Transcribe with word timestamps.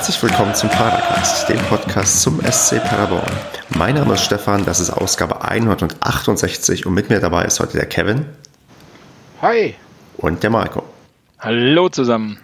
Herzlich 0.00 0.22
willkommen 0.22 0.54
zum 0.54 0.70
Padercast, 0.70 1.46
dem 1.50 1.58
Podcast 1.58 2.22
zum 2.22 2.40
SC 2.40 2.82
Paderborn. 2.82 3.30
Mein 3.76 3.96
Name 3.96 4.14
ist 4.14 4.24
Stefan, 4.24 4.64
das 4.64 4.80
ist 4.80 4.88
Ausgabe 4.88 5.42
168 5.44 6.86
und 6.86 6.94
mit 6.94 7.10
mir 7.10 7.20
dabei 7.20 7.44
ist 7.44 7.60
heute 7.60 7.76
der 7.76 7.84
Kevin. 7.84 8.24
Hi. 9.42 9.74
Und 10.16 10.42
der 10.42 10.48
Marco. 10.48 10.84
Hallo 11.38 11.90
zusammen. 11.90 12.38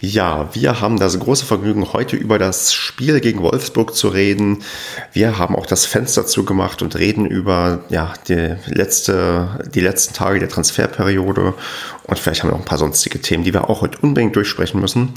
Ja, 0.00 0.48
wir 0.54 0.80
haben 0.80 0.98
das 0.98 1.18
große 1.18 1.46
Vergnügen, 1.46 1.92
heute 1.92 2.16
über 2.16 2.38
das 2.38 2.74
Spiel 2.74 3.20
gegen 3.20 3.40
Wolfsburg 3.40 3.94
zu 3.94 4.08
reden. 4.08 4.62
Wir 5.12 5.38
haben 5.38 5.56
auch 5.56 5.66
das 5.66 5.86
Fenster 5.86 6.26
zugemacht 6.26 6.82
und 6.82 6.96
reden 6.96 7.26
über 7.26 7.84
ja, 7.88 8.12
die, 8.28 8.56
letzte, 8.66 9.66
die 9.74 9.80
letzten 9.80 10.14
Tage 10.14 10.40
der 10.40 10.48
Transferperiode. 10.48 11.54
Und 12.04 12.18
vielleicht 12.18 12.42
haben 12.42 12.50
wir 12.50 12.54
noch 12.54 12.60
ein 12.60 12.66
paar 12.66 12.78
sonstige 12.78 13.20
Themen, 13.20 13.44
die 13.44 13.54
wir 13.54 13.70
auch 13.70 13.80
heute 13.80 13.98
unbedingt 13.98 14.36
durchsprechen 14.36 14.80
müssen. 14.80 15.14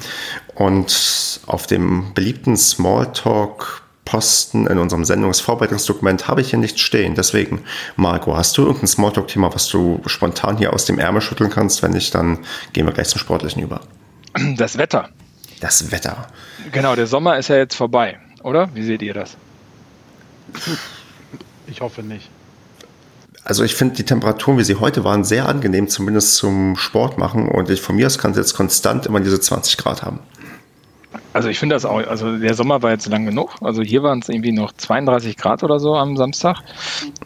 Und 0.55 1.41
auf 1.48 1.68
dem 1.68 2.13
beliebten 2.13 2.55
Smalltalk 2.55 3.84
Posten 4.05 4.68
in 4.68 4.77
unserem 4.77 5.04
Sendungsvorbereitungsdokument 5.04 6.30
habe 6.30 6.40
ich 6.40 6.52
hier 6.52 6.59
nichts 6.59 6.80
stehen. 6.80 7.16
Deswegen, 7.16 7.63
Marco, 7.98 8.38
hast 8.38 8.57
du 8.57 8.62
irgendein 8.62 8.88
Smalltalk-Thema, 8.88 9.54
was 9.54 9.68
du 9.68 10.02
spontan 10.05 10.57
hier 10.57 10.71
aus 10.71 10.85
dem 10.85 10.98
Ärmel 10.98 11.21
schütteln 11.21 11.49
kannst? 11.49 11.84
Wenn 11.84 11.91
nicht, 11.91 12.16
dann 12.16 12.46
gehen 12.71 12.85
wir 12.85 12.94
gleich 12.94 13.09
zum 13.09 13.20
Sportlichen 13.20 13.62
über. 13.62 13.82
Das 14.58 14.77
Wetter. 14.77 15.09
Das 15.59 15.91
Wetter. 15.91 16.27
Genau, 16.72 16.95
der 16.95 17.08
Sommer 17.08 17.38
ist 17.38 17.48
ja 17.48 17.58
jetzt 17.58 17.76
vorbei, 17.76 18.20
oder? 18.44 18.70
Wie 18.76 18.84
seht 18.84 19.02
ihr 19.02 19.13
das? 19.13 19.38
Ich 21.68 21.81
hoffe 21.81 22.04
nicht. 22.04 22.30
Also 23.44 23.63
ich 23.63 23.76
finde 23.76 23.95
die 23.95 24.04
Temperaturen, 24.04 24.58
wie 24.58 24.63
sie 24.63 24.76
heute 24.76 25.04
waren, 25.04 25.23
sehr 25.23 25.48
angenehm, 25.48 25.88
zumindest 25.88 26.35
zum 26.35 26.76
Sport 26.76 27.18
machen. 27.18 27.48
Und 27.48 27.70
ich, 27.70 27.82
von 27.82 27.96
mir 27.96 28.05
aus 28.05 28.18
kann 28.18 28.32
es 28.32 28.38
jetzt 28.38 28.55
konstant 28.55 29.05
immer 29.05 29.21
diese 29.21 29.40
20 29.40 29.77
Grad 29.77 30.04
haben. 30.04 30.20
Also 31.32 31.49
ich 31.49 31.57
finde 31.57 31.76
das 31.76 31.85
auch, 31.85 32.05
also 32.05 32.38
der 32.38 32.54
Sommer 32.55 32.82
war 32.82 32.91
jetzt 32.91 33.07
lang 33.07 33.26
genug. 33.26 33.55
Also 33.62 33.84
hier 33.84 34.04
waren 34.04 34.20
es 34.20 34.27
irgendwie 34.27 34.51
noch 34.51 34.73
32 34.73 35.38
Grad 35.38 35.63
oder 35.63 35.79
so 35.79 35.96
am 35.96 36.18
Samstag. 36.18 36.57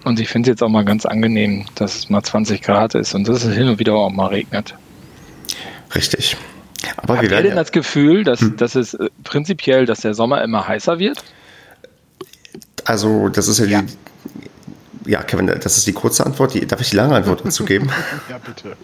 Und 0.03 0.19
ich 0.19 0.29
finde 0.29 0.49
es 0.49 0.53
jetzt 0.53 0.63
auch 0.63 0.69
mal 0.69 0.85
ganz 0.85 1.05
angenehm, 1.05 1.65
dass 1.75 1.95
es 1.95 2.09
mal 2.09 2.21
20 2.21 2.61
Grad 2.61 2.93
ist 2.93 3.15
und 3.15 3.27
dass 3.27 3.43
es 3.43 3.55
hin 3.55 3.67
und 3.67 3.79
wieder 3.79 3.95
auch 3.95 4.11
mal 4.11 4.27
regnet. 4.27 4.75
Richtig. 5.95 6.37
Aber 6.97 7.17
Habt 7.17 7.23
ihr 7.23 7.41
denn 7.41 7.55
das 7.55 7.71
Gefühl, 7.71 8.23
dass, 8.23 8.41
hm. 8.41 8.57
dass 8.57 8.75
es 8.75 8.93
äh, 8.93 9.09
prinzipiell, 9.23 9.85
dass 9.85 10.01
der 10.01 10.13
Sommer 10.13 10.43
immer 10.43 10.67
heißer 10.67 10.99
wird? 10.99 11.23
Also, 12.85 13.29
das 13.29 13.47
ist 13.47 13.59
ja, 13.59 13.65
ja. 13.65 13.81
die, 13.81 13.93
ja, 15.05 15.23
Kevin, 15.23 15.47
das 15.47 15.77
ist 15.77 15.87
die 15.87 15.93
kurze 15.93 16.25
Antwort. 16.25 16.53
Die, 16.53 16.65
darf 16.65 16.81
ich 16.81 16.91
die 16.91 16.95
lange 16.95 17.15
Antwort 17.15 17.41
dazu 17.43 17.65
geben? 17.65 17.89
ja, 18.29 18.37
bitte. 18.37 18.75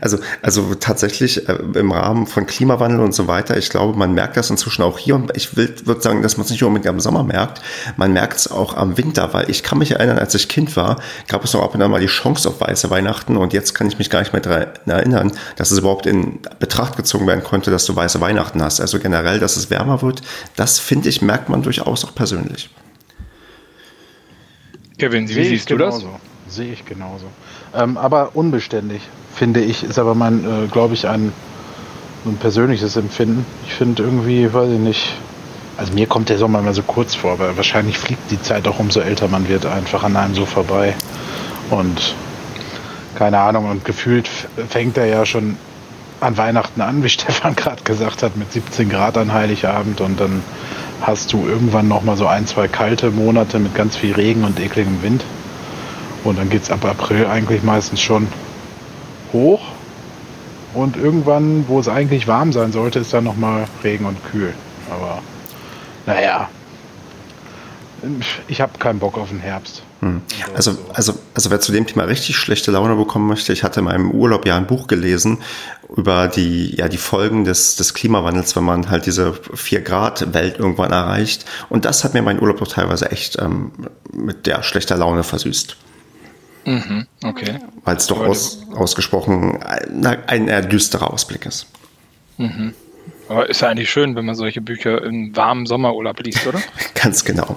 Also, 0.00 0.18
also 0.42 0.74
tatsächlich 0.74 1.48
äh, 1.48 1.58
im 1.74 1.90
Rahmen 1.90 2.26
von 2.26 2.46
Klimawandel 2.46 3.00
und 3.00 3.14
so 3.14 3.26
weiter, 3.26 3.56
ich 3.56 3.68
glaube, 3.68 3.98
man 3.98 4.14
merkt 4.14 4.36
das 4.36 4.50
inzwischen 4.50 4.82
auch 4.82 4.98
hier. 4.98 5.16
Und 5.16 5.36
ich 5.36 5.56
würde 5.56 6.00
sagen, 6.00 6.22
dass 6.22 6.36
man 6.36 6.44
es 6.44 6.50
nicht 6.50 6.62
unbedingt 6.62 6.86
am 6.88 7.00
Sommer 7.00 7.24
merkt. 7.24 7.60
Man 7.96 8.12
merkt 8.12 8.38
es 8.38 8.50
auch 8.50 8.76
am 8.76 8.96
Winter, 8.96 9.32
weil 9.32 9.50
ich 9.50 9.62
kann 9.62 9.78
mich 9.78 9.92
erinnern, 9.92 10.18
als 10.18 10.34
ich 10.34 10.48
Kind 10.48 10.76
war, 10.76 11.00
gab 11.26 11.44
es 11.44 11.52
noch 11.52 11.62
ab 11.62 11.74
und 11.74 11.82
an 11.82 11.90
mal 11.90 12.00
die 12.00 12.06
Chance 12.06 12.48
auf 12.48 12.60
weiße 12.60 12.90
Weihnachten. 12.90 13.36
Und 13.36 13.52
jetzt 13.52 13.74
kann 13.74 13.88
ich 13.88 13.98
mich 13.98 14.10
gar 14.10 14.20
nicht 14.20 14.32
mehr 14.32 14.42
daran 14.42 14.68
erinnern, 14.86 15.32
dass 15.56 15.70
es 15.70 15.78
überhaupt 15.78 16.06
in 16.06 16.38
Betracht 16.60 16.96
gezogen 16.96 17.26
werden 17.26 17.42
konnte, 17.42 17.70
dass 17.70 17.84
du 17.86 17.96
weiße 17.96 18.20
Weihnachten 18.20 18.62
hast. 18.62 18.80
Also 18.80 18.98
generell, 19.00 19.40
dass 19.40 19.56
es 19.56 19.70
wärmer 19.70 20.02
wird, 20.02 20.22
das 20.54 20.78
finde 20.78 21.08
ich, 21.08 21.22
merkt 21.22 21.48
man 21.48 21.62
durchaus 21.62 22.04
auch 22.04 22.14
persönlich. 22.14 22.70
Kevin, 25.00 25.28
wie 25.28 25.44
siehst 25.44 25.70
du 25.70 25.76
genauso. 25.76 26.10
das? 26.46 26.56
Sehe 26.56 26.72
ich 26.72 26.84
genauso. 26.84 27.26
Ähm, 27.74 27.96
aber 27.96 28.30
unbeständig, 28.34 29.02
finde 29.34 29.60
ich, 29.60 29.84
ist 29.84 29.98
aber 29.98 30.14
mein, 30.14 30.44
äh, 30.44 30.66
glaube 30.66 30.94
ich, 30.94 31.06
ein, 31.06 31.32
ein 32.26 32.36
persönliches 32.36 32.96
Empfinden. 32.96 33.46
Ich 33.66 33.74
finde 33.74 34.02
irgendwie, 34.02 34.52
weiß 34.52 34.70
ich 34.72 34.78
nicht, 34.78 35.14
also 35.76 35.94
mir 35.94 36.06
kommt 36.06 36.28
der 36.28 36.38
Sommer 36.38 36.58
immer 36.58 36.74
so 36.74 36.82
kurz 36.82 37.14
vor, 37.14 37.32
aber 37.32 37.56
wahrscheinlich 37.56 37.98
fliegt 37.98 38.30
die 38.30 38.42
Zeit 38.42 38.68
auch 38.68 38.78
umso 38.78 39.00
älter 39.00 39.28
man 39.28 39.48
wird 39.48 39.64
einfach 39.64 40.02
an 40.02 40.16
einem 40.16 40.34
so 40.34 40.44
vorbei. 40.44 40.94
Und 41.70 42.14
keine 43.14 43.38
Ahnung, 43.38 43.70
und 43.70 43.84
gefühlt 43.84 44.28
fängt 44.68 44.98
er 44.98 45.06
ja 45.06 45.24
schon 45.24 45.56
an 46.20 46.36
Weihnachten 46.36 46.80
an, 46.80 47.02
wie 47.02 47.08
Stefan 47.10 47.56
gerade 47.56 47.82
gesagt 47.82 48.22
hat, 48.22 48.36
mit 48.36 48.52
17 48.52 48.88
Grad 48.88 49.16
an 49.16 49.32
Heiligabend 49.32 50.00
und 50.00 50.20
dann 50.20 50.42
hast 51.00 51.32
du 51.32 51.46
irgendwann 51.46 51.88
nochmal 51.88 52.16
so 52.16 52.26
ein, 52.26 52.46
zwei 52.46 52.68
kalte 52.68 53.10
Monate 53.10 53.58
mit 53.58 53.74
ganz 53.74 53.96
viel 53.96 54.14
Regen 54.14 54.44
und 54.44 54.60
ekligem 54.60 55.02
Wind. 55.02 55.24
Und 56.24 56.38
dann 56.38 56.50
geht 56.50 56.62
es 56.62 56.70
ab 56.70 56.84
April 56.84 57.26
eigentlich 57.26 57.62
meistens 57.62 58.00
schon 58.00 58.28
hoch. 59.32 59.60
Und 60.74 60.96
irgendwann, 60.96 61.64
wo 61.66 61.80
es 61.80 61.88
eigentlich 61.88 62.28
warm 62.28 62.52
sein 62.52 62.72
sollte, 62.72 63.00
ist 63.00 63.12
dann 63.12 63.24
nochmal 63.24 63.64
Regen 63.82 64.04
und 64.04 64.24
kühl. 64.24 64.54
Aber 64.90 65.20
naja, 66.06 66.48
ich 68.48 68.60
habe 68.60 68.78
keinen 68.78 68.98
Bock 68.98 69.18
auf 69.18 69.28
den 69.28 69.40
Herbst. 69.40 69.82
Hm. 70.00 70.22
Also, 70.54 70.78
also, 70.94 71.14
also 71.34 71.50
wer 71.50 71.60
zu 71.60 71.72
dem 71.72 71.86
Thema 71.86 72.04
richtig 72.04 72.36
schlechte 72.36 72.70
Laune 72.70 72.96
bekommen 72.96 73.26
möchte, 73.26 73.52
ich 73.52 73.62
hatte 73.62 73.80
in 73.80 73.86
meinem 73.86 74.10
Urlaub 74.10 74.46
ja 74.46 74.56
ein 74.56 74.66
Buch 74.66 74.86
gelesen 74.86 75.38
über 75.94 76.28
die, 76.28 76.76
ja, 76.76 76.88
die 76.88 76.96
Folgen 76.96 77.44
des, 77.44 77.76
des 77.76 77.94
Klimawandels, 77.94 78.56
wenn 78.56 78.64
man 78.64 78.90
halt 78.90 79.06
diese 79.06 79.32
4-Grad-Welt 79.32 80.58
irgendwann 80.58 80.92
erreicht. 80.92 81.44
Und 81.68 81.84
das 81.84 82.04
hat 82.04 82.14
mir 82.14 82.22
meinen 82.22 82.40
Urlaub 82.40 82.58
doch 82.58 82.68
teilweise 82.68 83.10
echt 83.10 83.38
ähm, 83.40 83.72
mit 84.12 84.46
der 84.46 84.62
schlechter 84.62 84.96
Laune 84.96 85.22
versüßt. 85.22 85.76
Mhm, 86.64 87.06
okay. 87.24 87.58
Weil 87.84 87.96
es 87.96 88.06
doch 88.06 88.20
aus, 88.20 88.62
ausgesprochen 88.74 89.62
ein, 89.62 90.06
ein 90.26 90.48
eher 90.48 90.62
düsterer 90.62 91.12
Ausblick 91.12 91.46
ist. 91.46 91.66
Mhm. 92.38 92.74
Aber 93.28 93.48
ist 93.48 93.60
ja 93.60 93.68
eigentlich 93.68 93.90
schön, 93.90 94.16
wenn 94.16 94.24
man 94.24 94.34
solche 94.34 94.60
Bücher 94.60 95.02
im 95.04 95.34
warmen 95.36 95.64
Sommerurlaub 95.64 96.20
liest, 96.20 96.46
oder? 96.46 96.60
Ganz 96.94 97.24
genau. 97.24 97.56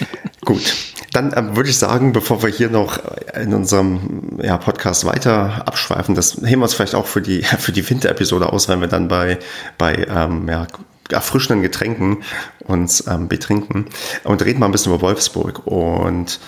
Gut, 0.44 0.74
dann 1.12 1.32
äh, 1.32 1.56
würde 1.56 1.70
ich 1.70 1.78
sagen, 1.78 2.12
bevor 2.12 2.42
wir 2.42 2.50
hier 2.50 2.70
noch 2.70 3.00
in 3.34 3.54
unserem 3.54 4.38
ja, 4.42 4.56
Podcast 4.56 5.04
weiter 5.04 5.66
abschweifen, 5.66 6.14
das 6.14 6.36
heben 6.36 6.60
wir 6.60 6.64
uns 6.64 6.74
vielleicht 6.74 6.94
auch 6.94 7.06
für 7.06 7.22
die, 7.22 7.42
für 7.58 7.72
die 7.72 7.88
Winterepisode 7.88 8.52
aus, 8.52 8.68
wenn 8.68 8.80
wir 8.80 8.88
dann 8.88 9.08
bei, 9.08 9.38
bei 9.76 10.06
ähm, 10.08 10.48
ja, 10.48 10.66
erfrischenden 11.10 11.62
Getränken 11.62 12.22
uns 12.64 13.06
ähm, 13.06 13.28
betrinken 13.28 13.86
und 14.24 14.44
reden 14.44 14.60
mal 14.60 14.66
ein 14.66 14.72
bisschen 14.72 14.92
über 14.92 15.02
Wolfsburg. 15.02 15.66
Und 15.66 16.40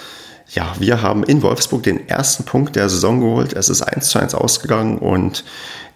ja, 0.53 0.75
wir 0.79 1.01
haben 1.03 1.23
in 1.23 1.43
Wolfsburg 1.43 1.83
den 1.83 2.09
ersten 2.09 2.45
Punkt 2.45 2.77
der 2.77 2.89
Saison 2.89 3.21
geholt. 3.21 3.53
Es 3.53 3.69
ist 3.69 3.83
1 3.83 4.09
zu 4.09 4.19
1 4.19 4.35
ausgegangen 4.35 4.99
und 4.99 5.45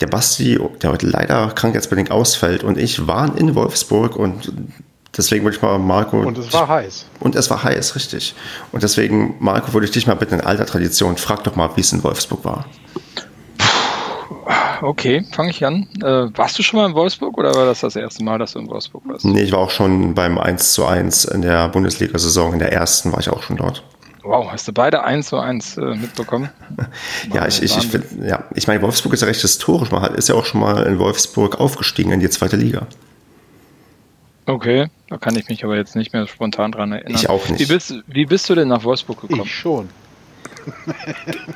der 0.01 0.07
Basti, 0.07 0.59
der 0.83 0.93
heute 0.93 1.07
leider 1.07 1.51
krankheitsbedingt 1.55 2.11
ausfällt, 2.11 2.65
und 2.65 2.79
ich 2.79 3.07
waren 3.07 3.37
in 3.37 3.55
Wolfsburg 3.55 4.17
und 4.17 4.53
Deswegen 5.17 5.45
würde 5.45 5.57
ich 5.57 5.63
mal 5.63 5.79
Marco. 5.79 6.21
Und 6.21 6.39
es 6.39 6.53
war 6.53 6.69
heiß. 6.69 7.07
Und 7.21 7.37
es 7.37 7.49
war 7.51 7.63
heiß, 7.63 7.95
richtig. 7.95 8.35
Und 8.73 8.83
deswegen, 8.83 9.37
Marco, 9.39 9.73
würde 9.73 9.87
ich 9.87 9.93
dich 9.93 10.07
mal 10.07 10.15
bitten 10.15 10.35
in 10.35 10.41
alter 10.41 10.67
Tradition, 10.67 11.17
frag 11.17 11.45
doch 11.45 11.57
mal, 11.57 11.71
wie 11.77 11.81
es 11.81 11.93
in 11.93 12.03
Wolfsburg 12.03 12.45
war. 12.45 12.67
Okay, 14.83 15.25
fange 15.33 15.51
ich 15.51 15.65
an. 15.65 15.87
Äh, 16.03 16.37
warst 16.37 16.59
du 16.59 16.63
schon 16.63 16.81
mal 16.81 16.87
in 16.87 16.95
Wolfsburg 16.95 17.39
oder 17.39 17.55
war 17.55 17.65
das 17.65 17.81
das 17.81 17.97
erste 17.97 18.23
Mal, 18.25 18.39
dass 18.39 18.53
du 18.53 18.59
in 18.59 18.69
Wolfsburg 18.69 19.03
warst? 19.07 19.25
Nee, 19.25 19.43
ich 19.43 19.53
war 19.53 19.61
auch 19.61 19.71
schon 19.71 20.15
beim 20.15 20.37
1 20.37 20.73
zu 20.73 20.85
1 20.85 21.25
in 21.27 21.43
der 21.43 21.69
Bundesliga-Saison. 21.69 22.53
In 22.53 22.59
der 22.59 22.73
ersten 22.73 23.13
war 23.13 23.21
ich 23.21 23.31
auch 23.31 23.43
schon 23.43 23.57
dort. 23.57 23.83
Wow, 24.23 24.49
hast 24.51 24.67
du 24.67 24.73
beide 24.73 25.05
1 25.05 25.29
zu 25.29 25.39
1 25.39 25.77
äh, 25.77 25.81
mitbekommen? 25.95 26.51
ja, 27.33 27.47
ich, 27.47 27.63
ich, 27.63 27.77
ich, 27.77 27.87
find, 27.87 28.05
ja, 28.23 28.45
ich 28.55 28.67
meine, 28.67 28.83
Wolfsburg 28.83 29.13
ist 29.13 29.21
ja 29.21 29.29
recht 29.29 29.41
historisch. 29.41 29.91
Man 29.91 30.15
ist 30.15 30.29
ja 30.29 30.35
auch 30.35 30.45
schon 30.45 30.61
mal 30.61 30.83
in 30.85 30.99
Wolfsburg 30.99 31.61
aufgestiegen 31.61 32.13
in 32.13 32.21
die 32.21 32.31
zweite 32.31 32.57
Liga. 32.57 32.87
Okay, 34.47 34.89
da 35.09 35.17
kann 35.17 35.37
ich 35.37 35.49
mich 35.49 35.65
aber 35.65 35.77
jetzt 35.77 35.97
nicht 35.97 36.13
mehr 36.13 36.27
spontan 36.27 36.73
dran 36.73 36.93
erinnern. 36.93 37.15
Ich 37.15 37.29
auch 37.29 37.49
nicht. 37.49 37.61
Wie 37.61 37.73
bist, 37.73 37.95
wie 38.07 38.27
bist 38.27 38.49
du 38.49 38.55
denn 38.55 38.69
nach 38.69 38.85
Wolfsburg 38.85 39.23
gekommen? 39.23 39.43
Ich 39.45 39.55
schon. 39.55 39.89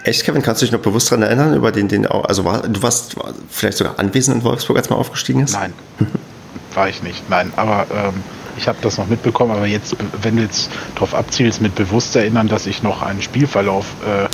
Echt, 0.04 0.24
Kevin, 0.24 0.42
kannst 0.42 0.60
du 0.62 0.66
dich 0.66 0.72
noch 0.72 0.80
bewusst 0.80 1.10
daran 1.10 1.22
erinnern, 1.22 1.54
über 1.54 1.72
den, 1.72 1.88
den 1.88 2.06
also 2.06 2.44
war, 2.44 2.62
du 2.62 2.82
warst 2.82 3.16
vielleicht 3.48 3.78
sogar 3.78 3.98
anwesend 3.98 4.38
in 4.38 4.44
Wolfsburg, 4.44 4.76
als 4.76 4.90
man 4.90 4.98
aufgestiegen 4.98 5.40
ist? 5.40 5.52
Nein, 5.52 5.72
war 6.74 6.88
ich 6.88 7.02
nicht, 7.02 7.28
nein, 7.30 7.52
aber 7.56 7.86
ähm, 7.90 8.22
ich 8.58 8.68
habe 8.68 8.78
das 8.82 8.98
noch 8.98 9.06
mitbekommen, 9.06 9.52
aber 9.52 9.66
jetzt, 9.66 9.96
wenn 10.20 10.36
du 10.36 10.42
jetzt 10.42 10.70
darauf 10.94 11.14
abzielst, 11.14 11.62
mit 11.62 11.74
bewusst 11.74 12.14
erinnern, 12.16 12.48
dass 12.48 12.66
ich 12.66 12.82
noch 12.82 13.02
einen 13.02 13.22
Spielverlauf 13.22 13.86
äh, 14.04 14.28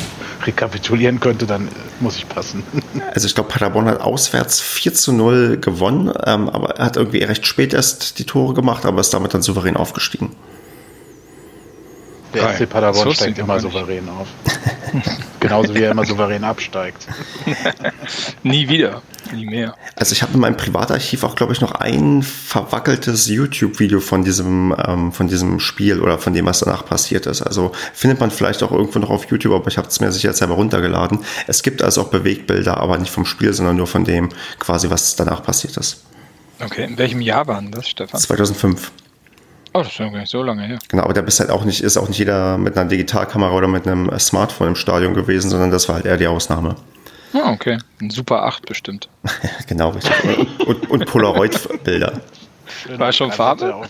rekapitulieren 0.44 1.20
könnte, 1.20 1.46
dann 1.46 1.68
muss 2.00 2.16
ich 2.16 2.28
passen. 2.28 2.64
Also 3.12 3.26
ich 3.26 3.34
glaube, 3.34 3.50
Paderborn 3.50 3.86
hat 3.86 4.00
auswärts 4.00 4.60
4 4.60 4.94
zu 4.94 5.12
0 5.12 5.58
gewonnen, 5.58 6.12
ähm, 6.26 6.48
aber 6.48 6.76
er 6.76 6.86
hat 6.86 6.96
irgendwie 6.96 7.22
recht 7.22 7.46
spät 7.46 7.72
erst 7.72 8.18
die 8.18 8.24
Tore 8.24 8.54
gemacht, 8.54 8.86
aber 8.86 9.00
ist 9.00 9.12
damit 9.14 9.34
dann 9.34 9.42
souverän 9.42 9.76
aufgestiegen. 9.76 10.30
Der 12.34 12.48
FC 12.50 12.68
Paderborn 12.68 13.08
so 13.08 13.14
steigt 13.14 13.38
immer 13.38 13.60
souverän 13.60 14.08
auf. 14.08 14.28
Genauso 15.40 15.74
wie 15.74 15.82
er 15.82 15.90
immer 15.90 16.04
souverän 16.04 16.44
absteigt. 16.44 17.06
Nie 18.42 18.68
wieder, 18.68 19.02
nie 19.32 19.46
mehr. 19.46 19.74
Also 19.96 20.12
ich 20.12 20.22
habe 20.22 20.34
in 20.34 20.40
meinem 20.40 20.56
Privatarchiv 20.56 21.24
auch, 21.24 21.34
glaube 21.34 21.52
ich, 21.52 21.60
noch 21.60 21.72
ein 21.72 22.22
verwackeltes 22.22 23.26
YouTube-Video 23.26 24.00
von 24.00 24.24
diesem, 24.24 24.74
ähm, 24.86 25.12
von 25.12 25.28
diesem 25.28 25.60
Spiel 25.60 26.00
oder 26.00 26.18
von 26.18 26.32
dem, 26.32 26.46
was 26.46 26.60
danach 26.60 26.86
passiert 26.86 27.26
ist. 27.26 27.42
Also 27.42 27.72
findet 27.92 28.20
man 28.20 28.30
vielleicht 28.30 28.62
auch 28.62 28.72
irgendwo 28.72 28.98
noch 28.98 29.10
auf 29.10 29.30
YouTube, 29.30 29.54
aber 29.54 29.68
ich 29.68 29.78
habe 29.78 29.88
es 29.88 30.00
mir 30.00 30.12
sicher 30.12 30.32
selber 30.32 30.54
runtergeladen. 30.54 31.20
Es 31.46 31.62
gibt 31.62 31.82
also 31.82 32.02
auch 32.02 32.08
Bewegtbilder, 32.08 32.76
aber 32.76 32.98
nicht 32.98 33.12
vom 33.12 33.26
Spiel, 33.26 33.52
sondern 33.52 33.76
nur 33.76 33.86
von 33.86 34.04
dem 34.04 34.30
quasi, 34.58 34.90
was 34.90 35.16
danach 35.16 35.42
passiert 35.42 35.76
ist. 35.76 36.04
Okay, 36.60 36.84
in 36.84 36.98
welchem 36.98 37.20
Jahr 37.20 37.46
waren 37.46 37.70
das, 37.70 37.88
Stefan? 37.88 38.20
2005. 38.20 38.92
Oh, 39.76 39.80
das 39.80 39.88
ist 39.88 39.94
schon 39.94 40.12
gar 40.12 40.20
nicht 40.20 40.30
so 40.30 40.40
lange 40.40 40.62
her. 40.62 40.78
Genau, 40.88 41.02
aber 41.02 41.14
da 41.14 41.20
bist 41.20 41.40
halt 41.40 41.50
auch 41.50 41.64
nicht, 41.64 41.82
ist 41.82 41.96
auch 41.96 42.06
nicht 42.06 42.18
jeder 42.18 42.58
mit 42.58 42.78
einer 42.78 42.88
Digitalkamera 42.88 43.52
oder 43.52 43.66
mit 43.66 43.88
einem 43.88 44.08
Smartphone 44.20 44.68
im 44.68 44.76
Stadion 44.76 45.14
gewesen, 45.14 45.50
sondern 45.50 45.72
das 45.72 45.88
war 45.88 45.96
halt 45.96 46.06
eher 46.06 46.16
die 46.16 46.28
Ausnahme. 46.28 46.76
Ah, 47.32 47.50
okay. 47.50 47.78
Ein 48.00 48.10
Super 48.10 48.44
8 48.44 48.66
bestimmt. 48.66 49.08
genau, 49.66 49.90
richtig. 49.90 50.12
Und, 50.64 50.90
und 50.90 51.06
Polaroid-Bilder. 51.06 52.20
War 52.96 53.12
schon 53.12 53.32
Farbe? 53.32 53.74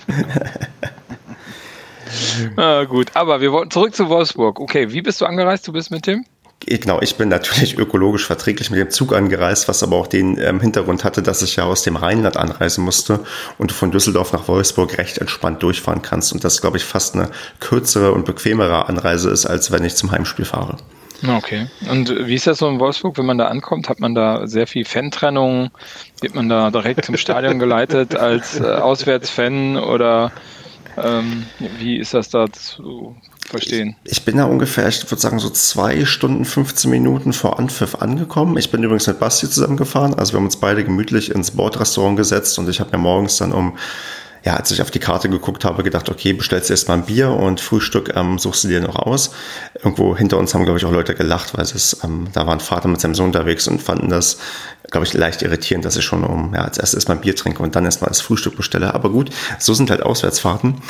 ah, 2.57 2.85
gut, 2.85 3.15
aber 3.15 3.43
wir 3.43 3.53
wollten 3.53 3.71
zurück 3.71 3.95
zu 3.95 4.09
Wolfsburg. 4.09 4.61
Okay, 4.61 4.91
wie 4.91 5.03
bist 5.03 5.21
du 5.21 5.27
angereist? 5.27 5.69
Du 5.69 5.73
bist 5.73 5.91
mit 5.91 6.07
dem? 6.07 6.25
Genau, 6.67 7.01
ich 7.01 7.17
bin 7.17 7.29
natürlich 7.29 7.79
ökologisch 7.79 8.27
verträglich 8.27 8.71
mit 8.71 8.81
dem 8.81 8.91
Zug 8.91 9.15
angereist, 9.15 9.69
was 9.69 9.83
aber 9.83 9.97
auch 9.97 10.07
den 10.07 10.39
ähm, 10.41 10.61
Hintergrund 10.61 11.05
hatte, 11.05 11.23
dass 11.23 11.43
ich 11.43 11.57
ja 11.57 11.65
aus 11.65 11.83
dem 11.83 11.97
Rheinland 11.97 12.37
anreisen 12.37 12.85
musste 12.85 13.21
und 13.59 13.71
du 13.71 13.75
von 13.75 13.91
Düsseldorf 13.91 14.33
nach 14.33 14.49
Wolfsburg 14.49 14.99
recht 14.99 15.19
entspannt 15.19 15.63
durchfahren 15.63 16.03
kannst 16.03 16.33
und 16.33 16.45
das, 16.45 16.61
glaube 16.61 16.77
ich, 16.77 16.85
fast 16.85 17.15
eine 17.15 17.31
kürzere 17.61 18.13
und 18.13 18.25
bequemere 18.25 18.89
Anreise 18.89 19.31
ist, 19.31 19.47
als 19.47 19.71
wenn 19.71 19.85
ich 19.85 19.97
zum 19.97 20.11
Heimspiel 20.11 20.45
fahre. 20.45 20.77
Okay. 21.27 21.69
Und 21.91 22.11
wie 22.27 22.35
ist 22.35 22.47
das 22.47 22.59
so 22.59 22.69
in 22.69 22.81
Wolfsburg, 22.81 23.17
wenn 23.17 23.27
man 23.27 23.39
da 23.39 23.47
ankommt? 23.47 23.89
Hat 23.89 24.01
man 24.01 24.15
da 24.15 24.47
sehr 24.47 24.67
viel 24.67 24.85
Fantrennung? 24.85 25.71
Wird 26.21 26.35
man 26.35 26.49
da 26.49 26.71
direkt 26.71 27.05
zum 27.05 27.17
Stadion 27.17 27.59
geleitet 27.59 28.17
als 28.17 28.61
äh, 28.61 28.65
Auswärtsfan 28.65 29.77
oder 29.77 30.33
ähm, 30.97 31.47
wie 31.79 31.97
ist 31.97 32.15
das 32.15 32.29
da 32.29 32.51
zu 32.53 33.17
verstehen? 33.49 33.97
Ich, 34.05 34.13
ich 34.13 34.25
bin 34.25 34.37
da 34.37 34.45
ungefähr, 34.45 34.89
ich 34.89 35.11
würde 35.11 35.21
sagen, 35.21 35.39
so 35.39 35.51
zwei 35.51 36.05
Stunden, 36.05 36.45
15 36.45 36.91
Minuten 36.91 37.33
vor 37.33 37.59
Anpfiff 37.59 37.97
angekommen. 37.97 38.57
Ich 38.57 38.71
bin 38.71 38.83
übrigens 38.83 39.07
mit 39.07 39.19
Basti 39.19 39.49
zusammengefahren. 39.49 40.15
Also 40.15 40.33
wir 40.33 40.39
haben 40.39 40.47
uns 40.47 40.57
beide 40.57 40.85
gemütlich 40.85 41.31
ins 41.31 41.51
Bordrestaurant 41.51 42.17
gesetzt 42.17 42.59
und 42.59 42.69
ich 42.69 42.81
habe 42.81 42.97
mir 42.97 43.03
morgens 43.03 43.37
dann 43.39 43.53
um 43.53 43.77
ja, 44.45 44.57
als 44.57 44.71
ich 44.71 44.83
auf 44.83 44.91
die 44.91 44.99
Karte 44.99 45.31
geguckt 45.31 45.65
habe, 45.65 45.83
gedacht, 45.83 46.11
okay, 46.11 46.35
bestellst 46.35 46.69
du 46.69 46.75
erstmal 46.75 46.99
ein 46.99 47.07
Bier 47.07 47.31
und 47.31 47.61
Frühstück 47.61 48.13
ähm, 48.15 48.39
suchst 48.39 48.65
du 48.65 48.69
dir 48.69 48.81
noch 48.81 48.97
aus. 48.97 49.31
Irgendwo 49.75 50.15
hinter 50.17 50.37
uns 50.37 50.53
haben, 50.53 50.65
glaube 50.65 50.79
ich, 50.79 50.85
auch 50.85 50.93
Leute 50.93 51.15
gelacht, 51.15 51.57
weil 51.57 51.65
es, 51.65 51.99
ähm, 52.05 52.29
da 52.35 52.47
war 52.47 52.53
ein 52.53 52.61
Vater 52.61 52.89
mit 52.89 53.01
seinem 53.01 53.15
Sohn 53.15 53.27
unterwegs 53.27 53.67
und 53.69 53.83
fanden 53.83 54.11
das, 54.11 54.37
glaube 54.91 55.07
ich, 55.07 55.15
leicht 55.15 55.41
irritierend, 55.41 55.87
dass 55.87 55.97
ich 55.97 56.05
schon 56.05 56.25
um, 56.25 56.53
ja, 56.55 56.61
als 56.61 56.77
erstes 56.77 56.95
erstmal 56.95 57.17
ein 57.17 57.23
Bier 57.23 57.35
trinke 57.35 57.63
und 57.63 57.75
dann 57.75 57.87
erstmal 57.87 58.09
das 58.09 58.21
Frühstück 58.21 58.57
bestelle. 58.57 58.93
Aber 58.95 59.09
gut, 59.09 59.31
so 59.59 59.73
sind 59.73 59.89
halt 59.89 60.03
Auswärtsfahrten. 60.03 60.83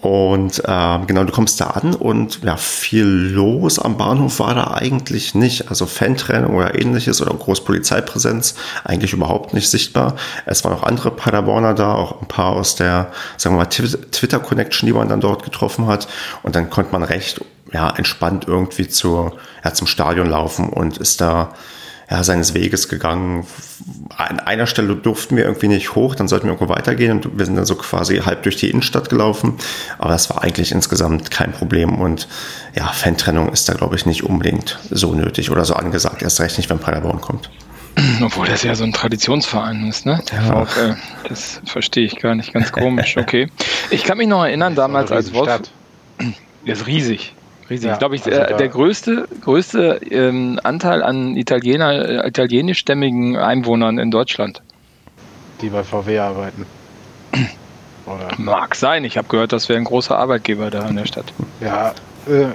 Und 0.00 0.60
äh, 0.64 0.98
genau, 1.06 1.24
du 1.24 1.32
kommst 1.32 1.60
da 1.60 1.68
an 1.70 1.94
und 1.94 2.44
ja, 2.44 2.56
viel 2.56 3.04
los 3.04 3.80
am 3.80 3.96
Bahnhof 3.96 4.38
war 4.38 4.54
da 4.54 4.74
eigentlich 4.74 5.34
nicht. 5.34 5.70
Also 5.70 5.86
Fantrennung 5.86 6.54
oder 6.54 6.80
ähnliches 6.80 7.20
oder 7.20 7.34
Großpolizeipräsenz 7.34 8.54
eigentlich 8.84 9.12
überhaupt 9.12 9.54
nicht 9.54 9.68
sichtbar. 9.68 10.14
Es 10.46 10.64
waren 10.64 10.74
auch 10.74 10.84
andere 10.84 11.10
Paderborner 11.10 11.74
da, 11.74 11.94
auch 11.94 12.22
ein 12.22 12.28
paar 12.28 12.52
aus 12.52 12.76
der, 12.76 13.10
sagen 13.36 13.56
wir 13.56 13.64
mal, 13.64 13.66
Twitter-Connection, 13.66 14.86
die 14.86 14.92
man 14.92 15.08
dann 15.08 15.20
dort 15.20 15.42
getroffen 15.42 15.88
hat. 15.88 16.06
Und 16.44 16.54
dann 16.54 16.70
konnte 16.70 16.92
man 16.92 17.02
recht 17.02 17.40
ja, 17.72 17.90
entspannt 17.90 18.44
irgendwie 18.46 18.88
zur, 18.88 19.36
ja, 19.64 19.74
zum 19.74 19.88
Stadion 19.88 20.28
laufen 20.28 20.68
und 20.68 20.98
ist 20.98 21.20
da 21.20 21.54
ja, 22.10 22.24
seines 22.24 22.54
Weges 22.54 22.88
gegangen. 22.88 23.46
An 24.16 24.40
einer 24.40 24.66
Stelle 24.66 24.96
durften 24.96 25.36
wir 25.36 25.44
irgendwie 25.44 25.68
nicht 25.68 25.94
hoch, 25.94 26.14
dann 26.14 26.26
sollten 26.26 26.46
wir 26.46 26.52
irgendwo 26.52 26.72
weitergehen 26.72 27.12
und 27.12 27.38
wir 27.38 27.44
sind 27.44 27.56
dann 27.56 27.66
so 27.66 27.74
quasi 27.74 28.18
halb 28.18 28.42
durch 28.44 28.56
die 28.56 28.70
Innenstadt 28.70 29.10
gelaufen. 29.10 29.54
Aber 29.98 30.10
das 30.10 30.30
war 30.30 30.42
eigentlich 30.42 30.72
insgesamt 30.72 31.30
kein 31.30 31.52
Problem 31.52 32.00
und 32.00 32.26
ja, 32.74 32.86
Fantrennung 32.88 33.50
ist 33.52 33.68
da, 33.68 33.74
glaube 33.74 33.96
ich, 33.96 34.06
nicht 34.06 34.24
unbedingt 34.24 34.78
so 34.90 35.14
nötig 35.14 35.50
oder 35.50 35.64
so 35.64 35.74
angesagt. 35.74 36.22
Erst 36.22 36.40
recht 36.40 36.56
nicht, 36.56 36.70
wenn 36.70 36.78
Paderborn 36.78 37.20
kommt. 37.20 37.50
Obwohl 38.22 38.46
das 38.46 38.62
ja 38.62 38.74
so 38.74 38.84
ein 38.84 38.92
Traditionsverein 38.92 39.86
ist, 39.86 40.06
ne? 40.06 40.22
Der 40.30 40.42
ja. 40.42 40.64
VfL. 40.64 40.96
Das 41.28 41.60
verstehe 41.64 42.06
ich 42.06 42.16
gar 42.16 42.34
nicht, 42.34 42.52
ganz 42.52 42.72
komisch. 42.72 43.16
Okay. 43.16 43.50
Ich 43.90 44.04
kann 44.04 44.18
mich 44.18 44.28
noch 44.28 44.44
erinnern, 44.44 44.74
damals 44.74 45.10
als 45.10 45.32
Wolf. 45.32 45.62
Der 46.66 46.74
ist 46.74 46.86
riesig. 46.86 47.34
Riesig. 47.70 47.86
Ja, 47.86 47.92
ich 47.94 47.98
glaube, 47.98 48.16
ich, 48.16 48.24
also 48.24 48.40
äh, 48.40 48.56
der 48.56 48.68
größte, 48.68 49.28
größte 49.42 50.00
ähm, 50.10 50.58
Anteil 50.62 51.02
an 51.02 51.36
Italiener, 51.36 52.24
äh, 52.24 52.28
italienischstämmigen 52.28 53.36
Einwohnern 53.36 53.98
in 53.98 54.10
Deutschland. 54.10 54.62
Die 55.60 55.68
bei 55.68 55.84
VW 55.84 56.18
arbeiten. 56.18 56.66
Oder? 58.06 58.28
Mag 58.38 58.74
sein. 58.74 59.04
Ich 59.04 59.18
habe 59.18 59.28
gehört, 59.28 59.52
das 59.52 59.68
wäre 59.68 59.78
ein 59.78 59.84
großer 59.84 60.16
Arbeitgeber 60.16 60.70
da 60.70 60.88
in 60.88 60.96
der 60.96 61.06
Stadt. 61.06 61.32
Ja. 61.60 61.94
Äh, 62.26 62.48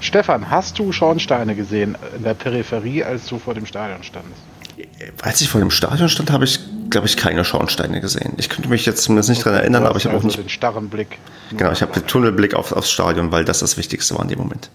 Stefan, 0.00 0.50
hast 0.50 0.78
du 0.78 0.92
Schornsteine 0.92 1.54
gesehen 1.54 1.96
in 2.16 2.22
der 2.22 2.34
Peripherie, 2.34 3.04
als 3.04 3.26
du 3.26 3.38
vor 3.38 3.54
dem 3.54 3.64
Stadion 3.64 4.02
standest? 4.02 4.42
Als 5.22 5.40
ich 5.40 5.48
vor 5.48 5.60
dem 5.60 5.70
Stadion 5.70 6.08
stand, 6.08 6.30
habe 6.30 6.44
ich, 6.44 6.60
glaube 6.90 7.06
ich, 7.06 7.16
keine 7.16 7.44
Schornsteine 7.44 8.00
gesehen. 8.00 8.34
Ich 8.36 8.48
könnte 8.48 8.68
mich 8.68 8.86
jetzt 8.86 9.02
zumindest 9.02 9.28
nicht 9.28 9.40
okay, 9.40 9.50
daran 9.50 9.60
erinnern, 9.60 9.86
aber 9.86 9.96
ich 9.96 10.06
habe 10.06 10.16
auch 10.16 10.22
nicht. 10.22 10.38
den 10.38 10.48
starren 10.48 10.88
Blick. 10.88 11.18
Genau, 11.50 11.72
ich 11.72 11.82
habe 11.82 11.92
den 11.92 12.06
Tunnelblick 12.06 12.54
auf, 12.54 12.72
aufs 12.72 12.90
Stadion, 12.90 13.32
weil 13.32 13.44
das 13.44 13.60
das 13.60 13.76
Wichtigste 13.76 14.14
war 14.14 14.22
in 14.22 14.28
dem 14.28 14.38
Moment. 14.38 14.70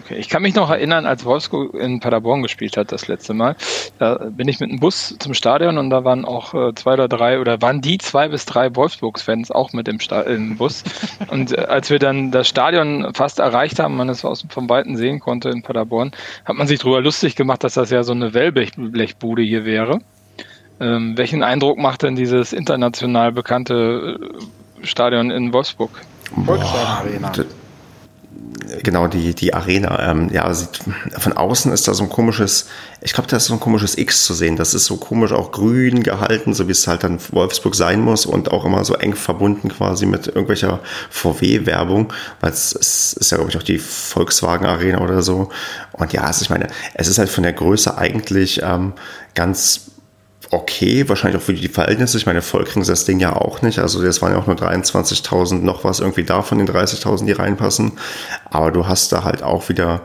Okay. 0.00 0.16
Ich 0.16 0.28
kann 0.28 0.42
mich 0.42 0.54
noch 0.54 0.68
erinnern, 0.68 1.06
als 1.06 1.24
Wolfsburg 1.24 1.72
in 1.74 2.00
Paderborn 2.00 2.42
gespielt 2.42 2.76
hat 2.76 2.92
das 2.92 3.08
letzte 3.08 3.32
Mal. 3.32 3.56
Da 3.98 4.16
bin 4.30 4.46
ich 4.46 4.60
mit 4.60 4.68
einem 4.68 4.80
Bus 4.80 5.16
zum 5.18 5.32
Stadion 5.32 5.78
und 5.78 5.88
da 5.88 6.04
waren 6.04 6.26
auch 6.26 6.52
äh, 6.52 6.74
zwei 6.74 6.92
oder 6.92 7.08
drei 7.08 7.40
oder 7.40 7.62
waren 7.62 7.80
die 7.80 7.96
zwei 7.96 8.28
bis 8.28 8.44
drei 8.44 8.74
Wolfsburgs-Fans 8.74 9.50
auch 9.50 9.72
mit 9.72 9.88
im, 9.88 9.98
Sta 9.98 10.22
im 10.22 10.58
Bus. 10.58 10.84
Und 11.28 11.56
äh, 11.56 11.62
als 11.62 11.88
wir 11.90 11.98
dann 11.98 12.30
das 12.30 12.48
Stadion 12.48 13.14
fast 13.14 13.38
erreicht 13.38 13.78
haben, 13.78 13.96
man 13.96 14.08
es 14.08 14.24
aus 14.24 14.44
vom 14.50 14.68
Weiten 14.68 14.96
sehen 14.96 15.20
konnte 15.20 15.48
in 15.48 15.62
Paderborn, 15.62 16.12
hat 16.44 16.56
man 16.56 16.66
sich 16.66 16.80
darüber 16.80 17.00
lustig 17.00 17.34
gemacht, 17.34 17.64
dass 17.64 17.74
das 17.74 17.90
ja 17.90 18.02
so 18.02 18.12
eine 18.12 18.34
Wellblechbude 18.34 19.42
hier 19.42 19.64
wäre. 19.64 20.00
Ähm, 20.80 21.16
welchen 21.16 21.42
Eindruck 21.42 21.78
macht 21.78 22.02
denn 22.02 22.16
dieses 22.16 22.52
international 22.52 23.32
bekannte 23.32 24.18
äh, 24.20 24.86
Stadion 24.86 25.30
in 25.30 25.52
Wolfsburg? 25.52 25.90
Volkswagen 26.44 27.24
Arena 27.24 27.32
genau, 28.82 29.06
die, 29.06 29.34
die 29.34 29.54
Arena. 29.54 30.10
Ähm, 30.10 30.30
ja, 30.32 30.52
sieht, 30.52 30.80
von 31.18 31.32
außen 31.32 31.72
ist 31.72 31.88
da 31.88 31.94
so 31.94 32.04
ein 32.04 32.10
komisches, 32.10 32.68
ich 33.00 33.12
glaube, 33.12 33.28
da 33.28 33.36
ist 33.36 33.46
so 33.46 33.54
ein 33.54 33.60
komisches 33.60 33.96
X 33.96 34.24
zu 34.24 34.34
sehen. 34.34 34.56
Das 34.56 34.74
ist 34.74 34.86
so 34.86 34.96
komisch 34.96 35.32
auch 35.32 35.52
grün 35.52 36.02
gehalten, 36.02 36.54
so 36.54 36.68
wie 36.68 36.72
es 36.72 36.86
halt 36.86 37.04
dann 37.04 37.18
Wolfsburg 37.32 37.74
sein 37.74 38.00
muss 38.00 38.26
und 38.26 38.50
auch 38.50 38.64
immer 38.64 38.84
so 38.84 38.94
eng 38.94 39.14
verbunden 39.14 39.68
quasi 39.68 40.06
mit 40.06 40.26
irgendwelcher 40.26 40.80
VW-Werbung, 41.10 42.12
weil 42.40 42.52
es, 42.52 42.74
es 42.74 43.12
ist 43.14 43.30
ja, 43.30 43.38
glaube 43.38 43.50
ich, 43.50 43.56
auch 43.56 43.62
die 43.62 43.78
Volkswagen 43.78 44.66
Arena 44.66 45.00
oder 45.00 45.22
so. 45.22 45.48
Und 45.92 46.12
ja, 46.12 46.22
also 46.22 46.42
ich 46.42 46.50
meine, 46.50 46.68
es 46.94 47.08
ist 47.08 47.18
halt 47.18 47.28
von 47.28 47.42
der 47.42 47.52
Größe 47.52 47.96
eigentlich 47.96 48.62
ähm, 48.62 48.92
ganz 49.34 49.90
okay, 50.50 51.08
wahrscheinlich 51.08 51.40
auch 51.40 51.44
für 51.44 51.54
die 51.54 51.68
Verhältnisse. 51.68 52.18
Ich 52.18 52.26
meine, 52.26 52.42
voll 52.42 52.64
kriegen 52.64 52.84
sie 52.84 52.92
das 52.92 53.04
Ding 53.04 53.20
ja 53.20 53.34
auch 53.34 53.62
nicht. 53.62 53.78
Also 53.78 54.02
das 54.02 54.22
waren 54.22 54.32
ja 54.32 54.38
auch 54.38 54.46
nur 54.46 54.56
23.000 54.56 55.60
noch 55.60 55.84
was 55.84 56.00
irgendwie 56.00 56.24
da 56.24 56.42
von 56.42 56.58
den 56.58 56.68
30.000, 56.68 57.26
die 57.26 57.32
reinpassen. 57.32 57.92
Aber 58.50 58.70
du 58.70 58.86
hast 58.86 59.12
da 59.12 59.24
halt 59.24 59.42
auch 59.42 59.68
wieder 59.68 60.02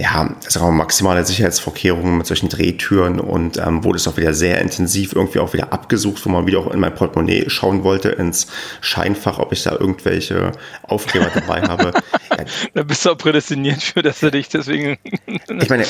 ja, 0.00 0.34
sagen 0.48 0.66
wir 0.66 0.70
mal, 0.70 0.78
maximale 0.78 1.26
Sicherheitsvorkehrungen 1.26 2.16
mit 2.16 2.26
solchen 2.26 2.48
Drehtüren 2.48 3.20
und 3.20 3.58
ähm, 3.58 3.84
wurde 3.84 3.98
es 3.98 4.08
auch 4.08 4.16
wieder 4.16 4.32
sehr 4.32 4.58
intensiv 4.62 5.12
irgendwie 5.12 5.40
auch 5.40 5.52
wieder 5.52 5.74
abgesucht, 5.74 6.24
wo 6.24 6.30
man 6.30 6.46
wieder 6.46 6.60
auch 6.60 6.72
in 6.72 6.80
mein 6.80 6.94
Portemonnaie 6.94 7.50
schauen 7.50 7.84
wollte, 7.84 8.08
ins 8.08 8.46
Scheinfach, 8.80 9.38
ob 9.38 9.52
ich 9.52 9.62
da 9.62 9.72
irgendwelche 9.72 10.52
Aufkleber 10.84 11.30
dabei 11.34 11.62
habe. 11.62 11.92
Ja. 12.30 12.44
Da 12.74 12.82
bist 12.84 13.04
du 13.04 13.10
auch 13.10 13.18
prädestiniert 13.18 13.82
für, 13.82 14.02
dass 14.02 14.20
du 14.20 14.30
dich 14.30 14.48
deswegen. 14.48 14.98
ich 15.26 15.68
meine, 15.68 15.84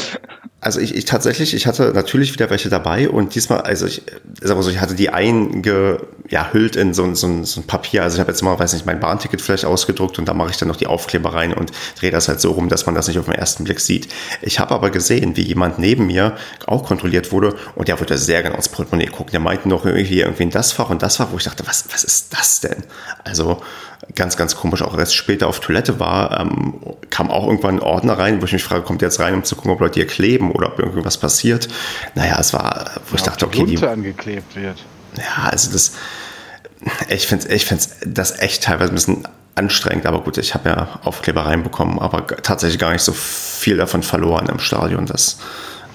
also 0.62 0.81
ich, 0.81 0.95
ich 0.95 1.05
tatsächlich, 1.05 1.55
ich 1.55 1.67
hatte 1.67 1.93
natürlich 1.95 2.33
wieder 2.33 2.50
welche 2.50 2.69
dabei 2.69 3.09
und 3.09 3.35
diesmal, 3.35 3.61
also 3.61 3.87
ich 3.87 4.02
sag 4.40 4.57
mal 4.57 4.62
so, 4.62 4.71
ich 4.71 4.81
hatte 4.81 4.95
die 4.95 5.11
eingehüllt 5.11 6.07
ja, 6.31 6.50
in 6.52 6.95
so, 6.95 7.14
so, 7.14 7.45
so 7.45 7.61
ein 7.61 7.67
Papier. 7.67 8.02
Also 8.02 8.17
ich 8.17 8.21
habe 8.21 8.31
jetzt 8.31 8.43
mal, 8.43 8.59
weiß 8.59 8.73
nicht, 8.75 8.87
mein 8.87 9.00
Bahnticket 9.00 9.40
vielleicht 9.40 9.64
ausgedruckt 9.64 10.19
und 10.19 10.26
da 10.26 10.35
mache 10.35 10.50
ich 10.50 10.57
dann 10.57 10.69
noch 10.69 10.76
die 10.76 10.87
Aufkleber 10.87 11.33
rein 11.35 11.52
und 11.55 11.73
drehe 11.99 12.11
das 12.11 12.29
halt 12.29 12.40
so 12.40 12.52
rum, 12.52 12.69
dass 12.69 12.87
man 12.87 12.95
das 12.95 13.09
nicht 13.09 13.19
auf 13.19 13.25
den 13.25 13.35
ersten 13.35 13.64
Blick 13.64 13.81
sieht. 13.81 14.00
Ich 14.42 14.59
habe 14.59 14.75
aber 14.75 14.90
gesehen, 14.90 15.37
wie 15.37 15.42
jemand 15.42 15.78
neben 15.78 16.07
mir 16.07 16.37
auch 16.66 16.85
kontrolliert 16.85 17.33
wurde 17.33 17.57
und 17.75 17.88
der 17.88 17.99
wollte 17.99 18.19
sehr 18.19 18.42
genau 18.42 18.57
ins 18.57 18.69
Portemonnaie 18.69 19.07
gucken. 19.07 19.33
Der 19.33 19.40
meinte 19.40 19.69
noch 19.69 19.85
irgendwie, 19.85 20.21
irgendwie 20.21 20.45
in 20.45 20.50
das 20.50 20.73
Fach 20.73 20.90
und 20.90 21.02
das 21.02 21.16
Fach, 21.16 21.28
wo 21.33 21.37
ich 21.37 21.45
dachte, 21.45 21.66
was, 21.66 21.85
was 21.92 22.04
ist 22.04 22.33
das 22.33 22.61
denn? 22.61 22.85
Also 23.25 23.61
ganz, 24.14 24.37
ganz 24.37 24.57
komisch. 24.57 24.83
Auch 24.83 24.95
als 24.97 25.11
ich 25.11 25.16
später 25.16 25.47
auf 25.47 25.61
Toilette 25.61 26.00
war, 26.00 26.40
ähm, 26.40 26.80
kam 27.11 27.30
auch 27.30 27.47
irgendwann 27.47 27.76
ein 27.76 27.83
Ordner 27.83 28.19
rein, 28.19 28.40
wo 28.40 28.47
ich 28.47 28.52
mich 28.52 28.64
frage, 28.64 28.83
kommt 28.83 29.00
der 29.00 29.09
jetzt 29.09 29.21
rein, 29.21 29.35
um 29.35 29.45
zu 29.45 29.57
gucken, 29.57 29.73
ob 29.73 29.80
Leute 29.80 29.95
hier 30.00 30.07
kleben 30.07 30.52
oder 30.52 30.69
ob 30.69 30.78
irgendwas 30.78 31.19
passiert. 31.19 31.69
Naja, 32.14 32.38
es 32.38 32.52
war, 32.52 32.90
wo 33.09 33.14
ja, 33.14 33.16
ich 33.16 33.23
dachte, 33.23 33.47
okay. 33.47 33.64
Die 33.64 33.87
angeklebt 33.87 34.57
wird. 34.57 34.85
Ja, 35.16 35.50
also 35.50 35.73
das, 35.73 35.92
ich 37.09 37.26
finde 37.26 37.49
ich 37.52 37.66
find's 37.66 37.90
das 38.04 38.38
echt 38.38 38.64
teilweise 38.64 38.92
ein 38.92 38.95
bisschen 38.95 39.28
anstrengend, 39.54 40.07
aber 40.07 40.21
gut, 40.21 40.38
ich 40.38 40.54
habe 40.54 40.69
ja 40.71 41.00
Aufkleber 41.04 41.47
reinbekommen, 41.47 41.99
aber 41.99 42.26
tatsächlich 42.26 42.78
gar 42.78 42.92
nicht 42.92 43.02
so 43.02 43.12
viel 43.12 43.76
davon 43.76 44.02
verloren 44.02 44.47
im 44.47 44.59
Stadion. 44.59 45.07
Das 45.07 45.38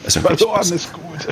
ist 0.06 0.18
verloren 0.18 0.74
ist 0.74 0.94
gut. 0.94 1.28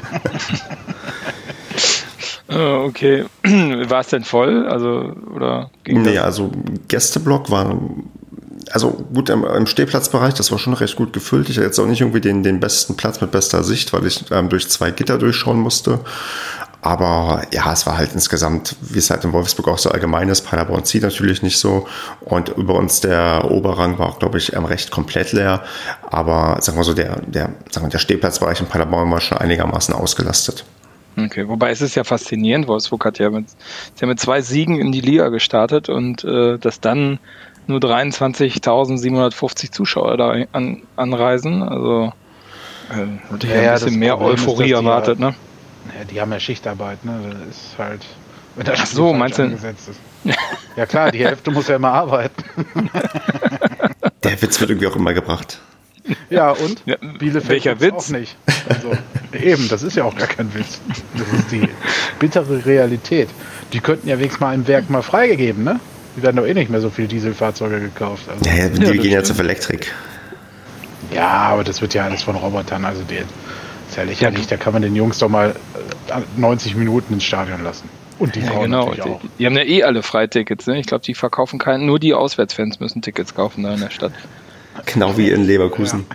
Ah, 2.47 2.77
okay. 2.85 3.25
War 3.43 4.01
es 4.01 4.07
denn 4.07 4.23
voll? 4.23 4.67
Also, 4.67 5.13
oder 5.33 5.69
nee, 5.85 6.15
das? 6.15 6.23
also 6.23 6.51
Gästeblock 6.87 7.49
war 7.49 7.77
also 8.71 8.91
gut 8.91 9.29
im, 9.29 9.43
im, 9.43 9.67
Stehplatzbereich, 9.67 10.33
das 10.33 10.51
war 10.51 10.57
schon 10.57 10.73
recht 10.73 10.95
gut 10.95 11.13
gefüllt. 11.13 11.49
Ich 11.49 11.57
hatte 11.57 11.67
jetzt 11.67 11.79
auch 11.79 11.85
nicht 11.85 12.01
irgendwie 12.01 12.21
den, 12.21 12.43
den 12.43 12.59
besten 12.59 12.95
Platz 12.95 13.21
mit 13.21 13.31
bester 13.31 13.63
Sicht, 13.63 13.93
weil 13.93 14.05
ich 14.05 14.25
ähm, 14.31 14.49
durch 14.49 14.69
zwei 14.69 14.91
Gitter 14.91 15.17
durchschauen 15.17 15.59
musste. 15.59 15.99
Aber 16.83 17.43
ja, 17.53 17.71
es 17.71 17.87
war 17.87 17.97
halt 17.97 18.11
insgesamt, 18.13 18.75
wie 18.81 18.99
es 18.99 19.09
halt 19.09 19.23
in 19.23 19.31
Wolfsburg 19.31 19.69
auch 19.69 19.77
so 19.77 19.89
allgemein 19.89 20.27
ist, 20.27 20.41
Paderborn 20.41 20.83
zieht 20.83 21.03
natürlich 21.03 21.41
nicht 21.41 21.57
so. 21.57 21.87
Und 22.19 22.49
über 22.49 22.75
uns 22.75 22.99
der 22.99 23.49
Oberrang 23.49 23.97
war 23.99 24.09
auch, 24.09 24.19
glaube 24.19 24.37
ich, 24.37 24.53
recht 24.53 24.91
komplett 24.91 25.31
leer. 25.31 25.63
Aber 26.11 26.57
sagen 26.59 26.77
wir 26.77 26.83
so, 26.83 26.93
der, 26.93 27.21
der, 27.21 27.51
sagen 27.71 27.85
wir, 27.85 27.89
der 27.89 27.99
Stehplatzbereich 27.99 28.59
in 28.59 28.67
Paderborn 28.67 29.09
war 29.09 29.21
schon 29.21 29.37
einigermaßen 29.37 29.95
ausgelastet. 29.95 30.65
Okay, 31.17 31.47
wobei 31.47 31.71
es 31.71 31.79
ist 31.79 31.95
ja 31.95 32.03
faszinierend, 32.03 32.67
Wolfsburg 32.67 33.05
hat 33.05 33.17
ja 33.17 33.29
mit, 33.29 33.45
ja 34.01 34.07
mit 34.07 34.19
zwei 34.19 34.41
Siegen 34.41 34.77
in 34.77 34.91
die 34.91 34.99
Liga 34.99 35.29
gestartet 35.29 35.87
und 35.87 36.25
äh, 36.25 36.57
dass 36.57 36.81
dann 36.81 37.19
nur 37.67 37.79
23.750 37.79 39.71
Zuschauer 39.71 40.17
da 40.17 40.35
an, 40.51 40.81
anreisen. 40.97 41.63
Also 41.63 42.11
äh, 42.89 43.31
hatte 43.31 43.47
ja, 43.47 43.61
ja 43.61 43.69
ein 43.69 43.79
bisschen 43.79 43.99
mehr 43.99 44.19
Euphorie 44.19 44.71
ist, 44.71 44.77
erwartet, 44.77 45.19
ne? 45.19 45.33
Ja, 45.97 46.05
die 46.05 46.21
haben 46.21 46.31
ja 46.31 46.39
Schichtarbeit, 46.39 47.03
ne? 47.05 47.35
Das 47.47 47.57
ist 47.57 47.77
halt. 47.77 48.05
Wenn 48.55 48.65
das 48.65 48.79
Ach 48.81 48.85
so, 48.85 49.13
meinst 49.13 49.39
du? 49.39 49.57
ja 50.75 50.85
klar, 50.85 51.11
die 51.11 51.25
Hälfte 51.25 51.51
muss 51.51 51.67
ja 51.67 51.75
immer 51.75 51.91
arbeiten. 51.91 52.43
Der 54.23 54.41
Witz 54.41 54.59
wird 54.59 54.69
irgendwie 54.69 54.87
auch 54.87 54.95
immer 54.95 55.13
gebracht. 55.13 55.59
Ja, 56.29 56.51
und? 56.51 56.81
Ja, 56.85 56.97
Bielefeld 56.97 57.49
welcher 57.49 57.79
Witz? 57.79 57.93
Auch 57.93 58.09
nicht. 58.09 58.35
Also, 58.69 58.91
eben, 59.33 59.67
das 59.69 59.83
ist 59.83 59.95
ja 59.95 60.03
auch 60.03 60.15
gar 60.15 60.27
kein 60.27 60.53
Witz. 60.53 60.79
Das 61.17 61.39
ist 61.39 61.51
die 61.51 61.67
bittere 62.19 62.65
Realität. 62.65 63.29
Die 63.71 63.79
könnten 63.79 64.07
ja 64.07 64.17
wenigstens 64.17 64.41
mal 64.41 64.53
im 64.53 64.67
Werk 64.67 64.89
mal 64.89 65.01
freigegeben, 65.01 65.63
ne? 65.63 65.79
Die 66.15 66.21
werden 66.21 66.35
doch 66.35 66.45
eh 66.45 66.53
nicht 66.53 66.69
mehr 66.69 66.81
so 66.81 66.89
viele 66.89 67.07
Dieselfahrzeuge 67.07 67.79
gekauft. 67.79 68.29
Also. 68.29 68.45
Ja, 68.45 68.55
ja, 68.55 68.69
die 68.69 68.83
ja, 68.83 68.91
gehen 68.91 69.11
jetzt 69.11 69.31
auf 69.31 69.39
Elektrik. 69.39 69.93
Ja, 71.11 71.29
aber 71.29 71.63
das 71.63 71.81
wird 71.81 71.93
ja 71.93 72.05
alles 72.05 72.23
von 72.23 72.35
Robotern. 72.35 72.85
Also 72.85 73.03
der 73.03 73.23
ist 73.93 73.97
ja 73.97 74.03
lächerlich. 74.03 74.47
Da 74.47 74.57
kann 74.57 74.73
man 74.73 74.81
den 74.81 74.95
Jungs 74.95 75.19
doch 75.19 75.29
mal 75.29 75.55
90 76.37 76.73
äh, 76.73 76.77
Minuten 76.77 77.13
ins 77.13 77.23
Stadion 77.23 77.63
lassen. 77.63 77.87
Und 78.19 78.35
die 78.35 78.39
ja, 78.39 78.47
Frauen 78.47 78.63
genau. 78.63 78.85
natürlich 78.85 79.03
auch. 79.03 79.21
Die, 79.21 79.29
die, 79.39 79.45
haben 79.45 79.55
ja 79.55 79.63
eh 79.63 79.83
alle 79.83 80.03
Freitickets. 80.03 80.67
Ne? 80.67 80.79
Ich 80.79 80.87
glaube, 80.87 81.03
die 81.03 81.13
verkaufen 81.13 81.59
keinen. 81.59 81.85
Nur 81.85 81.99
die 81.99 82.13
Auswärtsfans 82.13 82.79
müssen 82.79 83.01
Tickets 83.01 83.35
kaufen 83.35 83.63
da 83.63 83.73
in 83.73 83.79
der 83.79 83.89
Stadt. 83.89 84.13
Genau 84.87 85.17
wie 85.17 85.29
in 85.29 85.45
Leverkusen. 85.45 86.05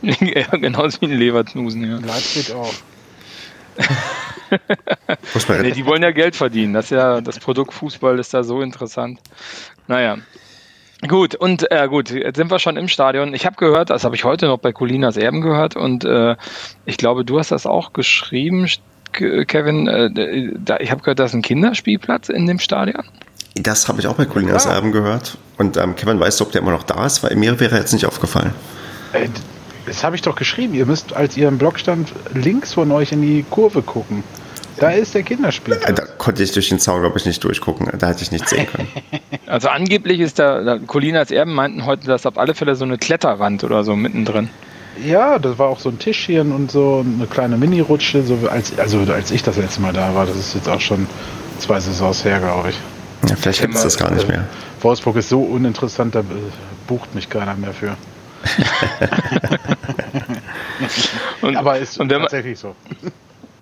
Ja, 0.00 0.14
ja 0.20 0.56
genau 0.56 0.84
wie 0.84 1.04
in 1.04 1.18
Leverkusen, 1.18 1.84
ja. 1.84 1.98
Leipzig 1.98 2.52
auch. 2.54 2.72
nee, 5.60 5.72
die 5.72 5.84
wollen 5.84 6.02
ja 6.02 6.12
Geld 6.12 6.34
verdienen. 6.34 6.72
Das 6.72 6.88
ja, 6.88 7.20
das 7.20 7.38
Produkt 7.38 7.74
Fußball 7.74 8.18
ist 8.18 8.32
da 8.32 8.42
so 8.42 8.62
interessant. 8.62 9.20
Naja. 9.86 10.16
Gut, 11.08 11.34
und 11.34 11.70
äh, 11.70 11.88
gut, 11.88 12.10
jetzt 12.10 12.36
sind 12.36 12.50
wir 12.50 12.58
schon 12.58 12.76
im 12.76 12.88
Stadion. 12.88 13.34
Ich 13.34 13.46
habe 13.46 13.56
gehört, 13.56 13.90
das 13.90 14.04
habe 14.04 14.16
ich 14.16 14.24
heute 14.24 14.46
noch 14.46 14.58
bei 14.58 14.72
Colinas 14.72 15.16
Erben 15.16 15.40
gehört 15.40 15.76
und 15.76 16.04
äh, 16.04 16.36
ich 16.84 16.96
glaube, 16.96 17.24
du 17.24 17.38
hast 17.38 17.50
das 17.50 17.66
auch 17.66 17.92
geschrieben, 17.92 18.66
Kevin. 19.12 19.88
Äh, 19.88 20.52
da, 20.58 20.78
ich 20.78 20.90
habe 20.90 21.02
gehört, 21.02 21.18
da 21.18 21.24
ist 21.24 21.34
ein 21.34 21.42
Kinderspielplatz 21.42 22.28
in 22.28 22.46
dem 22.46 22.58
Stadion. 22.58 23.04
Das 23.54 23.88
habe 23.88 24.00
ich 24.00 24.06
auch 24.06 24.14
bei 24.14 24.26
Colinas 24.26 24.64
ja. 24.64 24.72
Erben 24.72 24.92
gehört. 24.92 25.38
Und 25.58 25.76
ähm, 25.76 25.96
Kevin, 25.96 26.20
weißt 26.20 26.40
du, 26.40 26.44
ob 26.44 26.52
der 26.52 26.60
immer 26.60 26.72
noch 26.72 26.82
da 26.82 27.06
ist? 27.06 27.22
Weil 27.22 27.36
mir 27.36 27.58
wäre 27.58 27.76
jetzt 27.76 27.92
nicht 27.92 28.06
aufgefallen. 28.06 28.52
Äh, 29.12 29.28
das 29.86 30.02
habe 30.04 30.16
ich 30.16 30.22
doch 30.22 30.34
geschrieben. 30.34 30.74
Ihr 30.74 30.86
müsst, 30.86 31.14
als 31.14 31.36
ihr 31.36 31.48
im 31.48 31.58
Blog 31.58 31.78
stand, 31.78 32.12
links 32.34 32.74
von 32.74 32.90
euch 32.90 33.12
in 33.12 33.22
die 33.22 33.44
Kurve 33.48 33.82
gucken. 33.82 34.24
Da 34.78 34.90
ist 34.90 35.14
der 35.14 35.22
Kinderspielplatz. 35.22 35.94
Da 35.94 36.04
konnte 36.18 36.42
ich 36.42 36.52
durch 36.52 36.68
den 36.68 36.78
Zaun, 36.78 37.00
glaube 37.00 37.18
ich, 37.18 37.26
nicht 37.26 37.42
durchgucken. 37.42 37.90
Da 37.98 38.08
hätte 38.08 38.22
ich 38.22 38.32
nichts 38.32 38.50
sehen 38.50 38.66
können. 38.66 38.88
Also 39.48 39.68
angeblich 39.68 40.18
ist 40.18 40.40
da, 40.40 40.64
da 40.64 40.78
Colinas 40.78 41.30
Erben 41.30 41.54
meinten 41.54 41.86
heute, 41.86 42.08
dass 42.08 42.26
auf 42.26 42.36
alle 42.36 42.52
Fälle 42.52 42.74
so 42.74 42.84
eine 42.84 42.98
Kletterwand 42.98 43.62
oder 43.62 43.84
so 43.84 43.94
mittendrin. 43.94 44.50
Ja, 45.04 45.38
das 45.38 45.56
war 45.56 45.68
auch 45.68 45.78
so 45.78 45.88
ein 45.88 46.00
Tischchen 46.00 46.50
und 46.50 46.72
so 46.72 47.04
eine 47.06 47.28
kleine 47.28 47.56
Mini-Rutsche. 47.56 48.24
So 48.24 48.36
als, 48.50 48.76
also 48.76 48.98
als 49.12 49.30
ich 49.30 49.44
das 49.44 49.56
letzte 49.56 49.82
Mal 49.82 49.92
da 49.92 50.16
war, 50.16 50.26
das 50.26 50.36
ist 50.36 50.56
jetzt 50.56 50.68
auch 50.68 50.80
schon 50.80 51.06
zwei 51.60 51.78
Saisons 51.78 52.24
her, 52.24 52.40
glaube 52.40 52.70
ich. 52.70 52.76
Ja, 53.28 53.36
vielleicht 53.36 53.60
gibt 53.60 53.76
es 53.76 53.82
das 53.82 53.96
gar 53.96 54.10
nicht 54.10 54.26
mehr. 54.26 54.48
Wolfsburg 54.80 55.16
ist 55.16 55.28
so 55.28 55.40
uninteressant, 55.40 56.16
da 56.16 56.22
bucht 56.86 57.14
mich 57.14 57.30
keiner 57.30 57.54
mehr 57.54 57.72
für. 57.72 57.96
und, 61.42 61.56
Aber 61.56 61.78
ist 61.78 61.98
und 61.98 62.08
tatsächlich 62.08 62.58
so. 62.58 62.74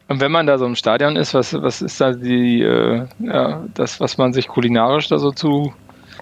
Und 0.08 0.20
wenn 0.20 0.32
man 0.32 0.46
da 0.46 0.58
so 0.58 0.66
im 0.66 0.76
Stadion 0.76 1.16
ist, 1.16 1.32
was, 1.32 1.54
was 1.54 1.80
ist 1.80 2.00
da 2.00 2.12
die, 2.12 2.62
äh, 2.62 3.06
ja, 3.20 3.64
das, 3.74 4.00
was 4.00 4.18
man 4.18 4.32
sich 4.32 4.48
kulinarisch 4.48 5.08
da 5.08 5.18
so 5.18 5.30
zu, 5.30 5.72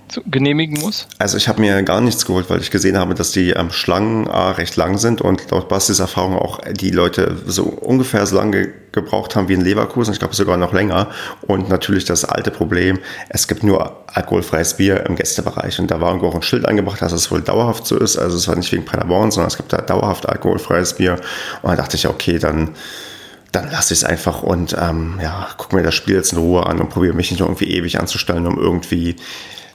zu 0.07 0.23
genehmigen 0.25 0.81
muss? 0.81 1.09
Also 1.19 1.37
ich 1.37 1.49
habe 1.49 1.61
mir 1.61 1.83
gar 1.83 2.01
nichts 2.01 2.25
geholt, 2.25 2.49
weil 2.49 2.61
ich 2.61 2.71
gesehen 2.71 2.97
habe, 2.97 3.15
dass 3.15 3.33
die 3.33 3.51
ähm, 3.51 3.73
Schlangen 3.73 4.29
A, 4.29 4.53
recht 4.53 4.77
lang 4.77 4.99
sind 4.99 5.21
und 5.21 5.51
laut 5.51 5.69
Bastis 5.69 5.99
Erfahrung 5.99 6.37
auch 6.37 6.61
die 6.71 6.91
Leute 6.91 7.37
so 7.45 7.65
ungefähr 7.65 8.25
so 8.27 8.37
lange 8.37 8.69
gebraucht 8.93 9.35
haben 9.35 9.49
wie 9.49 9.55
in 9.55 9.63
Leverkusen, 9.63 10.13
ich 10.13 10.21
glaube 10.21 10.37
sogar 10.37 10.57
noch 10.57 10.73
länger. 10.73 11.09
Und 11.49 11.69
natürlich 11.69 12.05
das 12.05 12.25
alte 12.25 12.53
Problem, 12.53 13.01
es 13.31 13.49
gibt 13.49 13.65
nur 13.65 14.05
alkoholfreies 14.07 14.77
Bier 14.77 15.05
im 15.07 15.17
Gästebereich. 15.17 15.81
Und 15.81 15.91
da 15.91 16.01
war 16.01 16.11
irgendwo 16.11 16.29
auch 16.29 16.37
ein 16.37 16.43
Schild 16.43 16.67
angebracht, 16.69 17.03
dass 17.03 17.13
es 17.13 17.33
wohl 17.33 17.41
dauerhaft 17.41 17.85
so 17.85 17.99
ist. 17.99 18.17
Also 18.17 18.37
es 18.37 18.47
war 18.47 18.55
nicht 18.55 18.71
wegen 18.71 18.85
Paderborn, 18.85 19.33
sondern 19.33 19.49
es 19.49 19.57
gibt 19.57 19.73
da 19.73 19.79
dauerhaft 19.79 20.29
alkoholfreies 20.29 20.95
Bier. 20.95 21.17
Und 21.63 21.71
da 21.71 21.77
dachte 21.77 21.97
ich, 21.97 22.07
okay, 22.07 22.39
dann 22.39 22.71
dann 23.53 23.71
lasse 23.71 23.93
ich 23.93 24.01
es 24.01 24.05
einfach 24.05 24.43
und 24.43 24.75
ähm, 24.81 25.21
ja, 25.23 25.49
gucke 25.59 25.77
mir 25.77 25.83
das 25.83 25.95
Spiel 25.95 26.17
jetzt 26.17 26.33
in 26.33 26.39
Ruhe 26.39 26.67
an 26.67 26.81
und 26.81 26.89
probiere 26.89 27.15
mich 27.15 27.31
nicht 27.31 27.41
irgendwie 27.41 27.71
ewig 27.71 28.01
anzustellen, 28.01 28.47
um 28.47 28.59
irgendwie 28.59 29.17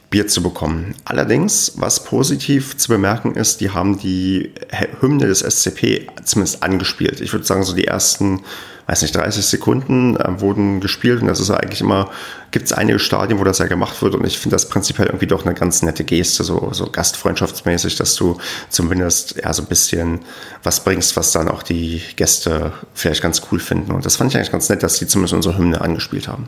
Bier 0.10 0.28
zu 0.28 0.42
bekommen. 0.42 0.96
Allerdings, 1.06 1.74
was 1.76 2.04
positiv 2.04 2.78
zu 2.78 2.90
bemerken 2.90 3.36
ist, 3.36 3.62
die 3.62 3.72
haben 3.72 4.00
die 4.00 4.52
Hymne 5.00 5.28
des 5.28 5.42
SCP 5.42 6.08
zumindest 6.24 6.64
angespielt. 6.64 7.22
Ich 7.22 7.34
würde 7.34 7.46
sagen, 7.46 7.64
so 7.64 7.76
die 7.76 7.86
ersten 7.86 8.42
weiß 8.88 9.02
nicht, 9.02 9.16
30 9.16 9.46
Sekunden 9.46 10.16
äh, 10.16 10.40
wurden 10.40 10.80
gespielt 10.80 11.22
und 11.22 11.28
das 11.28 11.40
ist 11.40 11.52
eigentlich 11.52 11.82
immer, 11.82 12.10
gibt 12.52 12.66
es 12.66 12.74
einige 12.74 13.00
Stadien, 13.00 13.40
wo 13.40 13.44
das 13.44 13.60
ja 13.60 13.68
gemacht 13.68 14.02
wird 14.02 14.16
und 14.16 14.26
ich 14.26 14.40
finde 14.40 14.56
das 14.56 14.70
prinzipiell 14.70 15.08
irgendwie 15.08 15.28
doch 15.28 15.46
eine 15.46 15.54
ganz 15.54 15.84
nette 15.84 16.04
Geste, 16.04 16.44
so, 16.44 16.70
so 16.72 16.90
gastfreundschaftsmäßig, 16.90 17.98
dass 17.98 18.16
du 18.16 18.38
zumindest 18.70 19.36
ja 19.44 19.54
so 19.54 19.62
ein 19.62 19.68
bisschen 19.68 20.22
was 20.64 20.84
bringst, 20.84 21.16
was 21.18 21.32
dann 21.32 21.50
auch 21.50 21.64
die 21.64 22.02
Gäste 22.16 22.72
vielleicht 22.94 23.22
ganz 23.22 23.42
cool 23.52 23.60
finden 23.60 23.92
und 23.92 24.06
das 24.06 24.16
fand 24.16 24.32
ich 24.32 24.38
eigentlich 24.38 24.52
ganz 24.52 24.70
nett, 24.70 24.82
dass 24.84 24.98
die 25.00 25.08
zumindest 25.08 25.34
unsere 25.34 25.58
Hymne 25.58 25.82
angespielt 25.82 26.28
haben. 26.28 26.48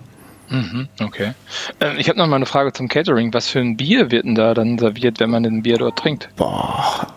Mhm, 0.50 0.88
okay. 1.02 1.34
Ähm, 1.80 1.98
ich 2.00 2.10
habe 2.10 2.18
noch 2.18 2.26
mal 2.26 2.38
eine 2.38 2.48
Frage 2.48 2.74
zum 2.74 2.88
Catering. 2.88 3.32
Was 3.34 3.48
für 3.48 3.60
ein 3.60 3.78
Bier 3.78 4.10
wird 4.10 4.26
denn 4.26 4.34
da 4.34 4.56
dann 4.56 4.80
serviert, 4.80 5.20
wenn 5.20 5.30
man 5.30 5.46
ein 5.46 5.62
Bier 5.62 5.78
dort 5.78 6.00
trinkt? 6.00 6.30
Boah, 6.38 7.08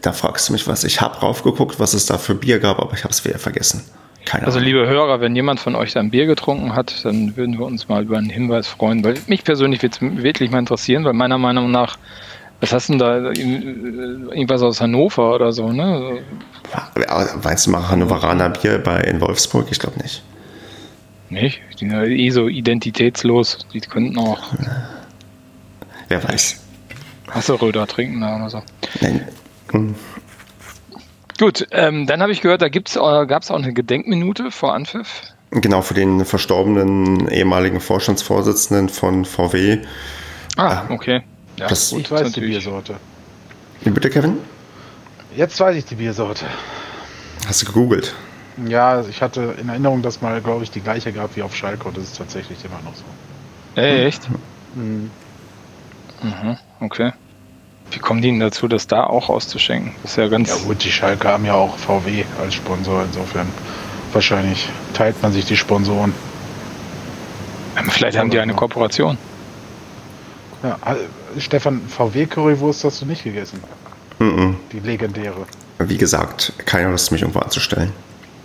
da 0.00 0.12
fragst 0.12 0.48
du 0.48 0.54
mich 0.54 0.66
was. 0.66 0.84
Ich 0.84 1.02
habe 1.02 1.18
raufgeguckt, 1.18 1.78
was 1.78 1.92
es 1.92 2.06
da 2.06 2.16
für 2.16 2.34
Bier 2.34 2.60
gab, 2.60 2.78
aber 2.78 2.94
ich 2.94 3.04
habe 3.04 3.12
es 3.12 3.24
wieder 3.26 3.38
vergessen. 3.38 3.84
Keine 4.28 4.44
also 4.44 4.58
liebe 4.58 4.86
Hörer, 4.86 5.22
wenn 5.22 5.34
jemand 5.34 5.58
von 5.58 5.74
euch 5.74 5.96
ein 5.96 6.10
Bier 6.10 6.26
getrunken 6.26 6.74
hat, 6.74 7.02
dann 7.06 7.34
würden 7.38 7.58
wir 7.58 7.64
uns 7.64 7.88
mal 7.88 8.02
über 8.02 8.18
einen 8.18 8.28
Hinweis 8.28 8.66
freuen, 8.66 9.02
weil 9.02 9.14
mich 9.26 9.42
persönlich 9.42 9.82
würde 9.82 9.96
es 9.96 10.22
wirklich 10.22 10.50
mal 10.50 10.58
interessieren, 10.58 11.06
weil 11.06 11.14
meiner 11.14 11.38
Meinung 11.38 11.70
nach, 11.70 11.96
was 12.60 12.74
hast 12.74 12.90
du 12.90 12.92
denn 12.92 12.98
da, 12.98 13.30
irgendwas 13.30 14.60
aus 14.60 14.82
Hannover 14.82 15.34
oder 15.34 15.52
so, 15.52 15.72
ne? 15.72 16.18
Meinst 17.42 17.66
du 17.66 17.70
mal 17.70 17.88
Hannoveraner 17.88 18.50
Bier 18.50 18.76
bei 18.76 19.00
in 19.00 19.18
Wolfsburg? 19.22 19.68
Ich 19.70 19.78
glaube 19.78 19.98
nicht. 19.98 20.22
Nicht? 21.30 21.62
Die 21.72 21.78
sind 21.78 21.92
ja 21.92 22.04
eh 22.04 22.28
so 22.28 22.48
identitätslos, 22.48 23.66
die 23.72 23.80
könnten 23.80 24.18
auch. 24.18 24.40
Wer 26.08 26.22
weiß. 26.22 26.60
Hasseröder 27.30 27.86
trinken 27.86 28.20
da 28.20 28.36
oder 28.36 28.50
so. 28.50 28.62
Nein. 29.00 29.26
Gut, 31.38 31.66
ähm, 31.70 32.06
dann 32.06 32.20
habe 32.20 32.32
ich 32.32 32.40
gehört, 32.40 32.62
da 32.62 32.66
äh, 32.66 33.26
gab 33.26 33.42
es 33.42 33.50
auch 33.50 33.56
eine 33.56 33.72
Gedenkminute 33.72 34.50
vor 34.50 34.74
Anpfiff. 34.74 35.22
Genau, 35.50 35.82
für 35.82 35.94
den 35.94 36.24
verstorbenen 36.24 37.28
ehemaligen 37.28 37.80
Vorstandsvorsitzenden 37.80 38.88
von 38.88 39.24
VW. 39.24 39.78
Ah, 40.56 40.82
okay. 40.90 41.22
Ja, 41.56 41.68
das 41.68 41.92
ich 41.92 42.10
weiß 42.10 42.32
die 42.32 42.40
Biersorte. 42.40 42.96
Wie 43.82 43.90
bitte, 43.90 44.10
Kevin? 44.10 44.38
Jetzt 45.36 45.58
weiß 45.58 45.76
ich 45.76 45.84
die 45.84 45.94
Biersorte. 45.94 46.46
Hast 47.46 47.62
du 47.62 47.66
gegoogelt? 47.66 48.14
Ja, 48.66 49.06
ich 49.06 49.22
hatte 49.22 49.54
in 49.60 49.68
Erinnerung, 49.68 50.02
dass 50.02 50.20
mal, 50.20 50.40
glaube 50.40 50.64
ich, 50.64 50.70
die 50.72 50.80
gleiche 50.80 51.12
gab 51.12 51.36
wie 51.36 51.42
auf 51.42 51.54
Schalke 51.54 51.86
und 51.86 51.96
das 51.96 52.04
ist 52.04 52.18
tatsächlich 52.18 52.58
immer 52.64 52.80
noch 52.84 52.94
so. 52.94 53.80
Echt? 53.80 54.28
Mhm. 54.74 55.10
Mhm, 56.22 56.58
okay. 56.80 57.12
Wie 57.90 57.98
kommen 57.98 58.20
die 58.20 58.28
denn 58.28 58.40
dazu, 58.40 58.68
das 58.68 58.86
da 58.86 59.04
auch 59.04 59.28
auszuschenken? 59.28 59.92
Das 60.02 60.12
ist 60.12 60.16
ja 60.18 60.28
ganz. 60.28 60.48
Ja 60.50 60.56
gut, 60.66 60.84
die 60.84 60.90
Schalke 60.90 61.28
haben 61.28 61.44
ja 61.44 61.54
auch 61.54 61.76
VW 61.78 62.24
als 62.40 62.54
Sponsor, 62.54 63.04
insofern 63.04 63.46
wahrscheinlich 64.12 64.68
teilt 64.94 65.22
man 65.22 65.32
sich 65.32 65.44
die 65.44 65.56
Sponsoren. 65.56 66.12
Vielleicht 67.90 68.18
haben 68.18 68.30
die 68.30 68.38
eine 68.38 68.54
Kooperation. 68.54 69.16
Ja, 70.62 70.76
äh, 70.84 71.40
Stefan, 71.40 71.80
VW-Currywurst 71.88 72.84
hast 72.84 73.00
du 73.00 73.06
nicht 73.06 73.22
gegessen. 73.22 73.62
Mm 74.18 74.24
-mm. 74.24 74.54
Die 74.72 74.80
legendäre. 74.80 75.46
Wie 75.78 75.96
gesagt, 75.96 76.52
keiner 76.66 76.90
Lust, 76.90 77.12
mich 77.12 77.22
irgendwo 77.22 77.38
anzustellen. 77.38 77.92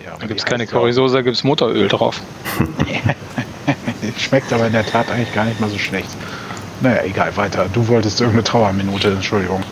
Ja, 0.05 0.15
da 0.19 0.27
gibt 0.27 0.39
es 0.39 0.45
keine 0.45 0.67
Currysoße, 0.67 1.15
da 1.15 1.21
gibt 1.23 1.35
es 1.35 1.43
Motoröl 1.43 1.87
drauf. 1.87 2.21
Schmeckt 4.17 4.53
aber 4.53 4.67
in 4.67 4.73
der 4.73 4.85
Tat 4.85 5.09
eigentlich 5.09 5.33
gar 5.33 5.45
nicht 5.45 5.59
mal 5.59 5.69
so 5.69 5.77
schlecht. 5.77 6.09
Naja, 6.83 7.03
egal, 7.03 7.35
weiter. 7.37 7.69
Du 7.71 7.87
wolltest 7.87 8.19
irgendeine 8.19 8.43
Trauerminute, 8.43 9.07
Entschuldigung. 9.07 9.63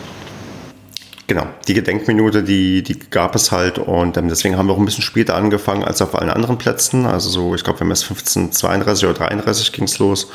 Genau. 1.26 1.46
die 1.68 1.74
Gedenkminute, 1.74 2.42
die, 2.42 2.82
die 2.82 2.98
gab 2.98 3.34
es 3.34 3.52
halt 3.52 3.78
und 3.78 4.16
ähm, 4.16 4.28
deswegen 4.28 4.58
haben 4.58 4.66
wir 4.66 4.74
auch 4.74 4.78
ein 4.78 4.84
bisschen 4.84 5.04
später 5.04 5.34
angefangen 5.34 5.82
als 5.82 6.02
auf 6.02 6.14
allen 6.14 6.30
anderen 6.30 6.58
Plätzen. 6.58 7.06
Also 7.06 7.30
so, 7.30 7.54
ich 7.54 7.64
glaube, 7.64 7.80
wir 7.80 7.84
haben 7.84 7.90
erst 7.90 8.04
15.32 8.04 9.04
oder 9.04 9.14
33 9.14 9.72
ging 9.72 9.84
es 9.84 9.98
los. 9.98 10.30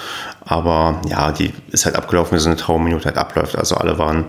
Aber 0.45 1.01
ja, 1.07 1.31
die 1.31 1.51
ist 1.71 1.85
halt 1.85 1.95
abgelaufen, 1.95 2.35
wie 2.37 2.41
so 2.41 2.49
eine 2.49 2.57
Trauerminute 2.57 3.05
halt 3.05 3.17
abläuft. 3.17 3.55
Also 3.55 3.75
alle 3.75 3.97
waren 3.97 4.25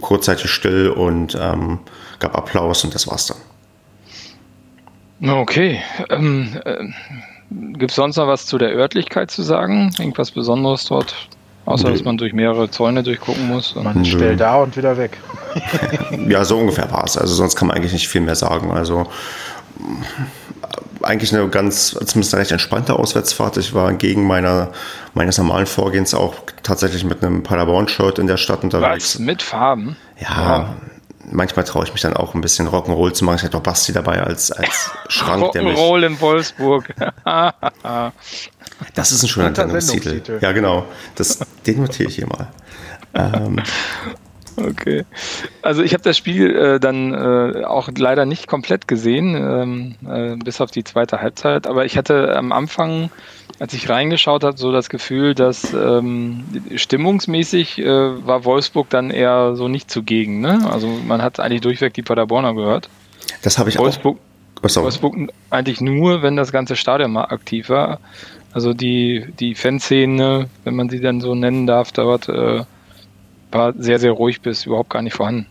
kurzzeitig 0.00 0.50
still 0.50 0.90
und 0.90 1.36
ähm, 1.40 1.80
gab 2.20 2.36
Applaus 2.36 2.84
und 2.84 2.94
das 2.94 3.08
war's 3.08 3.34
dann. 5.20 5.30
Okay. 5.30 5.82
Ähm, 6.10 6.60
äh, 6.64 6.84
Gibt 7.50 7.90
es 7.90 7.96
sonst 7.96 8.16
noch 8.16 8.28
was 8.28 8.46
zu 8.46 8.58
der 8.58 8.70
Örtlichkeit 8.70 9.30
zu 9.30 9.42
sagen? 9.42 9.90
Irgendwas 9.98 10.30
Besonderes 10.30 10.84
dort? 10.84 11.28
Außer, 11.66 11.90
dass 11.90 12.04
man 12.04 12.16
durch 12.16 12.32
mehrere 12.32 12.70
Zäune 12.70 13.02
durchgucken 13.02 13.48
muss. 13.48 13.74
Man 13.74 14.04
stellt 14.04 14.40
da 14.40 14.56
und 14.56 14.76
wieder 14.76 14.96
weg. 14.96 15.18
ja, 16.28 16.44
so 16.44 16.58
ungefähr 16.58 16.90
war 16.92 17.04
es. 17.04 17.18
Also 17.18 17.34
sonst 17.34 17.56
kann 17.56 17.68
man 17.68 17.76
eigentlich 17.76 17.92
nicht 17.92 18.08
viel 18.08 18.20
mehr 18.20 18.36
sagen. 18.36 18.70
Also 18.70 19.08
eigentlich 21.02 21.34
eine 21.34 21.48
ganz, 21.48 21.90
zumindest 21.90 22.34
eine 22.34 22.42
recht 22.42 22.52
entspannte 22.52 22.94
Auswärtsfahrt. 22.94 23.56
Ich 23.56 23.74
war 23.74 23.92
gegen 23.94 24.26
meiner, 24.26 24.70
meines 25.14 25.38
normalen 25.38 25.66
Vorgehens 25.66 26.14
auch 26.14 26.34
tatsächlich 26.62 27.04
mit 27.04 27.22
einem 27.24 27.42
Paderborn-Shirt 27.42 28.18
in 28.18 28.26
der 28.26 28.36
Stadt 28.36 28.64
unterwegs. 28.64 29.14
Was? 29.14 29.18
Mit 29.18 29.42
Farben? 29.42 29.96
Ja, 30.18 30.28
ja. 30.28 30.76
Manchmal 31.30 31.64
traue 31.64 31.84
ich 31.84 31.92
mich 31.92 32.02
dann 32.02 32.14
auch 32.14 32.34
ein 32.34 32.40
bisschen 32.40 32.68
Rock'n'Roll 32.68 33.12
zu 33.12 33.24
machen. 33.24 33.36
Ich 33.36 33.42
hatte 33.42 33.52
doch 33.52 33.62
Basti 33.62 33.92
dabei 33.92 34.22
als, 34.22 34.50
als 34.52 34.90
Schrank, 35.08 35.52
der 35.52 35.62
mich... 35.62 35.76
Rock'n'Roll 35.76 36.06
in 36.06 36.20
Wolfsburg. 36.20 36.94
das 38.94 39.12
ist 39.12 39.22
ein 39.22 39.28
schöner 39.28 39.54
Sendungstitel. 39.54 40.38
Ja, 40.40 40.52
genau. 40.52 40.86
Das, 41.14 41.38
den 41.66 41.80
notiere 41.80 42.08
ich 42.08 42.16
hier 42.16 42.26
mal. 42.26 42.48
Ähm, 43.14 43.62
Okay. 44.56 45.04
Also 45.62 45.82
ich 45.82 45.92
habe 45.92 46.02
das 46.02 46.16
Spiel 46.16 46.54
äh, 46.56 46.80
dann 46.80 47.12
äh, 47.12 47.64
auch 47.64 47.90
leider 47.96 48.24
nicht 48.24 48.46
komplett 48.46 48.88
gesehen, 48.88 49.34
ähm, 49.34 49.94
äh, 50.08 50.36
bis 50.36 50.60
auf 50.60 50.70
die 50.70 50.84
zweite 50.84 51.20
Halbzeit. 51.20 51.66
Aber 51.66 51.84
ich 51.84 51.98
hatte 51.98 52.34
am 52.34 52.52
Anfang, 52.52 53.10
als 53.58 53.72
ich 53.72 53.88
reingeschaut 53.88 54.44
habe, 54.44 54.56
so 54.56 54.70
das 54.72 54.90
Gefühl, 54.90 55.34
dass 55.34 55.72
ähm, 55.72 56.44
stimmungsmäßig 56.74 57.78
äh, 57.78 57.86
war 58.26 58.44
Wolfsburg 58.44 58.90
dann 58.90 59.10
eher 59.10 59.56
so 59.56 59.68
nicht 59.68 59.90
zugegen. 59.90 60.40
Ne? 60.40 60.68
Also 60.70 60.88
man 60.88 61.22
hat 61.22 61.40
eigentlich 61.40 61.62
durchweg 61.62 61.94
die 61.94 62.02
Paderborner 62.02 62.54
gehört. 62.54 62.88
Das 63.42 63.58
habe 63.58 63.70
ich 63.70 63.78
Wolfsburg, 63.78 64.18
auch. 64.62 64.76
Oh, 64.76 64.82
Wolfsburg 64.82 65.32
eigentlich 65.50 65.80
nur, 65.80 66.22
wenn 66.22 66.36
das 66.36 66.52
ganze 66.52 66.76
Stadion 66.76 67.12
mal 67.12 67.24
aktiv 67.24 67.68
war. 67.68 68.00
Also 68.52 68.72
die, 68.72 69.26
die 69.38 69.54
Fanszene, 69.54 70.48
wenn 70.64 70.74
man 70.76 70.88
sie 70.88 71.00
dann 71.00 71.20
so 71.20 71.34
nennen 71.34 71.66
darf, 71.66 71.92
dort 71.92 72.28
äh, 72.28 72.64
war 73.50 73.74
sehr, 73.78 73.98
sehr 73.98 74.12
ruhig 74.12 74.40
bis 74.40 74.66
überhaupt 74.66 74.90
gar 74.90 75.02
nicht 75.02 75.14
vorhanden. 75.14 75.46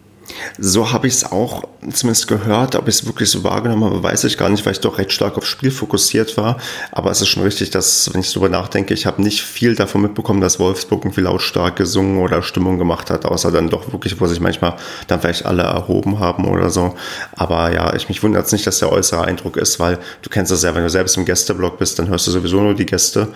So 0.57 0.91
habe 0.91 1.07
ich 1.07 1.13
es 1.13 1.31
auch 1.31 1.63
zumindest 1.91 2.27
gehört, 2.27 2.75
ob 2.75 2.87
ich 2.87 2.95
es 2.95 3.05
wirklich 3.05 3.29
so 3.29 3.43
wahrgenommen 3.43 3.83
habe, 3.83 4.01
weiß 4.01 4.23
ich 4.23 4.37
gar 4.37 4.49
nicht, 4.49 4.65
weil 4.65 4.73
ich 4.73 4.79
doch 4.79 4.97
recht 4.97 5.11
stark 5.11 5.37
aufs 5.37 5.47
Spiel 5.47 5.71
fokussiert 5.71 6.37
war. 6.37 6.57
Aber 6.91 7.11
es 7.11 7.21
ist 7.21 7.27
schon 7.27 7.43
richtig, 7.43 7.69
dass, 7.69 8.13
wenn 8.13 8.21
ich 8.21 8.31
darüber 8.33 8.49
nachdenke, 8.49 8.93
ich 8.93 9.05
habe 9.05 9.21
nicht 9.21 9.41
viel 9.41 9.75
davon 9.75 10.01
mitbekommen, 10.01 10.41
dass 10.41 10.59
Wolfsburg 10.59 11.03
irgendwie 11.03 11.21
lautstark 11.21 11.75
gesungen 11.75 12.21
oder 12.21 12.41
Stimmung 12.41 12.77
gemacht 12.77 13.09
hat, 13.09 13.25
außer 13.25 13.51
dann 13.51 13.69
doch 13.69 13.91
wirklich, 13.91 14.19
wo 14.19 14.25
sich 14.27 14.39
manchmal 14.39 14.75
dann 15.07 15.21
vielleicht 15.21 15.45
alle 15.45 15.63
erhoben 15.63 16.19
haben 16.19 16.45
oder 16.45 16.69
so. 16.69 16.95
Aber 17.35 17.73
ja, 17.73 17.93
ich 17.93 18.09
mich 18.09 18.23
wundert 18.23 18.45
es 18.45 18.51
nicht, 18.51 18.65
dass 18.65 18.79
der 18.79 18.91
äußere 18.91 19.25
Eindruck 19.25 19.57
ist, 19.57 19.79
weil 19.79 19.99
du 20.21 20.29
kennst 20.29 20.51
das 20.51 20.63
ja, 20.63 20.73
wenn 20.75 20.83
du 20.83 20.89
selbst 20.89 21.17
im 21.17 21.25
Gästeblock 21.25 21.77
bist, 21.77 21.99
dann 21.99 22.07
hörst 22.07 22.27
du 22.27 22.31
sowieso 22.31 22.61
nur 22.61 22.73
die 22.73 22.85
Gäste. 22.85 23.27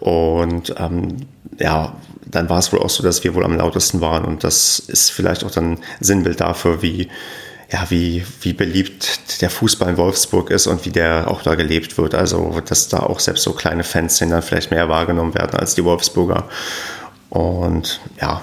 Und 0.00 0.74
ähm, 0.78 1.16
ja, 1.58 1.94
dann 2.32 2.48
war 2.48 2.58
es 2.58 2.72
wohl 2.72 2.80
auch 2.80 2.90
so, 2.90 3.02
dass 3.02 3.22
wir 3.22 3.34
wohl 3.34 3.44
am 3.44 3.56
lautesten 3.56 4.00
waren 4.00 4.24
und 4.24 4.42
das 4.42 4.80
ist 4.80 5.12
vielleicht 5.12 5.44
auch 5.44 5.50
dann 5.50 5.78
Sinnbild 6.00 6.40
dafür, 6.40 6.82
wie 6.82 7.08
ja, 7.72 7.86
wie, 7.88 8.24
wie 8.42 8.52
beliebt 8.52 9.40
der 9.40 9.48
Fußball 9.48 9.88
in 9.88 9.96
Wolfsburg 9.96 10.50
ist 10.50 10.66
und 10.66 10.84
wie 10.84 10.90
der 10.90 11.28
auch 11.28 11.40
da 11.42 11.54
gelebt 11.54 11.96
wird. 11.96 12.14
Also, 12.14 12.60
dass 12.66 12.88
da 12.88 12.98
auch 12.98 13.18
selbst 13.18 13.44
so 13.44 13.52
kleine 13.52 13.82
Fanszenen 13.82 14.32
dann 14.32 14.42
vielleicht 14.42 14.70
mehr 14.70 14.90
wahrgenommen 14.90 15.34
werden 15.34 15.58
als 15.58 15.74
die 15.74 15.82
Wolfsburger. 15.82 16.44
Und 17.30 18.00
ja, 18.20 18.42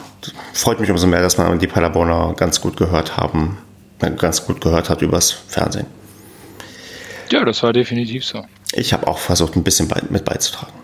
freut 0.54 0.80
mich 0.80 0.90
umso 0.90 1.06
mehr, 1.06 1.22
dass 1.22 1.38
man 1.38 1.60
die 1.60 1.68
Paderborner 1.68 2.34
ganz 2.36 2.60
gut 2.60 2.76
gehört 2.76 3.18
haben, 3.18 3.60
ganz 4.18 4.46
gut 4.46 4.62
gehört 4.62 4.90
hat 4.90 5.04
übers 5.04 5.30
Fernsehen. 5.30 5.86
Ja, 7.32 7.46
das 7.46 7.62
war 7.62 7.72
definitiv 7.72 8.26
so. 8.26 8.44
Ich 8.72 8.94
habe 8.94 9.08
auch 9.08 9.20
versucht, 9.20 9.56
ein 9.56 9.64
bisschen 9.64 9.92
mit 10.10 10.26
beizutragen. 10.26 10.79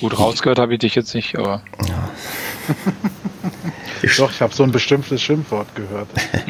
Gut, 0.00 0.18
rausgehört 0.18 0.58
habe 0.58 0.72
ich 0.72 0.78
dich 0.78 0.94
jetzt 0.94 1.14
nicht, 1.14 1.38
aber. 1.38 1.62
Ja. 1.86 2.10
Ich 4.02 4.16
Doch, 4.16 4.30
ich 4.30 4.40
habe 4.40 4.54
so 4.54 4.62
ein 4.62 4.72
bestimmtes 4.72 5.20
Schimpfwort 5.20 5.74
gehört. 5.74 6.08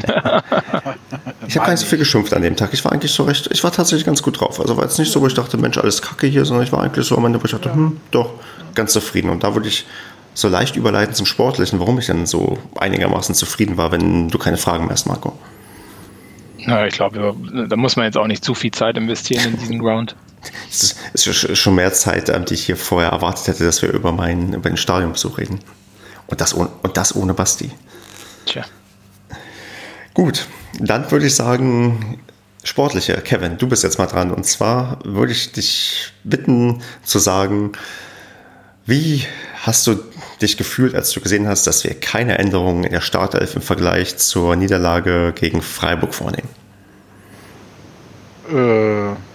ich 1.48 1.56
habe 1.56 1.66
gar 1.66 1.70
nicht 1.70 1.80
so 1.80 1.86
viel 1.86 1.98
geschimpft 1.98 2.32
an 2.32 2.42
dem 2.42 2.54
Tag. 2.54 2.70
Ich 2.72 2.84
war 2.84 2.92
eigentlich 2.92 3.12
so 3.12 3.24
recht, 3.24 3.48
ich 3.50 3.64
war 3.64 3.72
tatsächlich 3.72 4.06
ganz 4.06 4.22
gut 4.22 4.40
drauf. 4.40 4.60
Also 4.60 4.76
war 4.76 4.84
jetzt 4.84 4.98
nicht 4.98 5.10
so, 5.10 5.20
wo 5.20 5.26
ich 5.26 5.34
dachte, 5.34 5.56
Mensch, 5.56 5.78
alles 5.78 6.00
kacke 6.00 6.28
hier, 6.28 6.44
sondern 6.44 6.64
ich 6.64 6.72
war 6.72 6.82
eigentlich 6.82 7.06
so 7.06 7.16
am 7.16 7.24
Ende, 7.24 7.40
wo 7.40 7.44
ich 7.44 7.50
dachte, 7.50 7.70
ja. 7.70 7.74
hm, 7.74 8.00
doch, 8.12 8.34
ganz 8.74 8.92
zufrieden. 8.92 9.30
Und 9.30 9.42
da 9.42 9.54
würde 9.54 9.68
ich 9.68 9.84
so 10.34 10.48
leicht 10.48 10.76
überleiten 10.76 11.14
zum 11.14 11.26
Sportlichen, 11.26 11.80
warum 11.80 11.98
ich 11.98 12.06
dann 12.06 12.26
so 12.26 12.58
einigermaßen 12.78 13.34
zufrieden 13.34 13.76
war, 13.76 13.90
wenn 13.90 14.28
du 14.28 14.38
keine 14.38 14.58
Fragen 14.58 14.84
mehr 14.84 14.92
hast, 14.92 15.06
Marco. 15.06 15.36
Na, 16.66 16.86
ich 16.86 16.94
glaube, 16.94 17.34
da 17.68 17.76
muss 17.76 17.96
man 17.96 18.04
jetzt 18.04 18.16
auch 18.16 18.26
nicht 18.26 18.44
zu 18.44 18.54
viel 18.54 18.70
Zeit 18.70 18.96
investieren 18.96 19.54
in 19.54 19.58
diesen 19.58 19.80
Round. 19.86 20.14
Es 20.70 21.26
ist 21.26 21.58
schon 21.58 21.74
mehr 21.74 21.92
Zeit, 21.92 22.28
ähm, 22.28 22.44
die 22.44 22.54
ich 22.54 22.66
hier 22.66 22.76
vorher 22.76 23.10
erwartet 23.10 23.48
hätte, 23.48 23.64
dass 23.64 23.82
wir 23.82 23.92
über, 23.92 24.12
meinen, 24.12 24.54
über 24.54 24.70
den 24.70 24.76
Stadionbesuch 24.76 25.38
reden. 25.38 25.60
Und 26.26 26.40
das, 26.40 26.54
ohne, 26.54 26.70
und 26.82 26.96
das 26.96 27.14
ohne 27.14 27.34
Basti. 27.34 27.70
Tja. 28.46 28.64
Gut, 30.14 30.46
dann 30.78 31.10
würde 31.10 31.26
ich 31.26 31.34
sagen, 31.34 32.20
sportliche. 32.62 33.14
Kevin, 33.14 33.58
du 33.58 33.68
bist 33.68 33.82
jetzt 33.82 33.98
mal 33.98 34.06
dran. 34.06 34.30
Und 34.30 34.44
zwar 34.44 34.98
würde 35.04 35.32
ich 35.32 35.52
dich 35.52 36.12
bitten 36.24 36.82
zu 37.04 37.18
sagen, 37.18 37.72
wie 38.86 39.24
hast 39.62 39.86
du 39.86 39.98
dich 40.40 40.56
gefühlt, 40.56 40.94
als 40.94 41.10
du 41.12 41.20
gesehen 41.20 41.46
hast, 41.48 41.66
dass 41.66 41.84
wir 41.84 41.98
keine 41.98 42.38
Änderungen 42.38 42.84
in 42.84 42.92
der 42.92 43.02
Startelf 43.02 43.56
im 43.56 43.62
Vergleich 43.62 44.16
zur 44.16 44.56
Niederlage 44.56 45.32
gegen 45.34 45.62
Freiburg 45.62 46.14
vornehmen? 46.14 46.48
Äh 48.48 49.29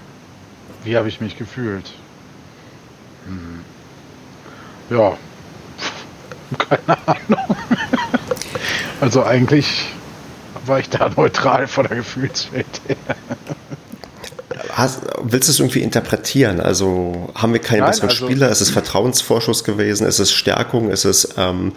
wie 0.85 0.95
habe 0.95 1.09
ich 1.09 1.19
mich 1.19 1.37
gefühlt? 1.37 1.91
Hm. 3.27 3.61
Ja, 4.89 5.17
keine 6.69 7.07
Ahnung. 7.07 7.57
also 9.01 9.23
eigentlich 9.23 9.87
war 10.65 10.79
ich 10.79 10.89
da 10.89 11.09
neutral 11.09 11.67
von 11.67 11.87
der 11.87 11.97
Gefühlswelt 11.97 12.81
her. 12.87 12.97
Hast, 14.71 15.01
willst 15.21 15.47
du 15.47 15.51
es 15.51 15.59
irgendwie 15.59 15.81
interpretieren? 15.81 16.59
Also 16.59 17.29
haben 17.33 17.53
wir 17.53 17.61
keinen 17.61 17.79
Nein, 17.79 17.89
besseren 17.89 18.09
also, 18.09 18.25
Spieler? 18.25 18.49
Ist 18.49 18.61
es 18.61 18.69
Vertrauensvorschuss 18.69 19.63
gewesen? 19.63 20.05
Ist 20.05 20.19
es 20.19 20.31
Stärkung? 20.31 20.89
Ist 20.89 21.05
es 21.05 21.33
ähm, 21.37 21.73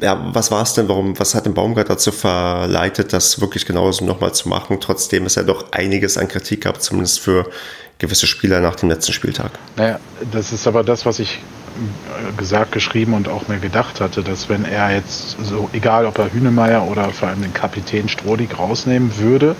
ja, 0.00 0.30
was 0.32 0.50
war 0.50 0.62
es 0.62 0.74
denn? 0.74 0.88
Warum, 0.88 1.18
was 1.18 1.34
hat 1.34 1.46
den 1.46 1.54
Baumgart 1.54 1.90
dazu 1.90 2.12
verleitet, 2.12 3.12
das 3.12 3.40
wirklich 3.40 3.66
genauso 3.66 4.04
nochmal 4.04 4.32
zu 4.32 4.48
machen, 4.48 4.78
trotzdem 4.80 5.26
es 5.26 5.34
ja 5.34 5.42
doch 5.42 5.72
einiges 5.72 6.16
an 6.16 6.28
Kritik 6.28 6.62
gab, 6.62 6.80
zumindest 6.80 7.20
für 7.20 7.50
gewisse 7.98 8.26
Spieler 8.26 8.60
nach 8.60 8.76
dem 8.76 8.88
letzten 8.88 9.12
Spieltag. 9.12 9.52
Naja, 9.76 9.98
das 10.30 10.52
ist 10.52 10.66
aber 10.66 10.84
das, 10.84 11.04
was 11.04 11.18
ich 11.18 11.34
äh, 11.38 12.36
gesagt, 12.36 12.72
geschrieben 12.72 13.14
und 13.14 13.28
auch 13.28 13.48
mir 13.48 13.58
gedacht 13.58 14.00
hatte, 14.00 14.22
dass 14.22 14.48
wenn 14.48 14.64
er 14.64 14.94
jetzt 14.94 15.36
so, 15.42 15.68
egal 15.72 16.06
ob 16.06 16.18
er 16.18 16.32
Hünemeyer 16.32 16.86
oder 16.86 17.10
vor 17.10 17.28
allem 17.28 17.42
den 17.42 17.54
Kapitän 17.54 18.08
Strodig 18.08 18.58
rausnehmen 18.58 19.18
würde, 19.18 19.56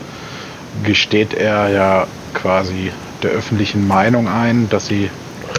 gesteht 0.84 1.34
er 1.34 1.68
ja 1.68 2.06
quasi 2.34 2.92
der 3.22 3.30
öffentlichen 3.30 3.86
Meinung 3.88 4.28
ein, 4.28 4.68
dass 4.70 4.86
sie 4.86 5.10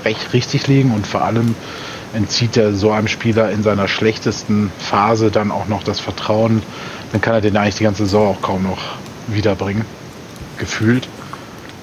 recht 0.05 0.33
richtig 0.33 0.67
liegen 0.67 0.91
und 0.91 1.05
vor 1.05 1.23
allem 1.23 1.55
entzieht 2.13 2.57
er 2.57 2.73
so 2.73 2.91
einem 2.91 3.07
Spieler 3.07 3.51
in 3.51 3.63
seiner 3.63 3.87
schlechtesten 3.87 4.71
Phase 4.79 5.31
dann 5.31 5.51
auch 5.51 5.67
noch 5.67 5.83
das 5.83 5.99
Vertrauen, 5.99 6.63
dann 7.11 7.21
kann 7.21 7.33
er 7.33 7.41
den 7.41 7.57
eigentlich 7.57 7.75
die 7.75 7.83
ganze 7.83 8.05
Saison 8.05 8.35
auch 8.35 8.41
kaum 8.41 8.63
noch 8.63 8.79
wiederbringen, 9.27 9.85
gefühlt. 10.57 11.07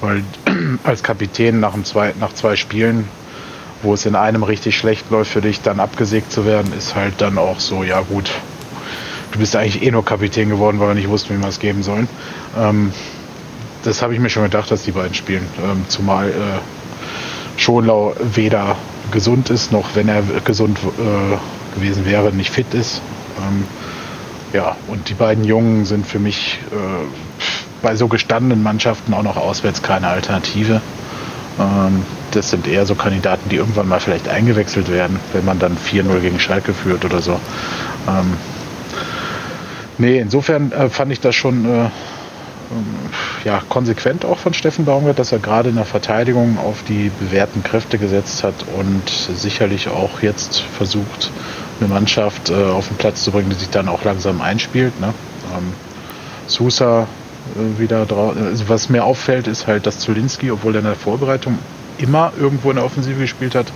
Weil 0.01 0.23
als 0.85 1.03
Kapitän 1.03 1.61
nach, 1.61 1.75
zwei, 1.83 2.13
nach 2.21 2.33
zwei 2.33 2.57
Spielen, 2.57 3.09
wo 3.83 3.95
es 3.95 4.07
in 4.07 4.15
einem 4.15 4.43
richtig 4.43 4.77
schlecht 4.77 5.11
läuft, 5.11 5.31
für 5.31 5.41
dich 5.41 5.63
dann 5.63 5.81
abgesägt 5.81 6.33
zu 6.33 6.45
werden, 6.45 6.73
ist 6.77 6.95
halt 6.95 7.15
dann 7.19 7.39
auch 7.39 7.61
so, 7.61 7.83
ja 7.83 8.01
gut, 8.01 8.31
du 9.33 9.39
bist 9.39 9.55
eigentlich 9.57 9.83
eh 9.83 9.91
nur 9.91 10.05
Kapitän 10.05 10.49
geworden, 10.49 10.81
weil 10.81 10.89
wir 10.89 10.95
nicht 10.95 11.09
wussten, 11.09 11.37
wie 11.37 11.43
wir 11.43 11.49
es 11.49 11.61
geben 11.61 11.83
sollen. 11.83 12.09
Ähm, 12.59 12.93
das 13.85 14.03
habe 14.03 14.15
ich 14.15 14.21
mir 14.21 14.31
schon 14.31 14.43
gedacht, 14.43 14.71
dass 14.71 14.83
die 14.83 14.93
beiden 14.93 15.15
spielen. 15.15 15.47
Ähm, 15.63 15.85
zumal 15.89 16.31
äh, 16.31 16.33
Schonlau 17.57 18.15
weder 18.35 18.77
gesund 19.13 19.51
ist, 19.51 19.73
noch 19.73 19.95
wenn 19.95 20.09
er 20.09 20.23
gesund 20.45 20.79
äh, 20.79 21.79
gewesen 21.79 22.05
wäre, 22.05 22.33
nicht 22.33 22.51
fit 22.51 22.75
ist. 22.75 23.01
Ähm, 23.39 23.65
ja, 24.53 24.77
und 24.89 25.09
die 25.09 25.15
beiden 25.15 25.45
Jungen 25.45 25.85
sind 25.85 26.07
für 26.07 26.19
mich 26.19 26.59
äh, 26.73 27.56
bei 27.87 27.95
so 27.95 28.09
gestandenen 28.09 28.63
Mannschaften 28.63 29.15
auch 29.15 29.23
noch 29.23 29.37
auswärts 29.37 29.81
keine 29.83 30.09
Alternative. 30.09 30.81
Ähm, 31.59 32.03
das 32.33 32.51
sind 32.51 32.67
eher 32.67 32.85
so 32.85 32.97
Kandidaten, 32.97 33.49
die 33.49 33.57
irgendwann 33.57 33.89
mal 33.89 34.01
vielleicht 34.01 34.29
eingewechselt 34.29 34.91
werden, 34.91 35.21
wenn 35.33 35.45
man 35.45 35.59
dann 35.59 35.77
4-0 35.77 36.19
gegen 36.21 36.41
Schalke 36.41 36.75
führt 36.75 37.05
oder 37.05 37.23
so. 37.23 37.41
Ähm, 38.09 38.37
Nee, 39.99 40.19
insofern 40.19 40.73
äh, 40.73 40.91
fand 40.91 41.11
ich 41.13 41.21
das 41.21 41.35
schon 41.35 41.65
äh, 41.65 41.85
ähm, 41.85 41.91
ja, 43.45 43.63
konsequent 43.69 44.25
auch 44.25 44.39
von 44.39 44.53
Steffen 44.53 44.85
Baumgart, 44.85 45.19
dass 45.19 45.33
er 45.33 45.39
gerade 45.39 45.71
in 45.71 45.77
der 45.77 45.87
Verteidigung 45.87 46.59
auf 46.59 46.83
die 46.87 47.11
bewährten 47.21 47.63
Kräfte 47.63 47.97
gesetzt 47.97 48.45
hat 48.45 48.55
und 48.77 49.09
sicherlich 49.09 49.89
auch 49.89 50.21
jetzt 50.21 50.61
versucht, 50.61 51.31
eine 51.81 51.89
Mannschaft 51.89 52.51
äh, 52.51 52.55
auf 52.55 52.89
den 52.89 52.97
Platz 52.99 53.25
zu 53.25 53.31
bringen, 53.31 53.49
die 53.49 53.57
sich 53.57 53.71
dann 53.71 53.89
auch 53.89 54.05
langsam 54.05 54.43
einspielt. 54.43 55.01
Ne? 55.01 55.09
Äh, 55.09 56.49
wieder 57.79 58.07
drauf. 58.07 58.35
Also 58.37 58.69
was 58.69 58.89
mir 58.89 59.05
auffällt, 59.05 59.47
ist 59.47 59.67
halt, 59.67 59.87
dass 59.87 59.99
Zulinski, 59.99 60.51
obwohl 60.51 60.75
er 60.75 60.81
in 60.81 60.87
der 60.87 60.95
Vorbereitung 60.95 61.59
immer 61.99 62.33
irgendwo 62.39 62.71
in 62.71 62.77
der 62.77 62.85
Offensive 62.85 63.19
gespielt 63.19 63.55
hat, 63.55 63.67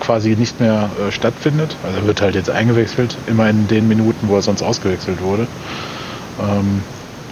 quasi 0.00 0.30
nicht 0.30 0.60
mehr 0.60 0.90
äh, 0.98 1.12
stattfindet. 1.12 1.76
Also 1.84 2.00
er 2.00 2.06
wird 2.06 2.20
halt 2.20 2.34
jetzt 2.34 2.50
eingewechselt, 2.50 3.16
immer 3.26 3.48
in 3.48 3.68
den 3.68 3.88
Minuten, 3.88 4.28
wo 4.28 4.36
er 4.36 4.42
sonst 4.42 4.62
ausgewechselt 4.62 5.22
wurde. 5.22 5.46
Ähm, 6.40 6.82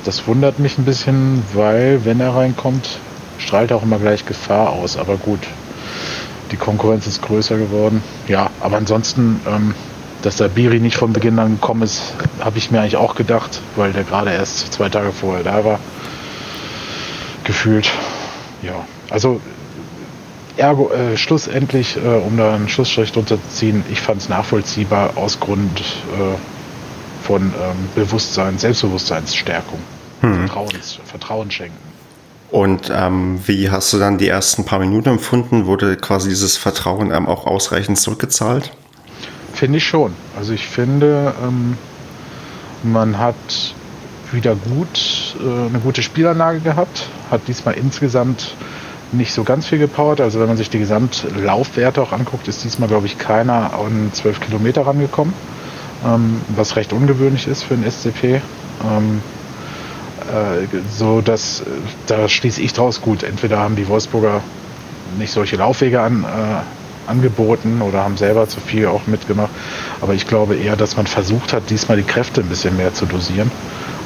das 0.04 0.26
wundert 0.26 0.58
mich 0.58 0.78
ein 0.78 0.84
bisschen, 0.84 1.42
weil 1.52 2.04
wenn 2.04 2.20
er 2.20 2.34
reinkommt, 2.34 2.98
strahlt 3.38 3.70
er 3.70 3.78
auch 3.78 3.82
immer 3.82 3.98
gleich 3.98 4.24
Gefahr 4.24 4.70
aus. 4.70 4.96
Aber 4.96 5.16
gut, 5.16 5.40
die 6.52 6.56
Konkurrenz 6.56 7.06
ist 7.06 7.22
größer 7.22 7.58
geworden. 7.58 8.02
Ja, 8.28 8.50
aber 8.60 8.76
ansonsten, 8.76 9.40
ähm, 9.46 9.74
dass 10.22 10.36
der 10.36 10.48
Biri 10.48 10.80
nicht 10.80 10.96
von 10.96 11.12
Beginn 11.12 11.38
an 11.38 11.60
gekommen 11.60 11.82
ist, 11.82 12.14
habe 12.40 12.58
ich 12.58 12.70
mir 12.70 12.80
eigentlich 12.80 12.96
auch 12.96 13.14
gedacht, 13.14 13.60
weil 13.76 13.92
der 13.92 14.04
gerade 14.04 14.32
erst 14.32 14.72
zwei 14.72 14.88
Tage 14.88 15.12
vorher 15.12 15.44
da 15.44 15.64
war. 15.64 15.80
Gefühlt. 17.44 17.90
Ja, 18.62 18.84
also 19.08 19.40
ergo, 20.56 20.90
äh, 20.90 21.16
schlussendlich, 21.16 21.96
äh, 21.96 22.00
um 22.00 22.36
da 22.36 22.54
einen 22.54 22.68
Schlussstrich 22.68 23.12
drunter 23.12 23.36
zu 23.36 23.48
ziehen, 23.48 23.84
ich 23.90 24.00
fand 24.00 24.20
es 24.20 24.28
nachvollziehbar 24.28 25.16
aus 25.16 25.40
Grund 25.40 25.80
äh, 25.80 27.26
von 27.26 27.42
ähm, 27.42 27.88
Bewusstsein, 27.94 28.58
Selbstbewusstseinsstärkung, 28.58 29.78
hm. 30.20 30.46
Vertrauens, 30.46 30.98
Vertrauen 31.04 31.50
schenken. 31.50 31.90
Und 32.50 32.90
ähm, 32.92 33.40
wie 33.46 33.70
hast 33.70 33.92
du 33.92 33.98
dann 33.98 34.18
die 34.18 34.28
ersten 34.28 34.64
paar 34.64 34.80
Minuten 34.80 35.08
empfunden? 35.08 35.66
Wurde 35.66 35.96
quasi 35.96 36.28
dieses 36.28 36.56
Vertrauen 36.56 37.12
ähm, 37.12 37.26
auch 37.26 37.46
ausreichend 37.46 37.98
zurückgezahlt? 37.98 38.72
Finde 39.52 39.78
ich 39.78 39.84
schon. 39.84 40.12
Also 40.36 40.52
ich 40.52 40.66
finde, 40.66 41.34
ähm, 41.42 41.76
man 42.82 43.18
hat 43.18 43.74
wieder 44.32 44.54
gut 44.54 45.36
äh, 45.40 45.68
eine 45.68 45.80
gute 45.80 46.02
Spielanlage 46.02 46.60
gehabt, 46.60 47.08
hat 47.30 47.42
diesmal 47.48 47.74
insgesamt 47.74 48.54
nicht 49.12 49.32
so 49.32 49.44
ganz 49.44 49.66
viel 49.66 49.78
gepowert. 49.78 50.20
Also 50.20 50.40
wenn 50.40 50.46
man 50.46 50.56
sich 50.56 50.70
die 50.70 50.78
Gesamtlaufwerte 50.78 52.00
auch 52.00 52.12
anguckt, 52.12 52.48
ist 52.48 52.64
diesmal, 52.64 52.88
glaube 52.88 53.06
ich, 53.06 53.18
keiner 53.18 53.74
an 53.74 54.10
12 54.12 54.40
Kilometer 54.40 54.86
rangekommen, 54.86 55.34
ähm, 56.06 56.40
was 56.56 56.76
recht 56.76 56.92
ungewöhnlich 56.92 57.46
ist 57.46 57.64
für 57.64 57.74
einen 57.74 57.90
SCP. 57.90 58.40
Ähm, 58.84 59.20
äh, 60.30 60.66
so 60.96 61.20
dass 61.20 61.64
da 62.06 62.28
schließe 62.28 62.60
ich 62.60 62.72
draus 62.72 63.00
gut. 63.00 63.22
Entweder 63.24 63.58
haben 63.58 63.76
die 63.76 63.88
Wolfsburger 63.88 64.42
nicht 65.18 65.32
solche 65.32 65.56
Laufwege 65.56 66.00
an, 66.00 66.24
äh, 66.24 66.26
angeboten 67.10 67.82
oder 67.82 68.04
haben 68.04 68.16
selber 68.16 68.48
zu 68.48 68.60
viel 68.60 68.86
auch 68.86 69.06
mitgemacht. 69.06 69.50
Aber 70.00 70.14
ich 70.14 70.26
glaube 70.26 70.56
eher, 70.56 70.76
dass 70.76 70.96
man 70.96 71.06
versucht 71.06 71.52
hat, 71.52 71.68
diesmal 71.68 71.96
die 71.96 72.04
Kräfte 72.04 72.40
ein 72.40 72.48
bisschen 72.48 72.76
mehr 72.76 72.94
zu 72.94 73.06
dosieren, 73.06 73.50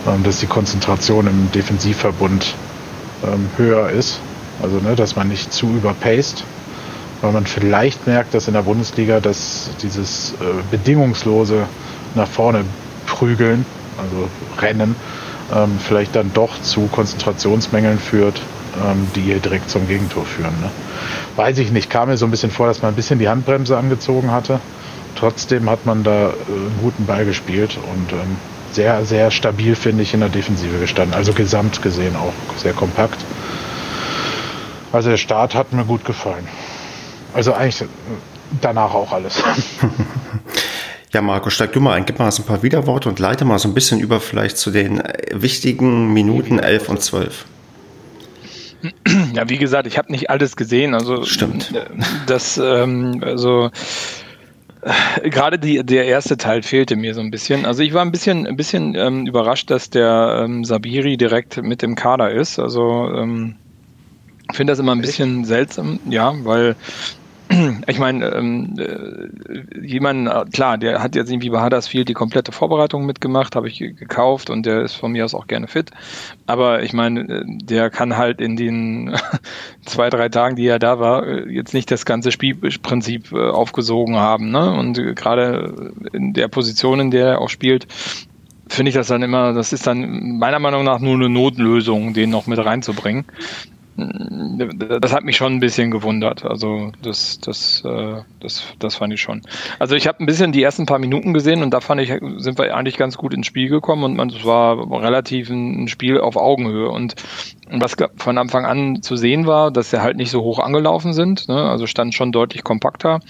ähm, 0.07 0.23
dass 0.25 0.41
die 0.41 0.47
Konzentration 0.47 1.27
im 1.27 1.53
Defensivverbund 1.53 2.55
ähm, 3.25 3.49
höher 3.57 3.91
ist. 3.91 4.21
Also, 4.63 4.79
ne, 4.79 4.95
dass 4.97 5.17
man 5.17 5.29
nicht 5.29 5.53
zu 5.53 5.67
überpaced, 5.69 6.45
weil 7.21 7.33
man 7.33 7.47
vielleicht 7.47 8.07
merkt, 8.07 8.35
dass 8.35 8.49
in 8.49 8.55
der 8.55 8.63
Bundesliga 8.63 9.21
dass 9.21 9.71
dieses 9.83 10.33
äh, 10.33 10.63
bedingungslose 10.71 11.67
nach 12.15 12.29
vorne 12.29 12.65
prügeln, 13.07 13.67
also 13.99 14.29
rennen, 14.61 14.95
ähm, 15.55 15.79
vielleicht 15.79 16.17
dann 16.17 16.33
doch 16.33 16.61
zu 16.63 16.87
Konzentrationsmängeln 16.87 17.99
führt, 17.99 18.41
ähm, 18.83 19.09
die 19.15 19.39
direkt 19.41 19.71
zum 19.71 19.87
Gegentor 19.87 20.25
führen. 20.25 20.55
Ne? 20.61 20.71
Weiß 21.37 21.59
ich 21.59 21.71
nicht, 21.71 21.91
kam 21.91 22.09
mir 22.09 22.17
so 22.17 22.27
ein 22.27 22.31
bisschen 22.31 22.51
vor, 22.51 22.67
dass 22.67 22.83
man 22.83 22.93
ein 22.93 22.97
bisschen 22.97 23.19
die 23.19 23.29
Handbremse 23.29 23.77
angezogen 23.77 24.31
hatte. 24.31 24.61
Trotzdem 25.17 25.69
hat 25.69 25.87
man 25.87 26.05
da 26.05 26.29
äh, 26.29 26.33
einen 26.49 26.79
guten 26.81 27.07
Ball 27.07 27.25
gespielt 27.25 27.77
und 27.77 28.13
ähm, 28.13 28.37
sehr, 28.73 29.05
sehr 29.05 29.31
stabil, 29.31 29.77
finde 29.77 30.03
ich, 30.03 30.15
in 30.15 30.21
der 30.21 30.29
Defensive 30.29 30.79
gestanden. 30.79 31.15
Also 31.15 31.33
gesamt 31.33 31.83
gesehen 31.83 32.17
auch 32.17 32.33
sehr 32.57 32.73
kompakt. 32.73 33.19
Also 34.93 35.11
der 35.11 35.17
Start 35.17 35.55
hat 35.55 35.73
mir 35.73 35.85
gut 35.85 36.05
gefallen. 36.05 36.47
Also 37.33 37.53
eigentlich 37.53 37.83
äh, 37.83 37.87
danach 38.61 38.95
auch 38.95 39.13
alles. 39.13 39.43
Ja, 41.15 41.23
Marco, 41.23 41.49
steig 41.49 41.73
du 41.73 41.81
mal 41.81 41.93
ein, 41.93 42.07
gib 42.07 42.19
mal 42.19 42.29
so 42.33 42.43
ein 42.43 42.47
paar 42.47 42.65
Widerworte 42.65 43.09
und 43.09 43.21
leite 43.21 43.45
mal 43.45 43.61
so 43.61 43.69
ein 43.69 43.75
bisschen 43.75 44.01
über 44.01 44.19
vielleicht 44.19 44.59
zu 44.59 44.73
den 44.73 44.99
äh, 44.99 45.31
wichtigen 45.31 46.13
Minuten 46.13 46.59
11 46.59 46.89
und 46.89 47.03
12. 47.03 47.45
Ja, 49.35 49.49
wie 49.49 49.59
gesagt, 49.59 49.87
ich 49.87 49.99
habe 49.99 50.13
nicht 50.13 50.31
alles 50.31 50.57
gesehen. 50.57 50.95
Also 50.95 51.25
stimmt. 51.25 51.73
Äh, 51.75 51.87
das, 52.27 52.59
ähm, 52.59 53.21
also 53.25 53.71
äh, 54.83 55.31
gerade 55.31 55.59
die, 55.59 55.85
der 55.85 56.05
erste 56.07 56.37
Teil 56.37 56.63
fehlte 56.63 56.97
mir 56.97 57.15
so 57.15 57.21
ein 57.21 57.31
bisschen. 57.31 57.67
Also 57.67 57.83
ich 57.83 57.95
war 57.95 58.03
ein 58.03 58.13
bisschen, 58.13 58.47
ein 58.47 58.57
bisschen 58.57 58.95
ähm, 58.95 59.27
überrascht, 59.27 59.71
dass 59.71 59.91
der 59.91 60.43
ähm, 60.45 60.65
Sabiri 60.65 61.17
direkt 61.17 61.63
mit 61.63 61.83
dem 61.83 61.95
Kader 61.95 62.31
ist. 62.31 62.59
Also 62.59 63.11
ähm, 63.15 63.57
ich 64.51 64.57
finde 64.57 64.73
das 64.73 64.79
immer 64.79 64.93
ein 64.93 65.01
bisschen 65.01 65.45
seltsam, 65.45 65.99
ja, 66.09 66.35
weil 66.45 66.77
ich 67.87 67.99
meine, 67.99 68.27
ähm, 68.27 68.75
äh, 68.79 69.87
jemand, 69.87 70.29
äh, 70.29 70.45
klar, 70.51 70.79
der 70.79 71.03
hat 71.03 71.15
jetzt 71.15 71.31
irgendwie 71.31 71.51
bei 71.51 71.63
Huddersfield 71.63 72.09
die 72.09 72.15
komplette 72.15 72.53
Vorbereitung 72.53 73.05
mitgemacht, 73.05 73.57
habe 73.57 73.69
ich 73.69 73.79
gekauft 73.79 74.51
und 74.51 74.65
der 74.67 74.83
ist 74.83 74.95
von 74.95 75.13
mir 75.13 75.25
aus 75.25 75.35
auch 75.35 75.47
gerne 75.47 75.69
fit. 75.69 75.91
Aber 76.47 76.83
ich 76.83 76.93
meine, 76.93 77.21
äh, 77.21 77.43
der 77.47 77.91
kann 77.91 78.17
halt 78.17 78.41
in 78.41 78.57
den 78.57 79.17
zwei, 79.85 80.11
drei 80.11 80.29
Tagen, 80.29 80.57
die 80.57 80.67
er 80.67 80.79
da 80.79 80.99
war, 80.99 81.47
jetzt 81.49 81.75
nicht 81.75 81.91
das 81.91 82.07
ganze 82.07 82.33
Spielprinzip 82.33 83.33
aufgesogen 83.33 84.17
haben. 84.17 84.51
Ne? 84.51 84.73
Und 84.73 84.95
gerade 85.15 85.93
in 86.13 86.33
der 86.33 86.49
Position, 86.49 87.01
in 87.01 87.11
der 87.11 87.27
er 87.27 87.41
auch 87.41 87.51
spielt, 87.51 87.87
finde 88.69 88.89
ich 88.89 88.95
das 88.95 89.09
dann 89.09 89.23
immer, 89.23 89.53
das 89.53 89.73
ist 89.73 89.87
dann 89.87 90.39
meiner 90.39 90.59
Meinung 90.59 90.85
nach 90.85 91.01
nur 91.01 91.15
eine 91.15 91.29
Notlösung, 91.29 92.15
den 92.15 92.31
noch 92.31 92.47
mit 92.47 92.59
reinzubringen 92.59 93.27
das 93.97 95.13
hat 95.13 95.25
mich 95.25 95.37
schon 95.37 95.55
ein 95.55 95.61
bisschen 95.61 95.91
gewundert. 95.91 96.45
Also 96.45 96.91
das, 97.03 97.39
das, 97.41 97.83
äh, 97.85 98.23
das, 98.41 98.65
das 98.79 98.97
fand 98.97 99.13
ich 99.13 99.21
schon. 99.21 99.43
Also 99.79 99.95
ich 99.95 100.07
habe 100.07 100.23
ein 100.23 100.27
bisschen 100.27 100.53
die 100.53 100.63
ersten 100.63 100.87
paar 100.87 100.99
Minuten 100.99 101.33
gesehen 101.33 101.63
und 101.63 101.73
da 101.73 101.81
fand 101.81 102.01
ich, 102.01 102.13
sind 102.39 102.59
wir 102.59 102.75
eigentlich 102.75 102.97
ganz 102.97 103.17
gut 103.17 103.33
ins 103.33 103.47
Spiel 103.47 103.69
gekommen 103.69 104.05
und 104.05 104.17
man, 104.17 104.31
es 104.31 104.45
war 104.45 104.91
relativ 105.01 105.49
ein 105.49 105.89
Spiel 105.89 106.19
auf 106.19 106.37
Augenhöhe. 106.37 106.89
Und 106.89 107.15
was 107.71 107.97
von 108.17 108.39
Anfang 108.39 108.67
an 108.67 109.03
zu 109.03 109.17
sehen 109.17 109.47
war, 109.47 109.71
dass 109.71 109.91
sie 109.91 110.03
halt 110.03 110.17
nicht 110.17 110.31
so 110.31 110.43
hoch 110.43 110.59
angelaufen 110.59 111.13
sind, 111.13 111.49
ne? 111.49 111.69
also 111.69 111.87
stand 111.87 112.15
schon 112.15 112.33
deutlich 112.33 112.65
kompakter 112.65 113.21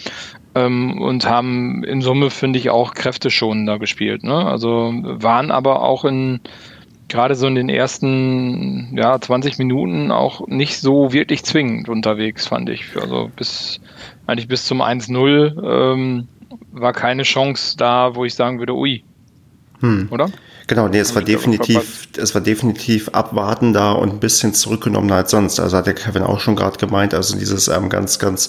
ähm, 0.54 1.00
und 1.00 1.28
haben 1.28 1.84
in 1.84 2.00
Summe, 2.00 2.30
finde 2.30 2.58
ich, 2.58 2.70
auch 2.70 2.94
kräfteschonender 2.94 3.78
gespielt. 3.78 4.24
Ne? 4.24 4.34
Also 4.34 4.92
waren 5.02 5.50
aber 5.50 5.82
auch 5.82 6.04
in 6.04 6.40
gerade 7.08 7.34
so 7.34 7.46
in 7.46 7.54
den 7.54 7.68
ersten 7.68 8.96
ja, 8.96 9.20
20 9.20 9.58
Minuten 9.58 10.10
auch 10.10 10.46
nicht 10.46 10.78
so 10.78 11.12
wirklich 11.12 11.44
zwingend 11.44 11.88
unterwegs, 11.88 12.46
fand 12.46 12.68
ich. 12.68 12.84
Also 12.96 13.30
bis 13.36 13.80
eigentlich 14.26 14.48
bis 14.48 14.64
zum 14.64 14.82
1-0 14.82 15.92
ähm, 15.92 16.28
war 16.72 16.92
keine 16.92 17.22
Chance 17.22 17.76
da, 17.76 18.14
wo 18.14 18.24
ich 18.24 18.34
sagen 18.34 18.58
würde, 18.58 18.74
ui. 18.74 19.04
Hm. 19.80 20.08
Oder? 20.10 20.30
Genau, 20.66 20.88
nee, 20.88 20.98
es 20.98 21.14
war 21.14 21.20
definitiv, 21.20 22.08
es 22.16 22.34
war 22.34 22.40
definitiv 22.40 23.10
abwartender 23.10 23.98
und 23.98 24.14
ein 24.14 24.20
bisschen 24.20 24.54
zurückgenommener 24.54 25.16
als 25.16 25.30
sonst. 25.30 25.60
Also 25.60 25.76
hat 25.76 25.86
der 25.86 25.92
Kevin 25.94 26.22
auch 26.22 26.40
schon 26.40 26.56
gerade 26.56 26.78
gemeint, 26.78 27.12
also 27.12 27.36
dieses 27.36 27.68
ähm, 27.68 27.90
ganz, 27.90 28.18
ganz 28.18 28.48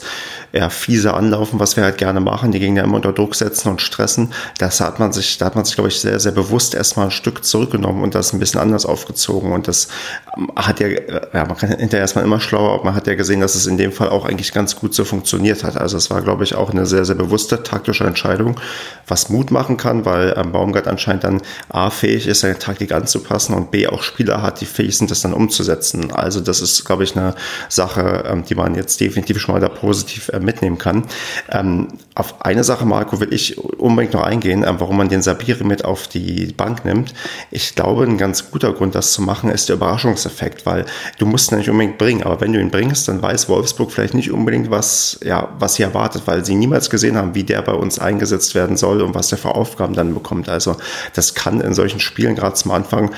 ja, 0.53 0.69
fiese 0.69 1.13
Anlaufen, 1.13 1.59
was 1.59 1.75
wir 1.75 1.83
halt 1.83 1.97
gerne 1.97 2.21
machen, 2.21 2.53
die 2.53 2.59
Gegner 2.59 2.85
immer 2.85 2.95
unter 2.95 3.11
Druck 3.11 3.35
setzen 3.35 3.67
und 3.67 3.81
stressen, 3.81 4.31
das 4.59 4.79
hat 4.79 4.97
man 4.97 5.11
sich, 5.11 5.37
da 5.37 5.47
hat 5.47 5.55
man 5.55 5.65
sich, 5.65 5.75
glaube 5.75 5.89
ich, 5.89 5.99
sehr, 5.99 6.17
sehr 6.21 6.31
bewusst 6.31 6.73
erstmal 6.73 7.07
ein 7.07 7.11
Stück 7.11 7.43
zurückgenommen 7.43 8.01
und 8.01 8.15
das 8.15 8.31
ein 8.31 8.39
bisschen 8.39 8.61
anders 8.61 8.85
aufgezogen. 8.85 9.51
Und 9.51 9.67
das 9.67 9.89
ähm, 10.37 10.49
hat 10.55 10.79
ja, 10.79 10.87
ja, 10.87 11.45
man 11.45 11.57
kann 11.57 11.69
hinterher 11.69 11.99
erstmal 11.99 12.23
immer 12.23 12.39
schlauer, 12.39 12.75
aber 12.75 12.85
man 12.85 12.95
hat 12.95 13.07
ja 13.07 13.15
gesehen, 13.15 13.41
dass 13.41 13.55
es 13.55 13.67
in 13.67 13.77
dem 13.77 13.91
Fall 13.91 14.07
auch 14.07 14.23
eigentlich 14.23 14.53
ganz 14.53 14.77
gut 14.77 14.95
so 14.95 15.03
funktioniert 15.03 15.65
hat. 15.65 15.75
Also 15.75 15.97
es 15.97 16.09
war, 16.09 16.21
glaube 16.21 16.45
ich, 16.45 16.55
auch 16.55 16.69
eine 16.69 16.85
sehr, 16.85 17.03
sehr 17.03 17.15
bewusste 17.15 17.61
taktische 17.61 18.05
Entscheidung, 18.05 18.57
was 19.05 19.27
Mut 19.27 19.51
machen 19.51 19.75
kann, 19.75 20.05
weil 20.05 20.33
ähm, 20.37 20.53
Baumgart 20.53 20.87
anscheinend 20.87 21.25
dann 21.25 21.41
A, 21.67 21.89
fähig 22.05 22.27
ist, 22.27 22.41
seine 22.41 22.59
Taktik 22.59 22.91
anzupassen 22.91 23.55
und 23.55 23.71
B 23.71 23.87
auch 23.87 24.03
Spieler 24.03 24.43
hat, 24.43 24.61
die 24.61 24.65
fähig 24.65 24.95
sind, 24.95 25.09
das 25.09 25.21
dann 25.21 25.33
umzusetzen. 25.33 26.11
Also 26.11 26.39
das 26.39 26.61
ist, 26.61 26.85
glaube 26.85 27.03
ich, 27.03 27.17
eine 27.17 27.33
Sache, 27.67 28.23
ähm, 28.27 28.43
die 28.45 28.53
man 28.53 28.75
jetzt 28.75 28.99
definitiv 28.99 29.39
schon 29.39 29.55
mal 29.55 29.61
da 29.61 29.69
positiv 29.69 30.29
äh, 30.29 30.39
mitnehmen 30.39 30.77
kann. 30.77 31.05
Ähm, 32.15 32.25
auf 32.25 32.45
eine 32.45 32.63
Sache, 32.63 32.85
Marco, 32.85 33.19
will 33.19 33.33
ich 33.33 33.57
unbedingt 33.57 34.13
noch 34.13 34.23
eingehen, 34.23 34.63
äh, 34.63 34.73
warum 34.79 34.97
man 34.97 35.09
den 35.09 35.21
Sabiri 35.21 35.63
mit 35.63 35.85
auf 35.85 36.07
die 36.07 36.53
Bank 36.55 36.85
nimmt. 36.85 37.13
Ich 37.51 37.75
glaube, 37.75 38.03
ein 38.03 38.17
ganz 38.17 38.51
guter 38.51 38.73
Grund, 38.73 38.95
das 38.95 39.11
zu 39.11 39.21
machen, 39.21 39.49
ist 39.49 39.69
der 39.69 39.75
Überraschungseffekt, 39.75 40.65
weil 40.65 40.85
du 41.17 41.25
musst 41.25 41.51
ihn 41.51 41.57
nicht 41.57 41.69
unbedingt 41.69 41.97
bringen, 41.97 42.23
aber 42.23 42.41
wenn 42.41 42.53
du 42.53 42.59
ihn 42.59 42.71
bringst, 42.71 43.07
dann 43.07 43.21
weiß 43.21 43.49
Wolfsburg 43.49 43.91
vielleicht 43.91 44.13
nicht 44.13 44.31
unbedingt, 44.31 44.71
was, 44.71 45.19
ja, 45.23 45.49
was 45.59 45.75
sie 45.75 45.83
erwartet, 45.83 46.23
weil 46.25 46.45
sie 46.45 46.55
niemals 46.55 46.89
gesehen 46.89 47.17
haben, 47.17 47.35
wie 47.35 47.43
der 47.43 47.61
bei 47.61 47.73
uns 47.73 47.99
eingesetzt 47.99 48.55
werden 48.55 48.77
soll 48.77 49.01
und 49.01 49.13
was 49.13 49.29
der 49.29 49.37
für 49.37 49.53
Aufgaben 49.53 49.93
dann 49.93 50.13
bekommt. 50.13 50.49
Also 50.49 50.77
das 51.13 51.33
kann 51.33 51.61
in 51.61 51.73
solchen 51.73 51.99
Spielen 51.99 52.35
gerade 52.35 52.55
zum 52.55 52.71
Anfang, 52.71 53.11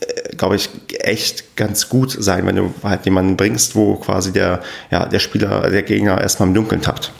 äh, 0.00 0.36
glaube 0.36 0.56
ich, 0.56 0.70
echt 1.00 1.56
ganz 1.56 1.88
gut 1.88 2.16
sein, 2.18 2.46
wenn 2.46 2.56
du 2.56 2.74
halt 2.82 3.04
jemanden 3.04 3.36
bringst, 3.36 3.74
wo 3.74 3.96
quasi 3.96 4.32
der, 4.32 4.60
ja, 4.90 5.06
der 5.06 5.18
Spieler, 5.18 5.70
der 5.70 5.82
Gegner 5.82 6.20
erstmal 6.20 6.48
im 6.48 6.54
Dunkeln 6.54 6.82
tappt. 6.82 7.12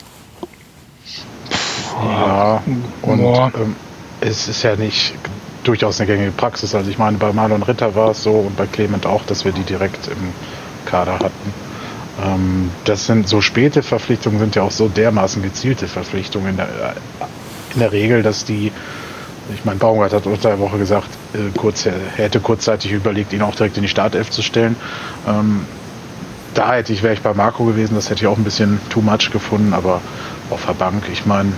Ja, 2.03 2.63
und 3.03 3.21
ähm, 3.21 3.77
es 4.21 4.49
ist 4.49 4.63
ja 4.63 4.77
nicht 4.77 5.15
durchaus 5.65 6.01
eine 6.01 6.07
gängige 6.07 6.31
Praxis. 6.33 6.75
Also 6.75 6.91
ich 6.91 6.99
meine, 6.99 7.19
bei 7.19 7.33
Marlon 7.33 7.63
Ritter 7.63 7.95
war 7.95 8.11
es 8.11 8.23
so 8.23 8.33
und 8.33 8.57
bei 8.57 8.67
Clement 8.67 9.07
auch, 9.07 9.25
dass 9.25 9.45
wir 9.45 9.53
die 9.53 9.63
direkt 9.63 10.09
im 10.09 10.33
Kader 10.87 11.15
hatten. 11.15 11.53
Ähm, 12.25 12.71
das 12.85 13.07
sind 13.07 13.29
so 13.29 13.41
späte 13.41 13.83
Verpflichtungen, 13.83 14.39
sind 14.39 14.57
ja 14.57 14.63
auch 14.63 14.71
so 14.71 14.89
dermaßen 14.89 15.43
gezielte 15.43 15.87
Verpflichtungen 15.87 16.51
in 16.51 16.57
der, 16.57 16.69
in 17.75 17.81
der 17.81 17.93
Regel, 17.93 18.23
dass 18.23 18.45
die, 18.45 18.73
ich 19.55 19.65
meine, 19.65 19.79
Baumgart 19.79 20.13
hat 20.13 20.27
unter 20.27 20.49
der 20.51 20.59
Woche 20.59 20.79
gesagt, 20.79 21.09
äh, 21.35 21.57
kurz, 21.57 21.87
er 21.87 21.95
hätte 22.17 22.41
kurzzeitig 22.41 22.93
überlegt, 22.93 23.33
ihn 23.33 23.43
auch 23.43 23.55
direkt 23.55 23.77
in 23.77 23.83
die 23.83 23.89
Startelf 23.89 24.31
zu 24.31 24.43
stellen. 24.43 24.77
Ähm, 25.27 25.67
da 26.55 26.73
hätte 26.73 26.93
ich, 26.93 27.03
wäre 27.03 27.15
ich 27.15 27.21
bei 27.21 27.35
Marco 27.35 27.65
gewesen, 27.65 27.95
das 27.95 28.11
hätte 28.11 28.23
ich 28.23 28.27
auch 28.27 28.37
ein 28.37 28.45
bisschen 28.45 28.81
too 28.91 29.01
much 29.01 29.31
gefunden, 29.31 29.75
aber 29.75 30.01
auf 30.51 30.65
der 30.67 30.73
Bank, 30.73 31.05
ich 31.13 31.27
meine, 31.27 31.53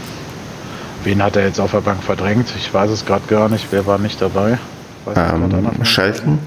Wen 1.05 1.23
hat 1.23 1.37
er 1.37 1.47
jetzt 1.47 1.61
auf 1.61 1.71
der 1.71 1.81
Bank 1.81 2.03
verdrängt? 2.03 2.53
Ich 2.57 2.73
weiß 2.73 2.91
es 2.91 3.07
gerade 3.07 3.27
gar 3.27 3.49
nicht. 3.49 3.69
Wer 3.71 3.87
war 3.87 3.99
nicht 3.99 4.21
dabei? 4.21 4.59
Ähm, 5.17 5.85
Shelton? 5.85 6.39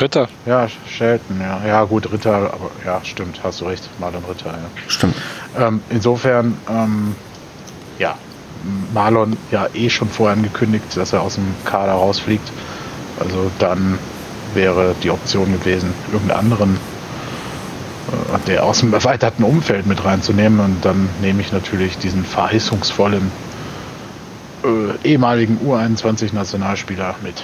Ritter. 0.00 0.28
Ja, 0.46 0.68
Shelton, 0.86 1.40
ja. 1.40 1.60
Ja, 1.66 1.84
gut, 1.84 2.10
Ritter, 2.12 2.34
aber 2.34 2.70
ja, 2.84 3.00
stimmt, 3.02 3.40
hast 3.42 3.60
du 3.60 3.64
recht. 3.66 3.88
Marlon 3.98 4.22
Ritter, 4.28 4.50
ja. 4.50 4.58
Stimmt. 4.88 5.16
Ähm, 5.58 5.80
insofern, 5.90 6.58
ähm, 6.68 7.14
ja, 7.98 8.16
Marlon 8.92 9.36
ja 9.50 9.66
eh 9.74 9.88
schon 9.88 10.08
vorher 10.08 10.36
angekündigt, 10.36 10.96
dass 10.96 11.12
er 11.12 11.22
aus 11.22 11.34
dem 11.36 11.54
Kader 11.64 11.92
rausfliegt. 11.92 12.52
Also 13.18 13.50
dann 13.58 13.98
wäre 14.54 14.94
die 15.02 15.10
Option 15.10 15.52
gewesen, 15.52 15.92
irgendeinen 16.12 16.38
anderen, 16.38 16.74
äh, 16.74 18.38
der 18.46 18.64
aus 18.64 18.80
dem 18.80 18.92
erweiterten 18.92 19.44
Umfeld 19.44 19.86
mit 19.86 20.04
reinzunehmen. 20.04 20.60
Und 20.60 20.84
dann 20.84 21.08
nehme 21.22 21.40
ich 21.40 21.52
natürlich 21.52 21.98
diesen 21.98 22.24
verheißungsvollen 22.24 23.30
äh, 24.64 25.08
ehemaligen 25.08 25.58
U21-Nationalspieler 25.64 27.16
mit. 27.22 27.42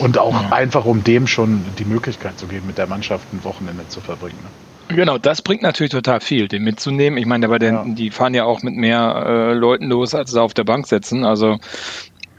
Und 0.00 0.18
auch 0.18 0.32
ja. 0.32 0.50
einfach, 0.50 0.84
um 0.84 1.04
dem 1.04 1.26
schon 1.26 1.64
die 1.78 1.84
Möglichkeit 1.84 2.38
zu 2.38 2.46
geben, 2.46 2.66
mit 2.66 2.78
der 2.78 2.86
Mannschaft 2.86 3.32
ein 3.32 3.44
Wochenende 3.44 3.86
zu 3.88 4.00
verbringen. 4.00 4.38
Ne? 4.42 4.96
Genau, 4.96 5.18
das 5.18 5.42
bringt 5.42 5.62
natürlich 5.62 5.92
total 5.92 6.20
viel, 6.20 6.48
den 6.48 6.64
mitzunehmen. 6.64 7.18
Ich 7.18 7.26
meine, 7.26 7.46
aber 7.46 7.62
ja. 7.62 7.84
die 7.86 8.10
fahren 8.10 8.34
ja 8.34 8.44
auch 8.44 8.62
mit 8.62 8.74
mehr 8.74 9.24
äh, 9.26 9.52
Leuten 9.54 9.86
los, 9.88 10.14
als 10.14 10.30
sie 10.30 10.40
auf 10.40 10.54
der 10.54 10.64
Bank 10.64 10.86
sitzen. 10.86 11.24
Also, 11.24 11.58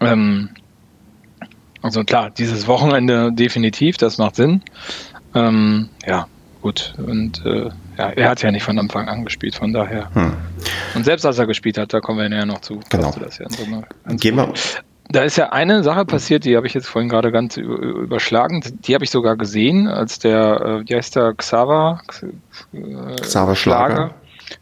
ähm, 0.02 0.50
also 1.82 2.04
klar, 2.04 2.32
dieses 2.32 2.68
Wochenende 2.68 3.32
definitiv, 3.32 3.98
das 3.98 4.18
macht 4.18 4.36
Sinn. 4.36 4.64
Ähm, 5.36 5.90
ja, 6.06 6.28
gut. 6.62 6.94
Und 6.98 7.46
äh, 7.46 7.70
ja, 7.98 8.10
er 8.10 8.30
hat 8.30 8.42
ja 8.42 8.52
nicht 8.52 8.64
von 8.64 8.78
Anfang 8.80 9.08
an 9.08 9.26
gespielt, 9.26 9.56
von 9.56 9.74
daher. 9.74 10.14
Hm. 10.14 10.34
Und 10.96 11.06
selbst 11.06 11.26
als 11.26 11.38
er 11.40 11.48
gespielt 11.48 11.78
hat, 11.78 11.94
da 11.94 12.00
kommen 12.00 12.20
wir 12.20 12.38
ja 12.38 12.46
noch 12.46 12.62
zu. 12.62 12.80
Genau. 12.90 13.14
Das 13.20 13.38
ja 13.38 13.48
Gehen 14.08 14.36
wir. 14.36 14.54
Da 15.12 15.24
ist 15.24 15.38
ja 15.38 15.52
eine 15.52 15.82
Sache 15.84 16.06
passiert, 16.06 16.46
die 16.46 16.56
habe 16.56 16.68
ich 16.68 16.76
jetzt 16.76 16.88
vorhin 16.88 17.10
gerade 17.10 17.32
ganz 17.32 17.58
überschlagen. 17.58 18.64
Die 18.86 18.94
habe 18.94 19.04
ich 19.04 19.10
sogar 19.10 19.38
gesehen, 19.38 19.88
als 19.88 20.20
der, 20.20 20.84
äh, 20.84 20.90
wie 20.90 20.96
heißt 20.96 21.16
der, 21.16 21.34
Xaver? 21.34 22.02
Äh, 22.74 23.16
Xaver 23.16 23.56
Schlager. 23.56 24.12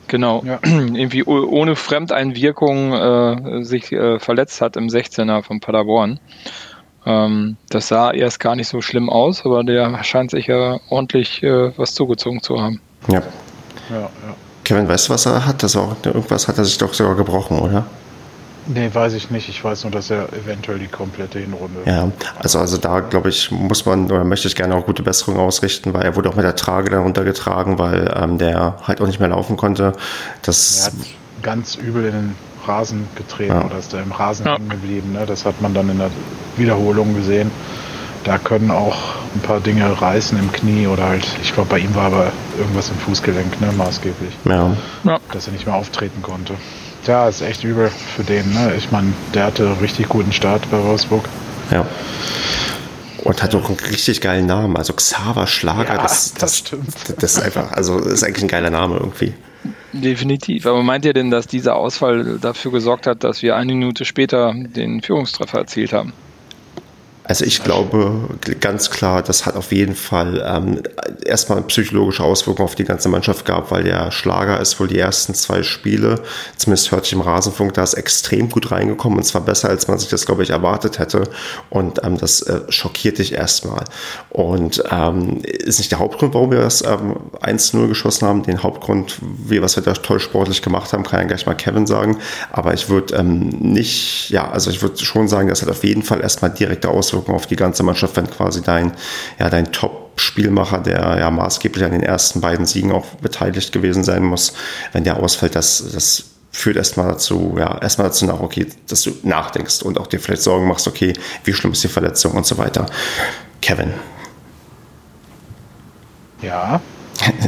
Genau, 0.07 0.43
ja. 0.45 0.59
irgendwie 0.63 1.23
ohne 1.25 1.75
Fremdeinwirkung 1.75 2.93
äh, 2.93 3.63
sich 3.63 3.91
äh, 3.91 4.19
verletzt 4.19 4.61
hat 4.61 4.77
im 4.77 4.87
16er 4.87 5.43
von 5.43 5.59
Paderborn. 5.59 6.19
Ähm, 7.07 7.55
das 7.69 7.87
sah 7.87 8.11
erst 8.11 8.41
gar 8.41 8.57
nicht 8.57 8.67
so 8.67 8.81
schlimm 8.81 9.09
aus, 9.09 9.45
aber 9.45 9.63
der 9.63 10.03
scheint 10.03 10.31
sich 10.31 10.47
ja 10.47 10.77
ordentlich 10.89 11.41
äh, 11.41 11.71
was 11.77 11.93
zugezogen 11.93 12.43
zu 12.43 12.61
haben. 12.61 12.81
Ja. 13.07 13.21
ja, 13.89 14.01
ja. 14.01 14.09
Kevin, 14.65 14.89
weißt 14.89 15.07
du, 15.07 15.13
was 15.13 15.25
er 15.25 15.45
hat? 15.45 15.63
Das 15.63 15.77
auch, 15.77 15.95
irgendwas 16.03 16.49
hat 16.49 16.57
er 16.57 16.65
sich 16.65 16.77
doch 16.77 16.93
sogar 16.93 17.15
gebrochen, 17.15 17.59
oder? 17.59 17.85
Nee, 18.67 18.89
weiß 18.91 19.13
ich 19.13 19.31
nicht. 19.31 19.47
Ich 19.47 19.63
weiß 19.63 19.85
nur, 19.85 19.91
dass 19.91 20.09
er 20.09 20.27
eventuell 20.33 20.79
die 20.79 20.87
komplette 20.87 21.39
Hinrunde. 21.39 21.79
Ja, 21.85 22.11
also, 22.39 22.59
also 22.59 22.75
da 22.75 22.99
glaube 22.99 23.29
ich, 23.29 23.49
muss 23.49 23.85
man 23.85 24.11
oder 24.11 24.25
möchte 24.25 24.49
ich 24.49 24.57
gerne 24.57 24.75
auch 24.75 24.85
gute 24.85 25.03
Besserung 25.03 25.37
ausrichten, 25.37 25.93
weil 25.93 26.03
er 26.03 26.17
wurde 26.17 26.27
auch 26.27 26.35
mit 26.35 26.43
der 26.43 26.57
Trage 26.57 26.89
dann 26.89 27.03
runtergetragen, 27.03 27.79
weil 27.79 28.13
ähm, 28.13 28.37
der 28.37 28.75
halt 28.83 28.99
auch 28.99 29.07
nicht 29.07 29.21
mehr 29.21 29.29
laufen 29.29 29.55
konnte. 29.55 29.93
Das 30.41 30.79
er 30.81 30.85
hat 30.87 30.93
ganz 31.41 31.75
übel 31.75 32.03
in 32.07 32.11
den 32.11 32.35
Rasen 32.67 33.07
getreten 33.15 33.53
ja. 33.53 33.65
oder 33.65 33.77
ist 33.77 33.93
da 33.93 34.01
im 34.01 34.11
Rasen 34.11 34.45
ja. 34.45 34.55
hängen 34.55 34.69
geblieben. 34.69 35.13
Ne? 35.13 35.25
Das 35.25 35.45
hat 35.45 35.61
man 35.61 35.73
dann 35.73 35.89
in 35.89 35.99
der 35.99 36.09
Wiederholung 36.57 37.15
gesehen. 37.15 37.51
Da 38.23 38.37
können 38.37 38.71
auch 38.71 38.97
ein 39.35 39.41
paar 39.41 39.59
Dinge 39.61 40.01
reißen 40.01 40.37
im 40.37 40.51
Knie 40.51 40.87
oder 40.87 41.07
halt, 41.07 41.25
ich 41.41 41.53
glaube, 41.53 41.69
bei 41.69 41.79
ihm 41.79 41.95
war 41.95 42.05
aber 42.05 42.31
irgendwas 42.57 42.89
im 42.89 42.97
Fußgelenk, 42.97 43.61
ne, 43.61 43.71
maßgeblich. 43.77 44.35
Ja. 44.43 44.75
ja. 45.03 45.19
Dass 45.31 45.47
er 45.47 45.53
nicht 45.53 45.65
mehr 45.65 45.75
auftreten 45.75 46.21
konnte. 46.21 46.53
Ja, 47.05 47.29
ist 47.29 47.41
echt 47.41 47.63
übel 47.63 47.89
für 48.15 48.23
den, 48.23 48.53
ne? 48.53 48.73
Ich 48.77 48.91
meine, 48.91 49.13
der 49.33 49.45
hatte 49.45 49.65
einen 49.65 49.77
richtig 49.77 50.09
guten 50.09 50.33
Start 50.33 50.69
bei 50.69 50.83
Wolfsburg. 50.83 51.23
Ja. 51.71 51.85
Und 53.23 53.41
hat 53.41 53.55
auch 53.55 53.69
einen 53.69 53.79
richtig 53.79 54.19
geilen 54.19 54.45
Namen. 54.45 54.75
Also 54.75 54.93
Xaver 54.93 55.47
Schlager, 55.47 55.95
ja, 55.95 56.01
das, 56.01 56.33
das, 56.33 56.63
das, 56.63 57.15
das, 57.17 57.37
ist 57.37 57.41
einfach, 57.41 57.71
also 57.71 57.99
ist 57.99 58.23
eigentlich 58.23 58.43
ein 58.43 58.49
geiler 58.49 58.69
Name 58.69 58.97
irgendwie. 58.97 59.33
Definitiv. 59.93 60.65
Aber 60.65 60.83
meint 60.83 61.05
ihr 61.05 61.13
denn, 61.13 61.31
dass 61.31 61.47
dieser 61.47 61.75
Ausfall 61.75 62.39
dafür 62.39 62.71
gesorgt 62.71 63.07
hat, 63.07 63.23
dass 63.23 63.41
wir 63.41 63.55
eine 63.55 63.73
Minute 63.73 64.05
später 64.05 64.53
den 64.53 65.01
Führungstreffer 65.01 65.59
erzielt 65.59 65.93
haben? 65.93 66.13
Also 67.27 67.43
ich 67.43 67.63
glaube 67.63 68.29
ganz 68.61 68.89
klar, 68.89 69.21
das 69.21 69.45
hat 69.45 69.55
auf 69.55 69.71
jeden 69.73 69.95
Fall 69.95 70.43
ähm, 70.47 70.81
erstmal 71.25 71.61
psychologische 71.63 72.23
Auswirkungen 72.23 72.65
auf 72.65 72.75
die 72.75 72.85
ganze 72.85 73.09
Mannschaft 73.09 73.45
gehabt, 73.45 73.69
weil 73.69 73.83
der 73.83 74.11
Schlager 74.11 74.59
ist 74.61 74.79
wohl 74.79 74.87
die 74.87 74.97
ersten 74.97 75.33
zwei 75.33 75.61
Spiele, 75.63 76.21
zumindest 76.55 76.91
hörte 76.91 77.05
ich 77.07 77.13
im 77.13 77.21
Rasenfunk, 77.21 77.73
da 77.73 77.83
ist 77.83 77.95
extrem 77.95 78.49
gut 78.49 78.71
reingekommen 78.71 79.17
und 79.17 79.25
zwar 79.25 79.41
besser, 79.41 79.67
als 79.67 79.87
man 79.89 79.99
sich 79.99 80.09
das, 80.09 80.25
glaube 80.25 80.43
ich, 80.43 80.51
erwartet 80.51 80.99
hätte. 80.99 81.23
Und 81.69 82.01
ähm, 82.03 82.17
das 82.17 82.41
äh, 82.43 82.61
schockiert 82.69 83.17
dich 83.17 83.33
erstmal. 83.33 83.83
Und 84.29 84.83
ähm, 84.89 85.41
ist 85.43 85.79
nicht 85.79 85.91
der 85.91 85.99
Hauptgrund, 85.99 86.33
warum 86.33 86.51
wir 86.51 86.59
das 86.59 86.81
ähm, 86.81 87.17
1-0 87.41 87.87
geschossen 87.87 88.27
haben. 88.27 88.43
Den 88.43 88.63
Hauptgrund, 88.63 89.19
wie, 89.21 89.61
was 89.61 89.75
wir 89.75 89.83
da 89.83 89.93
toll 89.93 90.19
sportlich 90.19 90.61
gemacht 90.61 90.93
haben, 90.93 91.03
kann 91.03 91.19
ja 91.21 91.27
gleich 91.27 91.45
mal 91.45 91.55
Kevin 91.55 91.87
sagen. 91.87 92.17
Aber 92.51 92.73
ich 92.73 92.89
würde 92.89 93.15
ähm, 93.15 93.49
nicht, 93.49 94.29
ja, 94.29 94.49
also 94.49 94.69
ich 94.69 94.81
würde 94.81 94.97
schon 95.03 95.27
sagen, 95.27 95.49
das 95.49 95.61
hat 95.61 95.69
auf 95.69 95.83
jeden 95.83 96.03
Fall 96.03 96.21
erstmal 96.21 96.51
direkte 96.51 96.87
Auswirkungen 96.87 97.16
Auswirkungen 97.17 97.35
auf 97.35 97.47
die 97.47 97.55
ganze 97.55 97.83
Mannschaft, 97.83 98.15
wenn 98.15 98.29
quasi 98.29 98.61
dein, 98.61 98.93
ja, 99.39 99.49
dein 99.49 99.71
Top-Spielmacher, 99.71 100.79
der 100.79 101.17
ja 101.19 101.31
maßgeblich 101.31 101.83
an 101.83 101.91
den 101.91 102.03
ersten 102.03 102.41
beiden 102.41 102.65
Siegen 102.65 102.91
auch 102.91 103.05
beteiligt 103.21 103.71
gewesen 103.71 104.03
sein 104.03 104.23
muss, 104.23 104.53
wenn 104.93 105.03
der 105.03 105.17
ausfällt, 105.17 105.55
das, 105.55 105.83
das 105.93 106.25
führt 106.51 106.77
erstmal 106.77 107.07
dazu, 107.07 107.55
ja, 107.57 107.77
erstmal 107.79 108.07
dazu 108.07 108.25
nach, 108.25 108.39
okay, 108.39 108.67
dass 108.87 109.01
du 109.01 109.11
nachdenkst 109.23 109.81
und 109.81 109.99
auch 109.99 110.07
dir 110.07 110.19
vielleicht 110.19 110.41
Sorgen 110.41 110.67
machst, 110.67 110.87
okay, 110.87 111.13
wie 111.43 111.53
schlimm 111.53 111.73
ist 111.73 111.83
die 111.83 111.87
Verletzung 111.87 112.33
und 112.33 112.45
so 112.45 112.57
weiter. 112.57 112.85
Kevin. 113.61 113.93
Ja, 116.41 116.81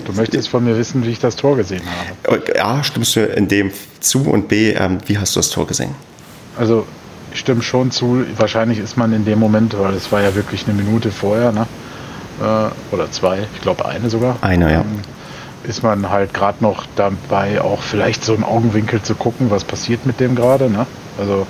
Du 0.04 0.14
möchtest 0.14 0.50
von 0.50 0.64
mir 0.64 0.76
wissen, 0.76 1.06
wie 1.06 1.12
ich 1.12 1.20
das 1.20 1.36
Tor 1.36 1.56
gesehen 1.56 1.84
habe. 2.26 2.44
Ja, 2.56 2.84
stimmst 2.84 3.16
du 3.16 3.24
in 3.24 3.48
dem 3.48 3.72
zu 4.00 4.24
und 4.24 4.48
B, 4.48 4.72
ähm, 4.72 4.98
wie 5.06 5.20
hast 5.20 5.36
du 5.36 5.40
das 5.40 5.52
Tor 5.52 5.68
gesehen? 5.68 5.94
Also 6.58 6.88
stimme 7.34 7.62
schon 7.62 7.92
zu. 7.92 8.26
Wahrscheinlich 8.38 8.80
ist 8.80 8.98
man 8.98 9.14
in 9.14 9.26
dem 9.26 9.40
Moment, 9.40 9.78
weil 9.78 9.94
es 9.94 10.12
war 10.12 10.22
ja 10.22 10.36
wirklich 10.36 10.68
eine 10.68 10.82
Minute 10.82 11.12
vorher, 11.12 11.52
ne? 11.52 11.68
Äh, 12.42 12.94
oder 12.96 13.12
zwei, 13.12 13.48
ich 13.54 13.62
glaube 13.62 13.86
eine 13.86 14.10
sogar. 14.10 14.38
Eine, 14.42 14.72
ja. 14.72 14.82
Ähm, 14.82 15.00
ist 15.64 15.84
man 15.84 16.10
halt 16.10 16.34
gerade 16.34 16.58
noch 16.62 16.86
dabei, 16.96 17.62
auch 17.62 17.82
vielleicht 17.82 18.24
so 18.24 18.34
im 18.34 18.44
Augenwinkel 18.44 19.02
zu 19.02 19.16
gucken, 19.16 19.52
was 19.52 19.64
passiert 19.64 20.06
mit 20.06 20.20
dem 20.20 20.36
gerade. 20.36 20.70
Ne? 20.70 20.86
Also 21.20 21.46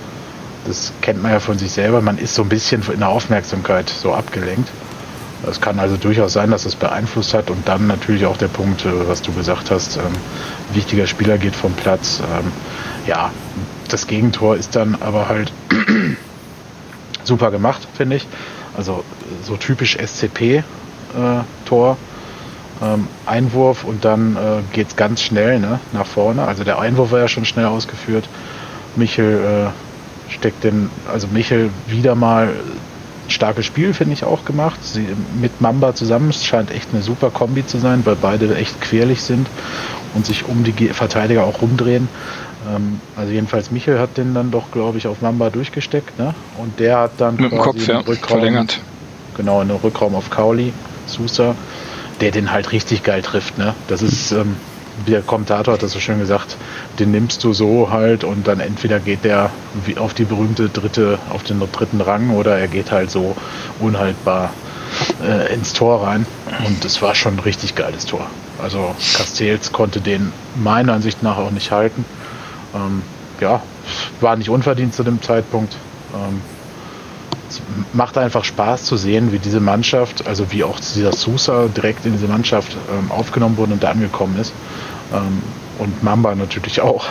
das 0.66 0.92
kennt 1.02 1.22
man 1.22 1.32
ja 1.32 1.40
von 1.40 1.58
sich 1.58 1.72
selber. 1.72 2.02
Man 2.02 2.18
ist 2.18 2.36
so 2.36 2.42
ein 2.42 2.50
bisschen 2.50 2.84
in 2.92 3.00
der 3.00 3.10
Aufmerksamkeit 3.10 3.90
so 3.90 4.14
abgelenkt. 4.14 4.70
Es 5.50 5.62
kann 5.62 5.80
also 5.80 5.96
durchaus 5.96 6.34
sein, 6.34 6.52
dass 6.52 6.66
es 6.66 6.76
beeinflusst 6.76 7.34
hat 7.34 7.50
und 7.50 7.66
dann 7.68 7.88
natürlich 7.88 8.26
auch 8.26 8.36
der 8.36 8.50
Punkt, 8.50 8.86
äh, 8.86 9.08
was 9.08 9.22
du 9.22 9.32
gesagt 9.32 9.72
hast, 9.72 9.98
ähm, 9.98 10.04
wichtiger 10.74 11.08
Spieler 11.08 11.38
geht 11.38 11.56
vom 11.56 11.74
Platz. 11.74 12.22
Ähm, 12.22 12.52
ja, 13.08 13.32
das 13.90 14.08
Gegentor 14.08 14.56
ist 14.56 14.76
dann 14.76 14.98
aber 15.00 15.30
halt 15.30 15.52
super 17.24 17.52
gemacht, 17.52 17.88
finde 17.96 18.18
ich. 18.18 18.28
Also 18.78 19.04
so 19.44 19.58
typisch 19.58 19.98
SCP-Tor. 19.98 21.98
Ähm, 22.82 23.08
Einwurf 23.26 23.84
und 23.84 24.06
dann 24.06 24.38
äh, 24.38 24.74
geht 24.74 24.88
es 24.88 24.96
ganz 24.96 25.22
schnell 25.22 25.60
ne, 25.60 25.82
nach 25.92 26.06
vorne. 26.06 26.44
Also 26.44 26.64
der 26.64 26.80
Einwurf 26.80 27.12
war 27.12 27.20
ja 27.20 27.28
schon 27.28 27.44
schnell 27.44 27.66
ausgeführt. 27.66 28.30
Michel 28.96 29.68
äh, 29.68 30.32
steckt 30.32 30.64
den, 30.64 30.90
also 31.12 31.28
Michel 31.28 31.72
wieder 31.88 32.16
mal 32.16 32.54
starkes 33.28 33.66
Spiel, 33.66 33.94
finde 33.94 34.14
ich, 34.14 34.24
auch 34.24 34.46
gemacht. 34.46 34.84
Sie, 34.84 35.08
mit 35.40 35.62
Mamba 35.62 35.94
zusammen, 35.94 36.30
es 36.30 36.46
scheint 36.46 36.72
echt 36.72 36.90
eine 36.94 37.02
super 37.02 37.30
Kombi 37.30 37.66
zu 37.66 37.80
sein, 37.80 38.06
weil 38.06 38.16
beide 38.16 38.56
echt 38.56 38.80
querlich 38.82 39.22
sind 39.22 39.48
und 40.14 40.26
sich 40.26 40.48
um 40.48 40.64
die 40.64 40.90
Verteidiger 40.90 41.44
auch 41.44 41.62
rumdrehen. 41.62 42.08
Ähm, 42.70 43.02
also 43.16 43.32
jedenfalls 43.32 43.72
Michel 43.72 44.00
hat 44.00 44.18
den 44.18 44.34
dann 44.34 44.52
doch, 44.52 44.72
glaube 44.72 44.98
ich, 44.98 45.08
auf 45.08 45.22
Mamba 45.22 45.50
durchgesteckt. 45.50 46.18
Ne? 46.20 46.34
Und 46.58 46.80
der 46.80 47.00
hat 47.00 47.12
dann 47.18 47.36
mit 47.36 47.52
dem 47.52 47.60
Kopf 47.60 47.88
ja, 47.88 48.00
Rückraum, 48.00 48.40
verlängert. 48.40 48.80
Genau, 49.36 49.62
in 49.62 49.70
den 49.70 49.78
Rückraum 49.78 50.16
auf 50.16 50.30
Kauli, 50.30 50.74
Sousa, 51.06 51.56
der 52.22 52.32
den 52.32 52.52
halt 52.52 52.72
richtig 52.72 53.04
geil 53.04 53.22
trifft. 53.22 53.58
Ne? 53.58 53.74
Das 53.88 54.02
ist, 54.02 54.32
ähm, 54.32 54.58
der 55.08 55.22
Kommentator 55.22 55.76
hat 55.76 55.84
das 55.84 55.94
so 55.94 56.00
schön 56.00 56.20
gesagt, 56.20 56.58
den 57.00 57.12
nimmst 57.12 57.44
du 57.44 57.54
so 57.54 57.90
halt 57.90 58.24
und 58.24 58.48
dann 58.48 58.60
entweder 58.60 59.00
geht 59.00 59.24
der 59.24 59.50
auf 59.98 60.14
die 60.14 60.26
berühmte 60.26 60.68
dritte, 60.68 61.20
auf 61.30 61.44
den 61.44 61.62
dritten 61.72 62.02
Rang 62.02 62.32
oder 62.32 62.60
er 62.60 62.68
geht 62.68 62.92
halt 62.92 63.10
so 63.10 63.36
unhaltbar 63.80 64.52
äh, 65.24 65.54
ins 65.54 65.74
Tor 65.74 66.06
rein. 66.06 66.26
Und 66.66 66.84
es 66.84 67.02
war 67.02 67.16
schon 67.16 67.36
ein 67.36 67.40
richtig 67.40 67.76
geiles 67.76 68.06
Tor. 68.06 68.28
Also 68.62 68.94
Castells 69.16 69.72
konnte 69.72 70.02
den 70.02 70.34
meiner 70.56 70.94
Ansicht 70.94 71.24
nach 71.24 71.38
auch 71.38 71.52
nicht 71.52 71.72
halten. 71.72 72.04
Ähm, 72.76 73.02
ja, 73.40 73.62
war 74.22 74.36
nicht 74.36 74.50
unverdient 74.50 74.94
zu 74.94 75.04
dem 75.04 75.22
Zeitpunkt. 75.22 75.76
Ähm, 76.14 76.42
es 77.50 77.62
macht 77.94 78.18
einfach 78.18 78.44
Spaß 78.44 78.86
zu 78.86 78.96
sehen, 78.96 79.32
wie 79.32 79.40
diese 79.40 79.60
Mannschaft, 79.60 80.28
also 80.28 80.52
wie 80.52 80.64
auch 80.64 80.80
dieser 80.80 81.14
Sousa 81.14 81.68
direkt 81.68 82.06
in 82.06 82.14
diese 82.14 82.28
Mannschaft 82.28 82.78
ähm, 82.92 83.12
aufgenommen 83.12 83.58
wurde 83.58 83.74
und 83.74 83.84
da 83.84 83.90
angekommen 83.90 84.38
ist. 84.40 84.54
Ähm, 85.14 85.42
und 85.80 86.04
Mamba 86.04 86.36
natürlich 86.36 86.82
auch, 86.82 87.06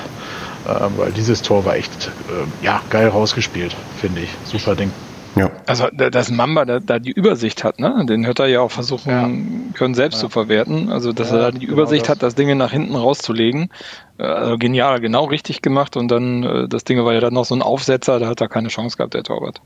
äh, 0.67 0.87
weil 0.97 1.13
dieses 1.13 1.43
Tor 1.43 1.65
war 1.65 1.77
echt 1.77 2.09
äh, 2.29 2.65
ja, 2.65 2.81
geil 2.91 3.09
rausgespielt, 3.09 3.75
finde 4.01 4.21
ich. 4.21 4.31
Super 4.45 4.77
Ding. 4.77 4.93
Ja. 5.37 5.51
Also, 5.67 5.89
dass 5.89 6.31
Mamba 6.31 6.65
da, 6.65 6.81
da, 6.81 6.99
die 6.99 7.13
Übersicht 7.13 7.65
hat, 7.65 7.79
ne? 7.79 8.05
Den 8.09 8.27
hört 8.27 8.39
er 8.39 8.47
ja 8.47 8.61
auch 8.61 8.71
versuchen 8.71 9.11
ja. 9.11 9.75
können, 9.75 9.95
selbst 9.95 10.17
ja. 10.17 10.21
zu 10.23 10.29
verwerten. 10.29 10.91
Also, 10.91 11.13
dass 11.13 11.31
ja, 11.31 11.37
er 11.37 11.43
da 11.43 11.51
die 11.51 11.61
genau 11.61 11.73
Übersicht 11.75 12.05
das. 12.05 12.11
hat, 12.11 12.23
das 12.23 12.35
Ding 12.35 12.57
nach 12.57 12.73
hinten 12.73 12.95
rauszulegen. 12.95 13.71
Äh, 14.19 14.25
also 14.25 14.59
genial, 14.59 15.01
genau 15.01 15.25
richtig 15.25 15.63
gemacht. 15.63 15.97
Und 15.97 16.09
dann, 16.09 16.43
äh, 16.43 16.69
das 16.69 16.85
Ding 16.85 17.03
war 17.05 17.13
ja 17.15 17.21
dann 17.21 17.35
noch 17.35 17.45
so 17.45 17.55
ein 17.55 17.63
Aufsetzer, 17.63 18.19
da 18.19 18.27
hat 18.27 18.41
er 18.41 18.49
keine 18.49 18.69
Chance 18.69 18.97
gehabt, 18.97 19.15
der 19.15 19.23
Torwart. 19.23 19.61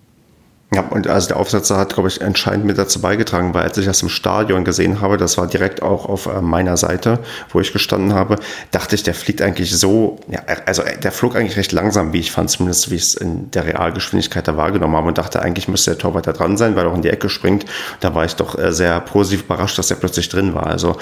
Ja, 0.74 0.80
und 0.88 1.06
also 1.06 1.28
der 1.28 1.36
Aufsetzer 1.36 1.76
hat, 1.76 1.92
glaube 1.92 2.08
ich, 2.08 2.22
entscheidend 2.22 2.64
mit 2.64 2.78
dazu 2.78 3.02
beigetragen, 3.02 3.52
weil 3.52 3.64
als 3.64 3.76
ich 3.76 3.84
das 3.84 4.00
im 4.00 4.08
Stadion 4.08 4.64
gesehen 4.64 5.02
habe, 5.02 5.18
das 5.18 5.36
war 5.36 5.46
direkt 5.46 5.82
auch 5.82 6.06
auf 6.06 6.24
äh, 6.24 6.40
meiner 6.40 6.78
Seite, 6.78 7.18
wo 7.50 7.60
ich 7.60 7.74
gestanden 7.74 8.14
habe, 8.14 8.36
dachte 8.70 8.94
ich, 8.94 9.02
der 9.02 9.12
fliegt 9.12 9.42
eigentlich 9.42 9.76
so, 9.76 10.18
ja, 10.28 10.40
also 10.64 10.80
äh, 10.80 10.96
der 10.98 11.12
flog 11.12 11.36
eigentlich 11.36 11.58
recht 11.58 11.72
langsam, 11.72 12.14
wie 12.14 12.20
ich 12.20 12.32
fand, 12.32 12.48
zumindest 12.48 12.90
wie 12.90 12.94
ich 12.94 13.02
es 13.02 13.14
in 13.14 13.50
der 13.50 13.66
Realgeschwindigkeit 13.66 14.48
da 14.48 14.56
wahrgenommen 14.56 14.96
habe 14.96 15.08
und 15.08 15.18
dachte, 15.18 15.42
eigentlich 15.42 15.68
müsste 15.68 15.90
der 15.90 15.98
Torwart 15.98 16.26
da 16.26 16.32
dran 16.32 16.56
sein, 16.56 16.74
weil 16.74 16.86
er 16.86 16.90
auch 16.90 16.96
in 16.96 17.02
die 17.02 17.10
Ecke 17.10 17.28
springt. 17.28 17.66
Da 18.00 18.14
war 18.14 18.24
ich 18.24 18.36
doch 18.36 18.58
äh, 18.58 18.72
sehr 18.72 18.98
positiv 19.00 19.44
überrascht, 19.44 19.76
dass 19.76 19.90
er 19.90 19.96
plötzlich 19.96 20.30
drin 20.30 20.54
war. 20.54 20.68
Also 20.68 20.96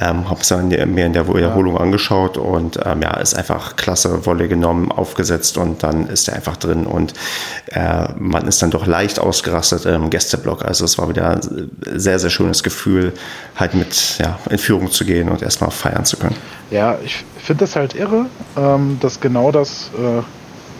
ähm, 0.00 0.28
habe 0.28 0.40
es 0.40 0.50
mir 0.50 1.06
in 1.06 1.12
der 1.12 1.28
Wiederholung 1.32 1.76
ja. 1.76 1.80
angeschaut 1.80 2.38
und 2.38 2.80
ähm, 2.84 3.02
ja, 3.02 3.12
ist 3.18 3.34
einfach 3.34 3.76
klasse 3.76 4.26
Wolle 4.26 4.48
genommen, 4.48 4.90
aufgesetzt 4.90 5.58
und 5.58 5.84
dann 5.84 6.08
ist 6.08 6.26
er 6.26 6.34
einfach 6.34 6.56
drin 6.56 6.86
und 6.86 7.14
äh, 7.66 8.08
man 8.18 8.48
ist 8.48 8.60
dann 8.62 8.72
doch 8.72 8.84
leicht 8.86 9.11
leicht 9.12 9.18
ausgerastet 9.18 9.84
im 9.86 10.10
Gästeblock. 10.10 10.64
Also 10.64 10.84
es 10.84 10.98
war 10.98 11.08
wieder 11.08 11.30
ein 11.30 11.70
sehr, 11.94 12.18
sehr 12.18 12.30
schönes 12.30 12.62
Gefühl, 12.62 13.12
halt 13.56 13.74
mit 13.74 14.18
ja, 14.18 14.38
in 14.50 14.58
Führung 14.58 14.90
zu 14.90 15.04
gehen 15.04 15.28
und 15.28 15.42
erstmal 15.42 15.70
feiern 15.70 16.04
zu 16.04 16.16
können. 16.16 16.36
Ja, 16.70 16.98
ich 17.04 17.24
finde 17.42 17.64
das 17.64 17.76
halt 17.76 17.94
irre, 17.94 18.26
ähm, 18.56 18.98
dass 19.00 19.20
genau 19.20 19.52
das 19.52 19.90
äh, 19.98 20.22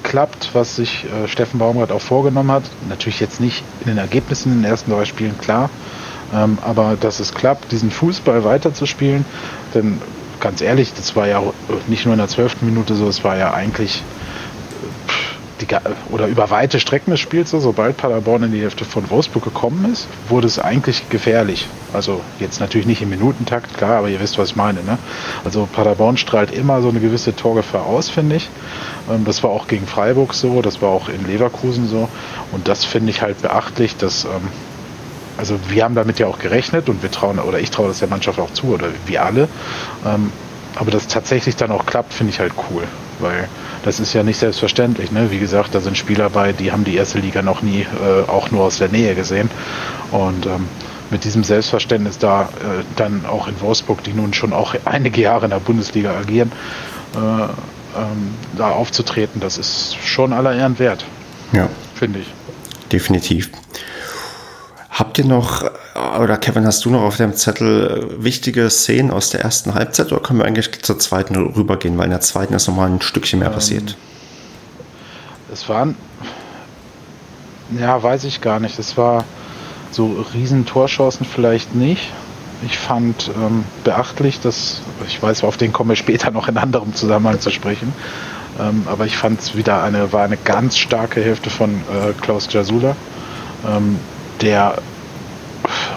klappt, 0.02 0.50
was 0.54 0.76
sich 0.76 1.04
äh, 1.04 1.28
Steffen 1.28 1.58
Baumgart 1.58 1.92
auch 1.92 2.00
vorgenommen 2.00 2.50
hat. 2.50 2.64
Natürlich 2.88 3.20
jetzt 3.20 3.40
nicht 3.40 3.62
in 3.80 3.88
den 3.88 3.98
Ergebnissen 3.98 4.52
in 4.52 4.62
den 4.62 4.70
ersten 4.70 4.90
drei 4.90 5.04
Spielen, 5.04 5.38
klar. 5.38 5.68
Ähm, 6.34 6.58
aber 6.62 6.96
dass 6.98 7.20
es 7.20 7.34
klappt, 7.34 7.72
diesen 7.72 7.90
Fußball 7.90 8.44
weiterzuspielen, 8.44 9.26
denn 9.74 10.00
ganz 10.40 10.62
ehrlich, 10.62 10.94
das 10.94 11.14
war 11.14 11.28
ja 11.28 11.42
nicht 11.86 12.06
nur 12.06 12.14
in 12.14 12.18
der 12.18 12.28
zwölften 12.28 12.64
Minute 12.66 12.94
so, 12.94 13.06
es 13.06 13.22
war 13.22 13.36
ja 13.36 13.52
eigentlich 13.52 14.02
die, 15.66 15.76
oder 16.10 16.26
über 16.26 16.50
weite 16.50 16.80
Strecken 16.80 17.10
des 17.10 17.20
Spiels, 17.20 17.50
sobald 17.50 17.96
Paderborn 17.96 18.44
in 18.44 18.52
die 18.52 18.60
Hälfte 18.60 18.84
von 18.84 19.08
Wolfsburg 19.10 19.44
gekommen 19.44 19.90
ist, 19.92 20.06
wurde 20.28 20.46
es 20.46 20.58
eigentlich 20.58 21.08
gefährlich. 21.08 21.68
Also 21.92 22.20
jetzt 22.40 22.60
natürlich 22.60 22.86
nicht 22.86 23.02
im 23.02 23.10
Minutentakt, 23.10 23.76
klar, 23.76 23.98
aber 23.98 24.08
ihr 24.08 24.20
wisst, 24.20 24.38
was 24.38 24.50
ich 24.50 24.56
meine. 24.56 24.82
Ne? 24.82 24.98
Also 25.44 25.68
Paderborn 25.72 26.16
strahlt 26.16 26.52
immer 26.52 26.82
so 26.82 26.88
eine 26.88 27.00
gewisse 27.00 27.34
Torgefahr 27.34 27.86
aus, 27.86 28.10
finde 28.10 28.36
ich. 28.36 28.48
Ähm, 29.10 29.24
das 29.24 29.42
war 29.42 29.50
auch 29.50 29.66
gegen 29.66 29.86
Freiburg 29.86 30.34
so, 30.34 30.62
das 30.62 30.82
war 30.82 30.90
auch 30.90 31.08
in 31.08 31.26
Leverkusen 31.26 31.88
so. 31.88 32.08
Und 32.52 32.68
das 32.68 32.84
finde 32.84 33.10
ich 33.10 33.22
halt 33.22 33.42
beachtlich, 33.42 33.96
dass 33.96 34.24
ähm, 34.24 34.48
also 35.36 35.58
wir 35.68 35.84
haben 35.84 35.94
damit 35.94 36.18
ja 36.18 36.26
auch 36.26 36.38
gerechnet 36.38 36.88
und 36.88 37.02
wir 37.02 37.10
trauen, 37.10 37.38
oder 37.38 37.58
ich 37.58 37.70
traue 37.70 37.88
das 37.88 37.98
der 37.98 38.08
Mannschaft 38.08 38.38
auch 38.38 38.52
zu, 38.52 38.68
oder 38.68 38.88
wir 39.06 39.24
alle. 39.24 39.48
Ähm, 40.04 40.30
aber 40.76 40.90
dass 40.90 41.06
tatsächlich 41.06 41.56
dann 41.56 41.70
auch 41.70 41.86
klappt, 41.86 42.12
finde 42.12 42.32
ich 42.32 42.40
halt 42.40 42.52
cool, 42.70 42.84
weil 43.18 43.48
das 43.84 44.00
ist 44.00 44.12
ja 44.12 44.22
nicht 44.22 44.38
selbstverständlich. 44.38 45.10
Ne? 45.12 45.30
Wie 45.30 45.38
gesagt, 45.38 45.74
da 45.74 45.80
sind 45.80 45.96
Spieler 45.96 46.30
bei, 46.30 46.52
die 46.52 46.72
haben 46.72 46.84
die 46.84 46.96
erste 46.96 47.18
Liga 47.18 47.42
noch 47.42 47.62
nie 47.62 47.82
äh, 47.82 48.28
auch 48.28 48.50
nur 48.50 48.64
aus 48.64 48.78
der 48.78 48.88
Nähe 48.88 49.14
gesehen. 49.14 49.50
Und 50.10 50.46
ähm, 50.46 50.68
mit 51.10 51.24
diesem 51.24 51.44
Selbstverständnis 51.44 52.18
da 52.18 52.42
äh, 52.42 52.84
dann 52.96 53.26
auch 53.26 53.48
in 53.48 53.60
Wolfsburg, 53.60 54.02
die 54.02 54.12
nun 54.12 54.32
schon 54.34 54.52
auch 54.52 54.74
einige 54.84 55.20
Jahre 55.20 55.44
in 55.44 55.50
der 55.50 55.60
Bundesliga 55.60 56.16
agieren, 56.16 56.52
äh, 57.14 57.18
ähm, 57.18 58.34
da 58.56 58.70
aufzutreten, 58.70 59.40
das 59.40 59.58
ist 59.58 59.96
schon 60.02 60.32
aller 60.32 60.54
Ehren 60.54 60.78
wert. 60.78 61.04
Ja. 61.52 61.68
Finde 61.94 62.20
ich. 62.20 62.26
Definitiv. 62.90 63.50
Habt 64.92 65.18
ihr 65.18 65.24
noch, 65.24 65.64
oder 66.20 66.36
Kevin, 66.36 66.66
hast 66.66 66.84
du 66.84 66.90
noch 66.90 67.00
auf 67.00 67.16
dem 67.16 67.34
Zettel 67.34 68.14
wichtige 68.18 68.68
Szenen 68.68 69.10
aus 69.10 69.30
der 69.30 69.40
ersten 69.40 69.72
Halbzeit 69.72 70.12
oder 70.12 70.20
können 70.20 70.38
wir 70.38 70.44
eigentlich 70.44 70.82
zur 70.82 70.98
zweiten 70.98 71.34
rübergehen, 71.34 71.96
weil 71.96 72.04
in 72.04 72.10
der 72.10 72.20
zweiten 72.20 72.52
ist 72.52 72.68
nochmal 72.68 72.90
ein 72.90 73.00
Stückchen 73.00 73.38
mehr 73.38 73.48
ähm, 73.48 73.54
passiert? 73.54 73.96
Es 75.50 75.66
waren, 75.70 75.96
ja, 77.80 78.02
weiß 78.02 78.24
ich 78.24 78.42
gar 78.42 78.60
nicht. 78.60 78.78
Es 78.78 78.98
war 78.98 79.24
so 79.90 80.26
riesen 80.34 80.66
Torchancen 80.66 81.24
vielleicht 81.24 81.74
nicht. 81.74 82.10
Ich 82.66 82.78
fand 82.78 83.30
ähm, 83.34 83.64
beachtlich, 83.84 84.40
dass, 84.40 84.82
ich 85.06 85.22
weiß, 85.22 85.42
auf 85.44 85.56
den 85.56 85.72
kommen 85.72 85.88
wir 85.88 85.96
später 85.96 86.30
noch 86.30 86.48
in 86.48 86.58
anderem 86.58 86.94
Zusammenhang 86.94 87.40
zu 87.40 87.50
sprechen, 87.50 87.94
ähm, 88.60 88.82
aber 88.84 89.06
ich 89.06 89.16
fand 89.16 89.40
es 89.40 89.56
wieder 89.56 89.82
eine, 89.82 90.12
war 90.12 90.24
eine 90.24 90.36
ganz 90.36 90.76
starke 90.76 91.22
Hälfte 91.22 91.48
von 91.48 91.70
äh, 91.70 92.12
Klaus 92.20 92.52
Jasula. 92.52 92.94
Ähm, 93.66 93.98
der 94.42 94.74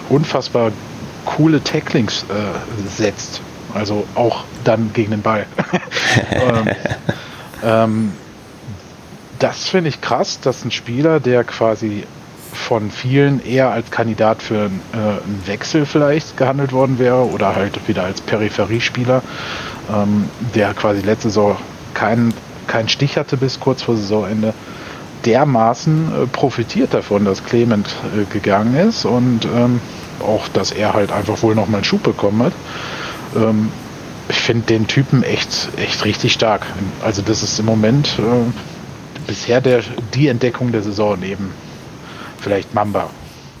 unfassbar 0.08 0.72
coole 1.24 1.62
Tacklings 1.62 2.24
äh, 2.24 2.88
setzt. 2.88 3.40
Also 3.74 4.06
auch 4.14 4.44
dann 4.64 4.92
gegen 4.94 5.10
den 5.10 5.22
Ball. 5.22 5.46
ähm, 6.30 6.68
ähm, 7.62 8.12
das 9.38 9.68
finde 9.68 9.90
ich 9.90 10.00
krass, 10.00 10.40
dass 10.40 10.64
ein 10.64 10.70
Spieler, 10.70 11.20
der 11.20 11.44
quasi 11.44 12.04
von 12.54 12.90
vielen 12.90 13.44
eher 13.44 13.70
als 13.70 13.90
Kandidat 13.90 14.40
für 14.40 14.60
einen, 14.60 14.80
äh, 14.94 14.96
einen 14.96 15.42
Wechsel 15.46 15.84
vielleicht 15.84 16.38
gehandelt 16.38 16.72
worden 16.72 16.98
wäre 16.98 17.26
oder 17.26 17.54
halt 17.54 17.86
wieder 17.86 18.04
als 18.04 18.22
Peripheriespieler, 18.22 19.22
ähm, 19.92 20.30
der 20.54 20.72
quasi 20.72 21.02
letzte 21.02 21.28
Saison 21.28 21.56
keinen 21.92 22.32
keinen 22.66 22.88
Stich 22.88 23.16
hatte 23.16 23.36
bis 23.36 23.60
kurz 23.60 23.82
vor 23.82 23.96
Saisonende, 23.96 24.52
dermaßen 25.26 26.22
äh, 26.22 26.26
profitiert 26.26 26.94
davon, 26.94 27.24
dass 27.24 27.44
Clement 27.44 27.88
äh, 28.14 28.32
gegangen 28.32 28.76
ist 28.76 29.04
und 29.04 29.44
ähm, 29.44 29.80
auch, 30.20 30.48
dass 30.48 30.72
er 30.72 30.94
halt 30.94 31.12
einfach 31.12 31.42
wohl 31.42 31.54
noch 31.54 31.68
mal 31.68 31.78
einen 31.78 31.84
Schub 31.84 32.02
bekommen 32.02 32.42
hat. 32.42 32.52
Ähm, 33.34 33.70
ich 34.28 34.36
finde 34.36 34.66
den 34.66 34.86
Typen 34.86 35.22
echt, 35.22 35.68
echt 35.76 36.04
richtig 36.04 36.32
stark. 36.32 36.66
Also 37.04 37.22
das 37.22 37.42
ist 37.42 37.58
im 37.58 37.66
Moment 37.66 38.18
äh, 38.18 39.26
bisher 39.26 39.60
der, 39.60 39.82
die 40.14 40.28
Entdeckung 40.28 40.72
der 40.72 40.82
Saison 40.82 41.18
neben 41.20 41.52
vielleicht 42.40 42.74
Mamba. 42.74 43.10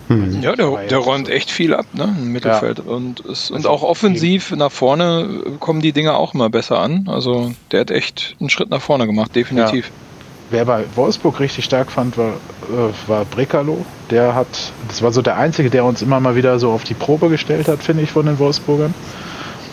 Hm. 0.08 0.40
Ja, 0.40 0.54
der, 0.54 0.70
der 0.88 0.98
räumt 0.98 1.28
echt 1.28 1.50
viel 1.50 1.74
ab 1.74 1.86
ne, 1.92 2.14
im 2.16 2.32
Mittelfeld. 2.32 2.78
Ja. 2.78 2.84
Und, 2.84 3.20
ist, 3.20 3.50
und 3.50 3.66
auch 3.66 3.82
offensiv 3.82 4.52
nach 4.52 4.70
vorne 4.70 5.42
kommen 5.58 5.80
die 5.80 5.92
Dinge 5.92 6.14
auch 6.14 6.34
immer 6.34 6.48
besser 6.48 6.78
an. 6.78 7.08
Also 7.08 7.52
der 7.72 7.80
hat 7.80 7.90
echt 7.90 8.36
einen 8.38 8.48
Schritt 8.48 8.70
nach 8.70 8.80
vorne 8.80 9.06
gemacht, 9.06 9.34
definitiv. 9.34 9.86
Ja. 9.86 10.05
Wer 10.50 10.64
bei 10.64 10.84
Wolfsburg 10.94 11.40
richtig 11.40 11.64
stark 11.64 11.90
fand, 11.90 12.16
war, 12.16 12.34
äh, 12.70 13.08
war 13.08 13.24
Brekalo. 13.24 13.84
Der 14.10 14.34
hat, 14.34 14.72
das 14.86 15.02
war 15.02 15.12
so 15.12 15.20
der 15.22 15.36
Einzige, 15.36 15.70
der 15.70 15.84
uns 15.84 16.02
immer 16.02 16.20
mal 16.20 16.36
wieder 16.36 16.58
so 16.58 16.70
auf 16.70 16.84
die 16.84 16.94
Probe 16.94 17.28
gestellt 17.28 17.66
hat, 17.68 17.82
finde 17.82 18.04
ich, 18.04 18.12
von 18.12 18.26
den 18.26 18.38
Wolfsburgern. 18.38 18.94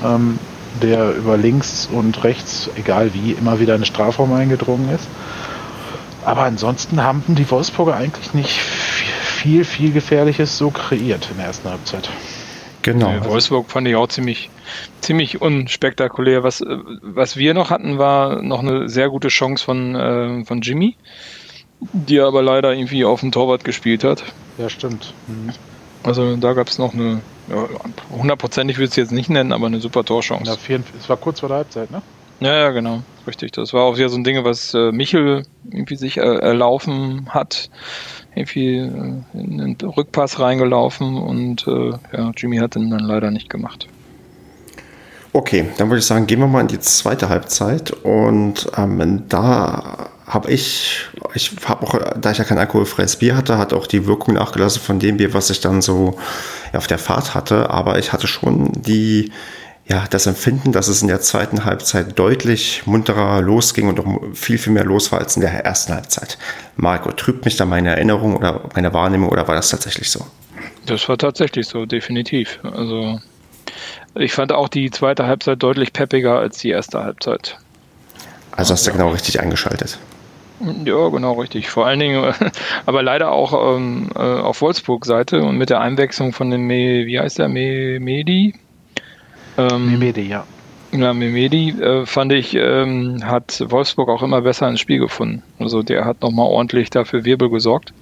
Ähm, 0.04 0.40
der 0.82 1.16
über 1.16 1.38
links 1.38 1.88
und 1.92 2.24
rechts, 2.24 2.70
egal 2.76 3.14
wie, 3.14 3.34
immer 3.34 3.60
wieder 3.60 3.76
in 3.76 3.86
Strafraum 3.86 4.34
eingedrungen 4.34 4.90
ist. 4.90 5.08
Aber 6.26 6.44
ansonsten 6.44 7.04
haben 7.04 7.24
die 7.28 7.50
Wolfsburger 7.52 7.96
eigentlich 7.96 8.34
nicht 8.34 8.60
viel, 8.60 9.66
viel 9.66 9.92
Gefährliches 9.92 10.58
so 10.58 10.72
kreiert 10.72 11.28
in 11.32 11.38
der 11.38 11.48
ersten 11.48 11.70
Halbzeit. 11.70 12.10
Genau. 12.84 13.10
Äh, 13.10 13.26
Wolfsburg 13.26 13.72
fand 13.72 13.88
ich 13.88 13.96
auch 13.96 14.08
ziemlich, 14.08 14.50
ziemlich 15.02 15.42
unspektakulär. 15.42 16.44
Was, 16.44 16.62
äh, 16.62 16.78
was 17.02 17.36
wir 17.36 17.54
noch 17.54 17.72
hatten, 17.72 17.98
war 17.98 18.42
noch 18.42 18.60
eine 18.60 18.88
sehr 18.90 19.10
gute 19.10 19.30
Chance 19.30 19.64
von, 19.64 19.96
äh, 19.96 20.46
von 20.46 20.62
Jimmy, 20.62 20.96
die 21.80 22.20
aber 22.20 22.44
leider 22.44 22.74
irgendwie 22.74 23.06
auf 23.06 23.22
dem 23.22 23.32
Torwart 23.32 23.64
gespielt 23.64 24.04
hat. 24.04 24.24
Ja, 24.58 24.70
stimmt. 24.70 25.14
Mhm. 25.28 25.52
Also 26.04 26.36
da 26.36 26.54
gab 26.54 26.68
es 26.68 26.78
noch 26.78 26.94
eine, 26.94 27.22
hundertprozentig 28.12 28.76
ja, 28.76 28.80
würde 28.80 28.86
ich 28.86 28.92
es 28.92 28.98
jetzt 28.98 29.12
nicht 29.12 29.30
nennen, 29.30 29.54
aber 29.54 29.68
eine 29.68 29.80
super 29.80 30.04
Torchance. 30.04 30.58
Ja, 30.68 30.80
es 31.00 31.10
war 31.10 31.18
kurz 31.18 31.40
vor 31.40 31.50
der 31.50 31.60
Halbzeit, 31.60 31.90
ne? 31.92 32.02
Ja, 32.40 32.56
ja, 32.56 32.72
genau. 32.72 33.02
Richtig. 33.26 33.52
Das 33.52 33.74
war 33.74 33.84
auch 33.84 33.98
wieder 33.98 34.10
so 34.10 34.18
ein 34.18 34.24
Ding, 34.24 34.44
was 34.44 34.74
äh, 34.74 34.92
Michel 34.92 35.44
irgendwie 35.72 35.96
sich 35.96 36.18
äh, 36.18 36.22
erlaufen 36.22 37.28
hat. 37.30 37.70
Irgendwie 38.36 38.78
äh, 38.78 39.22
in 39.34 39.58
den 39.58 39.78
Rückpass 39.82 40.40
reingelaufen 40.40 41.18
und 41.18 41.68
äh, 41.68 41.92
ja, 42.16 42.32
Jimmy 42.36 42.58
hat 42.58 42.76
den 42.76 42.90
dann 42.90 43.00
leider 43.00 43.32
nicht 43.32 43.50
gemacht. 43.50 43.88
Okay, 45.36 45.66
dann 45.78 45.90
würde 45.90 46.00
ich 46.00 46.06
sagen, 46.06 46.28
gehen 46.28 46.40
wir 46.40 46.48
mal 46.48 46.62
in 46.62 46.68
die 46.68 46.80
zweite 46.80 47.28
Halbzeit 47.28 47.92
und 47.92 48.70
ähm, 48.78 49.24
da 49.30 50.10
habe 50.28 50.52
ich, 50.52 51.08
ich 51.34 51.52
habe 51.66 51.86
auch, 51.86 52.00
da 52.20 52.32
ich 52.32 52.38
ja 52.38 52.44
kein 52.44 52.60
alkoholfreies 52.60 53.18
Bier 53.18 53.36
hatte, 53.36 53.58
hat 53.58 53.74
auch 53.74 53.88
die 53.88 54.06
Wirkung 54.06 54.36
nachgelassen 54.36 54.82
von 54.82 55.00
dem 55.00 55.18
Bier, 55.18 55.34
was 55.34 55.50
ich 55.50 55.60
dann 55.60 55.82
so 55.82 56.18
ja, 56.72 56.78
auf 56.78 56.88
der 56.88 57.00
Fahrt 57.00 57.34
hatte, 57.34 57.72
aber 57.72 57.98
ich 57.98 58.14
hatte 58.14 58.28
schon 58.28 58.72
die 58.74 59.32
ja, 59.86 60.06
das 60.10 60.28
Empfinden, 60.28 60.72
dass 60.72 60.88
es 60.88 61.02
in 61.02 61.10
der 61.10 61.20
zweiten 61.20 61.66
Halbzeit 61.66 62.18
deutlich 62.18 62.84
munterer 62.86 63.42
losging 63.42 63.90
und 63.90 64.00
auch 64.00 64.22
viel, 64.34 64.58
viel 64.58 64.72
mehr 64.72 64.86
los 64.86 65.12
war 65.12 65.20
als 65.20 65.36
in 65.36 65.42
der 65.42 65.52
ersten 65.66 65.94
Halbzeit. 65.94 66.38
Marco, 66.78 67.12
trübt 67.12 67.44
mich 67.44 67.58
da 67.58 67.66
meine 67.66 67.90
Erinnerung 67.90 68.38
oder 68.38 68.62
meine 68.76 68.94
Wahrnehmung 68.94 69.30
oder 69.30 69.48
war 69.48 69.56
das 69.56 69.70
tatsächlich 69.70 70.10
so? 70.10 70.26
Das 70.86 71.08
war 71.10 71.18
tatsächlich 71.18 71.68
so, 71.68 71.86
definitiv. 71.86 72.60
Also 72.64 73.20
ich 74.16 74.32
fand 74.32 74.54
auch 74.54 74.70
die 74.70 74.90
zweite 74.90 75.26
Halbzeit 75.26 75.62
deutlich 75.62 75.92
peppiger 75.92 76.40
als 76.40 76.60
die 76.60 76.70
erste 76.70 77.04
Halbzeit. 77.04 77.58
Also 78.52 78.74
hast 78.74 78.86
du 78.86 78.92
ja. 78.92 78.98
genau 78.98 79.10
richtig 79.10 79.42
eingeschaltet. 79.42 80.00
Ja, 80.86 81.10
genau 81.10 81.34
richtig. 81.34 81.70
Vor 81.70 81.88
allen 81.88 82.00
Dingen, 82.00 82.34
aber 82.86 83.04
leider 83.04 83.32
auch 83.32 83.76
ähm, 83.76 84.10
äh, 84.16 84.20
auf 84.20 84.62
Wolfsburg-Seite 84.62 85.42
und 85.44 85.58
mit 85.58 85.70
der 85.70 85.82
Einwechslung 85.82 86.32
von 86.32 86.52
dem, 86.52 86.68
Me, 86.68 87.06
wie 87.06 87.20
heißt 87.20 87.40
der, 87.40 87.50
Me, 87.50 88.00
Medi? 88.00 88.56
Ähm, 89.58 89.92
Memedi, 89.92 90.22
ja. 90.22 90.46
Ja, 90.92 91.14
Memedi 91.14 91.70
äh, 91.72 92.06
fand 92.06 92.32
ich, 92.34 92.54
ähm, 92.54 93.22
hat 93.24 93.64
Wolfsburg 93.68 94.10
auch 94.10 94.22
immer 94.22 94.42
besser 94.42 94.70
ins 94.70 94.80
Spiel 94.80 95.00
gefunden. 95.00 95.42
Also 95.58 95.82
der 95.82 96.06
hat 96.06 96.22
nochmal 96.22 96.46
ordentlich 96.46 96.92
dafür 96.92 97.26
Wirbel 97.26 97.50
gesorgt. 97.50 97.94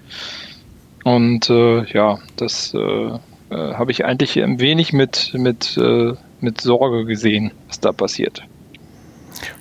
Und 1.03 1.49
äh, 1.49 1.85
ja, 1.93 2.19
das 2.35 2.73
äh, 2.73 2.77
äh, 2.77 3.73
habe 3.73 3.91
ich 3.91 4.05
eigentlich 4.05 4.41
ein 4.41 4.59
wenig 4.59 4.93
mit, 4.93 5.31
mit, 5.33 5.77
äh, 5.77 6.13
mit 6.41 6.61
Sorge 6.61 7.05
gesehen, 7.05 7.51
was 7.67 7.79
da 7.79 7.91
passiert. 7.91 8.43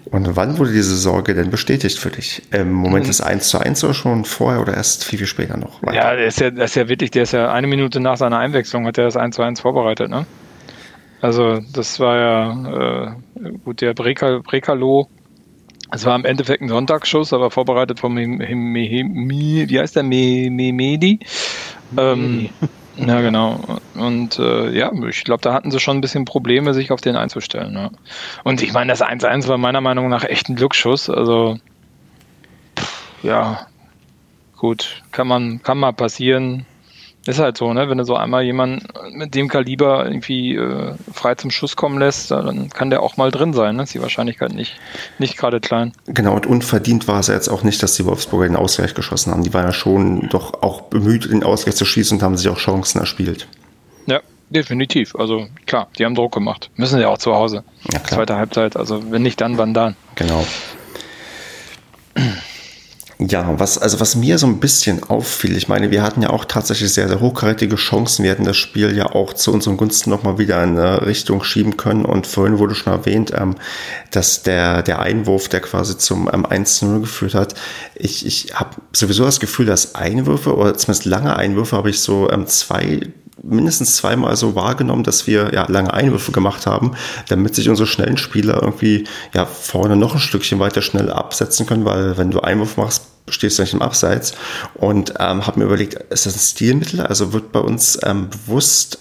Und 0.06 0.34
wann 0.36 0.58
wurde 0.58 0.72
diese 0.72 0.96
Sorge 0.96 1.34
denn 1.34 1.50
bestätigt 1.50 1.98
für 1.98 2.10
dich? 2.10 2.42
Im 2.50 2.72
Moment 2.72 3.06
des 3.06 3.20
1 3.20 3.48
zu 3.48 3.58
1 3.58 3.84
oder 3.84 3.94
schon 3.94 4.24
vorher 4.24 4.60
oder 4.60 4.74
erst 4.74 5.04
viel, 5.04 5.18
viel 5.18 5.28
später 5.28 5.56
noch? 5.56 5.82
Weiter? 5.82 5.94
Ja, 5.94 6.16
der 6.16 6.26
ist 6.26 6.40
ja, 6.40 6.50
der 6.50 6.64
ist 6.64 6.74
ja 6.74 6.88
wirklich, 6.88 7.12
der 7.12 7.22
ist 7.22 7.32
ja 7.32 7.52
eine 7.52 7.68
Minute 7.68 8.00
nach 8.00 8.16
seiner 8.16 8.38
Einwechslung 8.38 8.86
hat 8.86 8.98
er 8.98 9.04
das 9.04 9.16
1 9.16 9.36
zu 9.36 9.42
1 9.42 9.60
vorbereitet, 9.60 10.10
ne? 10.10 10.26
Also 11.20 11.60
das 11.72 12.00
war 12.00 12.16
ja 12.16 13.12
äh, 13.12 13.50
gut, 13.64 13.80
der 13.80 13.94
Brekalo, 13.94 15.08
es 15.92 16.04
war 16.06 16.16
im 16.16 16.24
Endeffekt 16.24 16.62
ein 16.62 16.68
Sonntagsschuss, 16.68 17.32
aber 17.32 17.50
vorbereitet 17.50 17.98
vom 17.98 18.16
wie 18.16 19.78
heißt 19.78 19.96
der 19.96 20.02
Memedi? 20.02 21.18
Ähm, 21.96 22.48
ja, 22.96 23.20
genau. 23.20 23.60
Und 23.94 24.38
äh, 24.38 24.70
ja, 24.70 24.92
ich 25.08 25.24
glaube, 25.24 25.42
da 25.42 25.52
hatten 25.52 25.70
sie 25.70 25.80
schon 25.80 25.98
ein 25.98 26.00
bisschen 26.00 26.24
Probleme, 26.24 26.74
sich 26.74 26.92
auf 26.92 27.00
den 27.00 27.16
einzustellen. 27.16 27.74
Ja. 27.74 27.90
Und 28.44 28.62
ich 28.62 28.72
meine, 28.72 28.92
das 28.92 29.02
1-1 29.02 29.48
war 29.48 29.58
meiner 29.58 29.80
Meinung 29.80 30.08
nach 30.08 30.24
echt 30.24 30.48
ein 30.48 30.54
Glücksschuss. 30.54 31.10
Also 31.10 31.58
pff, 32.78 33.02
ja, 33.24 33.66
gut, 34.56 35.02
kann 35.10 35.26
man, 35.26 35.62
kann 35.62 35.78
mal 35.78 35.92
passieren. 35.92 36.66
Ist 37.30 37.38
halt 37.38 37.56
so, 37.56 37.72
ne? 37.72 37.88
Wenn 37.88 37.98
du 37.98 38.04
so 38.04 38.16
einmal 38.16 38.42
jemanden 38.42 38.88
mit 39.12 39.36
dem 39.36 39.46
Kaliber 39.46 40.04
irgendwie 40.04 40.56
äh, 40.56 40.94
frei 41.12 41.36
zum 41.36 41.52
Schuss 41.52 41.76
kommen 41.76 42.00
lässt, 42.00 42.32
dann 42.32 42.70
kann 42.70 42.90
der 42.90 43.04
auch 43.04 43.16
mal 43.16 43.30
drin 43.30 43.52
sein. 43.52 43.76
Ne? 43.76 43.84
Ist 43.84 43.94
die 43.94 44.02
Wahrscheinlichkeit 44.02 44.52
nicht, 44.52 44.80
nicht 45.20 45.36
gerade 45.36 45.60
klein. 45.60 45.92
Genau, 46.06 46.34
und 46.34 46.46
unverdient 46.46 47.06
war 47.06 47.20
es 47.20 47.28
ja 47.28 47.34
jetzt 47.34 47.46
auch 47.46 47.62
nicht, 47.62 47.84
dass 47.84 47.94
die 47.94 48.04
Wolfsburger 48.04 48.48
den 48.48 48.56
Ausgleich 48.56 48.94
geschossen 48.94 49.30
haben. 49.30 49.44
Die 49.44 49.54
waren 49.54 49.64
ja 49.64 49.72
schon 49.72 50.28
doch 50.30 50.60
auch 50.64 50.80
bemüht, 50.82 51.30
den 51.30 51.44
Ausgleich 51.44 51.76
zu 51.76 51.84
schießen 51.84 52.18
und 52.18 52.24
haben 52.24 52.36
sich 52.36 52.48
auch 52.48 52.58
Chancen 52.58 52.98
erspielt. 52.98 53.46
Ja, 54.06 54.18
definitiv. 54.48 55.14
Also 55.14 55.46
klar, 55.66 55.86
die 55.96 56.04
haben 56.04 56.16
Druck 56.16 56.34
gemacht. 56.34 56.68
Müssen 56.74 56.98
ja 56.98 57.06
auch 57.06 57.18
zu 57.18 57.32
Hause. 57.32 57.62
Ja, 57.92 58.00
klar. 58.00 58.18
Zweite 58.18 58.34
Halbzeit. 58.34 58.76
Also 58.76 59.12
wenn 59.12 59.22
nicht 59.22 59.40
dann, 59.40 59.56
wann 59.56 59.72
dann? 59.72 59.94
Genau. 60.16 60.44
Ja, 63.28 63.58
was, 63.60 63.76
also 63.76 64.00
was 64.00 64.16
mir 64.16 64.38
so 64.38 64.46
ein 64.46 64.60
bisschen 64.60 65.02
auffiel, 65.02 65.54
ich 65.54 65.68
meine, 65.68 65.90
wir 65.90 66.02
hatten 66.02 66.22
ja 66.22 66.30
auch 66.30 66.46
tatsächlich 66.46 66.90
sehr, 66.94 67.06
sehr 67.06 67.20
hochkarätige 67.20 67.76
Chancen. 67.76 68.22
Wir 68.22 68.30
hätten 68.30 68.44
das 68.44 68.56
Spiel 68.56 68.96
ja 68.96 69.12
auch 69.12 69.34
zu 69.34 69.52
unseren 69.52 69.76
Gunsten 69.76 70.08
nochmal 70.08 70.38
wieder 70.38 70.62
in 70.64 70.78
eine 70.78 71.04
Richtung 71.04 71.42
schieben 71.42 71.76
können. 71.76 72.06
Und 72.06 72.26
vorhin 72.26 72.58
wurde 72.58 72.74
schon 72.74 72.94
erwähnt, 72.94 73.32
ähm, 73.36 73.56
dass 74.10 74.42
der, 74.42 74.82
der 74.82 75.00
Einwurf, 75.00 75.50
der 75.50 75.60
quasi 75.60 75.98
zum 75.98 76.30
ähm, 76.32 76.46
1-0 76.46 77.00
geführt 77.00 77.34
hat, 77.34 77.54
ich, 77.94 78.24
ich 78.24 78.54
habe 78.54 78.76
sowieso 78.94 79.26
das 79.26 79.38
Gefühl, 79.38 79.66
dass 79.66 79.94
Einwürfe 79.94 80.56
oder 80.56 80.74
zumindest 80.78 81.04
lange 81.04 81.36
Einwürfe 81.36 81.76
habe 81.76 81.90
ich 81.90 82.00
so 82.00 82.30
ähm, 82.30 82.46
zwei 82.46 83.02
mindestens 83.42 83.96
zweimal 83.96 84.36
so 84.36 84.54
wahrgenommen, 84.54 85.04
dass 85.04 85.26
wir 85.26 85.52
ja 85.52 85.66
lange 85.68 85.92
Einwürfe 85.92 86.32
gemacht 86.32 86.66
haben, 86.66 86.92
damit 87.28 87.54
sich 87.54 87.68
unsere 87.68 87.86
schnellen 87.86 88.16
Spieler 88.16 88.62
irgendwie 88.62 89.04
ja 89.34 89.46
vorne 89.46 89.96
noch 89.96 90.14
ein 90.14 90.20
Stückchen 90.20 90.58
weiter 90.58 90.82
schnell 90.82 91.10
absetzen 91.10 91.66
können, 91.66 91.84
weil 91.84 92.18
wenn 92.18 92.30
du 92.30 92.40
Einwurf 92.40 92.76
machst, 92.76 93.04
stehst 93.28 93.58
du 93.58 93.62
nicht 93.62 93.74
im 93.74 93.82
Abseits. 93.82 94.34
Und 94.74 95.14
ähm, 95.18 95.46
habe 95.46 95.60
mir 95.60 95.66
überlegt, 95.66 95.94
ist 95.94 96.26
das 96.26 96.34
ein 96.34 96.40
Stilmittel? 96.40 97.00
Also 97.00 97.32
wird 97.32 97.52
bei 97.52 97.60
uns 97.60 97.98
ähm, 98.02 98.28
bewusst 98.28 98.98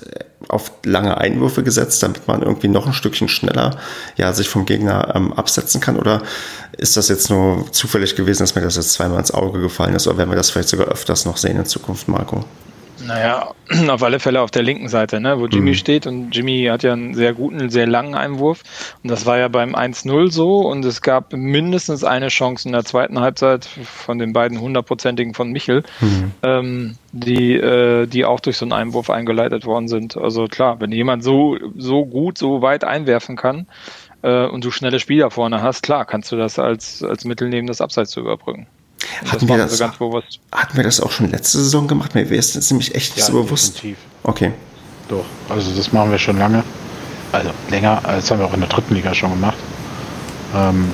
auf 0.48 0.72
lange 0.84 1.18
Einwürfe 1.18 1.64
gesetzt, 1.64 2.02
damit 2.02 2.28
man 2.28 2.42
irgendwie 2.42 2.70
noch 2.70 2.88
ein 2.88 2.94
Stückchen 2.94 3.28
schneller 3.28 3.78
ja, 4.16 4.34
sich 4.34 4.50
vom 4.50 4.66
Gegner 4.66 5.14
ähm, 5.16 5.34
absetzen 5.34 5.82
kann? 5.82 5.98
Oder 5.98 6.22
ist 6.78 6.98
das 6.98 7.10
jetzt 7.10 7.30
nur 7.30 7.72
zufällig 7.72 8.16
gewesen, 8.16 8.44
dass 8.44 8.56
mir 8.56 8.62
das 8.62 8.76
jetzt 8.76 8.94
zweimal 8.94 9.20
ins 9.20 9.32
Auge 9.32 9.60
gefallen 9.62 9.96
ist? 9.96 10.08
Oder 10.08 10.18
werden 10.18 10.30
wir 10.30 10.38
das 10.38 10.50
vielleicht 10.50 10.70
sogar 10.70 10.88
öfters 10.88 11.26
noch 11.26 11.38
sehen 11.38 11.58
in 11.58 11.66
Zukunft, 11.66 12.08
Marco? 12.08 12.46
Naja, 13.06 13.54
auf 13.90 14.04
alle 14.04 14.20
Fälle 14.20 14.42
auf 14.42 14.52
der 14.52 14.64
linken 14.64 14.90
Seite, 14.90 15.20
ne, 15.20 15.40
wo 15.40 15.48
Jimmy 15.48 15.72
mhm. 15.72 15.76
steht. 15.76 16.08
Und 16.08 16.36
Jimmy 16.36 16.66
hat 16.70 16.84
ja 16.84 16.94
einen 16.94 17.14
sehr 17.14 17.34
guten, 17.34 17.70
sehr 17.70 17.88
langen 17.88 18.16
Einwurf. 18.16 18.64
Und 19.04 19.12
das 19.12 19.26
war 19.26 19.38
ja 19.38 19.48
beim 19.48 19.76
1-0 19.76 20.32
so. 20.32 20.60
Und 20.60 20.86
es 20.86 21.02
gab 21.02 21.34
mindestens 21.34 22.04
eine 22.04 22.28
Chance 22.28 22.68
in 22.68 22.74
der 22.74 22.86
zweiten 22.86 23.20
Halbzeit 23.20 23.66
von 23.66 24.20
den 24.20 24.34
beiden 24.34 24.60
hundertprozentigen 24.60 25.34
von 25.34 25.52
Michel, 25.52 25.84
mhm. 26.02 26.32
ähm, 26.44 26.96
die, 27.12 27.56
äh, 27.56 28.06
die 28.08 28.26
auch 28.26 28.40
durch 28.40 28.58
so 28.58 28.66
einen 28.66 28.74
Einwurf 28.74 29.10
eingeleitet 29.10 29.66
worden 29.66 29.88
sind. 29.88 30.18
Also 30.18 30.46
klar, 30.46 30.80
wenn 30.80 30.92
jemand 30.92 31.24
so, 31.24 31.58
so 31.78 32.06
gut, 32.06 32.38
so 32.38 32.62
weit 32.62 32.84
einwerfen 32.84 33.36
kann, 33.36 33.68
äh, 34.22 34.46
und 34.48 34.66
du 34.66 34.72
schnelle 34.72 35.00
Spieler 35.00 35.32
vorne 35.32 35.62
hast, 35.62 35.84
klar, 35.84 36.06
kannst 36.06 36.32
du 36.32 36.36
das 36.36 36.60
als, 36.60 37.04
als 37.04 37.26
Mittel 37.26 37.50
nehmen, 37.50 37.68
das 37.68 37.82
Abseits 37.82 38.12
zu 38.12 38.20
überbrücken. 38.20 38.68
Hatten 39.26 39.48
wir, 39.48 39.58
das, 39.58 39.80
ganz 39.80 39.96
hatten 40.52 40.78
wir 40.78 40.84
das 40.84 41.00
auch 41.00 41.12
schon 41.12 41.32
letzte 41.32 41.58
Saison 41.60 41.88
gemacht? 41.88 42.16
Mir 42.16 42.30
wäre 42.30 42.40
es 42.40 42.72
nämlich 42.72 42.96
echt 42.96 43.18
ja, 43.18 43.26
so 43.26 43.34
bewusst. 43.34 43.78
Definitiv. 43.78 43.98
Okay. 44.24 44.52
Doch, 45.08 45.26
also 45.50 45.72
das 45.76 45.92
machen 45.92 46.12
wir 46.12 46.20
schon 46.20 46.38
lange. 46.38 46.64
Also 47.32 47.50
länger, 47.70 48.02
das 48.06 48.30
haben 48.30 48.40
wir 48.40 48.46
auch 48.46 48.54
in 48.54 48.60
der 48.60 48.70
dritten 48.70 48.96
Liga 48.96 49.14
schon 49.14 49.32
gemacht. 49.32 49.58
Ähm, 50.56 50.92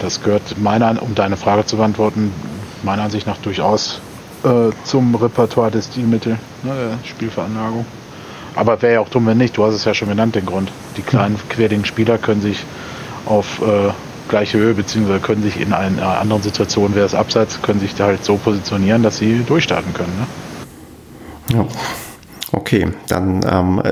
das 0.00 0.22
gehört 0.22 0.58
meiner, 0.58 1.02
um 1.02 1.14
deine 1.14 1.36
Frage 1.36 1.64
zu 1.66 1.76
beantworten, 1.76 2.32
meiner 2.82 3.02
Ansicht 3.02 3.26
nach 3.26 3.38
durchaus 3.38 4.00
äh, 4.44 4.70
zum 4.84 5.14
Repertoire 5.14 5.70
des 5.70 5.86
Stilmittel, 5.86 6.38
ne, 6.62 6.98
Spielveranlagung. 7.04 7.86
Aber 8.54 8.80
wäre 8.80 8.94
ja 8.94 9.00
auch 9.00 9.08
dumm, 9.08 9.26
wenn 9.26 9.38
nicht. 9.38 9.56
Du 9.56 9.64
hast 9.64 9.74
es 9.74 9.84
ja 9.84 9.94
schon 9.94 10.08
genannt, 10.08 10.34
den 10.34 10.46
Grund. 10.46 10.70
Die 10.96 11.02
kleinen, 11.02 11.38
querdigen 11.48 11.84
Spieler 11.84 12.18
können 12.18 12.40
sich 12.40 12.64
auf 13.26 13.60
äh, 13.60 13.90
gleiche 14.28 14.58
Höhe, 14.58 14.74
beziehungsweise 14.74 15.20
können 15.20 15.42
sich 15.42 15.60
in 15.60 15.72
einer 15.72 16.18
anderen 16.18 16.42
Situation, 16.42 16.94
wäre 16.94 17.06
es 17.06 17.14
abseits, 17.14 17.62
können 17.62 17.80
sich 17.80 17.94
da 17.94 18.06
halt 18.06 18.24
so 18.24 18.36
positionieren, 18.36 19.02
dass 19.02 19.18
sie 19.18 19.42
durchstarten 19.44 19.92
können. 19.94 20.12
Ne? 21.50 21.56
Ja. 21.58 21.66
Okay, 22.52 22.92
dann 23.08 23.44
ähm, 23.48 23.82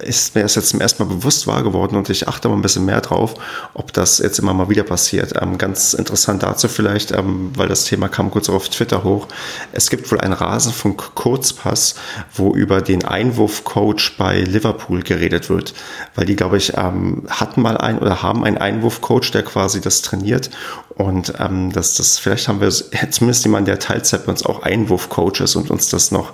ist 0.00 0.34
mir 0.34 0.42
das 0.42 0.56
jetzt 0.56 0.70
zum 0.70 0.80
ersten 0.80 1.04
Mal 1.04 1.14
bewusst 1.14 1.46
wahr 1.46 1.62
geworden 1.62 1.94
und 1.94 2.10
ich 2.10 2.26
achte 2.26 2.48
mal 2.48 2.56
ein 2.56 2.62
bisschen 2.62 2.84
mehr 2.84 3.00
drauf, 3.00 3.34
ob 3.74 3.92
das 3.92 4.18
jetzt 4.18 4.40
immer 4.40 4.52
mal 4.54 4.68
wieder 4.68 4.82
passiert. 4.82 5.34
Ähm, 5.40 5.56
ganz 5.56 5.94
interessant 5.94 6.42
dazu 6.42 6.66
vielleicht, 6.66 7.12
ähm, 7.12 7.52
weil 7.56 7.68
das 7.68 7.84
Thema 7.84 8.08
kam 8.08 8.32
kurz 8.32 8.50
auf 8.50 8.68
Twitter 8.68 9.04
hoch. 9.04 9.28
Es 9.72 9.88
gibt 9.88 10.10
wohl 10.10 10.20
einen 10.20 10.32
Rasenfunk 10.32 11.14
Kurzpass, 11.14 11.94
wo 12.34 12.52
über 12.54 12.80
den 12.80 13.04
Einwurfcoach 13.04 14.16
bei 14.18 14.40
Liverpool 14.40 15.02
geredet 15.02 15.48
wird, 15.48 15.72
weil 16.16 16.26
die, 16.26 16.34
glaube 16.34 16.56
ich, 16.56 16.76
ähm, 16.76 17.22
hatten 17.28 17.62
mal 17.62 17.76
einen 17.76 18.00
oder 18.00 18.20
haben 18.20 18.44
einen 18.44 18.58
Einwurfcoach, 18.58 19.30
der 19.30 19.44
quasi 19.44 19.80
das 19.80 20.02
trainiert 20.02 20.50
Und 20.96 21.34
ähm, 21.38 21.72
das, 21.72 21.94
das, 21.94 22.18
vielleicht 22.18 22.48
haben 22.48 22.60
wir 22.60 22.70
zumindest 22.70 23.44
jemanden, 23.44 23.66
der 23.66 23.78
Teilzeit 23.78 24.26
bei 24.26 24.32
uns 24.32 24.44
auch 24.44 24.62
Einwurfcoach 24.62 25.40
ist 25.40 25.56
und 25.56 25.70
uns 25.70 25.88
das 25.88 26.10
noch 26.10 26.32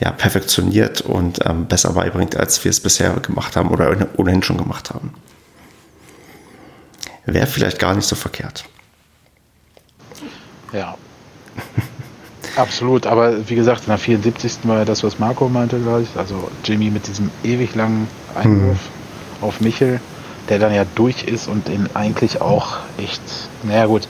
ja, 0.00 0.10
perfektioniert 0.10 1.00
und 1.00 1.40
ähm, 1.44 1.66
besser 1.66 1.92
beibringt, 1.92 2.36
als 2.36 2.62
wir 2.64 2.70
es 2.70 2.80
bisher 2.80 3.10
gemacht 3.20 3.56
haben 3.56 3.70
oder 3.70 4.08
ohnehin 4.16 4.42
schon 4.42 4.58
gemacht 4.58 4.90
haben. 4.90 5.14
Wäre 7.24 7.46
vielleicht 7.46 7.78
gar 7.78 7.94
nicht 7.94 8.06
so 8.06 8.16
verkehrt. 8.16 8.64
Ja. 10.72 10.96
Absolut, 12.56 13.06
aber 13.06 13.48
wie 13.48 13.54
gesagt, 13.54 13.86
der 13.86 13.96
74. 13.96 14.58
war 14.64 14.78
ja 14.78 14.84
das, 14.84 15.04
was 15.04 15.18
Marco 15.20 15.48
meinte, 15.48 15.78
glaube 15.78 16.02
ich. 16.02 16.16
Also 16.16 16.50
Jimmy 16.64 16.90
mit 16.90 17.06
diesem 17.06 17.30
ewig 17.44 17.76
langen 17.76 18.08
Einwurf 18.34 18.78
hm. 18.78 19.48
auf 19.48 19.60
Michel, 19.60 20.00
der 20.50 20.58
dann 20.58 20.74
ja 20.74 20.84
durch 20.94 21.24
ist 21.24 21.48
und 21.48 21.68
den 21.68 21.88
eigentlich 21.94 22.40
auch 22.42 22.78
echt, 22.98 23.22
naja 23.62 23.86
gut, 23.86 24.06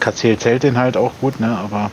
Castells 0.00 0.42
zählt 0.42 0.62
den 0.62 0.78
halt 0.78 0.96
auch 0.96 1.12
gut, 1.20 1.40
ne? 1.40 1.58
Aber. 1.58 1.90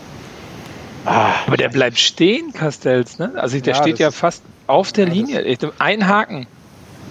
Ah, 1.05 1.32
aber 1.47 1.57
der 1.57 1.69
bleibt 1.69 1.99
stehen, 1.99 2.53
Castells, 2.53 3.19
ne? 3.19 3.34
Also 3.36 3.59
der 3.59 3.73
ja, 3.73 3.82
steht 3.82 3.99
ja 3.99 4.11
fast 4.11 4.43
auf 4.67 4.91
der 4.91 5.07
ja, 5.07 5.13
Linie. 5.13 5.57
Ein 5.79 6.07
Haken. 6.07 6.47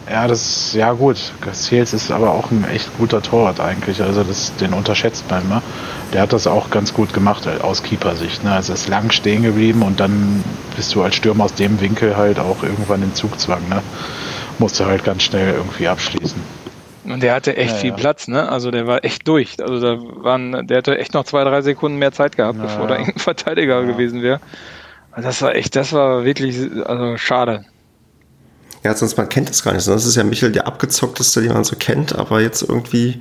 Ja, 0.08 0.26
das 0.26 0.42
ist, 0.42 0.74
ja 0.74 0.92
gut. 0.92 1.32
Castells 1.40 1.92
ist 1.92 2.10
aber 2.10 2.30
auch 2.30 2.50
ein 2.50 2.64
echt 2.72 2.88
guter 2.98 3.22
Torwart 3.22 3.60
eigentlich. 3.60 4.02
Also 4.02 4.24
das, 4.24 4.54
den 4.56 4.72
unterschätzt 4.72 5.24
man 5.30 5.42
immer. 5.42 5.62
Der 6.12 6.22
hat 6.22 6.32
das 6.32 6.46
auch 6.46 6.70
ganz 6.70 6.94
gut 6.94 7.12
gemacht 7.12 7.46
äh, 7.46 7.60
aus 7.62 7.82
Keeper-Sicht. 7.82 8.42
Ne? 8.42 8.52
Also 8.52 8.72
ist 8.72 8.88
lang 8.88 9.10
stehen 9.10 9.42
geblieben 9.42 9.82
und 9.82 10.00
dann 10.00 10.42
bist 10.74 10.94
du 10.94 11.02
als 11.02 11.16
Stürmer 11.16 11.44
aus 11.44 11.54
dem 11.54 11.80
Winkel 11.80 12.16
halt 12.16 12.38
auch 12.38 12.62
irgendwann 12.62 13.02
in 13.02 13.14
Zugzwang. 13.14 13.68
Ne? 13.68 13.82
Musst 14.58 14.80
du 14.80 14.86
halt 14.86 15.04
ganz 15.04 15.22
schnell 15.22 15.54
irgendwie 15.54 15.86
abschließen. 15.86 16.59
Und 17.12 17.22
der 17.22 17.34
hatte 17.34 17.56
echt 17.56 17.74
ja, 17.74 17.78
viel 17.78 17.90
ja. 17.90 17.96
Platz, 17.96 18.28
ne? 18.28 18.48
Also 18.48 18.70
der 18.70 18.86
war 18.86 19.04
echt 19.04 19.26
durch. 19.26 19.56
Also 19.62 19.80
da 19.80 19.98
waren, 20.22 20.66
der 20.66 20.78
hätte 20.78 20.98
echt 20.98 21.14
noch 21.14 21.24
zwei, 21.24 21.44
drei 21.44 21.62
Sekunden 21.62 21.98
mehr 21.98 22.12
Zeit 22.12 22.36
gehabt, 22.36 22.58
ja, 22.58 22.64
bevor 22.64 22.86
da 22.86 22.96
irgendein 22.96 23.18
Verteidiger 23.18 23.82
gewesen 23.84 24.22
wäre. 24.22 24.40
Das 25.16 25.42
war 25.42 25.54
echt, 25.54 25.76
das 25.76 25.92
war 25.92 26.24
wirklich, 26.24 26.58
also 26.84 27.16
schade. 27.16 27.64
Ja, 28.82 28.94
sonst 28.94 29.16
man 29.16 29.28
kennt 29.28 29.50
das 29.50 29.62
gar 29.62 29.74
nicht. 29.74 29.86
Das 29.86 30.06
ist 30.06 30.16
ja 30.16 30.24
Michael 30.24 30.52
der 30.52 30.66
abgezockteste, 30.66 31.42
den 31.42 31.52
man 31.52 31.64
so 31.64 31.76
kennt, 31.76 32.16
aber 32.16 32.40
jetzt 32.40 32.62
irgendwie 32.62 33.18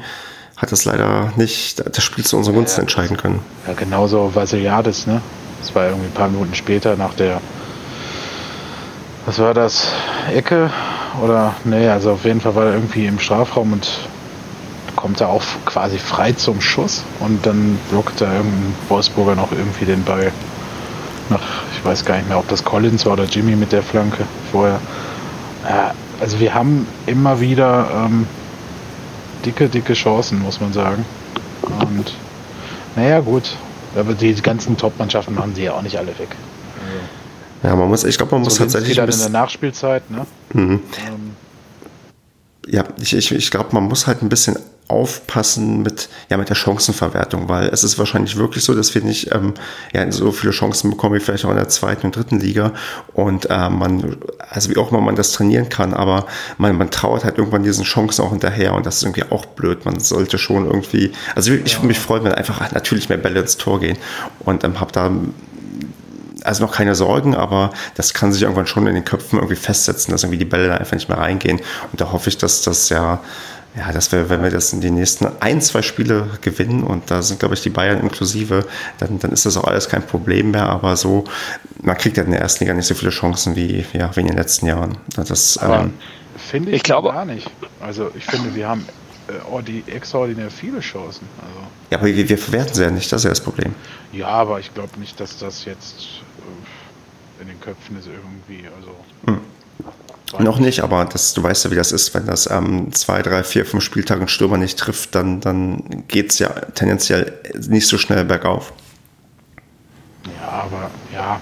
hat 0.55 0.71
das 0.71 0.85
leider 0.85 1.33
nicht 1.35 1.83
das 1.85 2.03
Spiel 2.03 2.25
zu 2.25 2.37
unseren 2.37 2.55
Gunsten 2.55 2.81
entscheiden 2.81 3.17
können. 3.17 3.39
Ja, 3.67 3.73
genauso 3.73 4.33
Vasiliades, 4.33 5.07
ne? 5.07 5.21
Das 5.59 5.73
war 5.75 5.87
irgendwie 5.87 6.07
ein 6.07 6.13
paar 6.13 6.29
Minuten 6.29 6.53
später 6.53 6.95
nach 6.95 7.13
der, 7.13 7.41
was 9.29 9.37
war 9.37 9.53
das, 9.53 9.91
Ecke 10.33 10.71
oder, 11.23 11.53
nee, 11.63 11.87
also 11.87 12.13
auf 12.13 12.25
jeden 12.25 12.41
Fall 12.41 12.55
war 12.55 12.65
er 12.65 12.73
irgendwie 12.73 13.05
im 13.05 13.19
Strafraum 13.19 13.73
und 13.73 13.87
kommt 14.95 15.21
er 15.21 15.29
auch 15.29 15.43
quasi 15.65 15.99
frei 15.99 16.31
zum 16.31 16.59
Schuss 16.61 17.03
und 17.19 17.45
dann 17.45 17.77
blockt 17.91 18.21
er 18.21 18.33
irgendein 18.33 18.73
Wolfsburger 18.87 19.35
noch 19.35 19.51
irgendwie 19.51 19.85
den 19.85 20.03
Ball 20.03 20.31
nach, 21.29 21.41
ich 21.77 21.85
weiß 21.85 22.05
gar 22.05 22.17
nicht 22.17 22.27
mehr, 22.27 22.39
ob 22.39 22.47
das 22.47 22.63
Collins 22.63 23.05
war 23.05 23.13
oder 23.13 23.25
Jimmy 23.25 23.55
mit 23.55 23.71
der 23.71 23.83
Flanke 23.83 24.23
vorher. 24.51 24.79
Ja, 25.63 25.93
also 26.19 26.39
wir 26.39 26.55
haben 26.55 26.87
immer 27.05 27.39
wieder 27.39 27.87
ähm, 27.93 28.25
dicke, 29.45 29.69
dicke 29.69 29.93
Chancen, 29.93 30.41
muss 30.41 30.59
man 30.59 30.73
sagen. 30.73 31.05
Und 31.61 32.15
naja, 32.95 33.19
gut. 33.19 33.51
Aber 33.95 34.13
die 34.13 34.33
ganzen 34.41 34.75
Top-Mannschaften 34.75 35.35
machen 35.35 35.53
sie 35.53 35.65
ja 35.65 35.73
auch 35.73 35.83
nicht 35.83 35.99
alle 35.99 36.17
weg. 36.17 36.29
Also, 36.83 37.18
ja, 37.63 37.75
man 37.75 37.89
muss, 37.89 38.03
ich 38.03 38.17
glaube, 38.17 38.33
man 38.33 38.43
muss 38.43 38.55
so 38.55 38.63
tatsächlich. 38.63 38.95
Dann 38.95 39.09
in 39.09 39.17
der 39.17 39.29
Nachspielzeit, 39.29 40.09
ne? 40.09 40.25
Mhm. 40.53 40.81
Ähm, 41.07 41.35
ja, 42.67 42.83
ich, 42.99 43.13
ich, 43.15 43.31
ich 43.31 43.51
glaube, 43.51 43.69
man 43.73 43.83
muss 43.83 44.07
halt 44.07 44.21
ein 44.21 44.29
bisschen 44.29 44.57
aufpassen 44.89 45.83
mit, 45.83 46.09
ja, 46.29 46.37
mit 46.37 46.49
der 46.49 46.55
Chancenverwertung, 46.55 47.47
weil 47.47 47.67
es 47.67 47.83
ist 47.83 47.99
wahrscheinlich 47.99 48.37
wirklich 48.37 48.63
so, 48.63 48.73
dass 48.73 48.93
wir 48.95 49.03
nicht 49.03 49.33
ähm, 49.33 49.53
ja, 49.93 50.11
so 50.11 50.31
viele 50.31 50.51
Chancen 50.51 50.89
bekommen 50.89 51.15
wie 51.15 51.19
vielleicht 51.19 51.45
auch 51.45 51.51
in 51.51 51.57
der 51.57 51.69
zweiten 51.69 52.07
und 52.07 52.15
dritten 52.15 52.39
Liga. 52.39 52.73
Und 53.13 53.49
äh, 53.51 53.69
man, 53.69 54.17
also 54.49 54.71
wie 54.71 54.77
auch 54.77 54.91
immer 54.91 54.99
man 54.99 55.15
das 55.15 55.31
trainieren 55.31 55.69
kann, 55.69 55.93
aber 55.93 56.25
man, 56.57 56.75
man 56.75 56.89
trauert 56.89 57.23
halt 57.23 57.37
irgendwann 57.37 57.61
diesen 57.61 57.83
Chancen 57.83 58.23
auch 58.23 58.31
hinterher 58.31 58.73
und 58.73 58.85
das 58.85 58.97
ist 58.97 59.03
irgendwie 59.03 59.23
auch 59.29 59.45
blöd. 59.45 59.85
Man 59.85 59.99
sollte 59.99 60.39
schon 60.39 60.65
irgendwie, 60.65 61.11
also 61.35 61.53
ich 61.53 61.77
würde 61.77 61.87
mich 61.87 61.99
freuen, 61.99 62.23
wenn 62.23 62.33
einfach 62.33 62.71
natürlich 62.71 63.09
mehr 63.09 63.19
Bälle 63.19 63.41
ins 63.41 63.57
Tor 63.57 63.79
gehen 63.79 63.97
und 64.39 64.63
ähm, 64.63 64.79
habe 64.79 64.91
da 64.91 65.11
also 66.43 66.65
noch 66.65 66.73
keine 66.73 66.95
Sorgen, 66.95 67.35
aber 67.35 67.71
das 67.95 68.13
kann 68.13 68.31
sich 68.31 68.43
irgendwann 68.43 68.67
schon 68.67 68.87
in 68.87 68.95
den 68.95 69.05
Köpfen 69.05 69.39
irgendwie 69.39 69.55
festsetzen, 69.55 70.11
dass 70.11 70.23
irgendwie 70.23 70.39
die 70.39 70.45
Bälle 70.45 70.67
da 70.67 70.77
einfach 70.77 70.93
nicht 70.93 71.09
mehr 71.09 71.17
reingehen. 71.17 71.59
Und 71.91 72.01
da 72.01 72.11
hoffe 72.11 72.29
ich, 72.29 72.37
dass 72.37 72.61
das 72.61 72.89
ja, 72.89 73.21
ja, 73.75 73.91
dass 73.91 74.11
wir, 74.11 74.29
wenn 74.29 74.41
wir 74.41 74.49
das 74.49 74.73
in 74.73 74.81
den 74.81 74.95
nächsten 74.95 75.27
ein, 75.39 75.61
zwei 75.61 75.81
Spiele 75.81 76.27
gewinnen 76.41 76.83
und 76.83 77.11
da 77.11 77.21
sind, 77.21 77.39
glaube 77.39 77.55
ich, 77.55 77.61
die 77.61 77.69
Bayern 77.69 77.99
inklusive, 77.99 78.65
dann, 78.97 79.19
dann 79.19 79.31
ist 79.31 79.45
das 79.45 79.57
auch 79.57 79.65
alles 79.65 79.89
kein 79.89 80.05
Problem 80.05 80.51
mehr. 80.51 80.67
Aber 80.67 80.95
so, 80.97 81.23
man 81.81 81.97
kriegt 81.97 82.17
ja 82.17 82.23
in 82.23 82.31
der 82.31 82.41
ersten 82.41 82.63
Liga 82.63 82.73
nicht 82.73 82.87
so 82.87 82.95
viele 82.95 83.11
Chancen 83.11 83.55
wie, 83.55 83.85
ja, 83.93 84.15
wie 84.15 84.21
in 84.21 84.27
den 84.27 84.37
letzten 84.37 84.65
Jahren. 84.65 84.97
Das, 85.15 85.59
ähm, 85.61 85.93
finde 86.37 86.71
ich, 86.71 86.77
ich 86.77 86.83
glaube 86.83 87.09
gar 87.09 87.25
nicht. 87.25 87.49
Also 87.79 88.09
ich 88.15 88.25
finde, 88.25 88.55
wir 88.55 88.67
haben 88.67 88.85
äh, 89.27 89.63
die 89.63 89.83
extraordinär 89.87 90.49
viele 90.49 90.79
Chancen. 90.79 91.27
Also. 91.37 91.67
Ja, 91.91 91.97
aber 91.99 92.07
wir, 92.07 92.29
wir 92.29 92.37
verwerten 92.37 92.73
sie 92.73 92.83
ja 92.83 92.91
nicht, 92.91 93.11
das 93.11 93.21
ist 93.21 93.25
ja 93.25 93.29
das 93.29 93.41
Problem. 93.41 93.73
Ja, 94.11 94.27
aber 94.27 94.59
ich 94.59 94.73
glaube 94.73 94.99
nicht, 94.99 95.19
dass 95.19 95.37
das 95.37 95.65
jetzt 95.65 96.18
in 97.39 97.47
den 97.47 97.59
Köpfen 97.59 97.97
ist 97.97 98.07
irgendwie. 98.07 98.67
Also. 98.75 98.95
Hm. 99.25 99.41
Noch 100.37 100.59
nicht, 100.59 100.81
aber 100.81 101.05
das, 101.05 101.33
du 101.33 101.41
weißt 101.41 101.65
ja, 101.65 101.71
wie 101.71 101.75
das 101.75 101.91
ist, 101.91 102.13
wenn 102.13 102.27
das 102.27 102.49
ähm, 102.51 102.93
zwei, 102.93 103.23
drei, 103.23 103.43
vier, 103.43 103.65
fünf 103.65 103.83
Spieltagen 103.83 104.27
Stürmer 104.27 104.57
nicht 104.57 104.77
trifft, 104.77 105.15
dann, 105.15 105.41
dann 105.41 106.03
geht 106.07 106.29
es 106.29 106.39
ja 106.39 106.49
tendenziell 106.49 107.33
nicht 107.67 107.87
so 107.87 107.97
schnell 107.97 108.25
bergauf. 108.25 108.71
Ja, 110.39 110.49
aber 110.49 110.91
ja, 111.11 111.39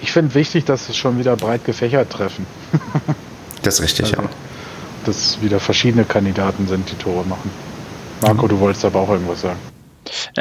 ich 0.00 0.12
finde 0.12 0.34
wichtig, 0.34 0.64
dass 0.64 0.88
es 0.88 0.96
schon 0.96 1.18
wieder 1.18 1.36
breit 1.36 1.64
gefächert 1.64 2.10
treffen. 2.10 2.46
das 3.62 3.80
ist 3.80 3.82
richtig, 3.82 4.06
also, 4.06 4.22
ja. 4.22 4.28
Dass 5.06 5.42
wieder 5.42 5.58
verschiedene 5.58 6.04
Kandidaten 6.04 6.68
sind, 6.68 6.90
die 6.90 6.96
Tore 6.96 7.26
machen. 7.26 7.50
Marco, 8.22 8.44
mhm. 8.44 8.50
du 8.50 8.60
wolltest 8.60 8.84
aber 8.84 9.00
auch 9.00 9.10
irgendwas 9.10 9.40
sagen. 9.40 9.58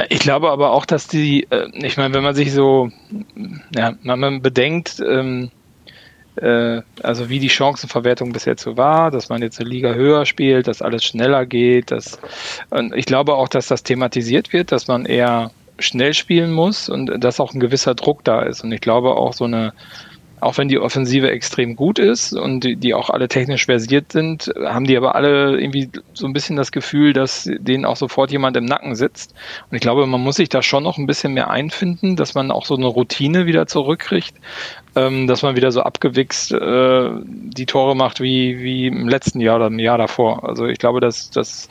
Ich 0.09 0.19
glaube 0.19 0.51
aber 0.51 0.71
auch, 0.71 0.85
dass 0.85 1.07
die, 1.07 1.47
äh, 1.49 1.67
ich 1.73 1.97
meine, 1.97 2.13
wenn 2.13 2.23
man 2.23 2.35
sich 2.35 2.51
so, 2.51 2.89
ja, 3.75 3.93
wenn 4.03 4.19
man 4.19 4.41
bedenkt, 4.41 4.99
ähm, 4.99 5.51
äh, 6.35 6.81
also 7.01 7.29
wie 7.29 7.39
die 7.39 7.49
Chancenverwertung 7.49 8.33
bis 8.33 8.45
jetzt 8.45 8.63
so 8.63 8.77
war, 8.77 9.11
dass 9.11 9.29
man 9.29 9.41
jetzt 9.41 9.59
eine 9.59 9.69
Liga 9.69 9.93
höher 9.93 10.25
spielt, 10.25 10.67
dass 10.67 10.81
alles 10.81 11.03
schneller 11.03 11.45
geht, 11.45 11.91
dass, 11.91 12.19
und 12.69 12.95
ich 12.95 13.05
glaube 13.05 13.35
auch, 13.35 13.47
dass 13.47 13.67
das 13.67 13.83
thematisiert 13.83 14.53
wird, 14.53 14.71
dass 14.71 14.87
man 14.87 15.05
eher 15.05 15.51
schnell 15.79 16.13
spielen 16.13 16.51
muss 16.51 16.89
und 16.89 17.23
dass 17.23 17.39
auch 17.39 17.53
ein 17.53 17.59
gewisser 17.59 17.95
Druck 17.95 18.23
da 18.23 18.43
ist. 18.43 18.63
Und 18.63 18.71
ich 18.71 18.81
glaube 18.81 19.15
auch 19.15 19.33
so 19.33 19.45
eine, 19.45 19.73
auch 20.43 20.57
wenn 20.57 20.67
die 20.67 20.79
Offensive 20.79 21.31
extrem 21.31 21.75
gut 21.75 21.99
ist 21.99 22.33
und 22.33 22.63
die, 22.63 22.75
die, 22.75 22.93
auch 22.93 23.09
alle 23.09 23.27
technisch 23.27 23.65
versiert 23.65 24.11
sind, 24.11 24.53
haben 24.63 24.85
die 24.85 24.97
aber 24.97 25.15
alle 25.15 25.59
irgendwie 25.59 25.89
so 26.13 26.27
ein 26.27 26.33
bisschen 26.33 26.55
das 26.55 26.71
Gefühl, 26.71 27.13
dass 27.13 27.49
denen 27.59 27.85
auch 27.85 27.95
sofort 27.95 28.31
jemand 28.31 28.57
im 28.57 28.65
Nacken 28.65 28.95
sitzt. 28.95 29.33
Und 29.69 29.75
ich 29.75 29.81
glaube, 29.81 30.05
man 30.05 30.21
muss 30.21 30.35
sich 30.35 30.49
da 30.49 30.61
schon 30.61 30.83
noch 30.83 30.97
ein 30.97 31.07
bisschen 31.07 31.33
mehr 31.33 31.49
einfinden, 31.49 32.15
dass 32.15 32.35
man 32.35 32.51
auch 32.51 32.65
so 32.65 32.75
eine 32.75 32.87
Routine 32.87 33.45
wieder 33.45 33.67
zurückkriegt, 33.67 34.35
ähm, 34.95 35.27
dass 35.27 35.41
man 35.41 35.55
wieder 35.55 35.71
so 35.71 35.81
abgewichst 35.81 36.51
äh, 36.51 37.09
die 37.23 37.65
Tore 37.65 37.95
macht 37.95 38.19
wie, 38.19 38.59
wie 38.59 38.87
im 38.87 39.07
letzten 39.07 39.39
Jahr 39.39 39.55
oder 39.55 39.67
im 39.67 39.79
Jahr 39.79 39.97
davor. 39.97 40.47
Also 40.47 40.65
ich 40.65 40.77
glaube, 40.77 40.99
dass 40.99 41.29
das 41.29 41.69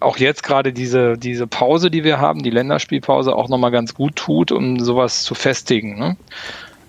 auch 0.00 0.16
jetzt 0.16 0.42
gerade 0.42 0.72
diese, 0.72 1.16
diese 1.16 1.46
Pause, 1.46 1.90
die 1.90 2.04
wir 2.04 2.18
haben, 2.18 2.42
die 2.42 2.50
Länderspielpause, 2.50 3.34
auch 3.34 3.48
nochmal 3.48 3.70
ganz 3.70 3.94
gut 3.94 4.16
tut, 4.16 4.50
um 4.50 4.80
sowas 4.80 5.22
zu 5.22 5.34
festigen. 5.34 5.98
Ne? 5.98 6.16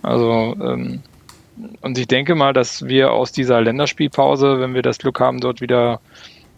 Also, 0.04 0.56
ähm, 0.62 1.02
und 1.82 1.98
ich 1.98 2.08
denke 2.08 2.36
mal, 2.36 2.54
dass 2.54 2.86
wir 2.86 3.12
aus 3.12 3.32
dieser 3.32 3.62
Länderspielpause, 3.62 4.60
wenn 4.60 4.74
wir 4.74 4.82
das 4.82 4.98
Glück 4.98 5.20
haben, 5.20 5.40
dort 5.40 5.62
wieder, 5.62 6.02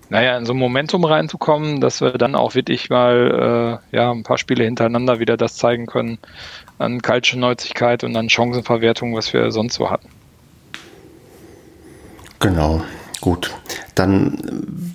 naja, 0.09 0.37
in 0.37 0.45
so 0.45 0.53
ein 0.53 0.59
Momentum 0.59 1.05
reinzukommen, 1.05 1.79
dass 1.79 2.01
wir 2.01 2.11
dann 2.11 2.35
auch 2.35 2.55
wirklich 2.55 2.89
mal, 2.89 3.81
äh, 3.91 3.95
ja, 3.95 4.11
ein 4.11 4.23
paar 4.23 4.37
Spiele 4.37 4.63
hintereinander 4.63 5.19
wieder 5.19 5.37
das 5.37 5.55
zeigen 5.55 5.85
können 5.85 6.17
an 6.77 7.01
Kaltschnäuzigkeit 7.01 8.03
und 8.03 8.15
an 8.15 8.29
Chancenverwertung, 8.29 9.15
was 9.15 9.31
wir 9.31 9.51
sonst 9.51 9.75
so 9.75 9.89
hatten. 9.89 10.09
Genau, 12.39 12.83
gut. 13.21 13.51
Dann 13.95 14.37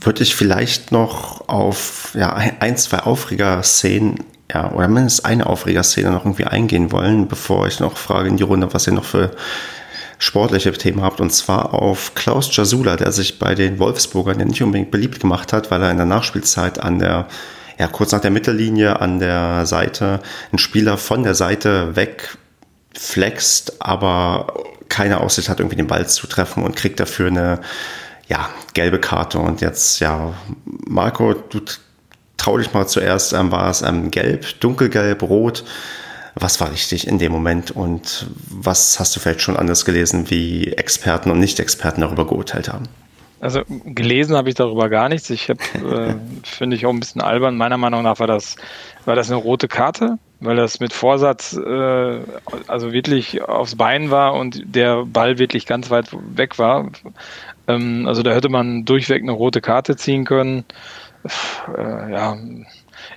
würde 0.03 0.23
ich 0.23 0.35
vielleicht 0.35 0.93
noch 0.93 1.49
auf 1.49 2.15
ja, 2.15 2.35
ein, 2.35 2.77
zwei 2.77 2.99
Aufreger-Szenen 2.99 4.25
ja, 4.53 4.73
oder 4.73 4.89
mindestens 4.89 5.25
eine 5.25 5.47
Aufregerszene 5.47 6.11
noch 6.11 6.25
irgendwie 6.25 6.45
eingehen 6.45 6.93
wollen, 6.93 7.29
bevor 7.29 7.67
ich 7.67 7.81
noch 7.81 7.97
frage 7.97 8.29
in 8.29 8.37
die 8.37 8.43
Runde, 8.43 8.73
was 8.73 8.87
ihr 8.87 8.93
noch 8.93 9.05
für 9.05 9.31
sportliche 10.19 10.73
Themen 10.73 11.03
habt. 11.03 11.21
Und 11.21 11.31
zwar 11.31 11.75
auf 11.75 12.15
Klaus 12.15 12.55
Jasula, 12.55 12.97
der 12.97 13.13
sich 13.13 13.39
bei 13.39 13.55
den 13.55 13.79
Wolfsburgern 13.79 14.39
ja 14.39 14.45
nicht 14.45 14.63
unbedingt 14.63 14.91
beliebt 14.91 15.21
gemacht 15.21 15.53
hat, 15.53 15.71
weil 15.71 15.83
er 15.83 15.91
in 15.91 15.97
der 15.97 16.07
Nachspielzeit 16.07 16.79
an 16.81 16.99
der, 16.99 17.27
ja, 17.79 17.87
kurz 17.87 18.13
nach 18.13 18.21
der 18.21 18.31
Mittellinie 18.31 19.01
an 19.01 19.19
der 19.19 19.67
Seite 19.67 20.21
einen 20.51 20.59
Spieler 20.59 20.99
von 20.99 21.23
der 21.23 21.35
Seite 21.35 21.97
wegflext, 21.97 23.81
aber 23.81 24.65
keine 24.89 25.21
Aussicht 25.21 25.49
hat, 25.49 25.61
irgendwie 25.61 25.77
den 25.77 25.87
Ball 25.87 26.09
zu 26.09 26.27
treffen 26.27 26.65
und 26.65 26.77
kriegt 26.77 27.01
dafür 27.01 27.29
eine, 27.29 27.61
ja, 28.27 28.49
gelbe 28.75 28.99
Karte. 28.99 29.39
Und 29.39 29.61
jetzt, 29.61 30.01
ja, 30.01 30.35
Marco, 30.65 31.35
du 31.35 31.61
trau 32.41 32.59
dich 32.59 32.73
mal 32.73 32.87
zuerst, 32.87 33.33
ähm, 33.33 33.53
war 33.53 33.71
es 33.71 33.83
ähm, 33.83 34.11
gelb, 34.11 34.61
dunkelgelb, 34.61 35.23
rot? 35.23 35.65
Was 36.35 36.61
war 36.61 36.71
richtig 36.71 37.07
in 37.07 37.19
dem 37.19 37.33
Moment 37.33 37.71
und 37.71 38.29
was 38.49 38.99
hast 39.01 39.15
du 39.15 39.21
vielleicht 39.21 39.41
schon 39.41 39.57
anders 39.57 39.85
gelesen, 39.85 40.31
wie 40.31 40.73
Experten 40.73 41.31
und 41.31 41.41
Nicht-Experten 41.41 42.01
darüber 42.01 42.27
geurteilt 42.27 42.73
haben? 42.73 42.85
Also 43.41 43.63
gelesen 43.67 44.37
habe 44.37 44.51
ich 44.51 44.55
darüber 44.55 44.89
gar 44.91 45.09
nichts. 45.09 45.31
Ich 45.31 45.49
habe, 45.49 45.61
äh, 45.75 46.15
finde 46.47 46.77
ich 46.77 46.87
auch 46.87 46.91
ein 46.91 47.01
bisschen 47.01 47.23
albern. 47.23 47.57
Meiner 47.57 47.79
Meinung 47.79 48.03
nach 48.03 48.21
war 48.21 48.27
das, 48.27 48.57
war 49.07 49.17
das 49.17 49.31
eine 49.31 49.41
rote 49.41 49.67
Karte, 49.67 50.19
weil 50.41 50.57
das 50.57 50.79
mit 50.79 50.93
Vorsatz 50.93 51.55
äh, 51.57 52.21
also 52.69 52.93
wirklich 52.93 53.43
aufs 53.43 53.77
Bein 53.77 54.11
war 54.11 54.35
und 54.35 54.63
der 54.65 55.07
Ball 55.07 55.39
wirklich 55.39 55.67
ganz 55.67 55.91
weit 55.91 56.09
weg 56.13 56.59
war. 56.59 56.91
Ähm, 57.67 58.07
also 58.07 58.23
da 58.23 58.33
hätte 58.33 58.51
man 58.51 58.85
durchweg 58.85 59.23
eine 59.23 59.33
rote 59.33 59.63
Karte 59.63 59.97
ziehen 59.97 60.25
können. 60.27 60.65
Äh, 61.77 62.13
ja, 62.13 62.37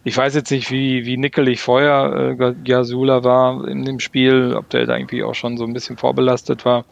ich 0.04 0.16
weiß 0.16 0.36
jetzt 0.36 0.52
nicht, 0.52 0.72
wie, 0.72 1.06
wie 1.06 1.18
nickelig 1.18 1.62
vorher 1.62 2.36
äh, 2.40 2.54
Gasula 2.64 3.24
war 3.24 3.68
in 3.68 3.86
dem 3.86 4.00
Spiel, 4.00 4.56
ob 4.56 4.70
der 4.70 4.86
da 4.86 4.98
irgendwie 4.98 5.24
auch 5.24 5.36
schon 5.36 5.58
so 5.58 5.66
ein 5.66 5.74
bisschen 5.74 5.98
vorbelastet 5.98 6.66
war. 6.66 6.86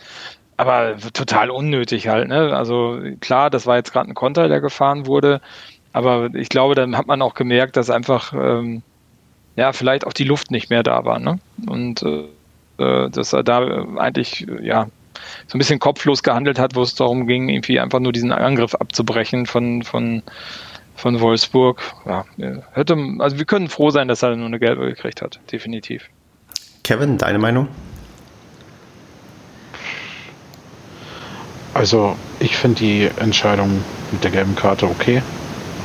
Aber 0.58 0.96
total 1.14 1.50
unnötig 1.50 2.08
halt, 2.08 2.28
ne? 2.28 2.56
Also 2.56 3.00
klar, 3.20 3.50
das 3.50 3.66
war 3.66 3.78
jetzt 3.78 3.92
gerade 3.94 4.10
ein 4.10 4.14
Konter, 4.14 4.48
der 4.48 4.62
gefahren 4.62 5.08
wurde. 5.08 5.42
Aber 5.92 6.30
ich 6.36 6.50
glaube, 6.50 6.76
dann 6.76 6.98
hat 6.98 7.08
man 7.08 7.22
auch 7.22 7.34
gemerkt, 7.34 7.76
dass 7.78 7.90
einfach 7.90 8.34
ähm, 8.34 8.84
ja 9.56 9.74
vielleicht 9.74 10.06
auch 10.06 10.14
die 10.14 10.24
Luft 10.24 10.52
nicht 10.52 10.70
mehr 10.70 10.84
da 10.84 11.04
war, 11.04 11.20
ne? 11.20 11.40
Und 11.68 12.04
äh, 12.04 12.26
äh 12.78 13.10
dass 13.10 13.34
er 13.34 13.44
da 13.44 13.86
eigentlich 13.98 14.46
ja 14.62 14.88
so 15.48 15.58
ein 15.58 15.60
bisschen 15.60 15.80
kopflos 15.80 16.24
gehandelt 16.24 16.60
hat, 16.60 16.76
wo 16.76 16.82
es 16.82 16.96
darum 16.96 17.28
ging, 17.28 17.50
irgendwie 17.50 17.80
einfach 17.80 18.00
nur 18.00 18.12
diesen 18.12 18.32
Angriff 18.32 18.76
abzubrechen 18.76 19.46
von, 19.46 19.84
von 19.84 20.24
von 21.02 21.20
Wolfsburg. 21.20 21.82
Ja, 22.06 22.26
hätte, 22.74 22.96
also 23.20 23.38
wir 23.38 23.46
können 23.46 23.68
froh 23.68 23.90
sein, 23.90 24.08
dass 24.08 24.22
er 24.22 24.36
nur 24.36 24.46
eine 24.46 24.60
gelbe 24.60 24.86
gekriegt 24.86 25.22
hat, 25.22 25.40
definitiv. 25.52 26.10
Kevin, 26.84 27.18
deine 27.18 27.40
Meinung? 27.40 27.68
Also 31.74 32.16
ich 32.40 32.56
finde 32.56 32.80
die 32.80 33.10
Entscheidung 33.18 33.84
mit 34.12 34.24
der 34.24 34.32
gelben 34.32 34.56
Karte 34.56 34.86
okay. 34.86 35.22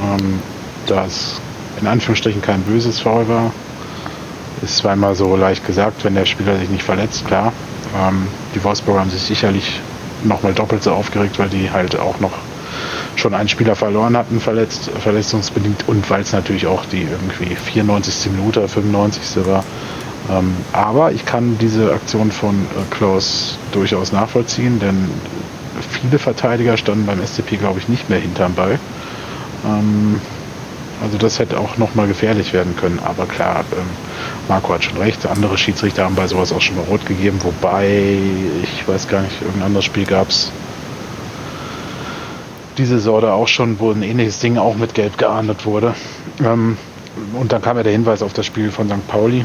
Ähm, 0.02 0.40
da 0.86 1.06
es 1.06 1.40
in 1.80 1.86
Anführungsstrichen 1.86 2.42
kein 2.42 2.62
böses 2.62 3.00
Foul 3.00 3.28
war, 3.28 3.52
ist 4.62 4.78
zweimal 4.78 5.14
so 5.14 5.36
leicht 5.36 5.66
gesagt, 5.66 6.04
wenn 6.04 6.14
der 6.14 6.26
Spieler 6.26 6.58
sich 6.58 6.68
nicht 6.68 6.82
verletzt, 6.82 7.26
klar. 7.26 7.52
Ähm, 7.96 8.26
die 8.54 8.62
Wolfsburger 8.62 9.00
haben 9.00 9.10
sich 9.10 9.22
sicherlich 9.22 9.80
nochmal 10.24 10.54
doppelt 10.54 10.82
so 10.82 10.92
aufgeregt, 10.92 11.38
weil 11.38 11.48
die 11.48 11.70
halt 11.70 11.98
auch 11.98 12.20
noch 12.20 12.32
schon 13.26 13.34
einen 13.34 13.48
Spieler 13.48 13.74
verloren 13.74 14.16
hatten, 14.16 14.38
verletzt, 14.38 14.88
verletzungsbedingt 15.00 15.88
und 15.88 16.08
weil 16.08 16.20
es 16.20 16.32
natürlich 16.32 16.68
auch 16.68 16.84
die 16.86 17.02
irgendwie 17.02 17.56
94. 17.56 18.30
Minute, 18.30 18.68
95. 18.68 19.44
war. 19.46 19.64
Ähm, 20.30 20.54
aber 20.72 21.10
ich 21.10 21.26
kann 21.26 21.58
diese 21.58 21.92
Aktion 21.92 22.30
von 22.30 22.54
äh, 22.54 22.94
Klaus 22.94 23.58
durchaus 23.72 24.12
nachvollziehen, 24.12 24.78
denn 24.78 25.10
viele 25.90 26.20
Verteidiger 26.20 26.76
standen 26.76 27.06
beim 27.06 27.20
SCP, 27.20 27.56
glaube 27.56 27.80
ich, 27.80 27.88
nicht 27.88 28.08
mehr 28.08 28.20
hinterm 28.20 28.54
Ball. 28.54 28.78
Ähm, 29.64 30.20
also 31.02 31.18
das 31.18 31.40
hätte 31.40 31.58
auch 31.58 31.76
nochmal 31.78 32.06
gefährlich 32.06 32.52
werden 32.52 32.76
können. 32.76 33.00
Aber 33.04 33.26
klar, 33.26 33.64
ähm, 33.72 33.86
Marco 34.48 34.72
hat 34.72 34.84
schon 34.84 34.98
recht. 34.98 35.26
Andere 35.26 35.58
Schiedsrichter 35.58 36.04
haben 36.04 36.14
bei 36.14 36.28
sowas 36.28 36.52
auch 36.52 36.60
schon 36.60 36.76
mal 36.76 36.84
rot 36.84 37.04
gegeben. 37.06 37.40
Wobei, 37.42 38.18
ich 38.62 38.86
weiß 38.86 39.08
gar 39.08 39.22
nicht, 39.22 39.42
irgendein 39.42 39.66
anderes 39.66 39.84
Spiel 39.84 40.06
gab 40.06 40.28
es 40.28 40.52
diese 42.78 42.98
Sorte 42.98 43.32
auch 43.32 43.48
schon, 43.48 43.78
wo 43.80 43.90
ein 43.90 44.02
ähnliches 44.02 44.38
Ding 44.40 44.58
auch 44.58 44.76
mit 44.76 44.94
Gelb 44.94 45.18
geahndet 45.18 45.64
wurde. 45.64 45.94
Ähm, 46.44 46.76
und 47.38 47.52
dann 47.52 47.62
kam 47.62 47.76
ja 47.76 47.82
der 47.82 47.92
Hinweis 47.92 48.22
auf 48.22 48.32
das 48.32 48.46
Spiel 48.46 48.70
von 48.70 48.88
St. 48.88 49.06
Pauli. 49.08 49.44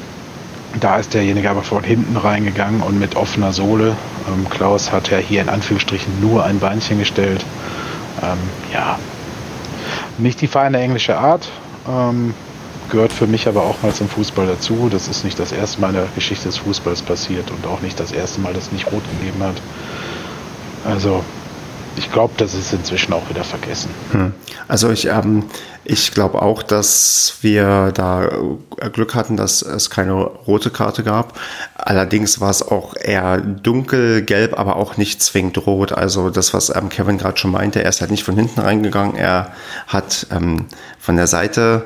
Da 0.79 0.97
ist 0.97 1.13
derjenige 1.13 1.49
aber 1.49 1.63
von 1.63 1.83
hinten 1.83 2.15
reingegangen 2.15 2.81
und 2.81 2.99
mit 2.99 3.15
offener 3.15 3.51
Sohle. 3.51 3.95
Ähm, 4.27 4.49
Klaus 4.49 4.91
hat 4.91 5.09
ja 5.09 5.17
hier 5.17 5.41
in 5.41 5.49
Anführungsstrichen 5.49 6.21
nur 6.21 6.45
ein 6.45 6.59
Beinchen 6.59 6.99
gestellt. 6.99 7.45
Ähm, 8.21 8.37
ja, 8.73 8.97
nicht 10.17 10.39
die 10.41 10.47
feine 10.47 10.79
englische 10.79 11.17
Art. 11.17 11.49
Ähm, 11.89 12.33
gehört 12.89 13.11
für 13.11 13.27
mich 13.27 13.47
aber 13.47 13.63
auch 13.63 13.81
mal 13.81 13.93
zum 13.93 14.09
Fußball 14.09 14.47
dazu. 14.47 14.89
Das 14.91 15.07
ist 15.07 15.23
nicht 15.23 15.39
das 15.39 15.51
erste 15.51 15.81
Mal 15.81 15.89
in 15.89 15.95
der 15.95 16.07
Geschichte 16.15 16.45
des 16.45 16.57
Fußballs 16.57 17.01
passiert 17.01 17.49
und 17.51 17.65
auch 17.65 17.81
nicht 17.81 17.99
das 17.99 18.11
erste 18.11 18.41
Mal, 18.41 18.53
dass 18.53 18.65
es 18.65 18.71
nicht 18.71 18.91
rot 18.91 19.03
gegeben 19.19 19.43
hat. 19.43 19.55
Also 20.85 21.23
ich 21.97 22.11
glaube, 22.11 22.33
das 22.37 22.53
ist 22.53 22.73
inzwischen 22.73 23.13
auch 23.13 23.29
wieder 23.29 23.43
vergessen. 23.43 23.89
Hm. 24.11 24.33
Also 24.67 24.89
ich, 24.89 25.07
ähm, 25.07 25.45
ich 25.83 26.11
glaube 26.11 26.41
auch, 26.41 26.63
dass 26.63 27.35
wir 27.41 27.91
da 27.91 28.29
Glück 28.93 29.15
hatten, 29.15 29.35
dass 29.35 29.61
es 29.61 29.89
keine 29.89 30.13
rote 30.13 30.69
Karte 30.69 31.03
gab. 31.03 31.37
Allerdings 31.75 32.39
war 32.39 32.49
es 32.49 32.61
auch 32.61 32.95
eher 32.95 33.39
dunkelgelb, 33.39 34.57
aber 34.57 34.75
auch 34.75 34.97
nicht 34.97 35.21
zwingend 35.21 35.65
rot. 35.65 35.91
Also 35.91 36.29
das, 36.29 36.53
was 36.53 36.73
ähm, 36.73 36.89
Kevin 36.89 37.17
gerade 37.17 37.37
schon 37.37 37.51
meinte, 37.51 37.83
er 37.83 37.89
ist 37.89 38.01
halt 38.01 38.11
nicht 38.11 38.23
von 38.23 38.35
hinten 38.35 38.61
reingegangen, 38.61 39.15
er 39.15 39.51
hat 39.87 40.27
ähm, 40.31 40.67
von 40.99 41.15
der 41.17 41.27
Seite 41.27 41.85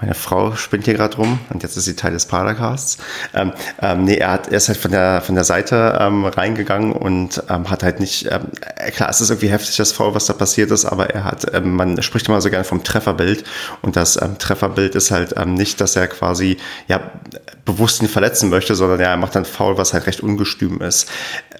meine 0.00 0.14
Frau 0.14 0.54
spinnt 0.56 0.84
hier 0.84 0.94
gerade 0.94 1.16
rum 1.16 1.38
und 1.50 1.62
jetzt 1.62 1.76
ist 1.76 1.84
sie 1.84 1.94
Teil 1.94 2.12
des 2.12 2.26
Padercasts. 2.26 2.98
Ähm, 3.32 3.52
ähm, 3.80 4.04
nee, 4.04 4.16
er, 4.16 4.32
hat, 4.32 4.48
er 4.48 4.56
ist 4.56 4.68
halt 4.68 4.78
von 4.78 4.90
der, 4.90 5.20
von 5.20 5.34
der 5.34 5.44
Seite 5.44 5.98
ähm, 6.00 6.24
reingegangen 6.24 6.92
und 6.92 7.42
ähm, 7.48 7.70
hat 7.70 7.82
halt 7.82 8.00
nicht, 8.00 8.26
ähm, 8.30 8.42
äh, 8.76 8.90
klar, 8.90 9.08
es 9.08 9.20
ist 9.20 9.30
irgendwie 9.30 9.48
heftig, 9.48 9.76
das 9.76 9.92
Foul, 9.92 10.14
was 10.14 10.26
da 10.26 10.32
passiert 10.32 10.70
ist, 10.70 10.84
aber 10.84 11.10
er 11.10 11.24
hat, 11.24 11.54
ähm, 11.54 11.74
man 11.74 12.02
spricht 12.02 12.28
immer 12.28 12.40
so 12.40 12.50
gerne 12.50 12.64
vom 12.64 12.82
Trefferbild 12.82 13.44
und 13.82 13.96
das 13.96 14.20
ähm, 14.20 14.38
Trefferbild 14.38 14.94
ist 14.94 15.10
halt 15.10 15.34
nicht, 15.46 15.80
dass 15.80 15.96
er 15.96 16.08
quasi, 16.08 16.56
ja, 16.88 17.00
bewusst 17.64 18.02
ihn 18.02 18.08
verletzen 18.08 18.50
möchte, 18.50 18.74
sondern 18.74 19.00
ja, 19.00 19.06
er 19.06 19.16
macht 19.16 19.34
dann 19.34 19.44
Foul, 19.44 19.78
was 19.78 19.94
halt 19.94 20.06
recht 20.06 20.20
ungestüm 20.20 20.80
ist. 20.80 21.08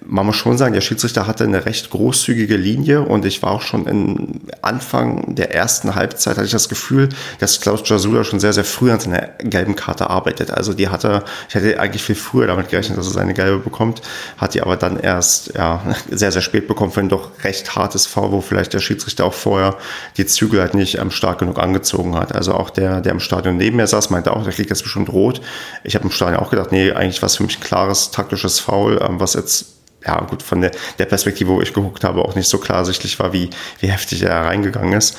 Man 0.05 0.25
muss 0.25 0.35
schon 0.35 0.57
sagen, 0.57 0.73
der 0.73 0.81
Schiedsrichter 0.81 1.25
hatte 1.25 1.45
eine 1.45 1.65
recht 1.65 1.89
großzügige 1.89 2.57
Linie 2.57 3.01
und 3.01 3.25
ich 3.25 3.41
war 3.41 3.51
auch 3.51 3.61
schon 3.61 3.87
in 3.87 4.41
Anfang 4.61 5.35
der 5.35 5.55
ersten 5.55 5.95
Halbzeit, 5.95 6.35
hatte 6.35 6.45
ich 6.45 6.51
das 6.51 6.69
Gefühl, 6.69 7.09
dass 7.39 7.59
Klaus 7.59 7.87
Jasula 7.87 8.23
schon 8.23 8.34
sehr, 8.39 8.53
sehr 8.53 8.63
früh 8.63 8.91
an 8.91 8.99
seiner 8.99 9.29
gelben 9.39 9.75
Karte 9.75 10.09
arbeitet. 10.09 10.51
Also 10.51 10.73
die 10.73 10.89
hatte, 10.89 11.23
ich 11.49 11.55
hätte 11.55 11.79
eigentlich 11.79 12.03
viel 12.03 12.15
früher 12.15 12.47
damit 12.47 12.69
gerechnet, 12.69 12.97
dass 12.97 13.07
er 13.07 13.13
seine 13.13 13.33
gelbe 13.33 13.59
bekommt, 13.59 14.01
hat 14.37 14.53
die 14.53 14.61
aber 14.61 14.77
dann 14.77 14.99
erst 14.99 15.53
ja, 15.55 15.81
sehr, 16.09 16.31
sehr 16.31 16.41
spät 16.41 16.67
bekommen 16.67 16.91
für 16.91 17.01
ein 17.01 17.09
doch 17.09 17.31
recht 17.43 17.75
hartes 17.75 18.05
Foul, 18.05 18.31
wo 18.31 18.41
vielleicht 18.41 18.73
der 18.73 18.79
Schiedsrichter 18.79 19.25
auch 19.25 19.33
vorher 19.33 19.77
die 20.17 20.25
Zügel 20.25 20.61
halt 20.61 20.73
nicht 20.73 20.97
ähm, 20.97 21.11
stark 21.11 21.39
genug 21.39 21.59
angezogen 21.59 22.15
hat. 22.15 22.35
Also 22.35 22.53
auch 22.53 22.69
der, 22.69 23.01
der 23.01 23.11
im 23.11 23.19
Stadion 23.19 23.57
neben 23.57 23.77
mir 23.77 23.87
saß, 23.87 24.09
meinte 24.09 24.31
auch, 24.35 24.43
da 24.43 24.49
liegt 24.49 24.69
jetzt 24.69 24.83
bestimmt 24.83 25.09
rot. 25.09 25.41
Ich 25.83 25.95
habe 25.95 26.05
im 26.05 26.11
Stadion 26.11 26.39
auch 26.39 26.49
gedacht, 26.49 26.71
nee, 26.71 26.91
eigentlich 26.91 27.21
war 27.21 27.27
es 27.27 27.37
für 27.37 27.43
mich 27.43 27.57
ein 27.57 27.63
klares 27.63 28.11
taktisches 28.11 28.59
Foul, 28.59 28.99
ähm, 29.01 29.19
was 29.19 29.33
jetzt 29.33 29.75
ja 30.05 30.21
gut, 30.21 30.43
von 30.43 30.61
der, 30.61 30.71
der 30.99 31.05
Perspektive, 31.05 31.49
wo 31.49 31.61
ich 31.61 31.73
geguckt 31.73 32.03
habe, 32.03 32.23
auch 32.23 32.35
nicht 32.35 32.47
so 32.47 32.57
klarsichtlich 32.57 33.19
war, 33.19 33.33
wie, 33.33 33.49
wie 33.79 33.87
heftig 33.87 34.23
er 34.23 34.45
reingegangen 34.45 34.93
ist. 34.93 35.17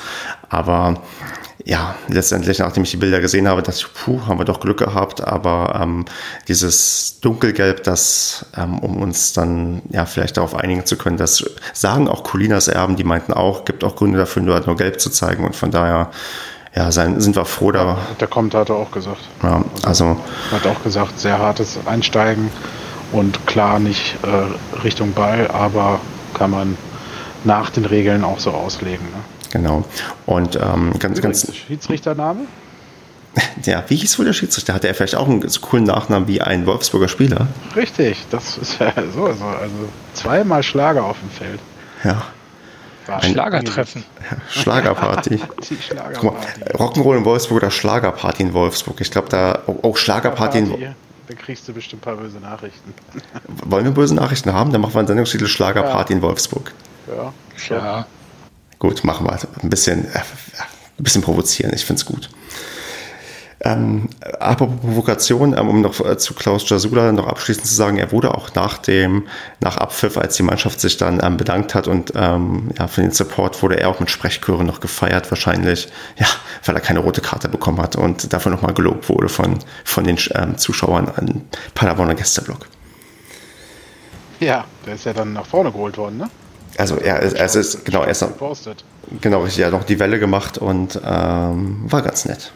Aber 0.49 1.01
ja, 1.69 1.95
letztendlich, 2.07 2.59
nachdem 2.59 2.83
ich 2.83 2.91
die 2.91 2.97
Bilder 2.97 3.19
gesehen 3.19 3.45
habe, 3.45 3.61
dachte 3.61 3.77
ich, 3.77 3.93
puh, 3.93 4.21
haben 4.25 4.39
wir 4.39 4.45
doch 4.45 4.61
Glück 4.61 4.77
gehabt, 4.77 5.21
aber 5.21 5.77
ähm, 5.83 6.05
dieses 6.47 7.19
Dunkelgelb, 7.19 7.83
das, 7.83 8.45
ähm, 8.55 8.79
um 8.79 8.95
uns 9.01 9.33
dann 9.33 9.81
ja 9.89 10.05
vielleicht 10.05 10.37
darauf 10.37 10.55
einigen 10.55 10.85
zu 10.85 10.95
können, 10.95 11.17
das 11.17 11.43
sagen 11.73 12.07
auch 12.07 12.23
Colinas 12.23 12.69
Erben, 12.69 12.95
die 12.95 13.03
meinten 13.03 13.33
auch, 13.33 13.65
gibt 13.65 13.83
auch 13.83 13.97
Gründe 13.97 14.17
dafür, 14.17 14.43
nur, 14.43 14.57
nur 14.65 14.77
gelb 14.77 15.01
zu 15.01 15.09
zeigen 15.09 15.43
und 15.43 15.57
von 15.57 15.69
daher 15.69 16.09
ja, 16.73 16.89
sein, 16.89 17.19
sind 17.19 17.35
wir 17.35 17.43
froh 17.43 17.73
da. 17.73 17.97
Der 18.21 18.29
kommt, 18.29 18.53
hat 18.53 18.69
er 18.69 18.75
auch 18.75 18.91
gesagt. 18.91 19.19
Ja, 19.43 19.61
also. 19.83 20.17
Hat 20.51 20.65
auch 20.67 20.81
gesagt, 20.83 21.19
sehr 21.19 21.37
hartes 21.37 21.79
Einsteigen 21.85 22.49
und 23.11 23.45
klar 23.45 23.79
nicht 23.79 24.15
äh, 24.23 24.83
Richtung 24.83 25.11
Ball, 25.11 25.49
aber 25.51 25.99
kann 26.33 26.51
man 26.51 26.77
nach 27.43 27.71
den 27.71 27.83
Regeln 27.83 28.23
auch 28.23 28.39
so 28.39 28.51
auslegen. 28.51 29.05
Genau. 29.57 29.83
Und 30.27 30.55
ähm, 30.55 30.93
ganz, 30.99 31.17
Übrigens, 31.17 31.45
ganz. 31.47 31.55
Schiedsrichtername? 31.55 32.41
Ja, 33.65 33.83
wie 33.87 33.95
hieß 33.95 34.17
wohl 34.17 34.25
der 34.25 34.33
Schiedsrichter? 34.33 34.73
Hatte 34.73 34.87
er 34.87 34.95
vielleicht 34.95 35.13
auch 35.13 35.27
einen 35.27 35.47
so 35.47 35.61
coolen 35.61 35.83
Nachnamen 35.83 36.27
wie 36.27 36.41
ein 36.41 36.65
Wolfsburger 36.65 37.07
Spieler? 37.07 37.47
Richtig, 37.75 38.25
das 38.31 38.57
ist 38.57 38.79
ja 38.79 38.91
so. 39.13 39.25
Also, 39.25 39.45
also 39.45 39.89
zweimal 40.13 40.63
Schlager 40.63 41.03
auf 41.03 41.19
dem 41.19 41.29
Feld. 41.29 41.59
Ja. 42.03 42.23
Ein 43.07 43.33
Schlagertreffen. 43.33 44.03
Schlagerparty. 44.49 45.39
Die 45.69 45.75
Schlagerparty. 45.75 46.63
Rock'n'Roll 46.73 47.17
in 47.17 47.25
Wolfsburg 47.25 47.57
oder 47.57 47.69
Schlagerparty 47.69 48.41
in 48.41 48.53
Wolfsburg. 48.53 49.01
Ich 49.01 49.11
glaube, 49.11 49.29
da 49.29 49.59
auch, 49.67 49.83
auch 49.83 49.97
Schlagerparty 49.97 50.57
in 50.57 50.69
Wolfsburg. 50.69 50.95
Da 51.27 51.33
kriegst 51.35 51.67
du 51.67 51.73
bestimmt 51.73 52.01
ein 52.01 52.05
paar 52.05 52.15
böse 52.15 52.39
Nachrichten. 52.39 52.93
Wollen 53.65 53.85
wir 53.85 53.91
böse 53.91 54.15
Nachrichten 54.15 54.51
haben? 54.51 54.71
Dann 54.71 54.81
machen 54.81 54.93
wir 54.93 54.99
einen 54.99 55.07
Sendungstitel 55.07 55.47
Schlagerparty 55.47 56.13
ja. 56.13 56.17
in 56.17 56.23
Wolfsburg. 56.23 56.73
Ja, 57.07 57.33
ja. 57.69 58.05
Gut, 58.79 59.03
machen 59.03 59.25
wir. 59.25 59.39
Ein 59.61 59.69
bisschen, 59.69 60.05
äh, 60.13 60.19
ein 60.19 61.03
bisschen 61.03 61.21
provozieren. 61.21 61.71
Ich 61.73 61.85
finde 61.85 61.99
es 61.99 62.05
gut. 62.05 62.29
Ähm, 63.59 64.07
apropos 64.39 64.79
Provokation, 64.81 65.57
ähm, 65.57 65.67
um 65.67 65.81
noch 65.81 65.99
äh, 66.05 66.17
zu 66.17 66.35
Klaus 66.35 66.69
Jasula 66.69 67.11
noch 67.11 67.25
abschließend 67.25 67.65
zu 67.65 67.73
sagen, 67.73 67.97
er 67.97 68.11
wurde 68.11 68.35
auch 68.35 68.53
nach 68.53 68.77
dem, 68.77 69.27
nach 69.61 69.77
Abpfiff, 69.77 70.15
als 70.15 70.35
die 70.35 70.43
Mannschaft 70.43 70.79
sich 70.79 70.97
dann 70.97 71.19
ähm, 71.23 71.37
bedankt 71.37 71.73
hat 71.73 71.87
und 71.87 72.13
ähm, 72.15 72.69
ja, 72.77 72.87
für 72.87 73.01
den 73.01 73.11
Support 73.11 73.63
wurde 73.63 73.79
er 73.79 73.89
auch 73.89 73.99
mit 73.99 74.11
Sprechchören 74.11 74.67
noch 74.67 74.79
gefeiert, 74.79 75.31
wahrscheinlich, 75.31 75.87
ja, 76.17 76.27
weil 76.65 76.75
er 76.75 76.81
keine 76.81 76.99
rote 76.99 77.21
Karte 77.21 77.49
bekommen 77.49 77.81
hat 77.81 77.95
und 77.95 78.31
dafür 78.31 78.51
nochmal 78.51 78.75
gelobt 78.75 79.09
wurde 79.09 79.27
von, 79.27 79.57
von 79.83 80.03
den 80.03 80.19
ähm, 80.35 80.59
Zuschauern 80.59 81.09
an 81.09 81.41
Paderborner 81.73 82.13
Gästeblock. 82.13 82.67
Ja, 84.39 84.65
der 84.85 84.93
ist 84.93 85.05
ja 85.05 85.13
dann 85.13 85.33
nach 85.33 85.47
vorne 85.47 85.71
geholt 85.71 85.97
worden, 85.97 86.17
ne? 86.17 86.29
Also 86.77 86.97
er, 86.97 87.21
er, 87.21 87.35
er 87.35 87.45
ist, 87.45 87.85
genau, 87.85 88.03
er 88.03 88.11
ist 88.11 88.21
noch, 88.21 88.31
genau, 89.21 89.43
richtig, 89.43 89.61
er 89.61 89.67
hat 89.67 89.73
noch 89.73 89.83
die 89.83 89.99
Welle 89.99 90.19
gemacht 90.19 90.57
und 90.57 90.99
ähm, 91.03 91.83
war 91.85 92.01
ganz 92.01 92.25
nett. 92.25 92.51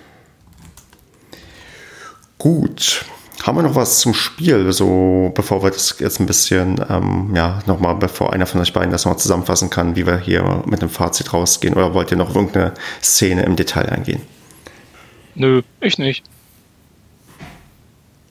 Gut. 2.37 3.05
Haben 3.43 3.57
wir 3.57 3.63
noch 3.63 3.75
was 3.75 3.99
zum 3.99 4.13
Spiel, 4.13 4.71
so 4.71 5.31
bevor 5.33 5.63
wir 5.63 5.71
das 5.71 5.95
jetzt 5.97 6.19
ein 6.19 6.27
bisschen, 6.27 6.83
ähm, 6.89 7.31
ja, 7.35 7.59
nochmal, 7.65 7.95
bevor 7.95 8.33
einer 8.33 8.45
von 8.45 8.61
euch 8.61 8.71
beiden 8.71 8.91
das 8.91 9.05
noch 9.05 9.17
zusammenfassen 9.17 9.71
kann, 9.71 9.95
wie 9.95 10.05
wir 10.05 10.19
hier 10.19 10.63
mit 10.67 10.83
dem 10.83 10.89
Fazit 10.89 11.33
rausgehen? 11.33 11.73
Oder 11.73 11.95
wollt 11.95 12.11
ihr 12.11 12.17
noch 12.17 12.35
irgendeine 12.35 12.73
Szene 13.01 13.43
im 13.43 13.55
Detail 13.55 13.89
eingehen? 13.89 14.21
Nö, 15.33 15.63
ich 15.79 15.97
nicht. 15.97 16.23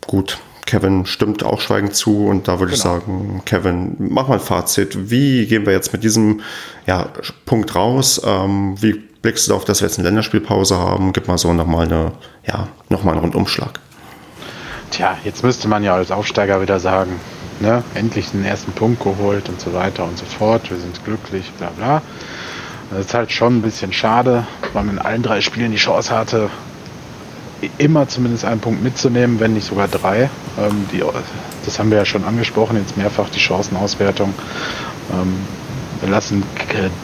Gut, 0.06 0.38
Kevin 0.70 1.04
stimmt 1.04 1.42
auch 1.42 1.60
schweigend 1.60 1.96
zu 1.96 2.26
und 2.26 2.46
da 2.46 2.60
würde 2.60 2.72
genau. 2.72 2.76
ich 2.76 2.80
sagen, 2.80 3.42
Kevin, 3.44 3.96
mach 3.98 4.28
mal 4.28 4.34
ein 4.34 4.40
Fazit. 4.40 5.10
Wie 5.10 5.44
gehen 5.46 5.66
wir 5.66 5.72
jetzt 5.72 5.92
mit 5.92 6.04
diesem 6.04 6.42
ja, 6.86 7.08
Punkt 7.44 7.74
raus? 7.74 8.22
Ähm, 8.24 8.80
wie 8.80 8.92
blickst 8.92 9.48
du 9.48 9.50
darauf, 9.50 9.64
dass 9.64 9.80
wir 9.80 9.88
jetzt 9.88 9.98
eine 9.98 10.06
Länderspielpause 10.06 10.78
haben? 10.78 11.12
Gib 11.12 11.26
mal 11.26 11.38
so 11.38 11.52
nochmal 11.52 11.86
eine, 11.86 12.12
ja, 12.46 12.68
nochmal 12.88 13.14
einen 13.14 13.24
Rundumschlag. 13.24 13.80
Tja, 14.92 15.18
jetzt 15.24 15.42
müsste 15.42 15.66
man 15.66 15.82
ja 15.82 15.96
als 15.96 16.12
Aufsteiger 16.12 16.62
wieder 16.62 16.78
sagen, 16.78 17.18
ne, 17.58 17.82
endlich 17.94 18.30
den 18.30 18.44
ersten 18.44 18.70
Punkt 18.70 19.02
geholt 19.02 19.48
und 19.48 19.60
so 19.60 19.74
weiter 19.74 20.04
und 20.04 20.18
so 20.18 20.24
fort. 20.24 20.70
Wir 20.70 20.78
sind 20.78 21.04
glücklich, 21.04 21.50
bla 21.58 21.70
bla. 21.70 22.00
Das 22.92 23.06
ist 23.06 23.14
halt 23.14 23.32
schon 23.32 23.56
ein 23.56 23.62
bisschen 23.62 23.92
schade, 23.92 24.46
weil 24.72 24.84
man 24.84 24.98
in 24.98 25.02
allen 25.02 25.24
drei 25.24 25.40
Spielen 25.40 25.72
die 25.72 25.78
Chance 25.78 26.14
hatte, 26.16 26.48
immer 27.78 28.08
zumindest 28.08 28.44
einen 28.44 28.60
Punkt 28.60 28.82
mitzunehmen, 28.82 29.40
wenn 29.40 29.54
nicht 29.54 29.66
sogar 29.66 29.88
drei. 29.88 30.30
Ähm, 30.58 30.86
die, 30.92 31.02
das 31.64 31.78
haben 31.78 31.90
wir 31.90 31.98
ja 31.98 32.04
schon 32.04 32.24
angesprochen, 32.24 32.76
jetzt 32.76 32.96
mehrfach 32.96 33.28
die 33.28 33.40
Chancenauswertung. 33.40 34.34
Ähm, 35.12 35.34
wir 36.00 36.08
lassen 36.08 36.42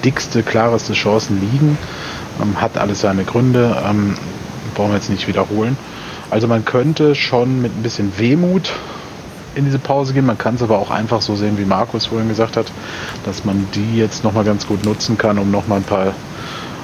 dickste, 0.04 0.42
klareste 0.42 0.94
Chancen 0.94 1.40
liegen. 1.40 1.78
Ähm, 2.42 2.60
hat 2.60 2.78
alles 2.78 3.00
seine 3.00 3.24
Gründe. 3.24 3.82
Ähm, 3.84 4.14
brauchen 4.74 4.90
wir 4.90 4.96
jetzt 4.96 5.10
nicht 5.10 5.28
wiederholen. 5.28 5.76
Also 6.30 6.46
man 6.46 6.64
könnte 6.64 7.14
schon 7.14 7.62
mit 7.62 7.76
ein 7.76 7.82
bisschen 7.82 8.18
Wehmut 8.18 8.72
in 9.54 9.64
diese 9.64 9.78
Pause 9.78 10.12
gehen. 10.12 10.26
Man 10.26 10.38
kann 10.38 10.56
es 10.56 10.62
aber 10.62 10.78
auch 10.78 10.90
einfach 10.90 11.22
so 11.22 11.34
sehen, 11.34 11.58
wie 11.58 11.64
Markus 11.64 12.06
vorhin 12.06 12.28
gesagt 12.28 12.56
hat, 12.56 12.66
dass 13.24 13.44
man 13.44 13.66
die 13.74 13.96
jetzt 13.96 14.24
nochmal 14.24 14.44
ganz 14.44 14.66
gut 14.66 14.84
nutzen 14.84 15.16
kann, 15.16 15.38
um 15.38 15.50
nochmal 15.50 15.78
ein 15.78 15.84
paar, 15.84 16.12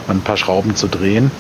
ein 0.08 0.20
paar 0.20 0.36
Schrauben 0.36 0.74
zu 0.74 0.88
drehen. 0.88 1.30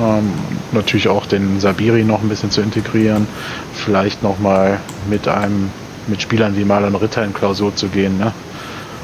Ähm, 0.00 0.06
ähm, 0.06 0.32
natürlich 0.72 1.08
auch 1.08 1.26
den 1.26 1.60
Sabiri 1.60 2.04
noch 2.04 2.22
ein 2.22 2.28
bisschen 2.28 2.50
zu 2.50 2.60
integrieren. 2.60 3.26
Vielleicht 3.74 4.22
nochmal 4.22 4.80
mit 5.08 5.28
einem 5.28 5.70
mit 6.06 6.22
Spielern 6.22 6.56
wie 6.56 6.64
Marlon 6.64 6.94
Ritter 6.94 7.24
in 7.24 7.34
Klausur 7.34 7.74
zu 7.76 7.88
gehen. 7.88 8.18
Ne? 8.18 8.32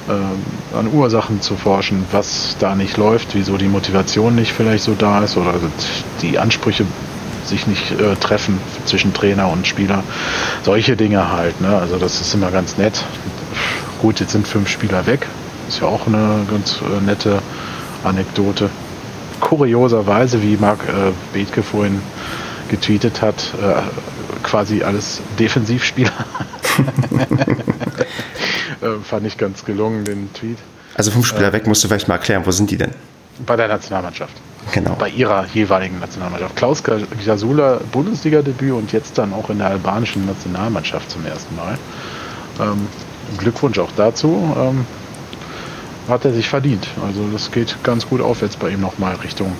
äh, 0.09 0.77
an 0.77 0.93
Ursachen 0.93 1.41
zu 1.41 1.57
forschen, 1.57 2.05
was 2.13 2.57
da 2.59 2.75
nicht 2.75 2.97
läuft, 2.97 3.35
wieso 3.35 3.57
die 3.57 3.69
Motivation 3.69 4.35
nicht 4.35 4.53
vielleicht 4.53 4.85
so 4.85 4.95
da 4.95 5.23
ist 5.23 5.37
oder 5.37 5.55
die 6.23 6.39
Ansprüche 6.39 6.85
sich 7.45 7.67
nicht 7.67 7.93
äh, 7.93 8.17
treffen 8.17 8.59
zwischen 8.87 9.13
Trainer 9.13 9.49
und 9.49 9.67
Spieler. 9.67 10.03
Solche 10.63 10.97
Dinge 10.97 11.31
halt. 11.31 11.61
Ne? 11.61 11.77
Also 11.77 11.99
das 11.99 12.21
ist 12.21 12.35
immer 12.35 12.51
ganz 12.51 12.79
nett. 12.79 13.05
Gut, 14.01 14.21
jetzt 14.21 14.33
sind 14.33 14.49
fünf 14.49 14.69
Spieler 14.69 15.07
weg. 15.07 15.27
Ist 15.69 15.81
ja 15.81 15.87
auch 15.87 16.07
eine 16.07 16.47
ganz 16.51 16.81
äh, 16.81 17.05
nette 17.05 17.41
Anekdote. 18.03 18.71
Kurioserweise, 19.45 20.43
wie 20.43 20.57
Marc 20.57 20.81
äh, 20.89 21.13
Bethke 21.35 21.63
vorhin 21.63 22.01
getweetet 22.69 23.21
hat, 23.21 23.53
äh, 23.63 23.83
quasi 24.43 24.83
alles 24.83 25.21
Defensivspieler. 25.39 26.13
Äh, 28.83 29.03
fand 29.03 29.25
ich 29.25 29.39
ganz 29.39 29.65
gelungen, 29.65 30.05
den 30.05 30.31
Tweet. 30.35 30.59
Also 30.95 31.11
fünf 31.11 31.27
Spieler 31.27 31.49
äh, 31.49 31.53
weg, 31.53 31.67
musst 31.67 31.83
du 31.85 31.89
vielleicht 31.89 32.09
mal 32.09 32.17
erklären, 32.17 32.43
wo 32.45 32.51
sind 32.51 32.71
die 32.71 32.77
denn? 32.77 32.91
Bei 33.47 33.57
der 33.57 33.69
Nationalmannschaft. 33.69 34.35
Genau. 34.73 34.95
Bei 34.97 35.09
ihrer 35.09 35.47
jeweiligen 35.55 36.01
Nationalmannschaft. 36.01 36.57
Klaus 36.57 36.83
Jasula, 37.25 37.81
Bundesliga-Debüt 37.93 38.73
und 38.73 38.93
jetzt 38.93 39.17
dann 39.17 39.33
auch 39.33 39.49
in 39.49 39.59
der 39.59 39.69
albanischen 39.69 40.27
Nationalmannschaft 40.27 41.11
zum 41.11 41.25
ersten 41.25 41.55
Mal. 41.57 41.79
Ähm, 42.61 42.89
Glückwunsch 43.39 43.79
auch 43.79 43.93
dazu. 43.97 44.55
Ähm, 44.59 44.85
hat 46.09 46.25
er 46.25 46.33
sich 46.33 46.49
verdient. 46.49 46.89
Also 47.05 47.27
das 47.33 47.51
geht 47.51 47.77
ganz 47.83 48.09
gut 48.09 48.21
aufwärts 48.21 48.57
bei 48.57 48.71
ihm 48.71 48.81
nochmal 48.81 49.17
Richtung 49.17 49.53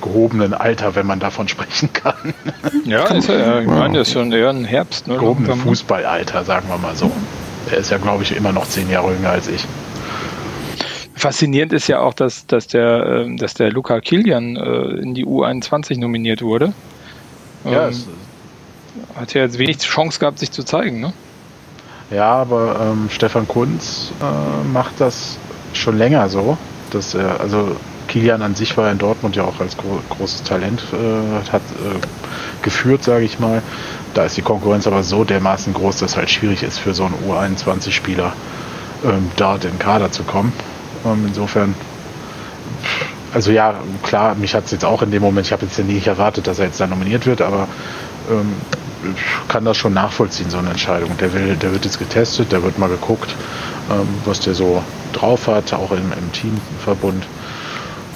gehobenen 0.00 0.54
Alter, 0.54 0.94
wenn 0.94 1.06
man 1.06 1.20
davon 1.20 1.48
sprechen 1.48 1.92
kann. 1.92 2.34
Ja, 2.84 3.04
ist 3.04 3.28
ja, 3.28 3.60
ich 3.60 3.66
meine, 3.66 3.98
das 3.98 4.08
ist 4.08 4.14
schon 4.14 4.32
eher 4.32 4.50
ein 4.50 4.64
Herbst. 4.64 5.08
Ne? 5.08 5.16
Gehobene 5.16 5.54
Fußballalter, 5.56 6.44
sagen 6.44 6.68
wir 6.68 6.78
mal 6.78 6.96
so. 6.96 7.10
Er 7.70 7.78
ist 7.78 7.90
ja, 7.90 7.98
glaube 7.98 8.22
ich, 8.22 8.34
immer 8.34 8.52
noch 8.52 8.66
zehn 8.66 8.90
Jahre 8.90 9.12
jünger 9.12 9.30
als 9.30 9.48
ich. 9.48 9.64
Faszinierend 11.14 11.74
ist 11.74 11.86
ja 11.86 12.00
auch, 12.00 12.14
dass, 12.14 12.46
dass, 12.46 12.66
der, 12.66 13.24
ähm, 13.24 13.36
dass 13.36 13.52
der 13.52 13.70
Luca 13.70 14.00
Kilian 14.00 14.56
äh, 14.56 15.02
in 15.02 15.12
die 15.14 15.26
U21 15.26 16.00
nominiert 16.00 16.40
wurde. 16.40 16.72
Ja, 17.64 17.88
ähm, 17.88 18.04
hat 19.16 19.34
ja 19.34 19.42
jetzt 19.42 19.58
wenig 19.58 19.78
Chance 19.78 20.18
gehabt, 20.18 20.38
sich 20.38 20.50
zu 20.50 20.64
zeigen, 20.64 21.00
ne? 21.00 21.12
Ja, 22.10 22.32
aber 22.32 22.80
ähm, 22.80 23.08
Stefan 23.10 23.46
Kunz 23.46 24.12
äh, 24.20 24.68
macht 24.72 24.94
das 24.98 25.38
schon 25.72 25.98
länger 25.98 26.28
so. 26.28 26.56
Dass 26.90 27.14
er, 27.14 27.40
also 27.40 27.76
Kilian 28.08 28.42
an 28.42 28.56
sich 28.56 28.76
war 28.76 28.90
in 28.90 28.98
Dortmund 28.98 29.36
ja 29.36 29.44
auch 29.44 29.60
als 29.60 29.76
gro 29.76 30.00
großes 30.10 30.42
Talent, 30.42 30.82
äh, 30.92 31.52
hat 31.52 31.62
äh, 31.62 32.62
geführt, 32.62 33.04
sage 33.04 33.24
ich 33.24 33.38
mal. 33.38 33.62
Da 34.14 34.24
ist 34.24 34.36
die 34.36 34.42
Konkurrenz 34.42 34.86
aber 34.86 35.04
so 35.04 35.22
dermaßen 35.22 35.72
groß, 35.72 35.98
dass 35.98 36.12
es 36.12 36.16
halt 36.16 36.30
schwierig 36.30 36.64
ist 36.64 36.78
für 36.78 36.92
so 36.92 37.04
einen 37.04 37.14
U21-Spieler 37.28 38.32
ähm, 39.04 39.30
in 39.38 39.60
den 39.60 39.78
Kader 39.78 40.10
zu 40.10 40.24
kommen. 40.24 40.52
Ähm, 41.06 41.24
insofern, 41.28 41.74
also 43.32 43.52
ja, 43.52 43.74
klar, 44.02 44.34
mich 44.34 44.54
hat 44.54 44.64
es 44.64 44.72
jetzt 44.72 44.84
auch 44.84 45.02
in 45.02 45.12
dem 45.12 45.22
Moment, 45.22 45.46
ich 45.46 45.52
habe 45.52 45.64
jetzt 45.64 45.78
ja 45.78 45.84
nicht 45.84 46.08
erwartet, 46.08 46.48
dass 46.48 46.58
er 46.58 46.66
jetzt 46.66 46.80
da 46.80 46.88
nominiert 46.88 47.26
wird, 47.26 47.40
aber 47.40 47.68
ähm, 48.28 48.54
kann 49.48 49.64
das 49.64 49.76
schon 49.76 49.94
nachvollziehen, 49.94 50.50
so 50.50 50.58
eine 50.58 50.70
Entscheidung. 50.70 51.16
Der, 51.18 51.32
will, 51.32 51.56
der 51.56 51.72
wird 51.72 51.84
jetzt 51.84 51.98
getestet, 51.98 52.52
der 52.52 52.62
wird 52.62 52.78
mal 52.78 52.88
geguckt, 52.88 53.34
ähm, 53.90 54.08
was 54.24 54.40
der 54.40 54.54
so 54.54 54.82
drauf 55.12 55.46
hat, 55.46 55.72
auch 55.72 55.92
im, 55.92 56.12
im 56.12 56.32
Teamverbund. 56.32 57.26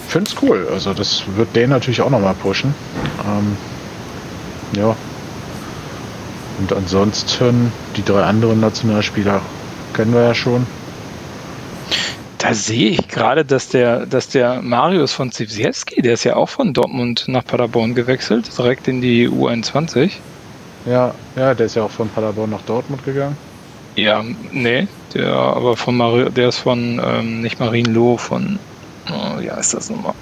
Finde 0.08 0.30
es 0.30 0.42
cool, 0.42 0.68
also 0.72 0.94
das 0.94 1.24
wird 1.36 1.56
den 1.56 1.70
natürlich 1.70 2.02
auch 2.02 2.10
nochmal 2.10 2.34
pushen. 2.34 2.74
Ähm, 3.26 3.56
ja, 4.76 4.94
und 6.58 6.72
ansonsten, 6.72 7.72
die 7.96 8.04
drei 8.04 8.22
anderen 8.22 8.60
Nationalspieler 8.60 9.40
kennen 9.92 10.14
wir 10.14 10.22
ja 10.22 10.34
schon. 10.34 10.66
Da 12.38 12.52
sehe 12.52 12.90
ich 12.90 13.08
gerade, 13.08 13.44
dass 13.44 13.68
der, 13.68 14.06
dass 14.06 14.28
der 14.28 14.60
Marius 14.62 15.12
von 15.12 15.32
Zivsiewski, 15.32 16.02
der 16.02 16.14
ist 16.14 16.24
ja 16.24 16.36
auch 16.36 16.48
von 16.48 16.74
Dortmund 16.74 17.24
nach 17.26 17.44
Paderborn 17.44 17.94
gewechselt, 17.94 18.50
direkt 18.56 18.86
in 18.86 19.00
die 19.00 19.28
U21. 19.28 20.10
Ja, 20.86 21.14
ja, 21.36 21.54
der 21.54 21.66
ist 21.66 21.76
ja 21.76 21.82
auch 21.82 21.90
von 21.90 22.08
Paderborn 22.08 22.50
nach 22.50 22.62
Dortmund 22.62 23.04
gegangen. 23.04 23.36
Ja, 23.96 24.24
nee, 24.50 24.88
der 25.14 25.32
aber 25.32 25.76
von 25.76 25.96
Mari 25.96 26.30
der 26.30 26.48
ist 26.48 26.58
von 26.58 27.00
ähm, 27.02 27.42
nicht 27.42 27.60
Marienloh, 27.60 28.16
von 28.16 28.58
oh, 29.08 29.40
ja, 29.40 29.54
ist 29.54 29.72
das 29.72 29.88
nochmal? 29.88 30.14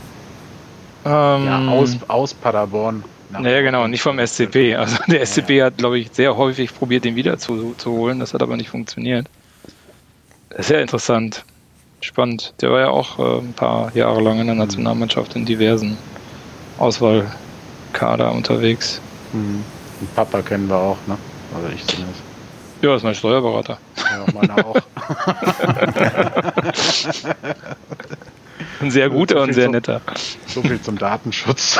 Ähm, 1.05 1.47
ja, 1.47 1.69
aus, 1.69 1.97
aus 2.09 2.35
Paderborn 2.35 3.03
naja, 3.41 3.63
genau, 3.63 3.87
nicht 3.87 4.03
vom 4.03 4.19
SCP. 4.19 4.77
Also 4.77 4.99
der 5.09 5.25
SCP 5.25 5.59
ja. 5.59 5.67
hat, 5.67 5.79
glaube 5.79 5.99
ich, 5.99 6.11
sehr 6.13 6.37
häufig 6.37 6.75
probiert, 6.75 7.05
den 7.05 7.17
wieder 7.17 7.39
zu, 7.39 7.75
zu 7.79 7.93
holen. 7.93 8.21
Das 8.21 8.35
hat 8.35 8.43
aber 8.43 8.57
nicht 8.57 8.69
funktioniert. 8.69 9.27
Sehr 10.59 10.83
interessant. 10.83 11.45
Spannend. 12.01 12.53
Der 12.61 12.71
war 12.71 12.81
ja 12.81 12.89
auch 12.91 13.19
äh, 13.19 13.39
ein 13.39 13.53
paar 13.55 13.95
Jahre 13.97 14.21
lang 14.21 14.41
in 14.41 14.47
der 14.47 14.55
mhm. 14.55 14.63
Nationalmannschaft 14.63 15.37
in 15.37 15.47
diversen 15.47 15.97
Auswahlkader 16.79 18.33
unterwegs. 18.33 19.01
Mhm. 19.33 19.65
Und 20.03 20.15
Papa 20.17 20.43
kennen 20.43 20.69
wir 20.69 20.77
auch, 20.77 20.99
ne? 21.07 21.17
Also 21.55 21.69
ich 21.69 21.87
zumindest. 21.87 22.21
Ja, 22.81 22.89
das 22.89 22.97
ist 22.99 23.05
mein 23.05 23.15
Steuerberater. 23.15 23.79
Ja, 23.97 24.27
meiner 24.35 24.67
auch. 24.67 24.75
Ein 28.81 28.91
sehr 28.91 29.11
guter 29.11 29.37
so 29.37 29.43
und 29.43 29.53
sehr 29.53 29.69
netter. 29.69 30.01
so 30.49 30.61
viel 30.63 30.83
zum 30.83 30.99
Datenschutz. 30.99 31.79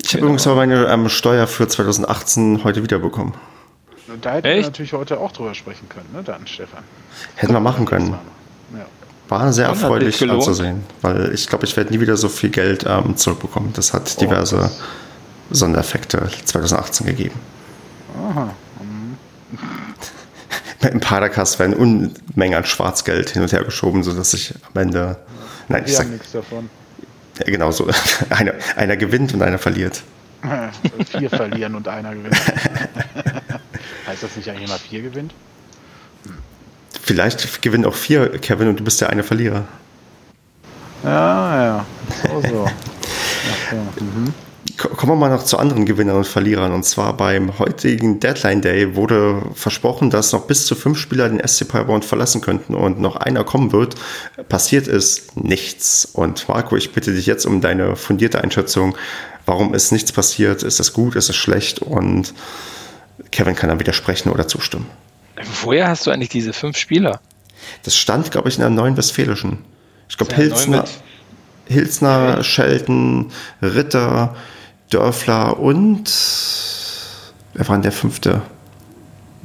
ich 0.00 0.14
habe 0.14 0.22
übrigens 0.22 0.46
aber 0.46 0.54
meine 0.54 0.86
ähm, 0.86 1.08
Steuer 1.08 1.48
für 1.48 1.66
2018 1.66 2.62
heute 2.62 2.84
wiederbekommen. 2.84 3.34
Da 4.22 4.34
hätten 4.34 4.46
Echt? 4.46 4.58
wir 4.58 4.66
natürlich 4.66 4.92
heute 4.92 5.18
auch 5.18 5.32
drüber 5.32 5.56
sprechen 5.56 5.88
können, 5.88 6.08
ne, 6.12 6.22
dann, 6.22 6.46
Stefan. 6.46 6.84
Hätten 7.34 7.52
wir 7.52 7.58
machen 7.58 7.84
können. 7.84 8.16
Ja. 8.72 8.86
War 9.28 9.52
sehr 9.52 9.66
erfreulich 9.66 10.22
anzusehen, 10.22 10.84
weil 11.02 11.32
ich 11.34 11.48
glaube, 11.48 11.64
ich 11.64 11.76
werde 11.76 11.92
nie 11.92 12.00
wieder 12.00 12.16
so 12.16 12.28
viel 12.28 12.50
Geld 12.50 12.84
ähm, 12.86 13.16
zurückbekommen. 13.16 13.72
Das 13.72 13.92
hat 13.92 14.14
oh, 14.16 14.20
diverse 14.20 14.70
oh, 14.70 14.84
Sondereffekte 15.50 16.30
2018 16.44 17.06
gegeben. 17.06 17.34
Aha. 18.16 18.54
Im 20.90 21.00
Padercast 21.00 21.58
werden 21.58 21.74
Unmengen 21.74 22.56
an 22.56 22.64
Schwarzgeld 22.64 23.30
hin 23.30 23.42
und 23.42 23.52
her 23.52 23.64
geschoben, 23.64 24.04
sodass 24.04 24.32
ich 24.34 24.54
am 24.72 24.80
Ende. 24.80 25.16
Nein, 25.68 25.82
Wir 25.82 25.88
ich 25.88 25.96
sag, 25.96 26.08
nichts 26.08 26.30
davon. 26.30 26.70
Ja, 27.38 27.46
genau 27.46 27.72
so. 27.72 27.88
Einer, 28.30 28.54
einer 28.76 28.96
gewinnt 28.96 29.34
und 29.34 29.42
einer 29.42 29.58
verliert. 29.58 30.02
vier 31.10 31.30
verlieren 31.30 31.74
und 31.74 31.88
einer 31.88 32.14
gewinnt. 32.14 32.36
heißt 34.06 34.22
das 34.22 34.36
nicht 34.36 34.48
eigentlich 34.48 34.68
immer 34.68 34.78
vier 34.78 35.02
gewinnt? 35.02 35.34
Vielleicht 37.06 37.62
gewinnen 37.62 37.84
auch 37.84 37.94
vier, 37.94 38.30
Kevin, 38.40 38.66
und 38.66 38.80
du 38.80 38.84
bist 38.84 39.00
der 39.00 39.10
eine 39.10 39.22
Verlierer. 39.22 39.62
Ja, 41.04 41.64
ja. 41.64 41.86
So, 42.24 42.40
so. 42.40 42.62
Okay. 42.64 43.80
Mhm. 44.00 44.34
Kommen 44.76 45.12
wir 45.12 45.16
mal 45.16 45.30
noch 45.30 45.44
zu 45.44 45.56
anderen 45.56 45.86
Gewinnern 45.86 46.16
und 46.16 46.26
Verlierern. 46.26 46.72
Und 46.72 46.82
zwar 46.82 47.16
beim 47.16 47.60
heutigen 47.60 48.18
Deadline 48.18 48.60
Day 48.60 48.96
wurde 48.96 49.40
versprochen, 49.54 50.10
dass 50.10 50.32
noch 50.32 50.48
bis 50.48 50.66
zu 50.66 50.74
fünf 50.74 50.98
Spieler 50.98 51.28
den 51.28 51.40
SC 51.46 51.68
Paderborn 51.68 52.02
verlassen 52.02 52.40
könnten 52.40 52.74
und 52.74 53.00
noch 53.00 53.14
einer 53.14 53.44
kommen 53.44 53.70
wird. 53.70 53.94
Passiert 54.48 54.88
ist 54.88 55.36
nichts. 55.36 56.06
Und 56.12 56.48
Marco, 56.48 56.76
ich 56.76 56.92
bitte 56.92 57.14
dich 57.14 57.26
jetzt 57.26 57.46
um 57.46 57.60
deine 57.60 57.94
fundierte 57.94 58.42
Einschätzung. 58.42 58.96
Warum 59.46 59.74
ist 59.74 59.92
nichts 59.92 60.10
passiert? 60.10 60.64
Ist 60.64 60.80
es 60.80 60.92
gut? 60.92 61.14
Ist 61.14 61.30
es 61.30 61.36
schlecht? 61.36 61.78
Und 61.78 62.34
Kevin 63.30 63.54
kann 63.54 63.68
dann 63.68 63.78
widersprechen 63.78 64.30
oder 64.30 64.48
zustimmen. 64.48 64.86
Woher 65.62 65.88
hast 65.88 66.06
du 66.06 66.10
eigentlich 66.10 66.28
diese 66.28 66.52
fünf 66.52 66.76
Spieler? 66.76 67.20
Das 67.82 67.96
stand, 67.96 68.30
glaube 68.30 68.48
ich, 68.48 68.56
in 68.56 68.60
der 68.60 68.70
neuen 68.70 68.96
Westfälischen. 68.96 69.58
Ich 70.08 70.16
glaube, 70.16 70.34
Hilsner, 70.34 70.84
Hilsner 71.66 72.34
okay. 72.34 72.44
Schelten, 72.44 73.32
Ritter, 73.60 74.36
Dörfler 74.90 75.58
und 75.58 76.04
wer 77.54 77.68
war 77.68 77.76
denn 77.76 77.82
der 77.82 77.92
fünfte? 77.92 78.42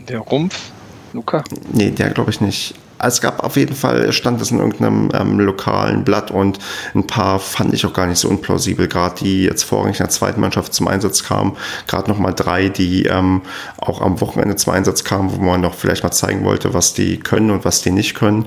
Der 0.07 0.19
Rumpf, 0.19 0.71
Luca? 1.13 1.43
Nee, 1.71 1.91
der 1.91 2.11
glaube 2.11 2.31
ich 2.31 2.41
nicht. 2.41 2.75
Also 3.02 3.16
es 3.16 3.22
gab 3.22 3.43
auf 3.43 3.58
jeden 3.58 3.76
Fall, 3.76 4.14
stand 4.14 4.39
das 4.39 4.52
in 4.52 4.60
irgendeinem 4.60 5.10
ähm, 5.14 5.39
lokalen 5.39 6.04
Blatt 6.04 6.30
und 6.30 6.60
ein 6.93 7.08
paar 7.08 7.39
fand 7.39 7.74
ich 7.74 7.84
auch 7.84 7.93
gar 7.93 8.06
nicht 8.06 8.20
so 8.20 8.30
unplausibel, 8.30 8.88
gerade 8.88 9.16
die 9.16 9.43
jetzt 9.43 9.64
vorrangig 9.64 9.99
in 9.99 10.04
der 10.04 10.10
zweiten 10.10 10.39
Mannschaft 10.39 10.72
zum 10.72 10.88
Einsatz 10.88 11.24
kamen, 11.24 11.58
gerade 11.88 12.12
nochmal 12.12 12.36
drei, 12.36 12.70
die 12.70 13.08
ähm, 13.08 13.41
auch 13.78 14.02
am 14.02 14.22
Wochenende 14.22 14.56
zum 14.56 14.74
Einsatz 14.74 15.04
kamen, 15.04 15.36
wo 15.36 15.41
man 15.41 15.62
noch 15.62 15.74
vielleicht 15.74 16.04
mal 16.04 16.12
zeigen 16.12 16.45
wollte, 16.45 16.76
was 16.76 16.93
die 16.93 17.18
können 17.18 17.49
und 17.49 17.66
was 17.66 17.82
die 17.82 17.89
nicht 17.89 18.14
können, 18.14 18.45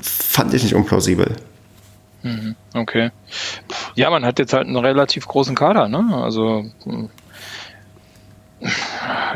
fand 0.00 0.54
ich 0.54 0.62
nicht 0.62 0.74
unplausibel. 0.74 1.36
Mhm, 2.22 2.56
okay. 2.72 3.10
Ja, 3.96 4.08
man 4.08 4.24
hat 4.24 4.38
jetzt 4.38 4.54
halt 4.54 4.66
einen 4.66 4.76
relativ 4.76 5.28
großen 5.28 5.54
Kader, 5.54 5.88
ne? 5.88 6.08
Also 6.10 6.64
hm, 6.84 7.10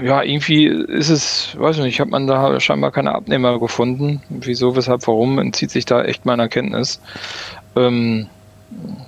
ja, 0.02 0.22
irgendwie 0.22 0.66
ist 0.66 1.08
es, 1.08 1.56
weiß 1.58 1.78
ich 1.78 1.82
nicht, 1.82 2.00
hat 2.00 2.08
man 2.08 2.26
da 2.26 2.58
scheinbar 2.60 2.90
keine 2.90 3.14
Abnehmer 3.14 3.58
gefunden. 3.58 4.22
Wieso, 4.28 4.76
weshalb, 4.76 5.06
warum, 5.06 5.38
entzieht 5.38 5.70
sich 5.70 5.84
da 5.84 6.02
echt 6.02 6.26
meiner 6.26 6.48
Kenntnis. 6.48 7.00
Ähm, 7.76 8.28
äh, 8.70 9.07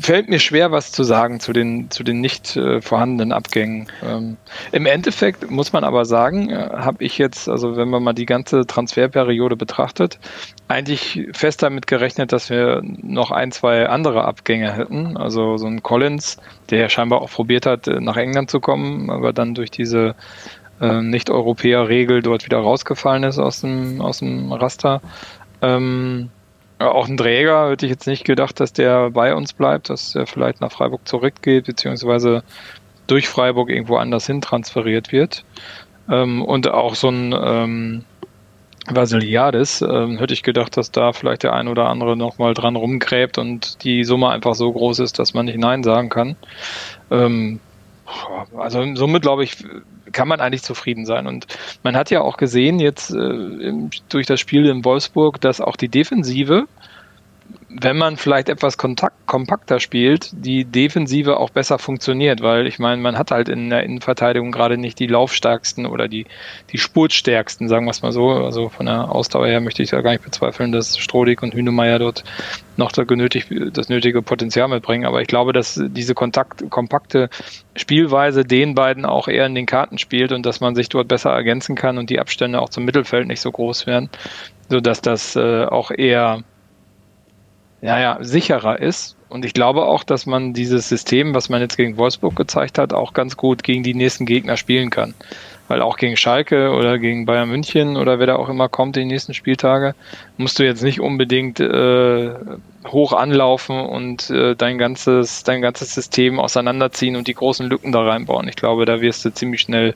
fällt 0.00 0.28
mir 0.28 0.38
schwer, 0.38 0.72
was 0.72 0.92
zu 0.92 1.04
sagen 1.04 1.40
zu 1.40 1.52
den, 1.52 1.90
zu 1.90 2.02
den 2.02 2.20
nicht 2.20 2.56
äh, 2.56 2.80
vorhandenen 2.80 3.32
Abgängen. 3.32 3.88
Ähm, 4.02 4.36
Im 4.72 4.86
Endeffekt 4.86 5.50
muss 5.50 5.72
man 5.72 5.84
aber 5.84 6.04
sagen, 6.04 6.50
äh, 6.50 6.70
habe 6.72 7.04
ich 7.04 7.18
jetzt, 7.18 7.48
also 7.48 7.76
wenn 7.76 7.88
man 7.88 8.02
mal 8.02 8.12
die 8.12 8.26
ganze 8.26 8.66
Transferperiode 8.66 9.56
betrachtet, 9.56 10.18
eigentlich 10.68 11.28
fest 11.32 11.62
damit 11.62 11.86
gerechnet, 11.86 12.32
dass 12.32 12.48
wir 12.48 12.80
noch 12.82 13.30
ein, 13.30 13.52
zwei 13.52 13.88
andere 13.88 14.24
Abgänge 14.24 14.72
hätten. 14.72 15.16
Also 15.16 15.56
so 15.56 15.66
ein 15.66 15.82
Collins, 15.82 16.38
der 16.70 16.78
ja 16.78 16.88
scheinbar 16.88 17.20
auch 17.20 17.30
probiert 17.30 17.66
hat, 17.66 17.86
äh, 17.86 18.00
nach 18.00 18.16
England 18.16 18.50
zu 18.50 18.60
kommen, 18.60 19.10
aber 19.10 19.32
dann 19.32 19.54
durch 19.54 19.70
diese 19.70 20.14
äh, 20.80 21.02
Nicht-Europäer-Regel 21.02 22.22
dort 22.22 22.44
wieder 22.44 22.58
rausgefallen 22.58 23.24
ist 23.24 23.38
aus 23.38 23.60
dem, 23.60 24.00
aus 24.00 24.20
dem 24.20 24.52
Raster. 24.52 25.02
Ähm, 25.60 26.30
auch 26.78 27.08
ein 27.08 27.16
Träger 27.16 27.70
hätte 27.70 27.86
ich 27.86 27.90
jetzt 27.90 28.06
nicht 28.06 28.24
gedacht, 28.24 28.58
dass 28.60 28.72
der 28.72 29.10
bei 29.10 29.34
uns 29.34 29.52
bleibt, 29.52 29.90
dass 29.90 30.14
er 30.14 30.26
vielleicht 30.26 30.60
nach 30.60 30.72
Freiburg 30.72 31.06
zurückgeht, 31.06 31.66
beziehungsweise 31.66 32.42
durch 33.06 33.28
Freiburg 33.28 33.70
irgendwo 33.70 33.96
anders 33.96 34.26
hin 34.26 34.40
transferiert 34.40 35.12
wird. 35.12 35.44
Ähm, 36.10 36.42
und 36.42 36.68
auch 36.68 36.94
so 36.94 37.08
ein 37.08 37.34
ähm, 37.38 38.04
Vasiliadis, 38.86 39.80
ähm, 39.82 40.18
hätte 40.18 40.34
ich 40.34 40.42
gedacht, 40.42 40.76
dass 40.76 40.90
da 40.90 41.12
vielleicht 41.12 41.42
der 41.42 41.54
ein 41.54 41.68
oder 41.68 41.88
andere 41.88 42.16
nochmal 42.16 42.54
dran 42.54 42.76
rumgräbt 42.76 43.38
und 43.38 43.82
die 43.84 44.04
Summe 44.04 44.28
einfach 44.28 44.54
so 44.54 44.70
groß 44.70 44.98
ist, 44.98 45.18
dass 45.18 45.32
man 45.32 45.46
nicht 45.46 45.58
Nein 45.58 45.82
sagen 45.82 46.10
kann. 46.10 46.36
Ähm, 47.10 47.60
also 48.56 48.84
somit 48.94 49.22
glaube 49.22 49.44
ich, 49.44 49.56
kann 50.14 50.28
man 50.28 50.40
eigentlich 50.40 50.62
zufrieden 50.62 51.04
sein. 51.04 51.26
Und 51.26 51.46
man 51.82 51.96
hat 51.96 52.10
ja 52.10 52.22
auch 52.22 52.38
gesehen 52.38 52.80
jetzt 52.80 53.10
äh, 53.10 53.72
durch 54.08 54.26
das 54.26 54.40
Spiel 54.40 54.66
in 54.66 54.84
Wolfsburg, 54.84 55.40
dass 55.40 55.60
auch 55.60 55.76
die 55.76 55.88
Defensive 55.88 56.66
wenn 57.76 57.96
man 57.96 58.16
vielleicht 58.16 58.48
etwas 58.48 58.78
kontakt, 58.78 59.26
kompakter 59.26 59.80
spielt, 59.80 60.30
die 60.32 60.64
Defensive 60.64 61.38
auch 61.38 61.50
besser 61.50 61.78
funktioniert, 61.80 62.40
weil 62.40 62.68
ich 62.68 62.78
meine, 62.78 63.02
man 63.02 63.18
hat 63.18 63.32
halt 63.32 63.48
in 63.48 63.68
der 63.68 63.82
Innenverteidigung 63.82 64.52
gerade 64.52 64.78
nicht 64.78 64.98
die 65.00 65.08
laufstärksten 65.08 65.84
oder 65.86 66.06
die, 66.06 66.26
die 66.70 66.78
spurtstärksten, 66.78 67.68
sagen 67.68 67.86
wir 67.86 67.90
es 67.90 68.02
mal 68.02 68.12
so. 68.12 68.30
Also 68.30 68.68
von 68.68 68.86
der 68.86 69.10
Ausdauer 69.10 69.48
her 69.48 69.60
möchte 69.60 69.82
ich 69.82 69.90
da 69.90 70.02
gar 70.02 70.12
nicht 70.12 70.24
bezweifeln, 70.24 70.70
dass 70.70 70.96
Strodig 70.96 71.42
und 71.42 71.54
Hünemeyer 71.54 71.98
dort 71.98 72.22
noch 72.76 72.92
das, 72.92 73.08
genötig, 73.08 73.46
das 73.72 73.88
nötige 73.88 74.22
Potenzial 74.22 74.68
mitbringen. 74.68 75.04
Aber 75.04 75.20
ich 75.20 75.28
glaube, 75.28 75.52
dass 75.52 75.80
diese 75.84 76.14
Kontakt, 76.14 76.70
kompakte 76.70 77.28
Spielweise 77.74 78.44
den 78.44 78.76
beiden 78.76 79.04
auch 79.04 79.26
eher 79.26 79.46
in 79.46 79.54
den 79.56 79.66
Karten 79.66 79.98
spielt 79.98 80.30
und 80.30 80.46
dass 80.46 80.60
man 80.60 80.76
sich 80.76 80.88
dort 80.88 81.08
besser 81.08 81.30
ergänzen 81.30 81.74
kann 81.74 81.98
und 81.98 82.08
die 82.08 82.20
Abstände 82.20 82.62
auch 82.62 82.68
zum 82.68 82.84
Mittelfeld 82.84 83.26
nicht 83.26 83.40
so 83.40 83.50
groß 83.50 83.88
werden, 83.88 84.10
sodass 84.68 85.00
das 85.00 85.34
äh, 85.34 85.64
auch 85.64 85.90
eher 85.90 86.44
ja, 87.84 88.00
ja, 88.00 88.18
sicherer 88.22 88.80
ist. 88.80 89.14
Und 89.28 89.44
ich 89.44 89.52
glaube 89.52 89.84
auch, 89.84 90.04
dass 90.04 90.24
man 90.24 90.54
dieses 90.54 90.88
System, 90.88 91.34
was 91.34 91.50
man 91.50 91.60
jetzt 91.60 91.76
gegen 91.76 91.98
Wolfsburg 91.98 92.34
gezeigt 92.34 92.78
hat, 92.78 92.94
auch 92.94 93.12
ganz 93.12 93.36
gut 93.36 93.62
gegen 93.62 93.82
die 93.82 93.92
nächsten 93.92 94.24
Gegner 94.24 94.56
spielen 94.56 94.88
kann. 94.88 95.12
Weil 95.68 95.82
auch 95.82 95.98
gegen 95.98 96.16
Schalke 96.16 96.70
oder 96.70 96.98
gegen 96.98 97.26
Bayern 97.26 97.50
München 97.50 97.98
oder 97.98 98.18
wer 98.18 98.26
da 98.26 98.36
auch 98.36 98.48
immer 98.48 98.70
kommt 98.70 98.96
die 98.96 99.04
nächsten 99.04 99.34
Spieltage, 99.34 99.94
musst 100.38 100.58
du 100.58 100.64
jetzt 100.64 100.82
nicht 100.82 100.98
unbedingt 100.98 101.60
äh, 101.60 102.30
hoch 102.86 103.12
anlaufen 103.12 103.78
und 103.78 104.30
äh, 104.30 104.56
dein 104.56 104.78
ganzes, 104.78 105.42
dein 105.42 105.60
ganzes 105.60 105.94
System 105.94 106.40
auseinanderziehen 106.40 107.16
und 107.16 107.28
die 107.28 107.34
großen 107.34 107.68
Lücken 107.68 107.92
da 107.92 108.02
reinbauen. 108.02 108.48
Ich 108.48 108.56
glaube, 108.56 108.86
da 108.86 109.02
wirst 109.02 109.26
du 109.26 109.30
ziemlich 109.30 109.60
schnell 109.60 109.94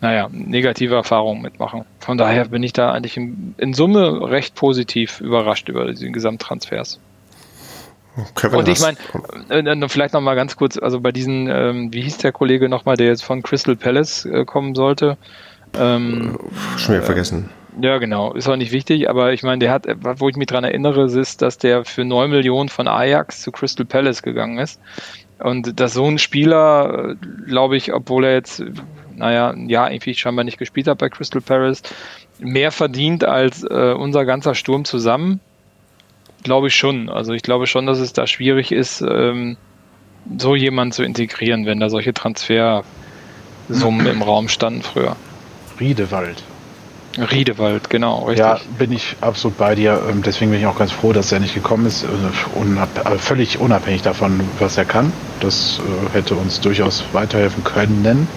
naja, 0.00 0.28
negative 0.30 0.94
Erfahrungen 0.94 1.42
mitmachen. 1.42 1.84
Von 1.98 2.18
daher 2.18 2.46
bin 2.46 2.62
ich 2.62 2.72
da 2.72 2.92
eigentlich 2.92 3.16
in, 3.16 3.54
in 3.58 3.74
Summe 3.74 4.30
recht 4.30 4.54
positiv 4.54 5.20
überrascht 5.20 5.68
über 5.68 5.92
die 5.92 6.12
Gesamttransfers. 6.12 7.00
Kevin 8.34 8.58
und 8.58 8.68
ich 8.68 8.80
meine, 8.80 8.96
äh, 9.48 9.60
äh, 9.60 9.88
vielleicht 9.88 10.14
noch 10.14 10.20
mal 10.20 10.34
ganz 10.34 10.56
kurz, 10.56 10.76
also 10.76 11.00
bei 11.00 11.12
diesen, 11.12 11.48
ähm, 11.48 11.92
wie 11.92 12.02
hieß 12.02 12.18
der 12.18 12.32
Kollege 12.32 12.68
nochmal, 12.68 12.96
der 12.96 13.06
jetzt 13.06 13.24
von 13.24 13.42
Crystal 13.42 13.76
Palace 13.76 14.24
äh, 14.24 14.44
kommen 14.44 14.74
sollte? 14.74 15.16
Ähm, 15.78 16.38
Schon 16.76 16.94
wieder 16.94 17.04
äh, 17.04 17.06
vergessen. 17.06 17.50
Ja, 17.80 17.98
genau, 17.98 18.32
ist 18.32 18.48
auch 18.48 18.56
nicht 18.56 18.72
wichtig, 18.72 19.08
aber 19.08 19.32
ich 19.32 19.44
meine, 19.44 19.60
der 19.60 19.70
hat, 19.70 19.86
wo 20.18 20.28
ich 20.28 20.34
mich 20.34 20.48
dran 20.48 20.64
erinnere, 20.64 21.04
ist, 21.04 21.42
dass 21.42 21.58
der 21.58 21.84
für 21.84 22.04
9 22.04 22.28
Millionen 22.28 22.68
von 22.68 22.88
Ajax 22.88 23.42
zu 23.42 23.52
Crystal 23.52 23.86
Palace 23.86 24.22
gegangen 24.22 24.58
ist. 24.58 24.80
Und 25.38 25.78
dass 25.78 25.94
so 25.94 26.04
ein 26.04 26.18
Spieler, 26.18 27.10
äh, 27.10 27.46
glaube 27.46 27.76
ich, 27.76 27.92
obwohl 27.92 28.24
er 28.24 28.32
jetzt 28.32 28.64
naja, 29.18 29.50
ein 29.50 29.68
Jahr 29.68 29.90
irgendwie 29.90 30.14
scheinbar 30.14 30.44
nicht 30.44 30.58
gespielt 30.58 30.86
hat 30.86 30.98
bei 30.98 31.08
Crystal 31.08 31.40
Paris, 31.40 31.82
mehr 32.38 32.72
verdient 32.72 33.24
als 33.24 33.64
äh, 33.64 33.92
unser 33.92 34.24
ganzer 34.24 34.54
Sturm 34.54 34.84
zusammen, 34.84 35.40
glaube 36.42 36.68
ich 36.68 36.74
schon. 36.74 37.08
Also 37.08 37.32
ich 37.32 37.42
glaube 37.42 37.66
schon, 37.66 37.86
dass 37.86 37.98
es 37.98 38.12
da 38.12 38.26
schwierig 38.26 38.72
ist, 38.72 39.02
ähm, 39.02 39.56
so 40.38 40.54
jemanden 40.54 40.92
zu 40.92 41.02
integrieren, 41.02 41.66
wenn 41.66 41.80
da 41.80 41.88
solche 41.90 42.14
Transfersummen 42.14 42.84
im 44.10 44.22
Raum 44.22 44.48
standen 44.48 44.82
früher. 44.82 45.16
Riedewald. 45.80 46.42
Riedewald, 47.16 47.90
genau, 47.90 48.26
richtig. 48.26 48.46
Ja, 48.46 48.60
bin 48.78 48.92
ich 48.92 49.16
absolut 49.20 49.56
bei 49.58 49.74
dir. 49.74 50.00
Ähm, 50.08 50.22
deswegen 50.22 50.50
bin 50.50 50.60
ich 50.60 50.66
auch 50.66 50.78
ganz 50.78 50.92
froh, 50.92 51.12
dass 51.12 51.32
er 51.32 51.40
nicht 51.40 51.54
gekommen 51.54 51.86
ist. 51.86 52.04
Äh, 52.04 52.06
unab 52.54 52.88
völlig 53.18 53.58
unabhängig 53.58 54.02
davon, 54.02 54.40
was 54.58 54.76
er 54.76 54.84
kann. 54.84 55.12
Das 55.40 55.80
äh, 55.80 56.16
hätte 56.16 56.34
uns 56.34 56.60
durchaus 56.60 57.02
weiterhelfen 57.12 57.64
können. 57.64 58.28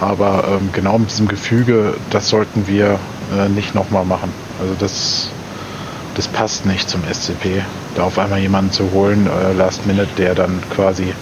Aber 0.00 0.44
ähm, 0.48 0.70
genau 0.72 0.98
mit 0.98 1.10
diesem 1.10 1.28
Gefüge, 1.28 1.94
das 2.10 2.28
sollten 2.28 2.66
wir 2.66 2.98
äh, 3.36 3.48
nicht 3.48 3.74
nochmal 3.74 4.04
machen. 4.04 4.32
Also 4.60 4.74
das, 4.78 5.30
das 6.14 6.28
passt 6.28 6.66
nicht 6.66 6.88
zum 6.88 7.02
SCP. 7.02 7.62
Da 7.96 8.04
auf 8.04 8.18
einmal 8.18 8.38
jemanden 8.38 8.70
zu 8.70 8.90
holen, 8.92 9.26
äh, 9.26 9.52
Last 9.54 9.86
Minute, 9.86 10.08
der 10.16 10.34
dann 10.34 10.62
quasi, 10.74 11.12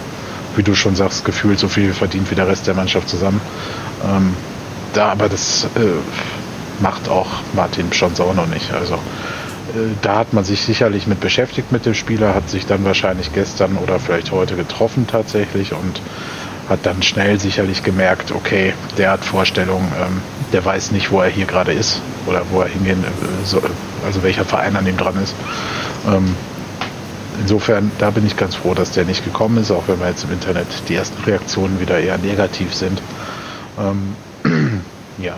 wie 0.55 0.63
du 0.63 0.75
schon 0.75 0.95
sagst, 0.95 1.25
gefühlt 1.25 1.59
so 1.59 1.67
viel 1.67 1.93
verdient 1.93 2.29
wie 2.29 2.35
der 2.35 2.47
Rest 2.47 2.67
der 2.67 2.75
Mannschaft 2.75 3.09
zusammen. 3.09 3.41
Ähm, 4.05 4.35
da 4.93 5.11
aber 5.11 5.27
das, 5.27 5.65
äh, 5.75 5.99
macht 6.79 7.09
auch 7.09 7.27
Martin 7.53 7.91
Schonsono 7.91 8.45
nicht. 8.45 8.71
Also 8.73 8.95
äh, 8.95 9.95
da 10.01 10.17
hat 10.17 10.33
man 10.33 10.43
sich 10.43 10.61
sicherlich 10.61 11.07
mit 11.07 11.19
beschäftigt 11.19 11.71
mit 11.71 11.85
dem 11.85 11.93
Spieler, 11.93 12.33
hat 12.33 12.49
sich 12.49 12.65
dann 12.65 12.83
wahrscheinlich 12.85 13.33
gestern 13.33 13.77
oder 13.77 13.99
vielleicht 13.99 14.31
heute 14.31 14.55
getroffen 14.55 15.07
tatsächlich 15.07 15.73
und 15.73 16.01
hat 16.69 16.85
dann 16.85 17.01
schnell 17.01 17.39
sicherlich 17.39 17.83
gemerkt, 17.83 18.31
okay, 18.31 18.73
der 18.97 19.11
hat 19.11 19.23
Vorstellungen, 19.23 19.91
ähm, 19.99 20.21
der 20.51 20.63
weiß 20.63 20.91
nicht, 20.91 21.11
wo 21.11 21.21
er 21.21 21.29
hier 21.29 21.45
gerade 21.45 21.71
ist 21.71 22.01
oder 22.25 22.43
wo 22.51 22.61
er 22.61 22.67
hingehen 22.67 23.03
äh, 23.03 23.45
soll, 23.45 23.69
also 24.05 24.23
welcher 24.23 24.45
Verein 24.45 24.75
an 24.75 24.85
ihm 24.85 24.97
dran 24.97 25.15
ist. 25.21 25.35
Ähm, 26.07 26.35
insofern, 27.39 27.91
da 27.99 28.11
bin 28.11 28.25
ich 28.25 28.35
ganz 28.35 28.55
froh, 28.55 28.73
dass 28.73 28.91
der 28.91 29.05
nicht 29.05 29.23
gekommen 29.23 29.57
ist, 29.57 29.71
auch 29.71 29.83
wenn 29.87 29.99
wir 29.99 30.09
jetzt 30.09 30.25
im 30.25 30.31
Internet 30.31 30.67
die 30.89 30.95
ersten 30.95 31.23
Reaktionen 31.23 31.79
wieder 31.79 31.99
eher 31.99 32.17
negativ 32.17 32.73
sind. 32.73 33.01
Ähm, 33.79 34.15
ja. 35.17 35.35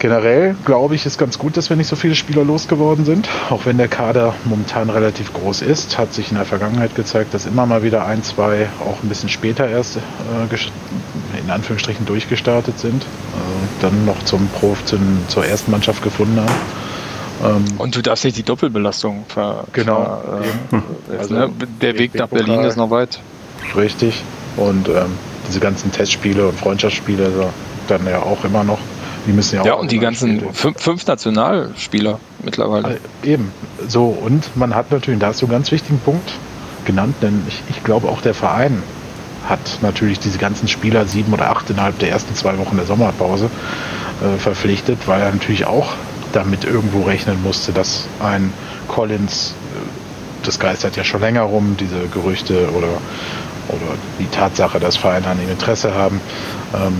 Generell 0.00 0.56
glaube 0.64 0.94
ich, 0.94 1.04
ist 1.04 1.18
ganz 1.18 1.38
gut, 1.38 1.58
dass 1.58 1.68
wir 1.68 1.76
nicht 1.76 1.86
so 1.86 1.94
viele 1.94 2.14
Spieler 2.14 2.42
losgeworden 2.42 3.04
sind. 3.04 3.28
Auch 3.50 3.66
wenn 3.66 3.76
der 3.76 3.86
Kader 3.86 4.34
momentan 4.46 4.88
relativ 4.88 5.34
groß 5.34 5.60
ist, 5.60 5.98
hat 5.98 6.14
sich 6.14 6.30
in 6.30 6.38
der 6.38 6.46
Vergangenheit 6.46 6.94
gezeigt, 6.94 7.34
dass 7.34 7.44
immer 7.44 7.66
mal 7.66 7.82
wieder 7.82 8.06
ein, 8.06 8.22
zwei 8.22 8.70
auch 8.80 9.02
ein 9.02 9.10
bisschen 9.10 9.28
später 9.28 9.68
erst 9.68 9.98
äh, 9.98 11.40
in 11.44 11.50
Anführungsstrichen 11.50 12.06
durchgestartet 12.06 12.78
sind, 12.78 13.02
äh, 13.02 13.82
dann 13.82 14.06
noch 14.06 14.22
zum 14.24 14.48
Prof 14.48 14.82
zum, 14.86 15.00
zur 15.28 15.44
ersten 15.44 15.70
Mannschaft 15.70 16.02
gefunden 16.02 16.40
haben. 16.40 16.54
Ähm, 17.44 17.64
und 17.76 17.94
du 17.94 18.00
darfst 18.00 18.24
nicht 18.24 18.38
die 18.38 18.42
Doppelbelastung 18.42 19.26
ver. 19.28 19.64
Genau. 19.74 20.22
Ver, 20.70 20.82
äh, 21.12 21.18
also, 21.18 21.34
ne? 21.34 21.50
Der 21.82 21.98
Weg 21.98 22.14
nach 22.14 22.28
Berlin 22.28 22.60
ist 22.60 22.76
noch 22.76 22.90
weit. 22.90 23.20
Richtig. 23.76 24.22
Und 24.56 24.88
ähm, 24.88 25.18
diese 25.46 25.60
ganzen 25.60 25.92
Testspiele 25.92 26.48
und 26.48 26.58
Freundschaftsspiele 26.58 27.26
also 27.26 27.50
dann 27.86 28.06
ja 28.06 28.22
auch 28.22 28.44
immer 28.44 28.64
noch. 28.64 28.78
Die 29.26 29.32
müssen 29.32 29.56
ja, 29.56 29.64
ja 29.64 29.74
auch. 29.74 29.80
und 29.80 29.90
die 29.90 29.98
ganzen 29.98 30.40
fünf, 30.52 30.80
fünf, 30.80 31.06
Nationalspieler 31.06 32.18
mittlerweile. 32.42 32.98
Äh, 33.22 33.32
eben. 33.32 33.52
So, 33.86 34.06
und 34.06 34.56
man 34.56 34.74
hat 34.74 34.90
natürlich, 34.90 35.20
da 35.20 35.28
hast 35.28 35.42
du 35.42 35.46
einen 35.46 35.52
ganz 35.52 35.70
wichtigen 35.70 35.98
Punkt 35.98 36.32
genannt, 36.84 37.16
denn 37.22 37.42
ich, 37.48 37.62
ich 37.68 37.84
glaube 37.84 38.08
auch 38.08 38.20
der 38.20 38.34
Verein 38.34 38.82
hat 39.48 39.78
natürlich 39.82 40.18
diese 40.18 40.38
ganzen 40.38 40.68
Spieler 40.68 41.06
sieben 41.06 41.32
oder 41.32 41.50
acht 41.50 41.70
innerhalb 41.70 41.98
der 41.98 42.10
ersten 42.10 42.34
zwei 42.34 42.58
Wochen 42.58 42.76
der 42.76 42.86
Sommerpause 42.86 43.50
äh, 44.22 44.38
verpflichtet, 44.38 44.98
weil 45.06 45.20
er 45.20 45.32
natürlich 45.32 45.66
auch 45.66 45.94
damit 46.32 46.64
irgendwo 46.64 47.02
rechnen 47.02 47.42
musste, 47.42 47.72
dass 47.72 48.06
ein 48.22 48.52
Collins, 48.88 49.54
äh, 49.74 50.46
das 50.46 50.58
geistert 50.58 50.96
ja 50.96 51.04
schon 51.04 51.20
länger 51.20 51.42
rum, 51.42 51.76
diese 51.78 52.06
Gerüchte 52.12 52.70
oder, 52.70 52.88
oder 53.68 53.96
die 54.18 54.26
Tatsache, 54.26 54.78
dass 54.78 54.96
Vereine 54.96 55.26
an 55.26 55.42
ihm 55.42 55.50
Interesse 55.50 55.94
haben, 55.94 56.20
ähm, 56.74 56.94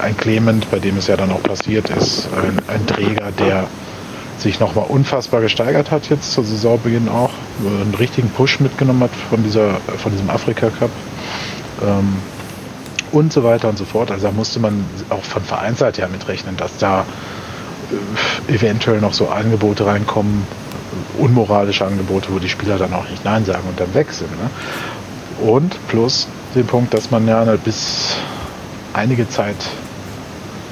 ein 0.00 0.16
Clement, 0.16 0.70
bei 0.70 0.78
dem 0.78 0.96
es 0.96 1.06
ja 1.06 1.16
dann 1.16 1.30
auch 1.30 1.42
passiert 1.42 1.90
ist, 1.90 2.28
ein, 2.34 2.58
ein 2.68 2.86
Träger, 2.86 3.30
der 3.38 3.66
sich 4.38 4.60
nochmal 4.60 4.86
unfassbar 4.88 5.40
gesteigert 5.40 5.90
hat 5.90 6.10
jetzt 6.10 6.32
zur 6.32 6.44
Saisonbeginn 6.44 7.08
auch, 7.08 7.30
einen 7.60 7.94
richtigen 7.94 8.28
Push 8.28 8.60
mitgenommen 8.60 9.02
hat 9.02 9.10
von, 9.30 9.42
dieser, 9.42 9.74
von 9.98 10.12
diesem 10.12 10.28
Afrika 10.30 10.68
Cup 10.68 10.90
ähm, 11.82 12.16
und 13.12 13.32
so 13.32 13.44
weiter 13.44 13.68
und 13.68 13.78
so 13.78 13.84
fort. 13.84 14.10
Also 14.10 14.26
da 14.26 14.32
musste 14.32 14.60
man 14.60 14.84
auch 15.08 15.22
von 15.22 15.42
Vereinsseite 15.42 16.02
her 16.02 16.08
mitrechnen, 16.08 16.56
dass 16.56 16.76
da 16.76 17.06
äh, 18.48 18.54
eventuell 18.54 19.00
noch 19.00 19.14
so 19.14 19.28
Angebote 19.28 19.86
reinkommen, 19.86 20.46
unmoralische 21.18 21.84
Angebote, 21.84 22.28
wo 22.30 22.38
die 22.38 22.48
Spieler 22.48 22.78
dann 22.78 22.92
auch 22.92 23.08
nicht 23.08 23.24
Nein 23.24 23.44
sagen 23.44 23.62
und 23.68 23.80
dann 23.80 23.94
weg 23.94 24.12
sind. 24.12 24.30
Ne? 24.30 24.50
Und 25.50 25.76
plus 25.88 26.28
den 26.54 26.66
Punkt, 26.66 26.94
dass 26.94 27.10
man 27.10 27.26
ja 27.26 27.44
bis 27.56 28.16
einige 28.92 29.28
Zeit 29.28 29.56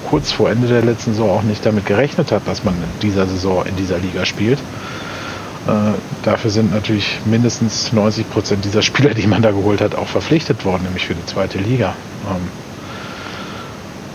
kurz 0.08 0.32
vor 0.32 0.50
Ende 0.50 0.68
der 0.68 0.82
letzten 0.82 1.12
Saison 1.12 1.30
auch 1.30 1.42
nicht 1.42 1.64
damit 1.64 1.86
gerechnet 1.86 2.32
hat, 2.32 2.46
dass 2.46 2.64
man 2.64 2.74
in 2.74 3.00
dieser 3.00 3.26
Saison 3.26 3.64
in 3.66 3.76
dieser 3.76 3.98
Liga 3.98 4.24
spielt. 4.24 4.58
Äh, 5.66 5.70
dafür 6.22 6.50
sind 6.50 6.72
natürlich 6.72 7.20
mindestens 7.24 7.92
90 7.92 8.30
Prozent 8.30 8.64
dieser 8.64 8.82
Spieler, 8.82 9.14
die 9.14 9.26
man 9.26 9.42
da 9.42 9.50
geholt 9.50 9.80
hat, 9.80 9.94
auch 9.94 10.08
verpflichtet 10.08 10.64
worden, 10.64 10.84
nämlich 10.84 11.06
für 11.06 11.14
die 11.14 11.24
zweite 11.24 11.58
Liga. 11.58 11.94
Ähm, 12.28 12.48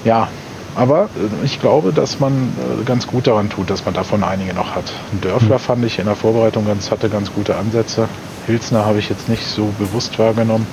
ja, 0.05 0.27
aber 0.75 1.05
äh, 1.15 1.45
ich 1.45 1.59
glaube, 1.59 1.91
dass 1.91 2.19
man 2.19 2.33
äh, 2.33 2.83
ganz 2.83 3.07
gut 3.07 3.27
daran 3.27 3.49
tut, 3.49 3.69
dass 3.69 3.85
man 3.85 3.93
davon 3.93 4.23
einige 4.23 4.53
noch 4.53 4.75
hat. 4.75 4.93
Dörfler 5.21 5.57
mhm. 5.57 5.61
fand 5.61 5.85
ich 5.85 5.99
in 5.99 6.05
der 6.05 6.15
Vorbereitung 6.15 6.67
ganz, 6.67 6.91
hatte 6.91 7.09
ganz 7.09 7.33
gute 7.33 7.55
Ansätze. 7.55 8.07
Hilsner 8.45 8.85
habe 8.85 8.99
ich 8.99 9.09
jetzt 9.09 9.27
nicht 9.27 9.45
so 9.45 9.73
bewusst 9.79 10.19
wahrgenommen. 10.19 10.67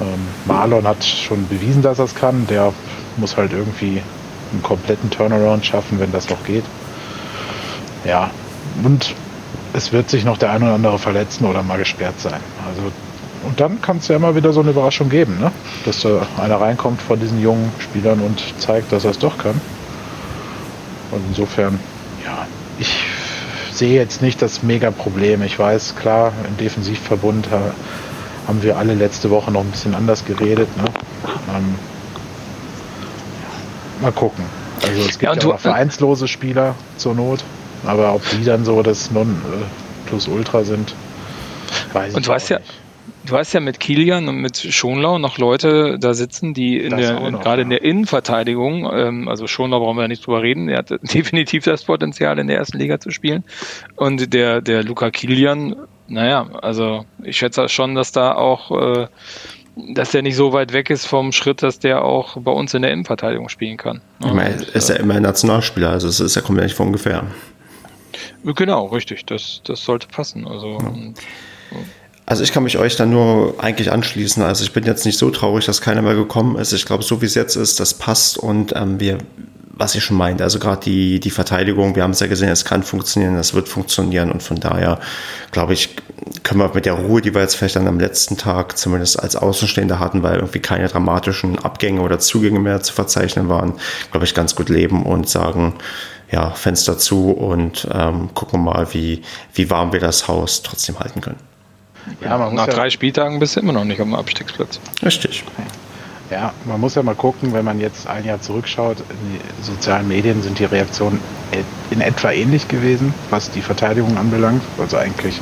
Ähm, 0.00 0.26
Marlon 0.44 0.86
hat 0.86 1.04
schon 1.04 1.46
bewiesen, 1.48 1.82
dass 1.82 1.98
er 1.98 2.06
es 2.06 2.14
kann. 2.14 2.46
Der 2.46 2.72
muss 3.16 3.36
halt 3.36 3.52
irgendwie 3.52 4.02
einen 4.52 4.62
kompletten 4.62 5.10
Turnaround 5.10 5.64
schaffen, 5.64 5.98
wenn 5.98 6.12
das 6.12 6.28
noch 6.28 6.44
geht. 6.44 6.64
Ja, 8.04 8.30
und 8.84 9.14
es 9.72 9.92
wird 9.92 10.10
sich 10.10 10.24
noch 10.24 10.38
der 10.38 10.50
ein 10.50 10.62
oder 10.62 10.74
andere 10.74 10.98
verletzen 10.98 11.44
oder 11.44 11.62
mal 11.62 11.78
gesperrt 11.78 12.18
sein. 12.18 12.40
Also, 12.66 12.92
und 13.44 13.60
dann 13.60 13.80
kann 13.80 13.98
es 13.98 14.08
ja 14.08 14.16
immer 14.16 14.34
wieder 14.34 14.52
so 14.52 14.60
eine 14.60 14.70
Überraschung 14.70 15.08
geben, 15.08 15.38
ne? 15.38 15.52
dass 15.84 16.00
da 16.00 16.26
einer 16.38 16.60
reinkommt 16.60 17.00
von 17.00 17.20
diesen 17.20 17.40
jungen 17.40 17.70
Spielern 17.78 18.20
und 18.20 18.42
zeigt, 18.58 18.92
dass 18.92 19.04
er 19.04 19.10
es 19.10 19.18
doch 19.18 19.38
kann. 19.38 19.60
Und 21.10 21.22
insofern, 21.28 21.78
ja, 22.24 22.46
ich 22.78 22.96
sehe 23.72 23.94
jetzt 23.94 24.22
nicht 24.22 24.40
das 24.42 24.62
Mega-Problem. 24.62 25.42
Ich 25.42 25.58
weiß, 25.58 25.94
klar, 25.96 26.32
im 26.48 26.56
Defensivverbund 26.56 27.48
haben 28.46 28.62
wir 28.62 28.76
alle 28.76 28.94
letzte 28.94 29.30
Woche 29.30 29.50
noch 29.50 29.62
ein 29.62 29.70
bisschen 29.70 29.94
anders 29.94 30.24
geredet. 30.24 30.68
Ne? 30.76 30.84
Ähm, 31.54 31.74
mal 34.00 34.12
gucken. 34.12 34.44
Also 34.82 35.00
es 35.00 35.18
gibt 35.18 35.22
ja, 35.22 35.34
ja 35.34 35.54
auch 35.54 35.58
vereinslose 35.58 36.28
Spieler 36.28 36.74
zur 36.96 37.14
Not. 37.14 37.42
Aber 37.84 38.14
ob 38.14 38.22
die 38.30 38.44
dann 38.44 38.64
so 38.64 38.82
das 38.82 39.10
Non-Plus-Ultra 39.10 40.64
sind, 40.64 40.94
weiß 41.92 42.10
ich 42.10 42.16
und 42.16 42.26
du 42.26 42.30
weißt 42.30 42.50
ja, 42.50 42.60
Du 43.26 43.36
hast 43.36 43.52
ja 43.52 43.60
mit 43.60 43.80
Kilian 43.80 44.28
und 44.28 44.36
mit 44.36 44.56
Schonlau 44.56 45.18
noch 45.18 45.38
Leute 45.38 45.98
da 45.98 46.14
sitzen, 46.14 46.54
die 46.54 46.78
in 46.78 46.96
der, 46.96 47.18
noch, 47.30 47.42
gerade 47.42 47.62
ja. 47.62 47.64
in 47.64 47.70
der 47.70 47.82
Innenverteidigung, 47.82 48.88
ähm, 48.92 49.28
also 49.28 49.46
Schonlau 49.48 49.80
brauchen 49.80 49.96
wir 49.96 50.02
ja 50.02 50.08
nicht 50.08 50.24
drüber 50.24 50.42
reden, 50.42 50.68
er 50.68 50.78
hat 50.78 50.90
definitiv 51.02 51.64
das 51.64 51.84
Potenzial 51.84 52.38
in 52.38 52.46
der 52.46 52.56
ersten 52.56 52.78
Liga 52.78 53.00
zu 53.00 53.10
spielen. 53.10 53.44
Und 53.96 54.32
der, 54.32 54.60
der 54.60 54.84
Luca 54.84 55.10
Kilian, 55.10 55.74
naja, 56.08 56.48
also 56.62 57.04
ich 57.22 57.36
schätze 57.36 57.68
schon, 57.68 57.94
dass 57.94 58.12
da 58.12 58.34
auch, 58.34 58.70
äh, 58.70 59.08
dass 59.94 60.10
der 60.10 60.22
nicht 60.22 60.36
so 60.36 60.52
weit 60.52 60.72
weg 60.72 60.90
ist 60.90 61.06
vom 61.06 61.32
Schritt, 61.32 61.62
dass 61.62 61.78
der 61.78 62.04
auch 62.04 62.36
bei 62.38 62.52
uns 62.52 62.74
in 62.74 62.82
der 62.82 62.92
Innenverteidigung 62.92 63.48
spielen 63.48 63.76
kann. 63.76 64.00
Ich 64.20 64.32
meine, 64.32 64.54
er 64.54 64.74
ist 64.74 64.88
ja 64.88 64.96
immer 64.96 65.14
ein 65.14 65.22
Nationalspieler, 65.22 65.90
also 65.90 66.08
es 66.08 66.20
ist 66.20 66.34
ja 66.36 66.42
kommt 66.42 66.58
ja 66.58 66.64
nicht 66.64 66.76
von 66.76 66.88
ungefähr. 66.88 67.24
Genau, 68.44 68.86
richtig. 68.86 69.26
Das, 69.26 69.60
das 69.64 69.84
sollte 69.84 70.06
passen. 70.08 70.46
Also, 70.46 70.78
ja. 70.78 71.78
also 72.26 72.42
ich 72.42 72.52
kann 72.52 72.62
mich 72.62 72.78
euch 72.78 72.96
dann 72.96 73.10
nur 73.10 73.54
eigentlich 73.58 73.90
anschließen. 73.90 74.42
Also 74.42 74.64
ich 74.64 74.72
bin 74.72 74.84
jetzt 74.84 75.04
nicht 75.04 75.18
so 75.18 75.30
traurig, 75.30 75.66
dass 75.66 75.80
keiner 75.80 76.02
mehr 76.02 76.14
gekommen 76.14 76.56
ist. 76.56 76.72
Ich 76.72 76.86
glaube, 76.86 77.02
so 77.02 77.20
wie 77.20 77.26
es 77.26 77.34
jetzt 77.34 77.56
ist, 77.56 77.80
das 77.80 77.94
passt 77.94 78.38
und 78.38 78.74
ähm, 78.76 79.00
wir, 79.00 79.18
was 79.76 79.94
ich 79.94 80.02
schon 80.02 80.16
meinte, 80.16 80.42
also 80.42 80.58
gerade 80.58 80.80
die, 80.82 81.20
die 81.20 81.30
Verteidigung, 81.30 81.94
wir 81.94 82.02
haben 82.02 82.12
es 82.12 82.20
ja 82.20 82.26
gesehen, 82.26 82.48
es 82.48 82.64
kann 82.64 82.82
funktionieren, 82.82 83.36
es 83.36 83.52
wird 83.52 83.68
funktionieren 83.68 84.32
und 84.32 84.42
von 84.42 84.58
daher 84.58 84.98
glaube 85.52 85.74
ich, 85.74 85.96
können 86.42 86.60
wir 86.60 86.70
mit 86.74 86.86
der 86.86 86.94
Ruhe, 86.94 87.20
die 87.20 87.34
wir 87.34 87.42
jetzt 87.42 87.56
vielleicht 87.56 87.76
dann 87.76 87.86
am 87.86 88.00
letzten 88.00 88.38
Tag 88.38 88.78
zumindest 88.78 89.20
als 89.22 89.36
Außenstehender 89.36 89.98
hatten, 89.98 90.22
weil 90.22 90.36
irgendwie 90.36 90.60
keine 90.60 90.88
dramatischen 90.88 91.58
Abgänge 91.58 92.00
oder 92.00 92.18
Zugänge 92.18 92.58
mehr 92.58 92.82
zu 92.82 92.94
verzeichnen 92.94 93.50
waren, 93.50 93.74
glaube 94.10 94.24
ich, 94.24 94.34
ganz 94.34 94.54
gut 94.54 94.70
leben 94.70 95.04
und 95.04 95.28
sagen, 95.28 95.74
ja, 96.30 96.50
Fenster 96.50 96.96
zu 96.96 97.30
und 97.30 97.86
ähm, 97.92 98.30
gucken 98.34 98.64
mal, 98.64 98.88
wie, 98.94 99.22
wie 99.52 99.68
warm 99.68 99.92
wir 99.92 100.00
das 100.00 100.26
Haus 100.26 100.62
trotzdem 100.62 100.98
halten 100.98 101.20
können. 101.20 101.38
Ja, 102.22 102.38
man 102.38 102.54
Nach 102.54 102.66
ja 102.66 102.72
drei 102.72 102.90
Spieltagen 102.90 103.38
bist 103.38 103.56
du 103.56 103.60
immer 103.60 103.72
noch 103.72 103.84
nicht 103.84 104.00
am 104.00 104.14
Abstiegsplatz. 104.14 104.80
Richtig. 105.04 105.44
Ja, 106.30 106.52
man 106.64 106.80
muss 106.80 106.96
ja 106.96 107.02
mal 107.04 107.14
gucken, 107.14 107.52
wenn 107.52 107.64
man 107.64 107.78
jetzt 107.80 108.08
ein 108.08 108.24
Jahr 108.24 108.40
zurückschaut, 108.40 108.98
in 108.98 109.16
die 109.32 109.64
sozialen 109.64 110.08
Medien 110.08 110.42
sind 110.42 110.58
die 110.58 110.64
Reaktionen 110.64 111.20
in 111.90 112.00
etwa 112.00 112.32
ähnlich 112.32 112.66
gewesen, 112.66 113.14
was 113.30 113.50
die 113.52 113.62
Verteidigung 113.62 114.16
anbelangt. 114.18 114.62
Also 114.78 114.96
eigentlich 114.96 115.40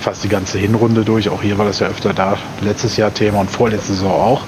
fast 0.00 0.22
die 0.22 0.28
ganze 0.28 0.58
Hinrunde 0.58 1.04
durch. 1.04 1.28
Auch 1.28 1.42
hier 1.42 1.58
war 1.58 1.66
das 1.66 1.80
ja 1.80 1.88
öfter 1.88 2.14
da. 2.14 2.38
Letztes 2.60 2.96
Jahr 2.96 3.12
Thema 3.12 3.40
und 3.40 3.50
vorletzte 3.50 3.94
Saison 3.94 4.12
auch. 4.12 4.42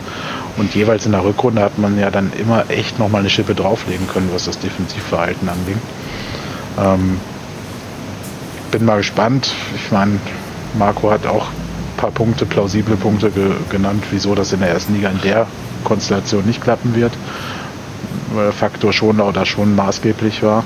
Und 0.56 0.74
jeweils 0.76 1.06
in 1.06 1.12
der 1.12 1.24
Rückrunde 1.24 1.62
hat 1.62 1.78
man 1.78 1.98
ja 1.98 2.10
dann 2.10 2.32
immer 2.38 2.70
echt 2.70 3.00
nochmal 3.00 3.20
eine 3.20 3.30
Schippe 3.30 3.56
drauflegen 3.56 4.06
können, 4.06 4.30
was 4.32 4.44
das 4.44 4.58
Defensivverhalten 4.60 5.48
anging. 5.48 5.80
Ähm, 6.78 7.20
bin 8.70 8.84
mal 8.84 8.98
gespannt. 8.98 9.52
Ich 9.74 9.90
meine, 9.90 10.20
Marco 10.74 11.10
hat 11.10 11.26
auch 11.26 11.46
paar 11.98 12.10
Punkte, 12.10 12.46
plausible 12.46 12.96
Punkte 12.96 13.30
ge 13.30 13.50
genannt, 13.68 14.02
wieso 14.10 14.34
das 14.34 14.54
in 14.54 14.60
der 14.60 14.70
ersten 14.70 14.94
Liga 14.94 15.10
in 15.10 15.20
der 15.20 15.46
Konstellation 15.84 16.46
nicht 16.46 16.62
klappen 16.62 16.94
wird. 16.94 17.12
Weil 18.32 18.44
der 18.44 18.52
Faktor 18.52 18.92
schon 18.94 19.18
da 19.18 19.44
schon 19.44 19.76
maßgeblich 19.76 20.42
war. 20.42 20.64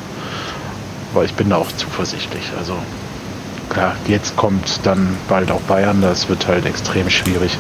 Aber 1.13 1.25
ich 1.25 1.35
bin 1.35 1.51
da 1.51 1.57
auch 1.57 1.73
zuversichtlich. 1.77 2.45
Also 2.59 2.77
klar, 3.69 3.97
jetzt 4.07 4.37
kommt 4.37 4.81
dann 4.85 5.17
bald 5.29 5.51
auch 5.51 5.61
Bayern, 5.63 6.01
das 6.03 6.29
wird 6.29 6.47
halt 6.47 6.67
extrem 6.67 7.11
schwierig. 7.11 7.57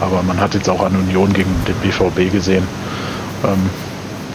Aber 0.00 0.22
man 0.22 0.38
hat 0.38 0.54
jetzt 0.54 0.68
auch 0.68 0.84
an 0.84 0.94
Union 0.94 1.32
gegen 1.32 1.54
den 1.66 1.74
BVB 1.76 2.32
gesehen. 2.32 2.66
Ähm, 3.44 3.70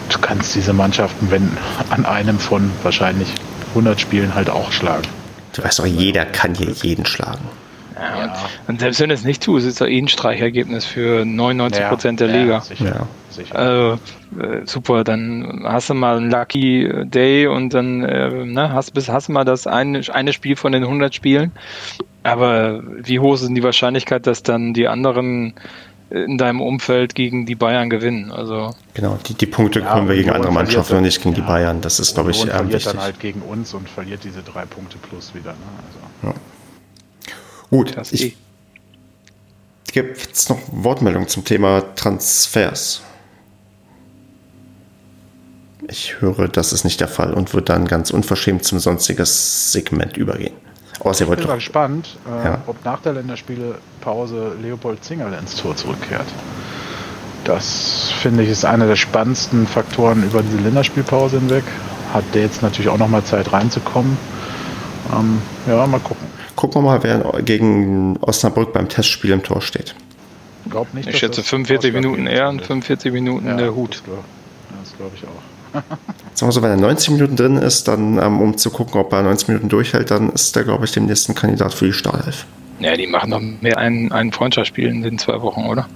du 0.10 0.20
kannst 0.20 0.56
diese 0.56 0.74
Mannschaften, 0.74 1.30
wenn 1.30 1.58
an 1.90 2.06
einem 2.06 2.40
von 2.40 2.72
wahrscheinlich 2.84 3.34
100 3.70 4.02
Spielen 4.02 4.36
halt 4.36 4.50
auch 4.50 4.72
schlagen. 4.72 5.08
Du 5.54 5.64
weißt 5.64 5.80
doch, 5.80 5.86
jeder 5.86 6.26
kann 6.26 6.56
hier 6.56 6.72
jeden 6.72 7.06
schlagen. 7.06 7.61
Ja, 8.02 8.24
und, 8.24 8.32
und, 8.68 8.80
selbst 8.80 9.00
wenn 9.00 9.10
du 9.10 9.16
es 9.16 9.24
nicht 9.24 9.44
tust, 9.44 9.66
ist 9.66 9.80
es 9.80 9.88
eh 9.88 9.98
ein 9.98 10.08
Streichergebnis 10.08 10.86
für 10.86 11.24
99 11.26 11.88
Prozent 11.88 12.20
der 12.20 12.28
Liga. 12.28 12.54
Ja, 12.54 12.62
sicher. 12.62 13.08
sicher. 13.30 13.56
Also, 13.56 14.00
äh, 14.40 14.66
super, 14.66 15.04
dann 15.04 15.64
hast 15.66 15.90
du 15.90 15.94
mal 15.94 16.18
einen 16.18 16.32
Lucky 16.32 16.90
Day 17.06 17.48
und 17.48 17.74
dann 17.74 18.04
äh, 18.04 18.46
ne, 18.46 18.74
hast, 18.74 18.94
bis, 18.94 19.10
hast 19.10 19.28
du 19.28 19.34
mal 19.34 19.46
das 19.46 19.68
eine, 19.68 20.02
eine 20.12 20.34
Spiel 20.34 20.56
von 20.56 20.72
den 20.72 20.84
100 20.84 21.14
Spielen. 21.14 21.52
Aber 22.24 22.82
wie 22.84 23.20
hoch 23.20 23.36
ist 23.36 23.46
denn 23.46 23.56
die 23.56 23.64
Wahrscheinlichkeit, 23.64 24.28
dass 24.28 24.44
dann 24.44 24.74
die 24.74 24.88
anderen 24.88 25.56
in 26.12 26.38
deinem 26.38 26.62
Umfeld 26.62 27.16
gegen 27.16 27.46
die 27.46 27.56
Bayern 27.56 27.90
gewinnen. 27.90 28.32
Also 28.32 28.76
genau, 28.94 29.18
die, 29.26 29.34
die 29.34 29.46
Punkte 29.46 29.80
ja, 29.80 29.94
kommen 29.94 30.10
wir 30.10 30.16
gegen 30.16 30.30
andere 30.30 30.52
Mannschaften 30.52 30.98
und 30.98 31.04
nicht 31.04 31.24
gegen 31.24 31.36
ja, 31.36 31.42
die 31.42 31.48
Bayern. 31.48 31.82
Das 31.82 32.00
ist, 32.00 32.16
glaube 32.16 32.32
ich, 32.32 32.42
ähm, 32.44 32.50
verliert 32.50 32.74
wichtig. 32.74 32.92
dann 32.92 33.02
halt 33.02 33.20
gegen 33.20 33.42
uns 33.42 33.74
und 33.74 33.90
verliert 33.90 34.24
diese 34.24 34.44
drei 34.44 34.66
Punkte 34.66 34.98
plus 34.98 35.34
wieder. 35.34 35.52
Ne? 35.52 35.58
Also. 36.22 36.28
Ja. 36.28 36.42
Gut, 37.72 37.96
das 37.96 38.12
ich, 38.12 38.36
gibt 39.92 40.34
es 40.34 40.50
noch 40.50 40.60
Wortmeldungen 40.72 41.30
zum 41.30 41.46
Thema 41.46 41.82
Transfers? 41.96 43.02
Ich 45.88 46.20
höre, 46.20 46.50
das 46.50 46.74
ist 46.74 46.84
nicht 46.84 47.00
der 47.00 47.08
Fall 47.08 47.34
und 47.34 47.54
würde 47.54 47.66
dann 47.66 47.88
ganz 47.88 48.12
unverschämt 48.12 48.66
zum 48.66 48.80
sonstiges 48.80 49.72
Segment 49.72 50.18
übergehen. 50.18 50.54
Außer 51.00 51.24
ich 51.24 51.32
bin 51.32 51.48
mal 51.48 51.56
gespannt, 51.56 52.18
äh, 52.28 52.46
ja. 52.46 52.62
ob 52.68 52.84
nach 52.86 53.02
der 53.02 53.14
Länderspielepause 53.14 54.54
Leopold 54.62 55.04
Zingerl 55.04 55.34
ins 55.34 55.56
Tor 55.56 55.76
zurückkehrt. 55.76 56.28
Das 57.46 58.12
finde 58.22 58.44
ich 58.44 58.50
ist 58.50 58.66
einer 58.66 58.86
der 58.86 58.98
spannendsten 58.98 59.66
Faktoren 59.66 60.24
über 60.24 60.44
diese 60.44 60.58
Länderspielpause 60.58 61.40
hinweg. 61.40 61.64
Hat 62.14 62.26
der 62.34 62.44
jetzt 62.44 62.62
natürlich 62.62 62.90
auch 62.90 63.00
nochmal 63.00 63.24
Zeit 63.24 63.52
reinzukommen. 63.52 64.18
Ähm, 65.12 65.42
ja, 65.68 65.88
mal 65.88 66.00
gucken. 66.02 66.28
Gucken 66.62 66.84
wir 66.84 66.92
mal, 66.92 67.02
wer 67.02 67.42
gegen 67.42 68.18
Osnabrück 68.18 68.72
beim 68.72 68.88
Testspiel 68.88 69.32
im 69.32 69.42
Tor 69.42 69.64
steht. 69.64 69.96
Glaub 70.70 70.94
nicht, 70.94 71.10
ich 71.10 71.18
schätze 71.18 71.42
45 71.42 71.92
Minuten 71.92 72.28
er 72.28 72.50
und 72.50 72.62
45 72.62 73.12
Minuten 73.12 73.48
ja, 73.48 73.58
der 73.58 73.74
Hut. 73.74 74.04
Das 74.80 74.96
glaube 74.96 75.12
ich 75.16 75.24
auch. 75.24 75.82
Sagen 76.36 76.50
wir 76.50 76.52
so, 76.52 76.62
wenn 76.62 76.70
er 76.70 76.78
90 76.78 77.10
Minuten 77.10 77.36
drin 77.36 77.58
ist, 77.58 77.88
dann 77.88 78.20
ähm, 78.20 78.40
um 78.40 78.58
zu 78.60 78.70
gucken, 78.70 79.02
ob 79.02 79.12
er 79.12 79.24
90 79.24 79.48
Minuten 79.48 79.70
durchhält, 79.70 80.12
dann 80.12 80.30
ist 80.30 80.56
er, 80.56 80.64
glaube 80.64 80.86
ich, 80.86 80.92
dem 80.92 81.08
nächsten 81.08 81.34
Kandidat 81.34 81.74
für 81.74 81.86
die 81.86 81.94
Startelf. 81.94 82.46
Ja, 82.80 82.96
die 82.96 83.08
machen 83.08 83.32
doch 83.32 83.42
mehr 83.42 83.80
ein, 83.80 84.12
ein 84.12 84.32
Freundschaftsspiel 84.32 84.88
in 84.88 85.02
den 85.02 85.18
zwei 85.18 85.42
Wochen, 85.42 85.66
oder? 85.66 85.88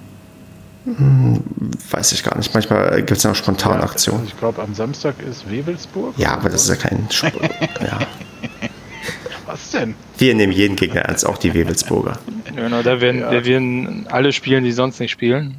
Hm, 0.84 1.44
weiß 1.90 2.10
ich 2.10 2.24
gar 2.24 2.36
nicht. 2.36 2.52
Manchmal 2.54 2.96
gibt 2.96 3.18
es 3.18 3.22
ja 3.22 3.30
auch 3.30 3.36
spontane 3.36 3.84
Aktionen. 3.84 4.24
Ja, 4.24 4.30
ich 4.30 4.36
glaube, 4.36 4.60
am 4.60 4.74
Samstag 4.74 5.14
ist 5.22 5.48
Wewelsburg. 5.48 6.14
Ja, 6.16 6.32
aber 6.32 6.48
das 6.48 6.62
ist 6.62 6.70
ja 6.70 6.74
kein. 6.74 7.06
Sp 7.14 7.30
ja. 7.80 8.00
Was 9.46 9.70
denn? 9.70 9.94
Wir 10.18 10.34
nehmen 10.34 10.52
jeden 10.52 10.76
Gegner 10.76 11.02
ernst, 11.02 11.24
auch 11.24 11.38
die 11.38 11.54
Wewelsburger. 11.54 12.18
Genau, 12.54 12.82
da 12.82 13.00
werden, 13.00 13.20
ja. 13.20 13.30
da 13.30 13.44
werden 13.44 14.06
alle 14.10 14.32
spielen, 14.32 14.64
die 14.64 14.72
sonst 14.72 14.98
nicht 14.98 15.12
spielen. 15.12 15.56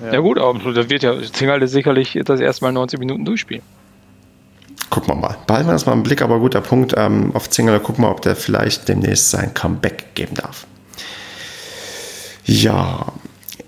Ja, 0.00 0.14
ja 0.14 0.20
gut, 0.20 0.38
aber 0.38 0.72
da 0.72 0.88
wird 0.88 1.02
ja 1.02 1.20
Zingerle 1.20 1.66
sicherlich 1.66 2.18
das 2.24 2.40
erste 2.40 2.64
Mal 2.64 2.72
90 2.72 3.00
Minuten 3.00 3.24
durchspielen. 3.24 3.62
Gucken 4.90 5.08
wir 5.08 5.16
mal. 5.16 5.36
Behalten 5.46 5.68
wir 5.68 5.72
das 5.72 5.86
mal 5.86 5.92
im 5.92 6.04
Blick, 6.04 6.22
aber 6.22 6.38
guter 6.38 6.60
Punkt. 6.60 6.94
Ähm, 6.96 7.34
auf 7.34 7.50
Zingerle 7.50 7.80
gucken 7.80 8.04
wir, 8.04 8.10
ob 8.10 8.22
der 8.22 8.36
vielleicht 8.36 8.88
demnächst 8.88 9.30
sein 9.30 9.52
Comeback 9.52 10.14
geben 10.14 10.34
darf. 10.34 10.66
Ja, 12.44 13.06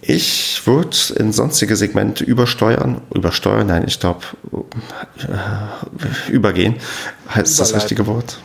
ich 0.01 0.63
würde 0.65 0.97
in 1.17 1.33
sonstige 1.33 1.77
Segmente 1.77 2.25
übersteuern. 2.25 3.03
Übersteuern, 3.13 3.67
nein, 3.67 3.85
ich 3.87 4.01
glaube, 4.01 4.21
äh, 5.19 6.31
übergehen 6.33 6.77
heißt 7.35 7.61
das 7.61 7.75
richtige 7.75 8.07
Wort. 8.07 8.39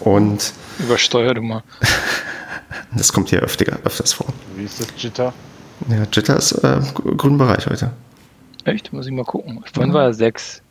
Und. 0.00 0.52
Übersteuer 0.78 1.34
du 1.34 1.42
mal. 1.42 1.62
das 2.96 3.12
kommt 3.12 3.30
hier 3.30 3.40
öfter, 3.40 3.78
öfters 3.84 4.12
vor. 4.12 4.26
Wie 4.56 4.64
ist 4.64 4.80
das 4.80 4.88
Jitter? 4.96 5.32
Ja, 5.88 6.04
Jitter 6.12 6.36
ist 6.36 6.52
äh, 6.52 6.80
grünen 7.16 7.38
Bereich 7.38 7.66
heute. 7.66 7.92
Echt? 8.64 8.92
Muss 8.92 9.06
ich 9.06 9.12
mal 9.12 9.24
gucken. 9.24 9.64
Vorhin 9.72 9.92
war 9.94 10.04
er 10.04 10.14
6. 10.14 10.62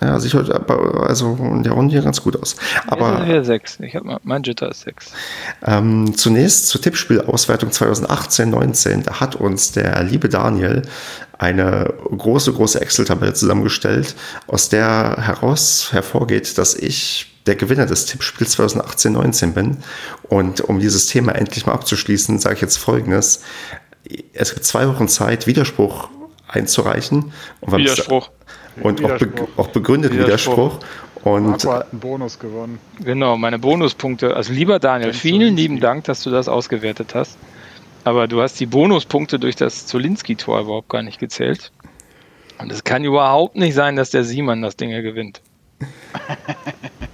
Ja, 0.00 0.18
sieht 0.18 0.34
heute 0.34 0.68
also 1.06 1.38
in 1.40 1.62
der 1.62 1.72
Runde 1.72 1.92
hier 1.92 2.02
ganz 2.02 2.22
gut 2.22 2.40
aus. 2.40 2.56
Aber 2.86 3.24
ja, 3.26 3.42
6. 3.42 3.80
Ich 3.80 3.94
habe 3.94 4.18
mein 4.22 4.42
Jitter 4.42 4.70
ist 4.70 4.82
6. 4.82 5.12
Ähm, 5.64 6.16
zunächst 6.16 6.68
zur 6.68 6.80
Tippspielauswertung 6.80 7.70
2018-19. 7.70 9.04
Da 9.04 9.20
hat 9.20 9.36
uns 9.36 9.72
der 9.72 10.02
liebe 10.02 10.28
Daniel 10.28 10.82
eine 11.38 11.92
große, 12.16 12.52
große 12.52 12.80
Excel-Tabelle 12.80 13.34
zusammengestellt, 13.34 14.16
aus 14.46 14.68
der 14.68 15.16
heraus 15.20 15.88
hervorgeht, 15.92 16.58
dass 16.58 16.74
ich 16.74 17.32
der 17.46 17.54
Gewinner 17.54 17.86
des 17.86 18.06
Tippspiels 18.06 18.58
2018-19 18.58 19.52
bin. 19.52 19.76
Und 20.24 20.62
um 20.62 20.80
dieses 20.80 21.06
Thema 21.06 21.32
endlich 21.32 21.66
mal 21.66 21.74
abzuschließen, 21.74 22.38
sage 22.38 22.56
ich 22.56 22.60
jetzt 22.60 22.76
Folgendes 22.76 23.42
es 24.32 24.54
gibt 24.54 24.64
zwei 24.64 24.88
Wochen 24.88 25.08
Zeit, 25.08 25.46
Widerspruch 25.46 26.08
einzureichen. 26.48 27.32
Und 27.60 27.76
Widerspruch. 27.76 28.30
Und. 28.80 29.04
Auch, 29.04 29.18
be 29.18 29.30
auch 29.56 29.68
begründet 29.68 30.12
Widerspruch. 30.12 30.56
Widerspruch. 30.56 30.78
Und 31.24 31.48
Marco 31.48 31.72
hat 31.72 31.90
einen 31.90 32.00
Bonus 32.00 32.38
gewonnen. 32.38 32.78
Genau, 33.00 33.36
meine 33.36 33.58
Bonuspunkte. 33.58 34.36
Also 34.36 34.52
lieber 34.52 34.78
Daniel, 34.78 35.12
vielen 35.12 35.56
lieben 35.56 35.80
Dank, 35.80 36.04
dass 36.04 36.22
du 36.22 36.30
das 36.30 36.46
ausgewertet 36.48 37.16
hast. 37.16 37.36
Aber 38.04 38.28
du 38.28 38.40
hast 38.40 38.60
die 38.60 38.66
Bonuspunkte 38.66 39.40
durch 39.40 39.56
das 39.56 39.86
Zolinski-Tor 39.86 40.60
überhaupt 40.60 40.88
gar 40.88 41.02
nicht 41.02 41.18
gezählt. 41.18 41.72
Und 42.58 42.70
es 42.70 42.84
kann 42.84 43.02
überhaupt 43.02 43.56
nicht 43.56 43.74
sein, 43.74 43.96
dass 43.96 44.10
der 44.10 44.22
Simon 44.22 44.62
das 44.62 44.76
Ding 44.76 44.90
gewinnt. 44.90 45.40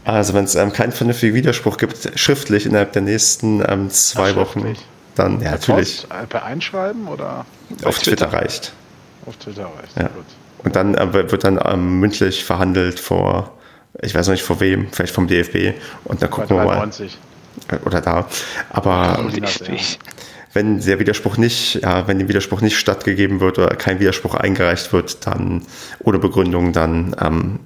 Also 0.04 0.34
wenn 0.34 0.44
es 0.44 0.56
ähm, 0.56 0.72
keinen 0.72 0.90
vernünftigen 0.90 1.32
Widerspruch 1.32 1.76
gibt, 1.76 2.18
schriftlich 2.18 2.66
innerhalb 2.66 2.92
der 2.92 3.02
nächsten 3.02 3.62
ähm, 3.68 3.88
zwei 3.88 4.32
Ach, 4.32 4.36
Wochen, 4.36 4.76
dann 5.14 5.40
ja, 5.40 5.52
natürlich. 5.52 6.08
Post, 6.08 6.28
per 6.28 6.44
Einschreiben 6.44 7.06
oder? 7.06 7.46
Auf 7.84 8.00
Twitter, 8.00 8.28
Twitter 8.28 8.32
reicht. 8.32 8.72
Auf 9.26 9.36
Twitter 9.36 9.66
reicht, 9.66 9.96
ja. 9.96 10.08
gut. 10.08 10.24
Und 10.64 10.76
dann 10.76 10.94
äh, 10.94 11.12
wird 11.12 11.44
dann 11.44 11.60
ähm, 11.64 12.00
mündlich 12.00 12.44
verhandelt 12.44 13.00
vor, 13.00 13.52
ich 14.00 14.14
weiß 14.14 14.26
noch 14.26 14.32
nicht 14.32 14.44
vor 14.44 14.60
wem, 14.60 14.88
vielleicht 14.92 15.14
vom 15.14 15.26
DFB. 15.26 15.74
Und 16.04 16.22
dann 16.22 16.30
gucken 16.30 16.56
wir 16.56 16.64
mal. 16.64 16.90
Oder 17.84 18.00
da. 18.00 18.26
Aber 18.70 19.18
wenn 20.54 20.80
der 20.80 20.98
Widerspruch 20.98 21.36
nicht, 21.36 21.76
ja, 21.82 22.06
wenn 22.08 22.18
dem 22.18 22.28
Widerspruch 22.28 22.60
nicht 22.60 22.78
stattgegeben 22.78 23.40
wird 23.40 23.58
oder 23.58 23.74
kein 23.74 24.00
Widerspruch 24.00 24.34
eingereicht 24.34 24.92
wird, 24.92 25.26
dann 25.26 25.62
ohne 26.00 26.18
Begründung, 26.18 26.72
dann 26.72 27.16
ähm, 27.20 27.60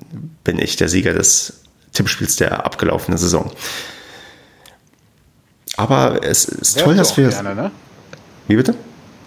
bin 0.44 0.58
ich 0.58 0.76
der 0.76 0.88
Sieger 0.88 1.12
des 1.12 1.64
Tippspiels 1.92 2.36
der 2.36 2.64
abgelaufenen 2.64 3.18
Saison. 3.18 3.50
Aber 5.76 6.20
es 6.22 6.44
ist 6.44 6.76
Wärst 6.76 6.84
toll, 6.84 6.94
dass 6.96 7.16
wir. 7.16 7.28
Gerne, 7.28 7.54
ne? 7.54 7.70
Wie 8.48 8.56
bitte? 8.56 8.74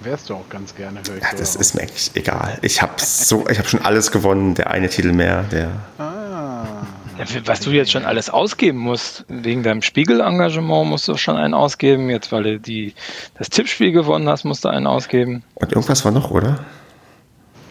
Wärst 0.01 0.29
du 0.29 0.35
auch 0.35 0.47
ganz 0.49 0.75
gerne, 0.75 1.01
höre 1.07 1.17
ich 1.17 1.23
ja, 1.23 1.29
Das 1.37 1.55
ist 1.55 1.75
mir 1.75 1.81
eigentlich 1.81 2.11
egal. 2.13 2.57
Ich 2.61 2.81
habe 2.81 2.93
so, 2.97 3.45
ich 3.49 3.67
schon 3.67 3.83
alles 3.83 4.11
gewonnen, 4.11 4.55
der 4.55 4.71
eine 4.71 4.89
Titel 4.89 5.11
mehr, 5.11 5.43
der. 5.43 5.71
Ah. 5.97 6.85
Ja, 7.17 7.25
was 7.45 7.59
du 7.59 7.71
jetzt 7.71 7.91
schon 7.91 8.05
alles 8.05 8.29
ausgeben 8.29 8.77
musst, 8.77 9.25
wegen 9.27 9.61
deinem 9.61 9.81
Spiegel-Engagement 9.81 10.87
musst 10.87 11.05
du 11.09 11.17
schon 11.17 11.35
einen 11.35 11.53
ausgeben. 11.53 12.09
Jetzt, 12.09 12.31
weil 12.31 12.43
du 12.43 12.59
die, 12.59 12.93
das 13.37 13.49
Tippspiel 13.49 13.91
gewonnen 13.91 14.29
hast, 14.29 14.45
musst 14.45 14.63
du 14.63 14.69
einen 14.69 14.87
ausgeben. 14.87 15.43
Und 15.55 15.73
irgendwas 15.73 16.05
war 16.05 16.13
noch, 16.13 16.31
oder? 16.31 16.63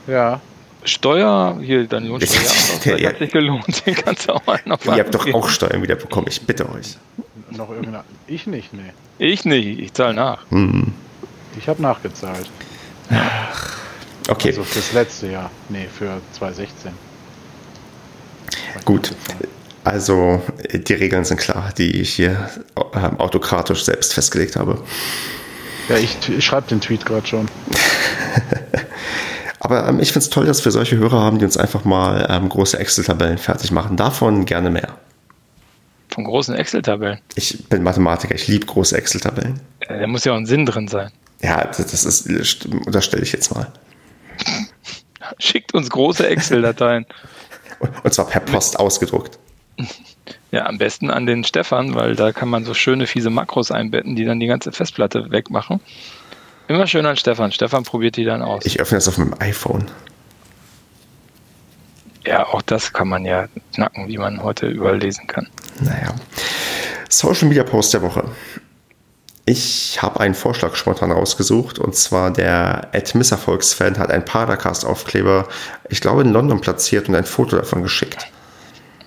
Ja. 0.06 0.42
Steuer, 0.84 1.58
hier, 1.62 1.86
dein 1.86 2.04
Lohnsteuer, 2.08 2.96
der, 2.98 3.08
hat 3.08 3.18
sich 3.18 3.32
gelohnt, 3.32 3.86
den 3.86 3.94
kannst 3.94 4.28
du 4.28 4.34
auch 4.34 4.64
noch 4.66 4.84
Ihr 4.84 4.92
habt 4.92 5.14
doch 5.14 5.32
auch 5.32 5.48
Steuern 5.48 5.82
wieder 5.82 5.96
bekommen, 5.96 6.26
ich 6.28 6.42
bitte 6.42 6.68
euch. 6.70 6.98
Noch 7.50 7.70
irgendeine. 7.70 8.04
Ich 8.26 8.46
nicht, 8.46 8.74
nee. 8.74 8.92
Ich 9.18 9.46
nicht, 9.46 9.80
ich 9.80 9.94
zahle 9.94 10.14
nach. 10.14 10.50
Hm. 10.50 10.92
Ich 11.58 11.68
habe 11.68 11.82
nachgezahlt. 11.82 12.48
Ach, 13.10 13.76
okay. 14.28 14.48
Also 14.48 14.62
fürs 14.62 14.92
letzte 14.92 15.26
Jahr. 15.26 15.50
Nee, 15.68 15.88
für 15.92 16.20
2016. 16.32 16.92
Gut. 18.84 19.14
Also 19.84 20.42
die 20.72 20.92
Regeln 20.92 21.24
sind 21.24 21.38
klar, 21.38 21.72
die 21.76 22.00
ich 22.00 22.14
hier 22.14 22.48
äh, 22.76 22.98
autokratisch 23.18 23.84
selbst 23.84 24.14
festgelegt 24.14 24.56
habe. 24.56 24.82
Ja, 25.88 25.96
ich, 25.96 26.16
ich 26.28 26.44
schreibe 26.44 26.68
den 26.68 26.80
Tweet 26.80 27.04
gerade 27.04 27.26
schon. 27.26 27.48
Aber 29.60 29.88
ähm, 29.88 29.98
ich 30.00 30.12
finde 30.12 30.24
es 30.24 30.30
toll, 30.30 30.46
dass 30.46 30.64
wir 30.64 30.70
solche 30.70 30.96
Hörer 30.96 31.20
haben, 31.20 31.38
die 31.38 31.44
uns 31.44 31.56
einfach 31.56 31.84
mal 31.84 32.26
ähm, 32.30 32.48
große 32.48 32.78
Excel-Tabellen 32.78 33.38
fertig 33.38 33.72
machen. 33.72 33.96
Davon 33.96 34.44
gerne 34.44 34.70
mehr 34.70 34.94
von 36.18 36.24
großen 36.24 36.56
Excel-Tabellen. 36.56 37.20
Ich 37.36 37.68
bin 37.68 37.84
Mathematiker, 37.84 38.34
ich 38.34 38.48
liebe 38.48 38.66
große 38.66 38.96
Excel-Tabellen. 38.96 39.60
Da 39.88 40.04
muss 40.08 40.24
ja 40.24 40.32
auch 40.32 40.36
ein 40.36 40.46
Sinn 40.46 40.66
drin 40.66 40.88
sein. 40.88 41.12
Ja, 41.40 41.64
das, 41.64 41.76
das 41.76 42.04
ist, 42.04 42.66
unterstelle 42.66 43.22
ich 43.22 43.32
jetzt 43.32 43.54
mal. 43.54 43.72
Schickt 45.38 45.74
uns 45.74 45.90
große 45.90 46.26
Excel-Dateien. 46.26 47.06
Und 48.02 48.12
zwar 48.12 48.26
per 48.26 48.40
Post 48.40 48.78
ausgedruckt. 48.78 49.38
Ja, 50.50 50.66
am 50.66 50.78
besten 50.78 51.10
an 51.10 51.26
den 51.26 51.44
Stefan, 51.44 51.94
weil 51.94 52.16
da 52.16 52.32
kann 52.32 52.48
man 52.48 52.64
so 52.64 52.74
schöne 52.74 53.06
fiese 53.06 53.30
Makros 53.30 53.70
einbetten, 53.70 54.16
die 54.16 54.24
dann 54.24 54.40
die 54.40 54.46
ganze 54.46 54.72
Festplatte 54.72 55.30
wegmachen. 55.30 55.80
Immer 56.68 56.86
schön 56.86 57.06
an 57.06 57.16
Stefan. 57.16 57.52
Stefan 57.52 57.84
probiert 57.84 58.16
die 58.16 58.24
dann 58.24 58.42
aus. 58.42 58.64
Ich 58.64 58.80
öffne 58.80 58.96
das 58.96 59.08
auf 59.08 59.18
meinem 59.18 59.34
iPhone. 59.38 59.90
Ja, 62.26 62.46
auch 62.46 62.62
das 62.62 62.92
kann 62.92 63.08
man 63.08 63.24
ja 63.24 63.48
knacken, 63.74 64.08
wie 64.08 64.18
man 64.18 64.42
heute 64.42 64.66
überlesen 64.66 65.26
kann. 65.26 65.48
Naja. 65.80 66.14
Social 67.08 67.48
Media 67.48 67.64
Post 67.64 67.94
der 67.94 68.02
Woche. 68.02 68.24
Ich 69.48 70.02
habe 70.02 70.20
einen 70.20 70.34
Vorschlag 70.34 70.76
spontan 70.76 71.10
rausgesucht 71.10 71.78
und 71.78 71.96
zwar 71.96 72.30
der 72.30 72.88
Ed 72.92 73.14
Misserfolgsfan 73.14 73.96
hat 73.96 74.10
einen 74.10 74.26
Paracast-Aufkleber, 74.26 75.48
ich 75.88 76.02
glaube 76.02 76.20
in 76.20 76.34
London 76.34 76.60
platziert 76.60 77.08
und 77.08 77.14
ein 77.14 77.24
Foto 77.24 77.56
davon 77.56 77.82
geschickt. 77.82 78.26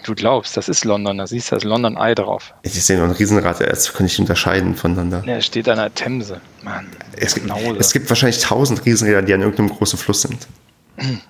Du 0.04 0.16
glaubst, 0.16 0.58
das 0.58 0.68
ist 0.68 0.84
London, 0.84 1.20
da 1.20 1.28
siehst 1.28 1.52
du 1.52 1.58
das 1.58 1.64
London 1.64 1.96
Eye 1.96 2.16
drauf. 2.16 2.56
Ich 2.64 2.74
sehe 2.84 2.98
nur 2.98 3.06
ein 3.06 3.12
Riesenrad, 3.12 3.60
das 3.60 3.94
kann 3.94 4.08
ich 4.08 4.18
unterscheiden 4.18 4.74
voneinander. 4.74 5.22
Ja, 5.28 5.36
es 5.36 5.46
steht 5.46 5.70
an 5.70 5.78
der 5.78 5.94
Themse. 5.94 6.42
Mann, 6.64 6.88
es, 7.18 7.38
es 7.78 7.94
gibt 7.94 8.10
wahrscheinlich 8.10 8.42
tausend 8.42 8.84
Riesenräder, 8.84 9.22
die 9.22 9.36
an 9.36 9.42
irgendeinem 9.42 9.70
großen 9.70 10.00
Fluss 10.00 10.24
sind. 10.24 10.48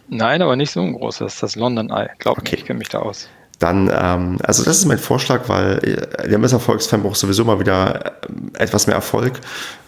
Nein, 0.08 0.42
aber 0.42 0.56
nicht 0.56 0.72
so 0.72 0.80
ein 0.80 0.94
großes, 0.94 1.20
das 1.20 1.34
ist 1.34 1.44
das 1.44 1.56
London 1.58 1.90
Eye. 1.90 2.12
Glaub 2.20 2.38
okay. 2.38 2.52
mir, 2.52 2.58
ich 2.60 2.66
kenne 2.66 2.80
mich 2.80 2.88
da 2.88 3.00
aus. 3.00 3.28
Dann, 3.62 3.92
ähm, 3.94 4.40
also 4.42 4.64
das 4.64 4.80
ist 4.80 4.86
mein 4.86 4.98
Vorschlag, 4.98 5.48
weil 5.48 5.78
äh, 5.84 6.28
der 6.28 6.40
Misserfolgsfan 6.40 7.04
braucht 7.04 7.18
sowieso 7.18 7.46
mal 7.46 7.60
wieder 7.60 8.08
äh, 8.08 8.12
etwas 8.58 8.88
mehr 8.88 8.96
Erfolg 8.96 9.40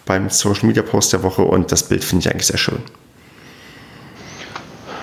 beim 0.05 0.29
Social 0.29 0.67
Media 0.67 0.83
Post 0.83 1.11
der 1.11 1.23
Woche 1.23 1.41
und 1.41 1.71
das 1.71 1.81
Bild 1.81 2.03
finde 2.03 2.21
ich 2.21 2.31
eigentlich 2.31 2.45
sehr 2.45 2.59
schön. 2.59 2.77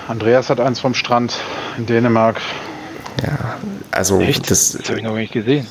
Andreas 0.07 0.49
hat 0.49 0.61
eins 0.61 0.79
vom 0.79 0.93
Strand 0.93 1.37
in 1.77 1.85
Dänemark. 1.85 2.39
Ja, 3.21 3.57
also 3.91 4.21
Echt? 4.21 4.49
das, 4.49 4.71
das 4.71 4.87
habe 4.87 4.99
ich 4.99 5.03
noch 5.03 5.15
nicht 5.15 5.33
gesehen. 5.33 5.67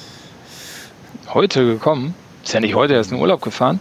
Heute 1.33 1.65
gekommen? 1.65 2.15
Ist 2.45 2.53
ja 2.53 2.61
nicht 2.61 2.75
heute 2.75 2.93
erst 2.93 3.13
in 3.13 3.19
Urlaub 3.19 3.41
gefahren? 3.41 3.81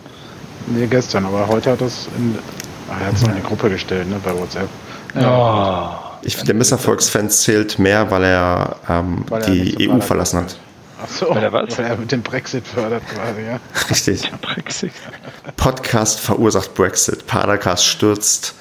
Nee, 0.68 0.88
gestern, 0.88 1.26
aber 1.26 1.46
heute 1.50 1.72
hat 1.72 1.82
es 1.82 2.08
in, 2.18 2.40
ach, 2.90 3.02
er 3.02 3.08
hat 3.08 3.16
es 3.16 3.24
in 3.24 3.32
eine 3.32 3.42
Gruppe 3.42 3.70
gestellt, 3.70 4.10
ne, 4.10 4.16
bei 4.24 4.34
WhatsApp. 4.34 4.70
Ja. 5.14 5.99
Ich 6.22 6.36
finde, 6.36 6.48
der 6.48 6.56
Misserfolgsfan 6.56 7.30
zählt 7.30 7.80
mehr, 7.80 8.12
weil 8.12 8.24
er, 8.24 8.76
ähm, 8.90 9.26
weil 9.30 9.42
er 9.42 9.50
die 9.50 9.90
EU 9.90 10.00
verlassen 10.02 10.40
hat. 10.42 10.58
Ach 11.02 11.08
so, 11.08 11.30
weil 11.30 11.44
er, 11.44 11.54
was? 11.54 11.78
weil 11.78 11.86
er 11.86 11.96
mit 11.96 12.12
dem 12.12 12.22
Brexit 12.22 12.68
fördert 12.68 13.04
quasi, 13.08 13.42
ja. 13.42 13.60
Richtig. 13.90 14.30
Podcast 15.56 16.20
verursacht 16.20 16.74
Brexit. 16.76 17.26
Padercast 17.26 17.86
stürzt 17.86 18.54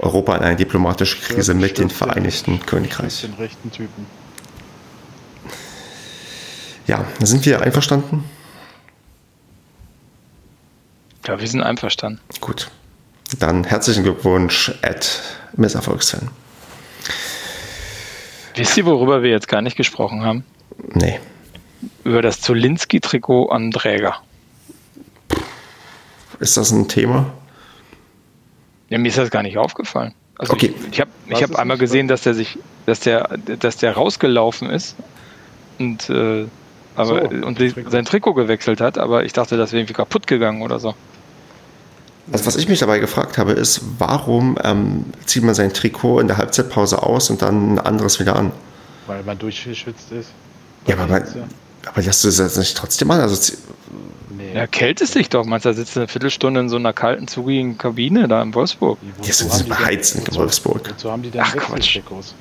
Europa 0.00 0.36
in 0.36 0.42
eine 0.42 0.56
diplomatische 0.56 1.18
Krise 1.18 1.52
stürzt, 1.52 1.60
mit 1.60 1.78
dem 1.78 1.90
Vereinigten 1.90 2.58
den, 2.58 2.66
Königreich. 2.66 3.20
Den 3.20 3.34
rechten 3.34 3.70
Typen. 3.70 4.06
Ja, 6.86 7.04
sind 7.20 7.44
wir 7.44 7.60
einverstanden? 7.62 8.24
Ja, 11.26 11.38
wir 11.38 11.46
sind 11.46 11.62
einverstanden. 11.62 12.20
Gut. 12.40 12.70
Dann 13.38 13.64
herzlichen 13.64 14.02
Glückwunsch, 14.02 14.72
Ed 14.80 15.20
Misserfolgsfan. 15.56 16.30
Wisst 18.58 18.76
ihr, 18.76 18.86
worüber 18.86 19.22
wir 19.22 19.30
jetzt 19.30 19.46
gar 19.46 19.62
nicht 19.62 19.76
gesprochen 19.76 20.24
haben? 20.24 20.44
Nee. 20.94 21.20
Über 22.02 22.22
das 22.22 22.40
Zolinski-Trikot 22.40 23.50
am 23.50 23.70
Träger. 23.70 24.16
Ist 26.40 26.56
das 26.56 26.72
ein 26.72 26.88
Thema? 26.88 27.32
Ja, 28.88 28.98
mir 28.98 29.08
ist 29.08 29.18
das 29.18 29.30
gar 29.30 29.42
nicht 29.42 29.58
aufgefallen. 29.58 30.14
Also 30.38 30.54
okay. 30.54 30.74
Ich, 30.80 30.92
ich 30.92 31.00
habe 31.00 31.10
ich 31.28 31.42
hab 31.42 31.56
einmal 31.56 31.78
gesehen, 31.78 32.08
dass 32.08 32.22
der 32.22 32.34
sich, 32.34 32.58
dass 32.86 33.00
der, 33.00 33.38
dass 33.58 33.76
der 33.76 33.92
rausgelaufen 33.92 34.70
ist 34.70 34.96
und, 35.78 36.10
äh, 36.10 36.46
aber, 36.96 37.28
so, 37.30 37.46
und 37.46 37.56
Trikot. 37.58 37.90
sein 37.90 38.04
Trikot 38.04 38.34
gewechselt 38.34 38.80
hat, 38.80 38.98
aber 38.98 39.24
ich 39.24 39.32
dachte, 39.32 39.56
das 39.56 39.72
wäre 39.72 39.80
irgendwie 39.80 39.94
kaputt 39.94 40.26
gegangen 40.26 40.62
oder 40.62 40.80
so. 40.80 40.94
Also 42.30 42.46
was 42.46 42.56
ich 42.56 42.68
mich 42.68 42.78
dabei 42.80 42.98
gefragt 42.98 43.38
habe, 43.38 43.52
ist, 43.52 43.80
warum 43.98 44.58
ähm, 44.62 45.06
zieht 45.24 45.42
man 45.44 45.54
sein 45.54 45.72
Trikot 45.72 46.20
in 46.20 46.28
der 46.28 46.36
Halbzeitpause 46.36 47.02
aus 47.02 47.30
und 47.30 47.40
dann 47.40 47.74
ein 47.74 47.78
anderes 47.78 48.20
wieder 48.20 48.36
an? 48.36 48.52
Weil 49.06 49.22
man 49.22 49.38
durchgeschwitzt 49.38 50.12
ist. 50.12 50.30
Ja, 50.86 50.96
aber, 50.96 51.06
man, 51.06 51.24
aber 51.86 52.02
lässt 52.02 52.24
du 52.24 52.28
das 52.28 52.38
jetzt 52.38 52.58
nicht 52.58 52.76
trotzdem 52.76 53.10
an? 53.10 53.20
Also, 53.20 53.54
nee. 54.36 54.52
Ja, 54.54 54.66
kältest 54.66 55.14
dich 55.14 55.30
doch. 55.30 55.46
Meinst 55.46 55.64
du, 55.64 55.70
da 55.70 55.74
sitzt 55.74 55.96
eine 55.96 56.06
Viertelstunde 56.08 56.60
in 56.60 56.68
so 56.68 56.76
einer 56.76 56.92
kalten, 56.92 57.28
zugigen 57.28 57.78
Kabine 57.78 58.28
da 58.28 58.42
in 58.42 58.54
Wolfsburg? 58.54 58.98
Ja, 59.22 59.32
sind 59.32 59.52
sie 59.52 59.64
beheizt 59.64 60.16
in 60.16 60.34
Wolfsburg. 60.34 60.90
Wozu 60.90 61.10
haben 61.10 61.22
die 61.22 61.30
denn 61.30 61.42
Ach, 61.42 61.52
Trikots? 61.52 62.34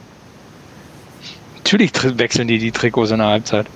Natürlich 1.56 1.92
wechseln 2.18 2.48
die 2.50 2.60
die 2.60 2.72
Trikots 2.72 3.12
in 3.12 3.20
der 3.20 3.28
Halbzeit. 3.28 3.68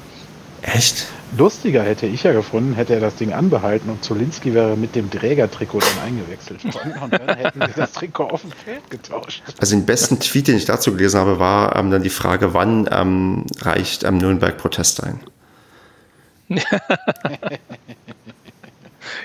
Echt? 0.62 1.08
Lustiger 1.38 1.82
hätte 1.82 2.06
ich 2.06 2.24
ja 2.24 2.34
gefunden, 2.34 2.74
hätte 2.74 2.94
er 2.94 3.00
das 3.00 3.16
Ding 3.16 3.32
anbehalten 3.34 3.90
und 3.90 4.04
Zolinski 4.04 4.54
wäre 4.54 4.76
mit 4.76 4.96
dem 4.96 5.10
Trägertrikot 5.10 5.80
dann 5.80 6.06
eingewechselt 6.06 6.64
worden 6.66 6.94
und 7.02 7.14
dann 7.14 7.38
hätten 7.38 7.62
sie 7.66 7.74
das 7.76 7.94
Trikot 7.94 8.26
auf 8.26 8.42
dem 8.42 8.52
Feld 8.52 8.90
getauscht. 8.90 9.42
Also 9.60 9.76
den 9.76 9.86
besten 9.86 10.20
Tweet, 10.20 10.50
den 10.50 10.58
ich 10.58 10.66
dazu 10.66 10.92
gelesen 10.92 11.20
habe, 11.22 11.40
war 11.40 11.76
ähm, 11.78 11.90
dann 11.90 12.04
die 12.04 12.10
Frage, 12.10 12.54
wann 12.54 12.88
ähm, 12.92 13.46
reicht 13.62 14.04
am 14.06 14.18
Nürnberg 14.18 14.58
Protest 14.58 15.04
ein? 15.04 15.20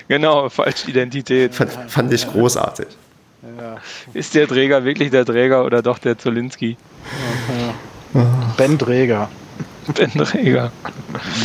genau, 0.07 0.49
Falschidentität. 0.49 1.53
Fand, 1.53 1.71
fand 1.87 2.13
ich 2.13 2.25
großartig. 2.25 2.87
Ja. 3.59 3.77
Ist 4.13 4.33
der 4.33 4.47
Träger 4.47 4.85
wirklich 4.85 5.11
der 5.11 5.25
Träger 5.25 5.65
oder 5.65 5.81
doch 5.81 5.99
der 5.99 6.17
Zolinski? 6.17 6.77
Ja, 8.13 8.21
ja. 8.21 8.53
Ben 8.57 8.79
Träger. 8.79 9.29
Ben 9.95 10.11
Träger. 10.11 10.71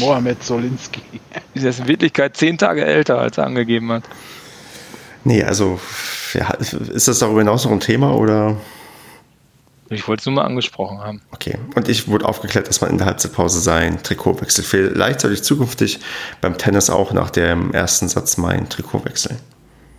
Mohamed 0.01 0.43
Solinski. 0.43 1.01
Ist 1.55 1.65
jetzt 1.65 1.81
in 1.81 1.89
Wirklichkeit 1.89 2.37
zehn 2.37 2.59
Tage 2.59 2.85
älter, 2.85 3.19
als 3.19 3.39
er 3.39 3.47
angegeben 3.47 3.93
hat. 3.93 4.05
Nee, 5.25 5.43
also 5.45 5.79
ja, 6.35 6.51
ist 6.51 7.07
das 7.07 7.21
darüber 7.21 7.41
hinaus 7.41 7.65
noch 7.65 7.73
ein 7.73 7.81
Thema 7.81 8.15
oder? 8.15 8.57
Ich 9.89 10.09
wollte 10.09 10.21
es 10.21 10.27
nur 10.27 10.37
mal 10.37 10.45
angesprochen 10.45 10.99
haben. 10.99 11.21
Okay, 11.33 11.59
und 11.75 11.89
ich 11.89 12.09
wurde 12.09 12.25
aufgeklärt, 12.25 12.67
dass 12.67 12.81
man 12.81 12.91
in 12.91 12.99
der 12.99 13.07
Halbzeitpause 13.07 13.61
sein 13.61 14.03
Trikot 14.03 14.41
wechselt. 14.41 14.67
Vielleicht 14.67 15.21
sollte 15.21 15.35
ich 15.35 15.45
zukünftig 15.45 16.01
beim 16.41 16.57
Tennis 16.57 16.89
auch 16.89 17.13
nach 17.13 17.31
dem 17.31 17.73
ersten 17.73 18.09
Satz 18.09 18.39
mein 18.39 18.69
Trikot 18.69 19.05
wechseln. 19.05 19.39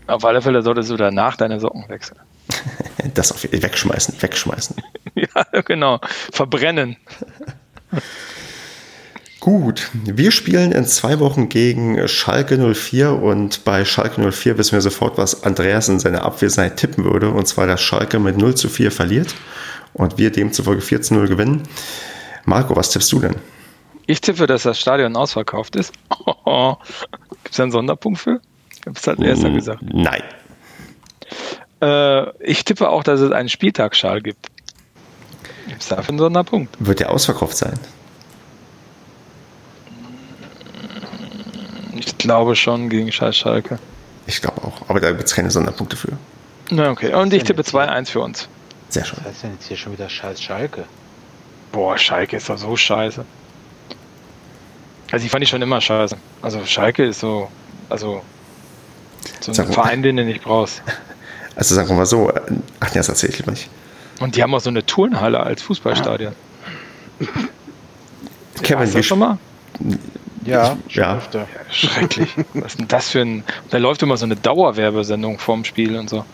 Auf 0.07 0.25
alle 0.25 0.41
Fälle 0.41 0.63
solltest 0.63 0.89
du 0.89 0.97
danach 0.97 1.37
deine 1.37 1.59
Socken 1.59 1.87
wechseln. 1.87 2.19
das 3.13 3.31
auf 3.31 3.43
wegschmeißen, 3.43 4.15
wegschmeißen. 4.19 4.75
ja, 5.15 5.61
genau. 5.61 5.99
Verbrennen. 6.31 6.97
Gut, 9.39 9.89
wir 10.05 10.31
spielen 10.31 10.71
in 10.71 10.85
zwei 10.85 11.19
Wochen 11.19 11.49
gegen 11.49 12.07
Schalke 12.07 12.57
04 12.73 13.11
und 13.11 13.65
bei 13.65 13.83
Schalke 13.83 14.31
04 14.31 14.57
wissen 14.57 14.71
wir 14.71 14.79
sofort, 14.79 15.17
was 15.17 15.43
Andreas 15.43 15.89
in 15.89 15.99
seiner 15.99 16.23
Abwesenheit 16.23 16.77
tippen 16.77 17.03
würde. 17.03 17.29
Und 17.29 17.45
zwar, 17.45 17.67
dass 17.67 17.81
Schalke 17.81 18.19
mit 18.19 18.37
0 18.37 18.55
zu 18.55 18.69
4 18.69 18.89
verliert 18.89 19.35
und 19.93 20.17
wir 20.17 20.31
demzufolge 20.31 20.81
4 20.81 21.01
zu 21.01 21.15
0 21.15 21.27
gewinnen. 21.27 21.63
Marco, 22.45 22.73
was 22.75 22.91
tippst 22.91 23.11
du 23.11 23.19
denn? 23.19 23.35
Ich 24.05 24.21
tippe, 24.21 24.47
dass 24.47 24.63
das 24.63 24.79
Stadion 24.79 25.15
ausverkauft 25.17 25.75
ist. 25.75 25.93
Gibt 26.15 27.49
es 27.51 27.57
da 27.57 27.63
einen 27.63 27.71
Sonderpunkt 27.73 28.19
für? 28.19 28.39
Ich 28.71 28.85
habe 28.85 28.97
es 28.97 29.07
als 29.07 29.19
erster 29.19 29.49
mm, 29.49 29.55
gesagt. 29.55 29.81
Nein. 29.81 30.23
Äh, 31.81 32.29
ich 32.45 32.63
tippe 32.63 32.87
auch, 32.87 33.03
dass 33.03 33.19
es 33.19 33.31
einen 33.33 33.49
Spieltagsschal 33.49 34.21
gibt. 34.21 34.52
Gibt 35.67 35.81
es 35.81 35.87
dafür 35.87 36.09
einen 36.09 36.19
Sonderpunkt? 36.19 36.75
Wird 36.79 36.99
der 36.99 37.11
ausverkauft 37.11 37.57
sein? 37.57 37.79
Ich 41.95 42.17
glaube 42.17 42.55
schon 42.55 42.89
gegen 42.89 43.11
Scheiß 43.11 43.37
Schalke. 43.37 43.79
Ich 44.25 44.41
glaube 44.41 44.61
auch, 44.63 44.89
aber 44.89 44.99
da 44.99 45.11
gibt 45.11 45.25
es 45.25 45.35
keine 45.35 45.51
Sonderpunkte 45.51 45.95
für. 45.95 46.17
Na 46.69 46.89
okay, 46.89 47.13
und 47.13 47.33
ich 47.33 47.43
tippe 47.43 47.61
2-1 47.61 48.09
für 48.09 48.21
uns. 48.21 48.47
Sehr 48.89 49.05
schön. 49.05 49.19
Was 49.19 49.27
heißt 49.33 49.43
denn 49.43 49.51
jetzt 49.53 49.67
hier 49.67 49.77
schon 49.77 49.91
wieder 49.93 50.09
Scheiß 50.09 50.41
Schalke? 50.41 50.85
Boah, 51.71 51.97
Schalke 51.97 52.37
ist 52.37 52.49
doch 52.49 52.57
so 52.57 52.75
scheiße. 52.75 53.25
Also 55.11 55.23
die 55.23 55.29
fand 55.29 55.43
ich 55.43 55.49
schon 55.49 55.61
immer 55.61 55.79
scheiße. 55.81 56.17
Also 56.41 56.65
Schalke 56.65 57.05
ist 57.05 57.19
so, 57.19 57.49
also 57.89 58.21
so 59.39 59.51
ein 59.51 59.71
Verein, 59.71 60.01
den 60.01 60.17
du 60.17 60.25
nicht 60.25 60.43
brauchst. 60.43 60.81
Also 61.55 61.75
sagen 61.75 61.87
wir 61.87 61.95
mal 61.97 62.07
so, 62.07 62.33
ach 62.79 62.87
ja, 62.87 62.93
das 62.95 63.09
erzähle 63.09 63.31
ich 63.33 63.37
lieber 63.37 63.51
nicht. 63.51 63.69
Und 64.19 64.35
die 64.35 64.43
haben 64.43 64.53
auch 64.53 64.59
so 64.59 64.69
eine 64.69 64.85
Turnhalle 64.85 65.39
als 65.41 65.61
Fußballstadion. 65.61 66.33
Kevin, 68.61 68.91
du 68.91 69.03
schon 69.03 69.19
mal? 69.19 69.37
Ja, 70.45 70.77
ja. 70.89 71.21
ja. 71.31 71.45
Schrecklich. 71.71 72.35
Was 72.53 72.73
ist 72.73 72.79
denn 72.79 72.87
das 72.87 73.09
für 73.09 73.21
ein. 73.21 73.43
Da 73.69 73.77
läuft 73.77 74.03
immer 74.03 74.17
so 74.17 74.25
eine 74.25 74.35
Dauerwerbesendung 74.35 75.39
vorm 75.39 75.65
Spiel 75.65 75.97
und 75.97 76.09
so. 76.09 76.25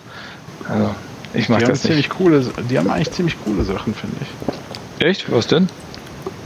Also, 0.68 0.96
ich 1.34 1.50
mag 1.50 1.60
die 1.60 1.66
das 1.66 1.84
haben 1.84 1.96
nicht. 1.96 2.10
Coole, 2.10 2.46
die 2.70 2.78
haben 2.78 2.90
eigentlich 2.90 3.12
ziemlich 3.12 3.36
coole 3.44 3.64
Sachen, 3.64 3.94
finde 3.94 4.18
ich. 4.22 5.06
Echt? 5.06 5.32
Was 5.32 5.48
denn? 5.48 5.70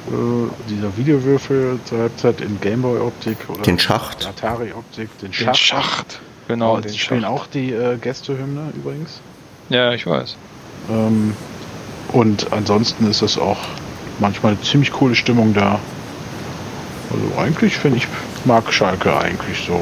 Äh, 0.07 0.69
dieser 0.69 0.95
Videowürfel 0.97 1.79
zur 1.85 1.99
Halbzeit 1.99 2.41
in 2.41 2.59
Gameboy-Optik 2.59 3.37
oder 3.49 3.61
den 3.61 3.79
Schacht. 3.79 4.27
Atari-Optik, 4.27 5.09
den, 5.19 5.31
den 5.31 5.33
Schacht. 5.33 5.57
Schacht. 5.57 6.19
Genau, 6.47 6.75
oh, 6.75 6.79
den 6.81 6.91
die 6.91 6.99
spielen 6.99 7.21
Schacht. 7.21 7.31
auch 7.31 7.47
die 7.47 7.71
äh, 7.71 7.97
Gästehymne 7.97 8.73
übrigens. 8.75 9.21
Ja, 9.69 9.93
ich 9.93 10.05
weiß. 10.05 10.35
Ähm, 10.89 11.35
und 12.11 12.51
ansonsten 12.51 13.09
ist 13.09 13.21
es 13.21 13.37
auch 13.37 13.57
manchmal 14.19 14.53
eine 14.53 14.61
ziemlich 14.61 14.91
coole 14.91 15.15
Stimmung 15.15 15.53
da. 15.53 15.79
Also 17.11 17.39
eigentlich 17.39 17.77
finde 17.77 17.97
ich, 17.97 18.07
mag 18.45 18.71
Schalke 18.71 19.15
eigentlich 19.17 19.65
so 19.67 19.79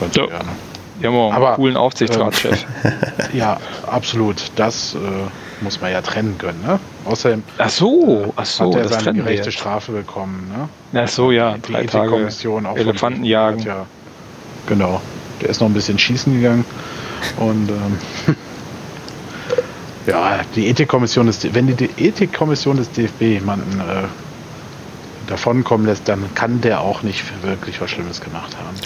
ganz 0.00 0.16
ja. 0.16 0.26
gerne. 0.26 0.48
Die 1.00 1.06
haben 1.06 1.14
auch 1.14 1.32
einen 1.32 1.42
Aber, 1.42 1.54
coolen 1.54 1.76
Aufsichtsratschef. 1.76 2.64
Äh, 2.82 2.90
ja, 3.36 3.58
absolut. 3.86 4.50
Das, 4.56 4.94
äh, 4.94 4.98
muss 5.60 5.80
man 5.80 5.90
ja 5.90 6.02
trennen 6.02 6.36
können, 6.38 6.60
ne? 6.64 6.78
Außerdem 7.04 7.42
ach 7.58 7.68
so, 7.68 8.32
ach 8.36 8.44
so, 8.46 8.66
hat 8.66 8.74
er 8.76 8.82
das 8.88 9.04
seine 9.04 9.18
gerechte. 9.18 9.52
Strafe 9.52 9.92
bekommen, 9.92 10.52
ne? 10.92 11.02
Ach 11.02 11.08
so, 11.08 11.30
ja, 11.30 11.56
Die 11.58 11.74
Ethikkommission 11.74 12.66
auch 12.66 12.70
von- 12.76 12.78
Elefanten 12.80 13.24
jagen. 13.24 13.60
hat 13.60 13.66
Ja, 13.66 13.86
genau. 14.66 15.00
Der 15.40 15.50
ist 15.50 15.60
noch 15.60 15.68
ein 15.68 15.74
bisschen 15.74 15.98
schießen 15.98 16.32
gegangen 16.34 16.64
und 17.38 17.68
ähm, 17.70 17.98
ja, 20.08 20.40
die 20.54 20.68
Ethikkommission 20.68 21.26
des, 21.26 21.54
wenn 21.54 21.66
die, 21.66 21.74
die 21.74 21.90
Ethikkommission 21.98 22.76
des 22.76 22.90
DFB 22.90 23.20
jemanden 23.22 23.78
äh, 23.80 24.04
davonkommen 25.28 25.86
lässt, 25.86 26.08
dann 26.08 26.34
kann 26.34 26.60
der 26.60 26.80
auch 26.80 27.02
nicht 27.02 27.24
wirklich 27.42 27.80
was 27.80 27.90
Schlimmes 27.90 28.20
gemacht 28.20 28.56
haben. 28.56 28.76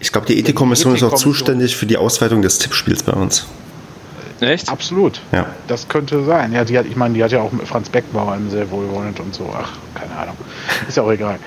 Ich 0.00 0.12
glaube, 0.12 0.26
die 0.26 0.38
Ethikkommission 0.38 0.94
ist 0.94 1.02
auch 1.02 1.14
zuständig 1.14 1.76
für 1.76 1.86
die 1.86 1.96
Ausweitung 1.96 2.42
des 2.42 2.58
Tippspiels 2.58 3.02
bei 3.02 3.12
uns. 3.12 3.46
Echt? 4.40 4.68
Absolut. 4.68 5.20
Ja. 5.32 5.46
Das 5.66 5.88
könnte 5.88 6.24
sein. 6.24 6.52
Ja, 6.52 6.64
die 6.64 6.78
hat, 6.78 6.86
ich 6.86 6.96
meine, 6.96 7.14
die 7.14 7.24
hat 7.24 7.32
ja 7.32 7.40
auch 7.40 7.52
mit 7.52 7.66
Franz 7.66 7.88
Beckenbauer 7.88 8.38
sehr 8.50 8.70
wohlwollend 8.70 9.18
und 9.20 9.34
so. 9.34 9.50
Ach, 9.56 9.72
keine 9.94 10.14
Ahnung. 10.14 10.36
Ist 10.88 10.96
ja 10.96 11.02
auch 11.02 11.10
egal. 11.10 11.38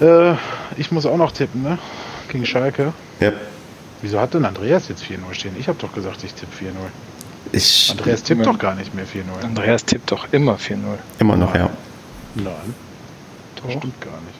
Äh, 0.00 0.34
ich 0.76 0.90
muss 0.90 1.04
auch 1.04 1.18
noch 1.18 1.32
tippen, 1.32 1.62
ne? 1.62 1.78
Gegen 2.28 2.46
Schalke. 2.46 2.94
Ja. 3.20 3.32
Wieso 4.00 4.18
hat 4.18 4.32
denn 4.32 4.44
Andreas 4.44 4.88
jetzt 4.88 5.02
4-0 5.04 5.18
stehen? 5.32 5.54
Ich 5.58 5.68
habe 5.68 5.78
doch 5.80 5.92
gesagt, 5.92 6.24
ich 6.24 6.32
tippe 6.32 6.52
4-0. 6.64 6.70
Ich 7.50 7.88
Andreas 7.90 8.22
tippt 8.22 8.40
Moment. 8.40 8.54
doch 8.56 8.60
gar 8.62 8.74
nicht 8.74 8.94
mehr 8.94 9.04
4-0. 9.06 9.44
Andreas 9.44 9.84
tippt 9.84 10.10
doch 10.12 10.26
immer 10.32 10.56
4-0. 10.56 10.76
immer 11.18 11.36
noch, 11.36 11.54
ja. 11.54 11.68
Nein, 12.34 12.46
Doch. 13.56 13.70
stimmt 13.70 14.00
gar 14.00 14.12
nicht. 14.12 14.38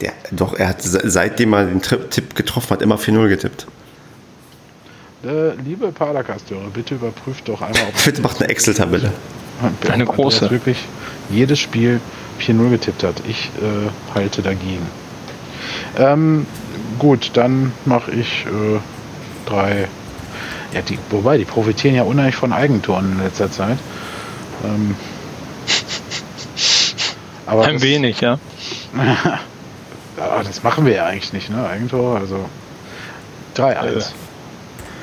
Der, 0.00 0.12
doch, 0.32 0.54
er 0.54 0.68
hat 0.68 0.82
se- 0.82 1.02
seitdem 1.04 1.52
er 1.54 1.64
den 1.64 1.80
Tipp 1.82 2.34
getroffen 2.34 2.70
hat, 2.70 2.82
immer 2.82 2.96
4-0 2.98 3.28
getippt. 3.28 3.66
Äh, 5.24 5.54
liebe 5.64 5.90
Padercast-Hörer, 5.90 6.68
bitte 6.72 6.94
überprüft 6.96 7.48
doch 7.48 7.60
einmal, 7.62 7.82
ob 7.88 8.04
Bitte 8.04 8.20
macht 8.22 8.40
eine 8.40 8.48
Excel-Tabelle. 8.50 9.12
Eine 9.60 9.92
Andreas 9.92 10.08
große. 10.14 10.50
wirklich 10.50 10.78
jedes 11.30 11.58
Spiel 11.58 12.00
4-0 12.40 12.70
getippt 12.70 13.02
hat. 13.02 13.16
Ich 13.28 13.50
äh, 13.60 14.14
halte 14.14 14.42
dagegen. 14.42 14.86
Ähm, 15.96 16.46
gut, 17.00 17.32
dann 17.34 17.72
mache 17.84 18.12
ich 18.12 18.46
äh, 18.46 18.78
drei. 19.46 19.88
Ja, 20.72 20.82
die, 20.82 20.98
wobei, 21.10 21.38
die 21.38 21.44
profitieren 21.44 21.94
ja 21.94 22.02
unheimlich 22.02 22.36
von 22.36 22.52
Eigentoren 22.52 23.12
in 23.12 23.22
letzter 23.24 23.50
Zeit. 23.50 23.78
Ähm, 24.64 24.94
aber 27.46 27.64
Ein 27.64 27.74
das, 27.74 27.82
wenig, 27.82 28.20
ja. 28.20 28.38
Ja, 30.18 30.42
das 30.42 30.64
machen 30.64 30.84
wir 30.84 30.94
ja 30.94 31.06
eigentlich 31.06 31.32
nicht, 31.32 31.48
ne? 31.48 31.64
Eigentor, 31.68 32.18
also 32.18 32.48
3-1. 33.56 34.06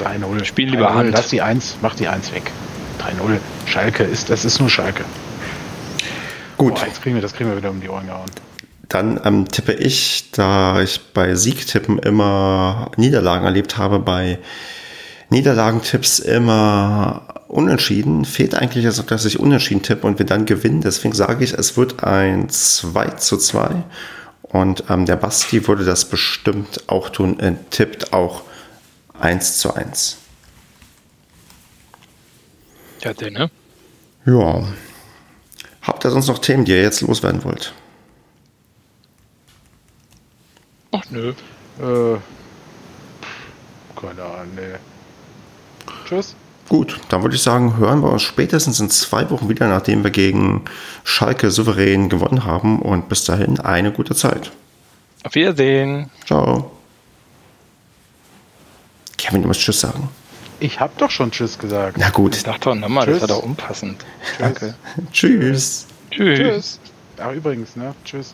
3-0. 0.02 0.42
Äh, 0.42 0.46
Spiel 0.46 0.70
lieber 0.70 0.92
3-0, 0.92 0.94
Hand. 0.94 1.12
Lass 1.14 1.30
die 1.30 1.42
1, 1.42 1.78
mach 1.82 1.96
die 1.96 2.10
1 2.10 2.34
weg. 2.34 2.52
3-0. 3.00 3.40
Schalke 3.66 4.04
ist, 4.04 4.30
das 4.30 4.44
ist 4.44 4.60
nur 4.60 4.70
Schalke. 4.70 5.06
Gut, 6.58 6.76
Boah, 6.76 6.86
jetzt 6.86 7.02
kriegen 7.02 7.16
wir, 7.16 7.22
das 7.22 7.34
kriegen 7.34 7.50
wir 7.50 7.56
wieder 7.56 7.70
um 7.70 7.80
die 7.80 7.88
Ohren 7.88 8.08
gehauen. 8.08 8.30
dann 8.90 9.20
ähm, 9.24 9.48
tippe 9.48 9.72
ich, 9.72 10.32
da 10.32 10.82
ich 10.82 11.00
bei 11.14 11.34
Siegtippen 11.36 11.98
immer 12.00 12.92
Niederlagen 12.98 13.46
erlebt 13.46 13.78
habe, 13.78 14.00
bei 14.00 14.40
Niederlagentipps 15.36 16.20
immer 16.20 17.44
unentschieden. 17.50 18.24
Fehlt 18.24 18.56
eigentlich 18.56 18.86
also, 18.86 19.04
dass 19.04 19.26
ich 19.26 19.38
unentschieden 19.38 19.84
tippe 19.84 20.08
und 20.08 20.18
wir 20.18 20.26
dann 20.26 20.46
gewinnen. 20.46 20.80
Deswegen 20.80 21.14
sage 21.14 21.44
ich, 21.44 21.54
es 21.54 21.76
wird 21.76 22.06
ein 22.06 22.48
2 22.48 23.10
zu 23.12 23.38
2. 23.38 23.84
Und 24.44 24.86
ähm, 24.90 25.06
der 25.06 25.18
Basti 25.18 25.68
würde 25.68 25.84
das 25.84 26.06
bestimmt 26.06 26.84
auch 26.88 27.10
tun, 27.10 27.38
äh, 27.40 27.56
tippt 27.70 28.14
auch 28.14 28.44
1 29.20 29.58
zu 29.58 29.74
1. 29.74 30.18
Ja, 33.02 33.14
der, 33.14 33.32
ne? 33.32 33.52
Ja. 34.26 34.64
Habt 35.82 36.06
ihr 36.06 36.12
sonst 36.12 36.28
noch 36.28 36.40
Themen, 36.40 36.64
die 36.64 36.72
ihr 36.72 36.82
jetzt 36.82 37.02
loswerden 37.02 37.44
wollt? 37.44 37.74
Ach 40.94 41.04
nö. 41.10 41.34
Äh, 41.80 42.18
keine 44.00 44.24
Ahnung, 44.24 44.56
nee. 44.56 44.95
Tschüss. 46.06 46.36
Gut, 46.68 47.00
dann 47.10 47.22
würde 47.22 47.36
ich 47.36 47.44
sagen, 47.44 47.78
hören 47.78 48.02
wir 48.02 48.12
uns 48.12 48.24
spätestens 48.24 48.80
in 48.80 48.90
zwei 48.90 49.30
Wochen 49.30 49.50
wieder, 49.50 49.68
nachdem 49.68 50.04
wir 50.04 50.10
gegen 50.10 50.64
Schalke 51.04 51.52
souverän 51.52 52.10
gewonnen 52.10 52.44
haben. 52.44 52.80
Und 52.82 53.08
bis 53.08 53.24
dahin 53.24 53.60
eine 53.60 53.92
gute 53.92 54.16
Zeit. 54.16 54.52
Auf 55.24 55.36
Wiedersehen. 55.36 56.10
Ciao. 56.26 56.72
Kevin, 59.18 59.42
du 59.44 59.48
musst 59.48 59.62
Tschüss 59.62 59.80
sagen. 59.80 60.10
Ich 60.60 60.80
hab 60.80 60.98
doch 60.98 61.12
schon 61.12 61.32
Tschüss 61.32 61.60
gesagt. 61.60 61.98
Na 62.00 62.10
gut. 62.10 62.36
Sag 62.36 62.62
doch 62.62 62.74
nochmal, 62.76 63.06
das 63.06 63.20
Tschüss. 63.20 63.30
war 63.30 63.38
doch 63.38 63.44
unpassend. 63.44 64.04
Danke. 64.40 64.74
Tschüss. 65.12 65.86
Tschüss. 66.10 66.38
Tschüss. 66.40 66.80
Ach, 67.20 67.32
übrigens, 67.32 67.76
ne? 67.76 67.94
Tschüss. 68.04 68.34